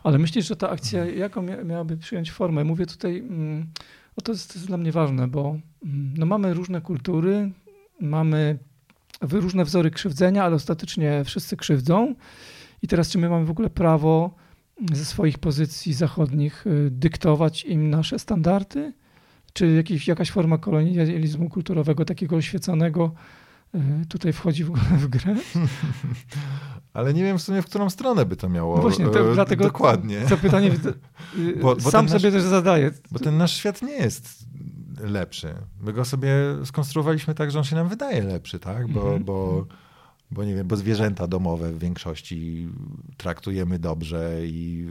Ale 0.03 0.17
myślisz, 0.17 0.47
że 0.47 0.55
ta 0.55 0.69
akcja, 0.69 1.05
jaką 1.05 1.41
miałaby 1.41 1.97
przyjąć 1.97 2.31
formę? 2.31 2.63
Mówię 2.63 2.85
tutaj, 2.85 3.17
mm, 3.17 3.67
o 4.15 4.21
to 4.21 4.31
jest, 4.31 4.53
to 4.53 4.59
jest 4.59 4.67
dla 4.67 4.77
mnie 4.77 4.91
ważne, 4.91 5.27
bo 5.27 5.59
mm, 5.83 6.13
no 6.17 6.25
mamy 6.25 6.53
różne 6.53 6.81
kultury, 6.81 7.51
mamy 8.01 8.57
różne 9.21 9.65
wzory 9.65 9.91
krzywdzenia, 9.91 10.43
ale 10.43 10.55
ostatecznie 10.55 11.23
wszyscy 11.23 11.57
krzywdzą. 11.57 12.15
I 12.81 12.87
teraz, 12.87 13.09
czy 13.09 13.17
my 13.17 13.29
mamy 13.29 13.45
w 13.45 13.51
ogóle 13.51 13.69
prawo 13.69 14.35
ze 14.93 15.05
swoich 15.05 15.37
pozycji 15.37 15.93
zachodnich 15.93 16.67
y, 16.67 16.89
dyktować 16.91 17.63
im 17.63 17.89
nasze 17.89 18.19
standardy? 18.19 18.93
Czy 19.53 19.67
jakiś, 19.71 20.07
jakaś 20.07 20.31
forma 20.31 20.57
kolonializmu 20.57 21.49
kulturowego, 21.49 22.05
takiego 22.05 22.35
oświeconego, 22.35 23.11
tutaj 24.09 24.33
wchodzi 24.33 24.63
w 24.63 24.71
w 24.71 25.07
grę. 25.07 25.35
Ale 26.93 27.13
nie 27.13 27.23
wiem 27.23 27.37
w 27.37 27.41
sumie, 27.41 27.61
w 27.61 27.65
którą 27.65 27.89
stronę 27.89 28.25
by 28.25 28.35
to 28.35 28.49
miało. 28.49 28.75
No 28.75 28.81
właśnie, 28.81 29.05
to, 29.05 29.31
e, 29.31 29.33
dlatego 29.33 29.63
dokładnie. 29.63 30.21
To 30.21 30.37
pytanie 30.37 30.71
bo, 31.61 31.75
bo 31.75 31.91
sam 31.91 32.09
sobie 32.09 32.23
nasz, 32.23 32.33
też 32.33 32.43
zadaję. 32.43 32.91
Bo 33.11 33.19
ten 33.19 33.37
nasz 33.37 33.53
świat 33.53 33.81
nie 33.81 33.93
jest 33.93 34.45
lepszy. 34.99 35.55
My 35.81 35.93
go 35.93 36.05
sobie 36.05 36.29
skonstruowaliśmy 36.65 37.35
tak, 37.35 37.51
że 37.51 37.59
on 37.59 37.65
się 37.65 37.75
nam 37.75 37.89
wydaje 37.89 38.23
lepszy, 38.23 38.59
tak? 38.59 38.87
Bo, 38.87 39.01
mhm. 39.01 39.23
bo 39.23 39.65
bo 40.31 40.43
nie 40.43 40.55
wiem, 40.55 40.67
bo 40.67 40.75
zwierzęta 40.75 41.27
domowe 41.27 41.71
w 41.71 41.79
większości 41.79 42.67
traktujemy 43.17 43.79
dobrze 43.79 44.39
i 44.43 44.87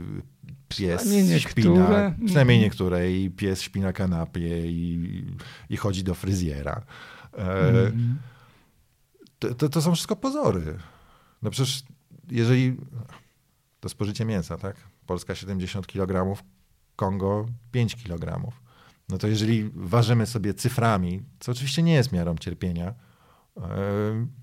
pies 0.67 1.13
śpi 1.37 1.69
na, 1.69 2.13
przynajmniej 2.25 2.59
niektóre 2.59 3.11
i 3.11 3.29
pies 3.29 3.61
śpi 3.61 3.79
na 3.79 3.93
kanapie 3.93 4.71
i, 4.71 5.23
i 5.69 5.77
chodzi 5.77 6.03
do 6.03 6.13
fryzjera. 6.13 6.81
Mm. 7.33 8.17
To, 9.39 9.55
to, 9.55 9.69
to, 9.69 9.81
są 9.81 9.95
wszystko 9.95 10.15
pozory. 10.15 10.77
No 11.41 11.49
przecież 11.49 11.83
jeżeli 12.31 12.77
to 13.79 13.89
spożycie 13.89 14.25
mięsa, 14.25 14.57
tak? 14.57 14.75
Polska 15.05 15.35
70 15.35 15.87
kg, 15.87 16.41
Kongo 16.95 17.45
5 17.71 17.95
kg. 17.95 18.51
No 19.09 19.17
to 19.17 19.27
jeżeli 19.27 19.71
ważymy 19.73 20.25
sobie 20.25 20.53
cyframi, 20.53 21.23
co 21.39 21.51
oczywiście 21.51 21.83
nie 21.83 21.93
jest 21.93 22.11
miarą 22.11 22.35
cierpienia, 22.35 22.93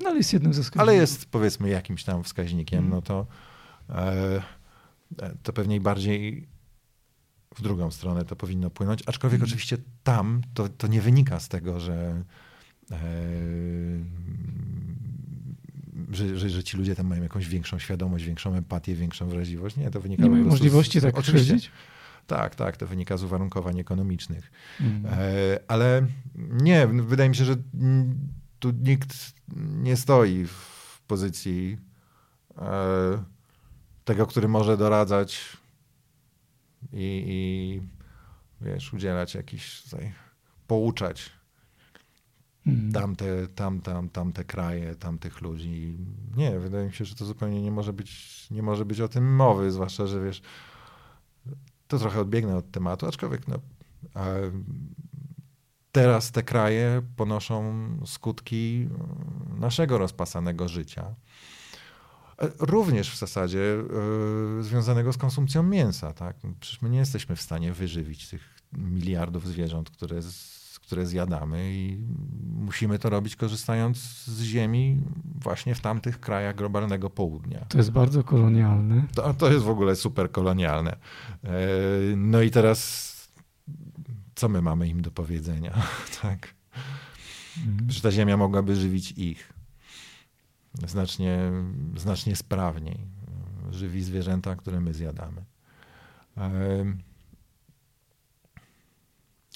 no 0.01 0.09
ale 0.09 0.17
jest 0.17 0.33
jednym 0.33 0.55
ze 0.55 0.63
wskaźników. 0.63 0.89
Ale 0.89 0.95
jest 0.95 1.27
powiedzmy 1.27 1.69
jakimś 1.69 2.05
tam 2.05 2.25
wskaźnikiem, 2.25 2.79
mm. 2.79 2.91
no 2.91 3.03
to, 3.03 3.27
e, 3.89 4.43
to 5.43 5.53
pewnie 5.53 5.81
bardziej 5.81 6.49
w 7.55 7.63
drugą 7.63 7.91
stronę 7.91 8.25
to 8.25 8.37
powinno 8.37 8.71
płynąć. 8.71 9.03
Aczkolwiek 9.07 9.39
mm. 9.39 9.49
oczywiście 9.49 9.79
tam 10.03 10.43
to, 10.55 10.69
to 10.69 10.87
nie 10.87 11.01
wynika 11.01 11.41
z 11.41 11.49
tego, 11.49 11.81
że, 11.81 12.25
że, 16.11 16.39
że, 16.39 16.51
że, 16.51 16.65
ci 16.65 16.77
ludzie 16.77 16.97
tam 16.97 17.07
mają 17.07 17.23
jakąś 17.23 17.49
większą 17.49 17.79
świadomość, 17.79 18.25
większą 18.25 18.55
empatię, 18.55 18.95
większą 18.95 19.29
wrażliwość. 19.29 19.77
Nie, 19.77 19.91
to 19.91 20.01
wynika 20.01 20.23
Nie 20.23 20.31
mają 20.31 20.45
możliwości 20.45 21.01
z, 21.01 21.03
tak 21.03 21.19
oczywiście. 21.19 21.71
Tak, 22.27 22.55
tak, 22.55 22.77
to 22.77 22.87
wynika 22.87 23.17
z 23.17 23.23
uwarunkowań 23.23 23.81
ekonomicznych. 23.81 24.51
Mm. 24.81 25.07
E, 25.07 25.11
ale 25.69 26.07
nie, 26.35 26.87
wydaje 26.87 27.31
mi 27.31 27.37
się, 27.37 27.45
że 27.45 27.57
tu 28.59 28.71
nikt 28.71 29.33
nie 29.57 29.97
stoi 29.97 30.47
w 30.47 31.01
pozycji 31.07 31.79
e, 32.59 33.25
tego, 34.05 34.27
który 34.27 34.49
może 34.49 34.77
doradzać 34.77 35.57
i, 36.93 37.25
i 37.27 37.81
wiesz, 38.61 38.93
udzielać 38.93 39.35
jakiś 39.35 39.83
tutaj, 39.83 40.13
pouczać 40.67 41.31
hmm. 42.65 42.93
tamte, 42.93 43.49
tam, 43.49 43.81
tam, 43.81 44.09
tamte 44.09 44.45
kraje, 44.45 44.97
tamtych 44.97 45.41
ludzi. 45.41 45.99
Nie, 46.37 46.59
wydaje 46.59 46.87
mi 46.87 46.93
się, 46.93 47.05
że 47.05 47.15
to 47.15 47.25
zupełnie 47.25 47.63
nie 47.63 47.71
może 47.71 47.93
być, 47.93 48.47
nie 48.51 48.63
może 48.63 48.85
być 48.85 49.01
o 49.01 49.09
tym 49.09 49.37
mowy, 49.37 49.71
zwłaszcza, 49.71 50.07
że 50.07 50.25
wiesz, 50.25 50.43
to 51.89 51.99
trochę 51.99 52.21
odbiegnę 52.21 52.57
od 52.57 52.71
tematu, 52.71 53.07
aczkolwiek 53.07 53.49
no, 53.49 53.59
teraz 55.93 56.33
te 56.33 56.43
kraje 56.43 57.03
ponoszą 57.17 57.73
skutki 58.07 58.89
naszego 59.59 59.99
rozpasanego 59.99 60.69
życia. 60.69 61.15
E, 62.39 62.49
również 62.59 63.11
w 63.11 63.19
zasadzie 63.19 63.59
yy, 64.57 64.63
związanego 64.63 65.13
z 65.13 65.17
konsumpcją 65.17 65.63
mięsa. 65.63 66.13
Tak? 66.13 66.37
Przecież 66.61 66.83
my 66.83 66.91
nie 66.91 66.99
jesteśmy 66.99 67.37
w 67.37 67.43
stanie 67.43 67.73
wyżywić 67.73 68.29
tych 68.29 68.55
miliardów 68.73 69.47
zwierząt, 69.47 69.91
które, 69.91 70.23
z, 70.23 70.64
które 70.87 71.07
zjadamy 71.07 71.75
i 71.75 71.99
musimy 72.45 72.99
to 72.99 73.11
robić 73.11 73.37
korzystając 73.37 73.99
z 74.25 74.43
ziemi 74.43 75.01
właśnie 75.41 75.75
w 75.75 75.81
tamtych 75.81 76.21
krajach 76.21 76.57
globalnego 76.57 77.11
południa. 77.11 77.65
To 77.69 77.79
jest 77.79 77.91
bardzo 77.91 78.25
kolonialne. 78.25 79.07
To, 79.15 79.35
to 79.35 79.53
jest 79.53 79.65
w 79.65 79.69
ogóle 79.69 79.97
super 79.97 80.31
kolonialne. 80.31 80.97
Yy, 81.43 81.51
no 82.17 82.43
i 82.43 82.51
teraz 82.51 83.15
co 84.35 84.49
my 84.49 84.63
mamy 84.63 84.89
im 84.89 85.03
do 85.03 85.11
powiedzenia, 85.11 85.83
tak? 86.23 86.55
Mhm. 87.67 87.91
Że 87.91 88.01
ta 88.01 88.11
ziemia 88.11 88.37
mogłaby 88.37 88.77
żywić 88.77 89.13
ich 89.17 89.53
znacznie, 90.87 91.53
znacznie 91.97 92.37
sprawniej. 92.37 93.07
Żywi 93.71 94.03
zwierzęta, 94.03 94.57
które 94.57 94.81
my 94.81 94.95
zjadamy. 94.95 95.45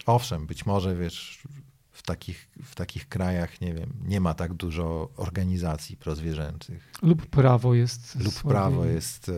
Owszem, 0.08 0.46
być 0.46 0.66
może 0.66 0.96
wiesz, 0.96 1.42
w 1.90 2.02
takich, 2.02 2.48
w 2.64 2.74
takich 2.74 3.08
krajach, 3.08 3.60
nie 3.60 3.74
wiem, 3.74 3.92
nie 4.04 4.20
ma 4.20 4.34
tak 4.34 4.54
dużo 4.54 5.10
organizacji 5.16 5.96
prozwierzęcych. 5.96 6.92
Lub 7.02 7.26
prawo 7.26 7.74
jest. 7.74 8.24
Lub 8.24 8.42
prawo 8.42 8.84
jest. 8.84 9.28
E, 9.28 9.32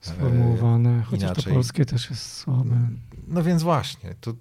sformułowane, 0.00 1.02
chociaż 1.02 1.22
inaczej. 1.22 1.44
to 1.44 1.50
polskie 1.50 1.86
też 1.86 2.10
jest 2.10 2.32
słabe. 2.32 2.88
No 3.26 3.42
więc 3.42 3.62
właśnie, 3.62 4.14
to 4.20 4.34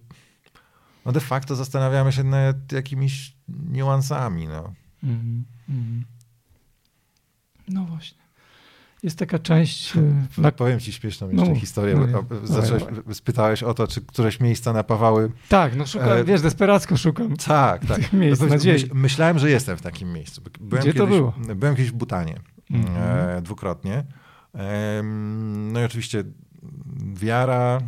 no 1.05 1.11
de 1.11 1.19
facto 1.19 1.55
zastanawiamy 1.55 2.11
się 2.11 2.23
nad 2.23 2.71
jakimiś 2.71 3.35
niuansami. 3.47 4.47
No, 4.47 4.73
mm 5.03 5.45
no 7.67 7.85
właśnie. 7.85 8.24
Jest 9.05 9.19
taka 9.19 9.39
część. 9.39 9.93
Na... 10.37 10.51
Powiem 10.51 10.79
ci 10.79 10.93
śmieszną 10.93 11.29
jeszcze 11.29 11.49
no, 11.49 11.55
historię. 11.55 11.95
No, 11.95 12.23
Zacząłeś, 12.43 12.83
spytałeś 13.11 13.63
o 13.63 13.73
to, 13.73 13.87
czy 13.87 14.01
któreś 14.01 14.39
miejsca 14.39 14.73
napawały. 14.73 15.31
Tak, 15.49 15.75
no 15.75 15.85
szukam, 15.85 16.09
e... 16.09 16.23
wiesz, 16.23 16.41
desperacko 16.41 16.97
szukam. 16.97 17.37
Tak, 17.37 17.85
tak. 17.85 18.13
Miejsc, 18.13 18.41
no, 18.41 18.47
myśl, 18.47 18.87
myślałem, 18.93 19.39
że 19.39 19.49
jestem 19.49 19.77
w 19.77 19.81
takim 19.81 20.13
miejscu. 20.13 20.41
Byłem 20.59 20.83
Gdzie 20.83 20.93
kiedyś, 20.93 21.09
to 21.09 21.15
było? 21.15 21.33
Byłem 21.55 21.75
kiedyś 21.75 21.91
w 21.91 21.95
Butanie. 21.95 22.39
Mm 22.71 22.85
-hmm. 22.85 22.97
e, 22.97 23.41
dwukrotnie. 23.41 24.03
E, 24.55 25.01
no 25.71 25.81
i 25.81 25.83
oczywiście 25.83 26.23
wiara, 27.13 27.81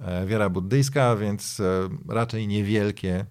E, 0.00 0.26
wiara 0.26 0.50
buddyjska, 0.50 1.16
więc 1.16 1.60
e, 1.60 1.88
raczej 2.08 2.48
niewielkie 2.48 3.26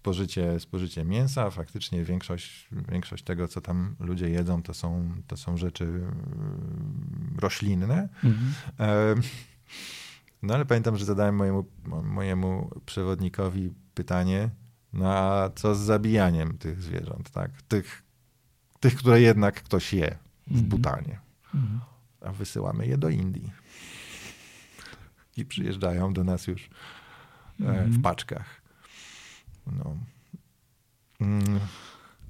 spożycie, 0.00 0.60
spożycie 0.60 1.04
mięsa. 1.04 1.50
Faktycznie 1.50 2.04
większość, 2.04 2.68
większość 2.72 3.24
tego, 3.24 3.48
co 3.48 3.60
tam 3.60 3.96
ludzie 3.98 4.30
jedzą, 4.30 4.62
to 4.62 4.74
są, 4.74 5.14
to 5.26 5.36
są 5.36 5.56
rzeczy 5.56 5.84
mm, 5.84 7.36
roślinne. 7.38 8.08
Mhm. 8.24 8.52
E, 8.80 9.14
no 10.42 10.54
ale 10.54 10.64
pamiętam, 10.66 10.96
że 10.96 11.04
zadałem 11.04 11.36
mojemu, 11.36 11.64
mojemu 12.02 12.70
przewodnikowi 12.86 13.70
pytanie, 13.94 14.50
no 14.92 15.12
a 15.12 15.50
co 15.54 15.74
z 15.74 15.78
zabijaniem 15.78 16.58
tych 16.58 16.82
zwierząt, 16.82 17.30
tak? 17.30 17.62
Tych, 17.62 18.02
tych 18.80 18.94
które 18.94 19.20
jednak 19.20 19.62
ktoś 19.62 19.92
je 19.92 20.18
w 20.46 20.50
mhm. 20.50 20.68
Butanie. 20.68 21.20
Mhm. 21.54 21.80
A 22.20 22.32
wysyłamy 22.32 22.86
je 22.86 22.98
do 22.98 23.08
Indii 23.08 23.52
i 25.36 25.44
przyjeżdżają 25.44 26.12
do 26.12 26.24
nas 26.24 26.46
już 26.46 26.70
mm. 27.60 27.74
w 27.74 27.78
mhm. 27.78 28.02
paczkach. 28.02 28.59
No. 29.66 29.96
Mm. 31.20 31.60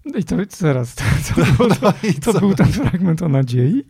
I 0.04 0.24
to 0.24 0.36
zaraz, 0.48 0.94
to, 0.94 1.04
to, 1.34 1.66
no 1.68 1.74
to, 1.74 2.32
to 2.32 2.40
był 2.40 2.54
ten 2.54 2.66
fragment 2.66 3.22
o 3.22 3.28
nadziei? 3.28 3.84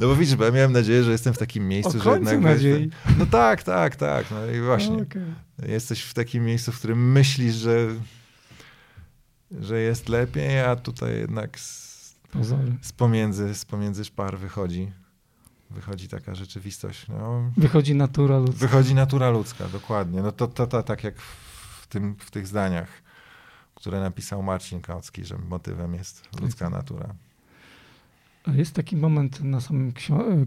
No 0.00 0.06
bo 0.06 0.16
widzisz, 0.16 0.36
bo 0.36 0.44
ja 0.44 0.50
miałem 0.50 0.72
nadzieję, 0.72 1.04
że 1.04 1.12
jestem 1.12 1.34
w 1.34 1.38
takim 1.38 1.68
miejscu, 1.68 1.98
o 1.98 2.02
że 2.02 2.10
jednak... 2.10 2.40
nadziei. 2.40 2.90
No 3.18 3.26
tak, 3.26 3.62
tak, 3.62 3.96
tak. 3.96 4.26
No 4.30 4.46
i 4.46 4.60
właśnie. 4.60 4.96
Okay. 5.02 5.34
Jesteś 5.68 6.02
w 6.02 6.14
takim 6.14 6.44
miejscu, 6.44 6.72
w 6.72 6.78
którym 6.78 7.12
myślisz, 7.12 7.54
że, 7.54 7.88
że 9.60 9.80
jest 9.80 10.08
lepiej, 10.08 10.60
a 10.60 10.76
tutaj 10.76 11.18
jednak 11.18 11.60
z, 11.60 12.14
z, 12.82 12.92
pomiędzy, 12.92 13.54
z 13.54 13.64
pomiędzy 13.64 14.04
szpar 14.04 14.38
wychodzi 14.38 14.92
wychodzi 15.70 16.08
taka 16.08 16.34
rzeczywistość. 16.34 17.06
No, 17.08 17.50
wychodzi 17.56 17.94
natura 17.94 18.38
ludzka. 18.38 18.58
Wychodzi 18.58 18.94
natura 18.94 19.30
ludzka, 19.30 19.68
dokładnie. 19.68 20.22
No 20.22 20.32
to, 20.32 20.46
to, 20.48 20.66
to 20.66 20.82
tak 20.82 21.04
jak 21.04 21.14
tym, 21.90 22.16
w 22.18 22.30
tych 22.30 22.46
zdaniach, 22.46 23.02
które 23.74 24.00
napisał 24.00 24.42
Marcin 24.42 24.80
Kocki, 24.80 25.24
że 25.24 25.38
motywem 25.38 25.94
jest 25.94 26.28
ludzka 26.40 26.70
natura. 26.70 27.14
Jest 28.46 28.74
taki 28.74 28.96
moment 28.96 29.40
na 29.44 29.60
samym 29.60 29.92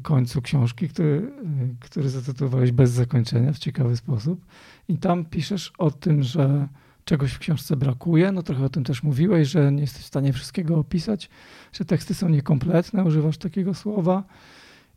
końcu 0.02 0.42
książki, 0.42 0.90
który, 0.90 1.32
który 1.80 2.10
zatytułowałeś 2.10 2.72
Bez 2.72 2.92
zakończenia 2.92 3.54
w 3.54 3.60
ciekawy 3.60 3.98
sposób. 3.98 4.46
I 4.88 4.98
tam 4.98 5.26
piszesz 5.26 5.74
o 5.78 5.92
tym, 5.92 6.24
że 6.24 6.68
czegoś 7.06 7.32
w 7.32 7.40
książce 7.40 7.76
brakuje. 7.76 8.32
No 8.32 8.44
trochę 8.44 8.66
o 8.66 8.70
tym 8.70 8.84
też 8.84 9.04
mówiłeś, 9.04 9.48
że 9.48 9.72
nie 9.72 9.82
jesteś 9.82 10.02
w 10.02 10.08
stanie 10.08 10.34
wszystkiego 10.34 10.78
opisać, 10.78 11.30
że 11.74 11.86
teksty 11.86 12.14
są 12.14 12.30
niekompletne, 12.30 13.04
używasz 13.04 13.38
takiego 13.38 13.74
słowa 13.74 14.24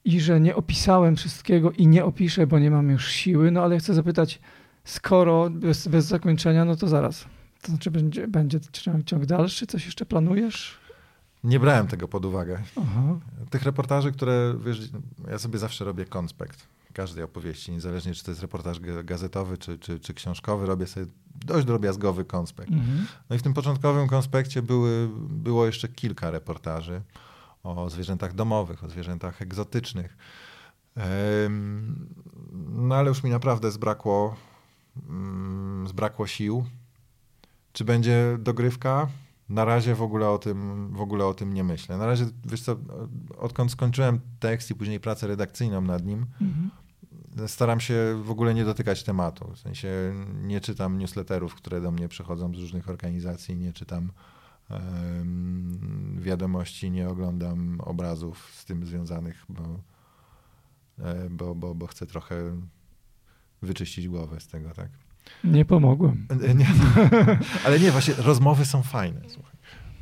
i 0.05 0.21
że 0.21 0.41
nie 0.41 0.57
opisałem 0.57 1.17
wszystkiego 1.17 1.71
i 1.71 1.87
nie 1.87 2.05
opiszę, 2.05 2.47
bo 2.47 2.59
nie 2.59 2.71
mam 2.71 2.91
już 2.91 3.09
siły. 3.09 3.51
No 3.51 3.63
ale 3.63 3.79
chcę 3.79 3.95
zapytać, 3.95 4.41
skoro 4.87 5.51
bez, 5.51 5.89
bez 5.89 6.05
zakończenia, 6.05 6.65
no 6.65 6.77
to 6.77 6.89
zaraz. 6.89 7.25
To 7.63 7.69
znaczy 7.69 7.91
będzie, 7.91 8.29
będzie 8.29 8.61
ciąg 9.07 9.27
dalszy? 9.27 9.67
Coś 9.67 9.87
jeszcze 9.87 10.07
planujesz? 10.07 10.79
Nie 11.45 11.61
brałem 11.61 11.87
tego 11.87 12.09
pod 12.09 12.25
uwagę. 12.25 12.63
Aha. 12.77 13.19
Tych 13.51 13.63
reportaży, 13.63 14.13
które, 14.13 14.55
wiesz, 14.65 14.81
ja 15.31 15.39
sobie 15.39 15.59
zawsze 15.59 15.85
robię 15.85 16.05
konspekt 16.05 16.67
każdej 16.93 17.25
opowieści, 17.25 17.73
niezależnie 17.73 18.15
czy 18.15 18.25
to 18.25 18.31
jest 18.31 18.43
reportaż 18.43 18.81
gazetowy, 19.05 19.59
czy, 19.59 19.79
czy, 19.79 20.01
czy 20.01 20.15
książkowy, 20.15 20.67
robię 20.67 20.87
sobie 20.87 21.07
dość 21.35 21.67
drobiazgowy 21.67 22.25
konspekt. 22.25 22.73
Mhm. 22.73 23.07
No 23.31 23.37
i 23.37 23.39
w 23.39 23.43
tym 23.43 23.55
początkowym 23.55 24.09
konspekcie 24.09 24.63
były, 24.63 25.09
było 25.29 25.67
jeszcze 25.67 25.89
kilka 25.89 26.31
reportaży 26.31 27.03
o 27.63 27.91
zwierzętach 27.91 28.35
domowych, 28.35 28.85
o 28.85 28.89
zwierzętach 28.91 29.43
egzotycznych. 29.43 30.17
No 32.69 32.95
ale 32.95 33.09
już 33.09 33.23
mi 33.23 33.31
naprawdę 33.31 33.71
zbrakło, 33.71 34.37
zbrakło 35.87 36.27
sił. 36.27 36.65
Czy 37.73 37.85
będzie 37.85 38.39
dogrywka? 38.39 39.09
Na 39.49 39.65
razie 39.65 39.95
w 39.95 40.03
ogóle 40.03 40.29
o 40.29 40.39
tym, 40.39 40.89
w 40.93 41.01
ogóle 41.01 41.27
o 41.27 41.35
tym 41.35 41.55
nie 41.55 41.65
myślę. 41.65 41.97
Na 41.97 42.07
razie, 42.07 42.27
wiesz 42.45 42.63
co, 42.63 42.77
odkąd 43.39 43.71
skończyłem 43.71 44.21
tekst 44.41 44.71
i 44.71 44.75
później 44.75 45.01
pracę 45.01 45.27
redakcyjną 45.27 45.81
nad 45.81 46.05
nim, 46.05 46.27
mhm. 46.41 46.71
staram 47.47 47.81
się 47.81 48.23
w 48.25 48.31
ogóle 48.31 48.55
nie 48.55 48.65
dotykać 48.65 49.05
tematu. 49.05 49.53
W 49.53 49.59
sensie 49.59 49.89
nie 50.43 50.61
czytam 50.61 50.99
newsletterów, 50.99 51.55
które 51.55 51.81
do 51.81 51.91
mnie 51.91 52.09
przychodzą 52.09 52.55
z 52.55 52.59
różnych 52.59 52.89
organizacji, 52.89 53.57
nie 53.57 53.73
czytam 53.73 54.13
um, 54.71 56.17
wiadomości, 56.21 56.91
nie 56.91 57.09
oglądam 57.09 57.81
obrazów 57.81 58.51
z 58.55 58.65
tym 58.65 58.87
związanych, 58.87 59.45
bo, 59.49 59.63
e, 60.99 61.31
bo, 61.31 61.55
bo, 61.55 61.75
bo 61.75 61.87
chcę 61.87 62.07
trochę 62.07 62.61
wyczyścić 63.63 64.09
głowę 64.09 64.41
z 64.41 64.47
tego, 64.47 64.71
tak? 64.71 64.89
Nie 65.45 65.65
pomogłem. 65.65 66.27
Nie, 66.55 66.67
ale 67.67 67.81
nie, 67.81 67.91
właśnie 67.91 68.15
rozmowy 68.15 68.65
są 68.65 68.83
fajne. 68.83 69.21
Słuchaj. 69.29 69.53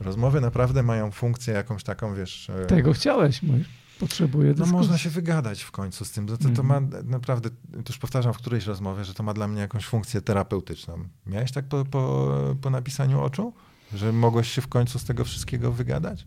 Rozmowy 0.01 0.41
naprawdę 0.41 0.83
mają 0.83 1.11
funkcję 1.11 1.55
jakąś 1.55 1.85
taką, 1.85 2.15
wiesz... 2.15 2.51
E, 2.51 2.67
Tego 2.67 2.93
chciałeś, 2.93 3.43
mój. 3.43 3.65
Potrzebuję 4.01 4.49
No 4.49 4.55
dyskusji. 4.55 4.77
można 4.77 4.99
się 4.99 5.11
wygadać 5.11 5.63
w 5.63 5.71
końcu 5.71 6.05
z 6.05 6.11
tym. 6.11 6.27
To, 6.27 6.39
to, 6.39 6.49
to 6.49 6.63
ma 6.63 6.77
mhm. 6.77 7.11
naprawdę, 7.11 7.51
to 7.51 7.89
już 7.89 7.99
powtarzam 7.99 8.35
w 8.35 8.37
którejś 8.37 8.67
rozmowie, 8.67 9.05
że 9.05 9.15
to 9.15 9.23
ma 9.23 9.35
dla 9.35 9.49
mnie 9.49 9.61
jakąś 9.61 9.85
funkcję 9.85 10.21
terapeutyczną. 10.21 11.09
Miałeś 11.27 11.53
tak 11.53 11.65
po, 11.65 11.85
po, 11.85 12.33
po 12.61 12.71
napisaniu 12.71 13.21
oczu? 13.21 13.53
Że 13.95 14.13
mogłeś 14.13 14.49
się 14.49 14.63
w 14.63 14.69
końcu 14.69 14.99
z 14.99 15.05
tego 15.05 15.25
wszystkiego 15.25 15.73
wygadać? 15.73 16.27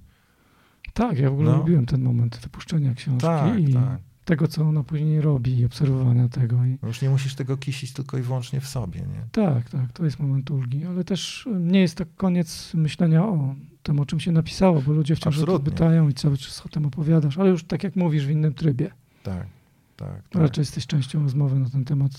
Tak, 0.94 1.20
ja 1.20 1.30
w 1.30 1.34
ogóle 1.34 1.52
no. 1.52 1.58
lubiłem 1.58 1.86
ten 1.86 2.02
moment 2.02 2.38
wypuszczenia 2.38 2.94
książki. 2.94 3.22
Tak, 3.22 3.60
i... 3.60 3.74
tak 3.74 4.00
tego, 4.28 4.48
co 4.48 4.62
ona 4.64 4.84
później 4.84 5.22
robi 5.22 5.60
i 5.60 5.66
obserwowania 5.66 6.30
tego. 6.30 6.66
I... 6.66 6.78
No 6.82 6.88
już 6.88 7.02
nie 7.02 7.10
musisz 7.10 7.36
tego 7.36 7.58
kisić 7.58 7.94
tylko 7.94 8.18
i 8.18 8.22
wyłącznie 8.22 8.62
w 8.62 8.68
sobie, 8.68 9.00
nie? 9.00 9.28
Tak, 9.32 9.70
tak, 9.70 9.92
to 9.92 10.06
jest 10.06 10.20
moment 10.20 10.52
ulgi, 10.52 10.86
ale 10.86 11.04
też 11.04 11.50
nie 11.60 11.80
jest 11.80 11.96
tak 11.96 12.08
koniec 12.16 12.74
myślenia 12.74 13.26
o 13.26 13.56
tym, 13.84 14.00
o 14.00 14.06
czym 14.06 14.20
się 14.20 14.32
napisało, 14.32 14.82
bo 14.82 14.92
ludzie 14.92 15.16
wciąż 15.16 15.36
Absolutnie. 15.36 15.56
o 15.56 15.60
to 15.60 15.72
pytają 15.72 16.10
i 16.10 16.14
cały 16.14 16.38
czas 16.38 16.66
o 16.66 16.70
tym 16.70 16.86
opowiadasz, 16.86 17.38
ale 17.38 17.50
już 17.50 17.64
tak 17.64 17.84
jak 17.84 17.96
mówisz, 17.96 18.26
w 18.26 18.30
innym 18.30 18.54
trybie. 18.54 18.92
Tak, 19.24 19.48
tak. 19.96 20.30
tak. 20.30 20.42
Raczej 20.42 20.62
jesteś 20.62 20.88
częścią 20.88 21.24
rozmowy 21.24 21.60
na 21.60 21.70
ten 21.70 21.86
temat. 21.86 22.12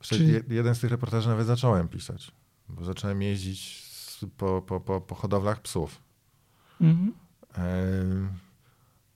Czy... 0.00 0.44
Jeden 0.48 0.74
z 0.74 0.80
tych 0.80 0.90
reportaży 0.90 1.28
nawet 1.28 1.46
zacząłem 1.46 1.88
pisać, 1.88 2.32
bo 2.68 2.84
zacząłem 2.84 3.22
jeździć 3.22 3.84
po, 4.36 4.62
po, 4.62 4.80
po, 4.80 5.00
po 5.00 5.14
hodowlach 5.14 5.62
psów. 5.62 6.02
Mhm. 6.80 7.12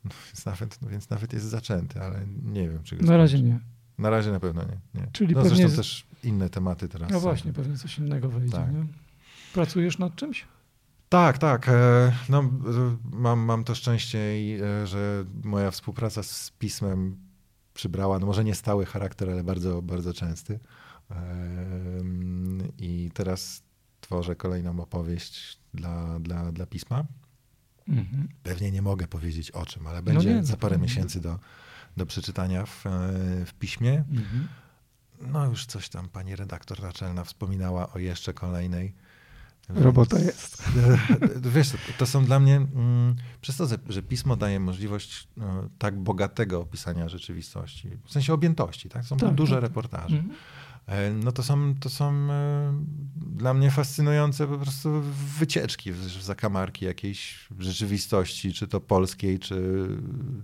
No, 0.08 0.14
więc, 0.26 0.46
nawet, 0.46 0.82
no, 0.82 0.88
więc 0.88 1.10
nawet 1.10 1.32
jest 1.32 1.46
zaczęty, 1.46 2.00
ale 2.00 2.26
nie 2.44 2.70
wiem, 2.70 2.82
czy 2.82 2.96
go 2.96 3.06
Na 3.06 3.16
razie 3.16 3.42
nie. 3.42 3.60
Na 3.98 4.10
razie 4.10 4.32
na 4.32 4.40
pewno 4.40 4.62
nie. 4.62 5.00
nie. 5.00 5.08
Czyli 5.12 5.34
no, 5.34 5.44
zresztą 5.44 5.68
z... 5.68 5.76
też 5.76 6.06
inne 6.24 6.50
tematy 6.50 6.88
teraz. 6.88 7.10
No 7.10 7.20
właśnie, 7.20 7.52
pewnie 7.52 7.76
coś 7.76 7.98
innego 7.98 8.28
wejdzie. 8.28 8.56
Tak. 8.56 8.70
Pracujesz 9.54 9.98
nad 9.98 10.16
czymś? 10.16 10.46
Tak, 11.08 11.38
tak. 11.38 11.68
E, 11.68 12.12
no, 12.28 12.50
mam, 13.12 13.38
mam 13.38 13.64
to 13.64 13.74
szczęście, 13.74 14.18
e, 14.82 14.86
że 14.86 15.24
moja 15.44 15.70
współpraca 15.70 16.22
z 16.22 16.52
pismem 16.58 17.16
przybrała, 17.74 18.18
no 18.18 18.26
może 18.26 18.44
nie 18.44 18.54
stały 18.54 18.86
charakter, 18.86 19.30
ale 19.30 19.44
bardzo, 19.44 19.82
bardzo 19.82 20.12
częsty. 20.12 20.60
I 22.78 23.10
teraz 23.14 23.62
tworzę 24.00 24.36
kolejną 24.36 24.80
opowieść 24.80 25.58
dla, 25.74 26.20
dla, 26.20 26.52
dla 26.52 26.66
pisma. 26.66 27.04
Mhm. 27.88 28.28
Pewnie 28.42 28.70
nie 28.70 28.82
mogę 28.82 29.08
powiedzieć 29.08 29.50
o 29.50 29.66
czym, 29.66 29.86
ale 29.86 29.96
no 29.96 30.02
będzie 30.02 30.30
no 30.30 30.36
nie, 30.36 30.44
za 30.44 30.56
parę 30.56 30.78
miesięcy 30.78 31.20
do, 31.20 31.38
do 31.96 32.06
przeczytania 32.06 32.66
w, 32.66 32.86
e, 32.86 32.90
w 33.46 33.54
piśmie. 33.58 34.04
Mhm. 34.10 34.48
No 35.20 35.46
już 35.46 35.66
coś 35.66 35.88
tam 35.88 36.08
pani 36.08 36.36
redaktor 36.36 36.82
naczelna 36.82 37.24
wspominała 37.24 37.92
o 37.92 37.98
jeszcze 37.98 38.32
kolejnej. 38.32 38.94
Robota 39.68 40.18
jest. 40.18 40.62
Wiesz, 41.54 41.72
to 41.98 42.06
są 42.06 42.24
dla 42.24 42.40
mnie, 42.40 42.56
mm, 42.56 43.16
przez 43.40 43.56
to, 43.56 43.66
że 43.88 44.02
pismo 44.02 44.36
daje 44.36 44.60
możliwość 44.60 45.28
no, 45.36 45.68
tak 45.78 45.98
bogatego 45.98 46.60
opisania 46.60 47.08
rzeczywistości, 47.08 47.90
w 48.04 48.12
sensie 48.12 48.32
objętości, 48.32 48.88
tak? 48.88 49.04
Są 49.04 49.16
tak, 49.16 49.34
duże 49.34 49.54
tak. 49.54 49.62
reportaże. 49.62 50.16
Mhm. 50.16 50.34
E, 50.88 51.10
no 51.10 51.32
to 51.32 51.42
są, 51.42 51.74
to 51.74 51.90
są 51.90 52.12
e, 52.30 52.74
dla 53.16 53.54
mnie 53.54 53.70
fascynujące 53.70 54.46
po 54.46 54.58
prostu 54.58 55.02
wycieczki 55.38 55.92
w 55.92 56.22
zakamarki 56.22 56.84
jakiejś 56.84 57.48
rzeczywistości, 57.58 58.52
czy 58.52 58.68
to 58.68 58.80
polskiej, 58.80 59.38
czy, 59.38 59.88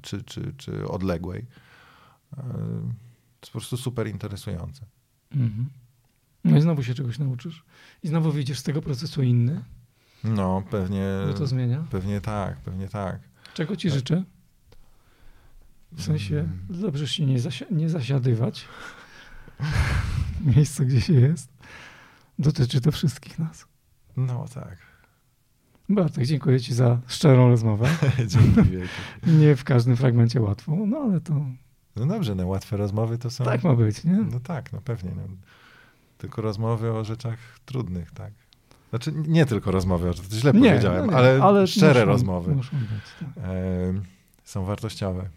czy, 0.03 0.23
czy, 0.23 0.53
czy 0.57 0.89
odległej. 0.89 1.47
E, 2.33 2.43
to 3.41 3.47
jest 3.47 3.53
po 3.53 3.59
prostu 3.59 3.77
super 3.77 4.09
interesujące. 4.09 4.87
Mhm. 5.33 5.69
No 6.45 6.57
i 6.57 6.61
znowu 6.61 6.83
się 6.83 6.95
czegoś 6.95 7.19
nauczysz. 7.19 7.65
I 8.03 8.09
znowu 8.09 8.33
wyjdziesz 8.33 8.59
z 8.59 8.63
tego 8.63 8.83
procesu 8.83 9.23
inny. 9.23 9.65
No, 10.25 10.63
pewnie. 10.71 11.05
Bo 11.27 11.35
to 11.35 11.47
zmienia? 11.47 11.85
Pewnie 11.91 12.21
tak, 12.21 12.57
pewnie 12.57 12.89
tak. 12.89 13.21
Czego 13.55 13.77
ci 13.77 13.91
życzę? 13.91 14.25
W 15.93 16.03
sensie, 16.03 16.35
mm. 16.35 16.67
dobrze 16.71 17.09
się 17.09 17.27
nie, 17.27 17.41
zasi 17.41 17.65
nie 17.71 17.89
zasiadywać 17.89 18.65
miejscu, 20.57 20.85
gdzie 20.87 21.01
się 21.01 21.13
jest. 21.13 21.49
Dotyczy 22.39 22.81
to 22.81 22.93
wszystkich 22.93 23.39
nas. 23.39 23.67
No 24.17 24.45
tak. 24.55 24.77
Bartek, 25.89 26.27
dziękuję 26.27 26.61
Ci 26.61 26.75
za 26.75 26.99
szczerą 27.07 27.49
rozmowę. 27.49 27.89
Dzięki 28.27 28.63
wielkie. 28.63 28.89
Nie 29.27 29.57
w 29.57 29.65
każdym 29.65 29.97
fragmencie 29.97 30.41
łatwo, 30.41 30.77
no 30.87 30.99
ale 30.99 31.21
to... 31.21 31.35
No 31.97 32.07
dobrze, 32.07 32.35
no 32.35 32.47
łatwe 32.47 32.77
rozmowy 32.77 33.19
to 33.19 33.31
są... 33.31 33.45
Tak 33.45 33.65
ma 33.65 33.75
być, 33.75 34.05
nie? 34.05 34.13
No 34.33 34.41
tak, 34.41 34.73
no 34.73 34.81
pewnie. 34.81 35.11
No. 35.17 35.23
Tylko 36.19 36.43
rozmowy 36.43 36.93
o 36.93 37.05
rzeczach 37.05 37.39
trudnych, 37.65 38.11
tak. 38.11 38.33
Znaczy 38.91 39.13
nie 39.29 39.47
tylko 39.47 39.71
rozmowy, 39.71 40.11
to 40.15 40.37
źle 40.37 40.53
nie, 40.53 40.71
powiedziałem, 40.71 41.07
no 41.07 41.13
nie, 41.13 41.19
ale, 41.19 41.43
ale, 41.43 41.67
szczere 41.67 42.01
muszą, 42.01 42.05
rozmowy 42.05 42.55
muszą 42.55 42.77
być, 42.77 43.35
tak. 43.35 43.45
e, 43.45 43.53
są 44.45 44.65
wartościowe. 44.65 45.29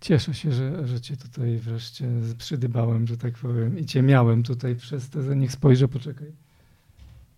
Cieszę 0.00 0.34
się, 0.34 0.52
że, 0.52 0.88
że 0.88 1.00
cię 1.00 1.16
tutaj 1.16 1.58
wreszcie 1.58 2.08
przydybałem, 2.38 3.06
że 3.06 3.16
tak 3.16 3.34
powiem, 3.34 3.78
i 3.78 3.86
cię 3.86 4.02
miałem 4.02 4.42
tutaj 4.42 4.76
przez 4.76 5.08
te, 5.08 5.36
niech 5.36 5.52
spojrzę, 5.52 5.88
poczekaj. 5.88 6.32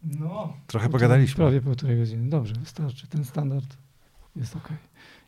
No. 0.04 0.56
Trochę 0.66 0.88
pogadaliśmy. 0.88 1.36
Prawie 1.36 1.60
półtorej 1.60 1.98
godziny. 1.98 2.30
Dobrze, 2.30 2.54
wystarczy. 2.54 3.06
Ten 3.06 3.24
standard 3.24 3.76
jest 4.36 4.56
ok. 4.56 4.68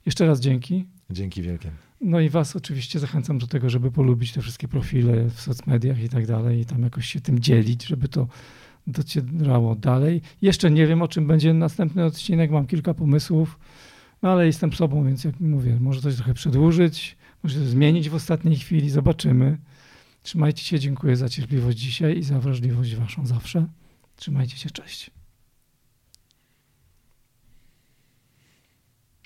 Jeszcze 0.07 0.27
raz 0.27 0.40
dzięki. 0.40 0.85
Dzięki 1.11 1.43
wielkie. 1.43 1.70
No 2.01 2.20
i 2.20 2.28
was 2.28 2.57
oczywiście 2.57 2.98
zachęcam 2.98 3.39
do 3.39 3.47
tego, 3.47 3.70
żeby 3.70 3.90
polubić 3.90 4.32
te 4.32 4.40
wszystkie 4.40 4.69
profile 4.69 5.24
w 5.24 5.40
socmediach 5.40 6.02
i 6.02 6.09
tak 6.09 6.27
dalej 6.27 6.61
i 6.61 6.65
tam 6.65 6.82
jakoś 6.82 7.07
się 7.07 7.20
tym 7.20 7.39
dzielić, 7.39 7.86
żeby 7.86 8.09
to 8.09 8.27
docierało 8.86 9.74
dalej. 9.74 10.23
Jeszcze 10.43 10.70
nie 10.70 10.86
wiem, 10.86 11.02
o 11.02 11.09
czym 11.09 11.27
będzie 11.27 11.55
następny 11.55 12.05
odcinek, 12.05 12.51
mam 12.51 12.66
kilka 12.66 12.94
pomysłów, 12.94 13.59
no 14.23 14.31
ale 14.33 14.47
jestem 14.47 14.73
sobą, 14.73 15.05
więc 15.05 15.25
jak 15.25 15.41
mówię, 15.41 15.79
może 15.81 16.01
coś 16.01 16.15
trochę 16.15 16.35
przedłużyć, 16.35 17.17
może 17.43 17.67
zmienić 17.67 18.11
w 18.11 18.15
ostatniej 18.15 18.57
chwili, 18.57 18.91
zobaczymy. 18.91 19.59
Trzymajcie 20.23 20.65
się, 20.65 20.79
dziękuję 20.79 21.17
za 21.17 21.29
cierpliwość 21.29 21.79
dzisiaj 21.79 22.19
i 22.19 22.23
za 22.23 22.41
wrażliwość 22.41 22.97
waszą 22.97 23.27
zawsze. 23.27 23.67
Trzymajcie 24.17 24.57
się, 24.57 24.71
cześć. 24.71 25.11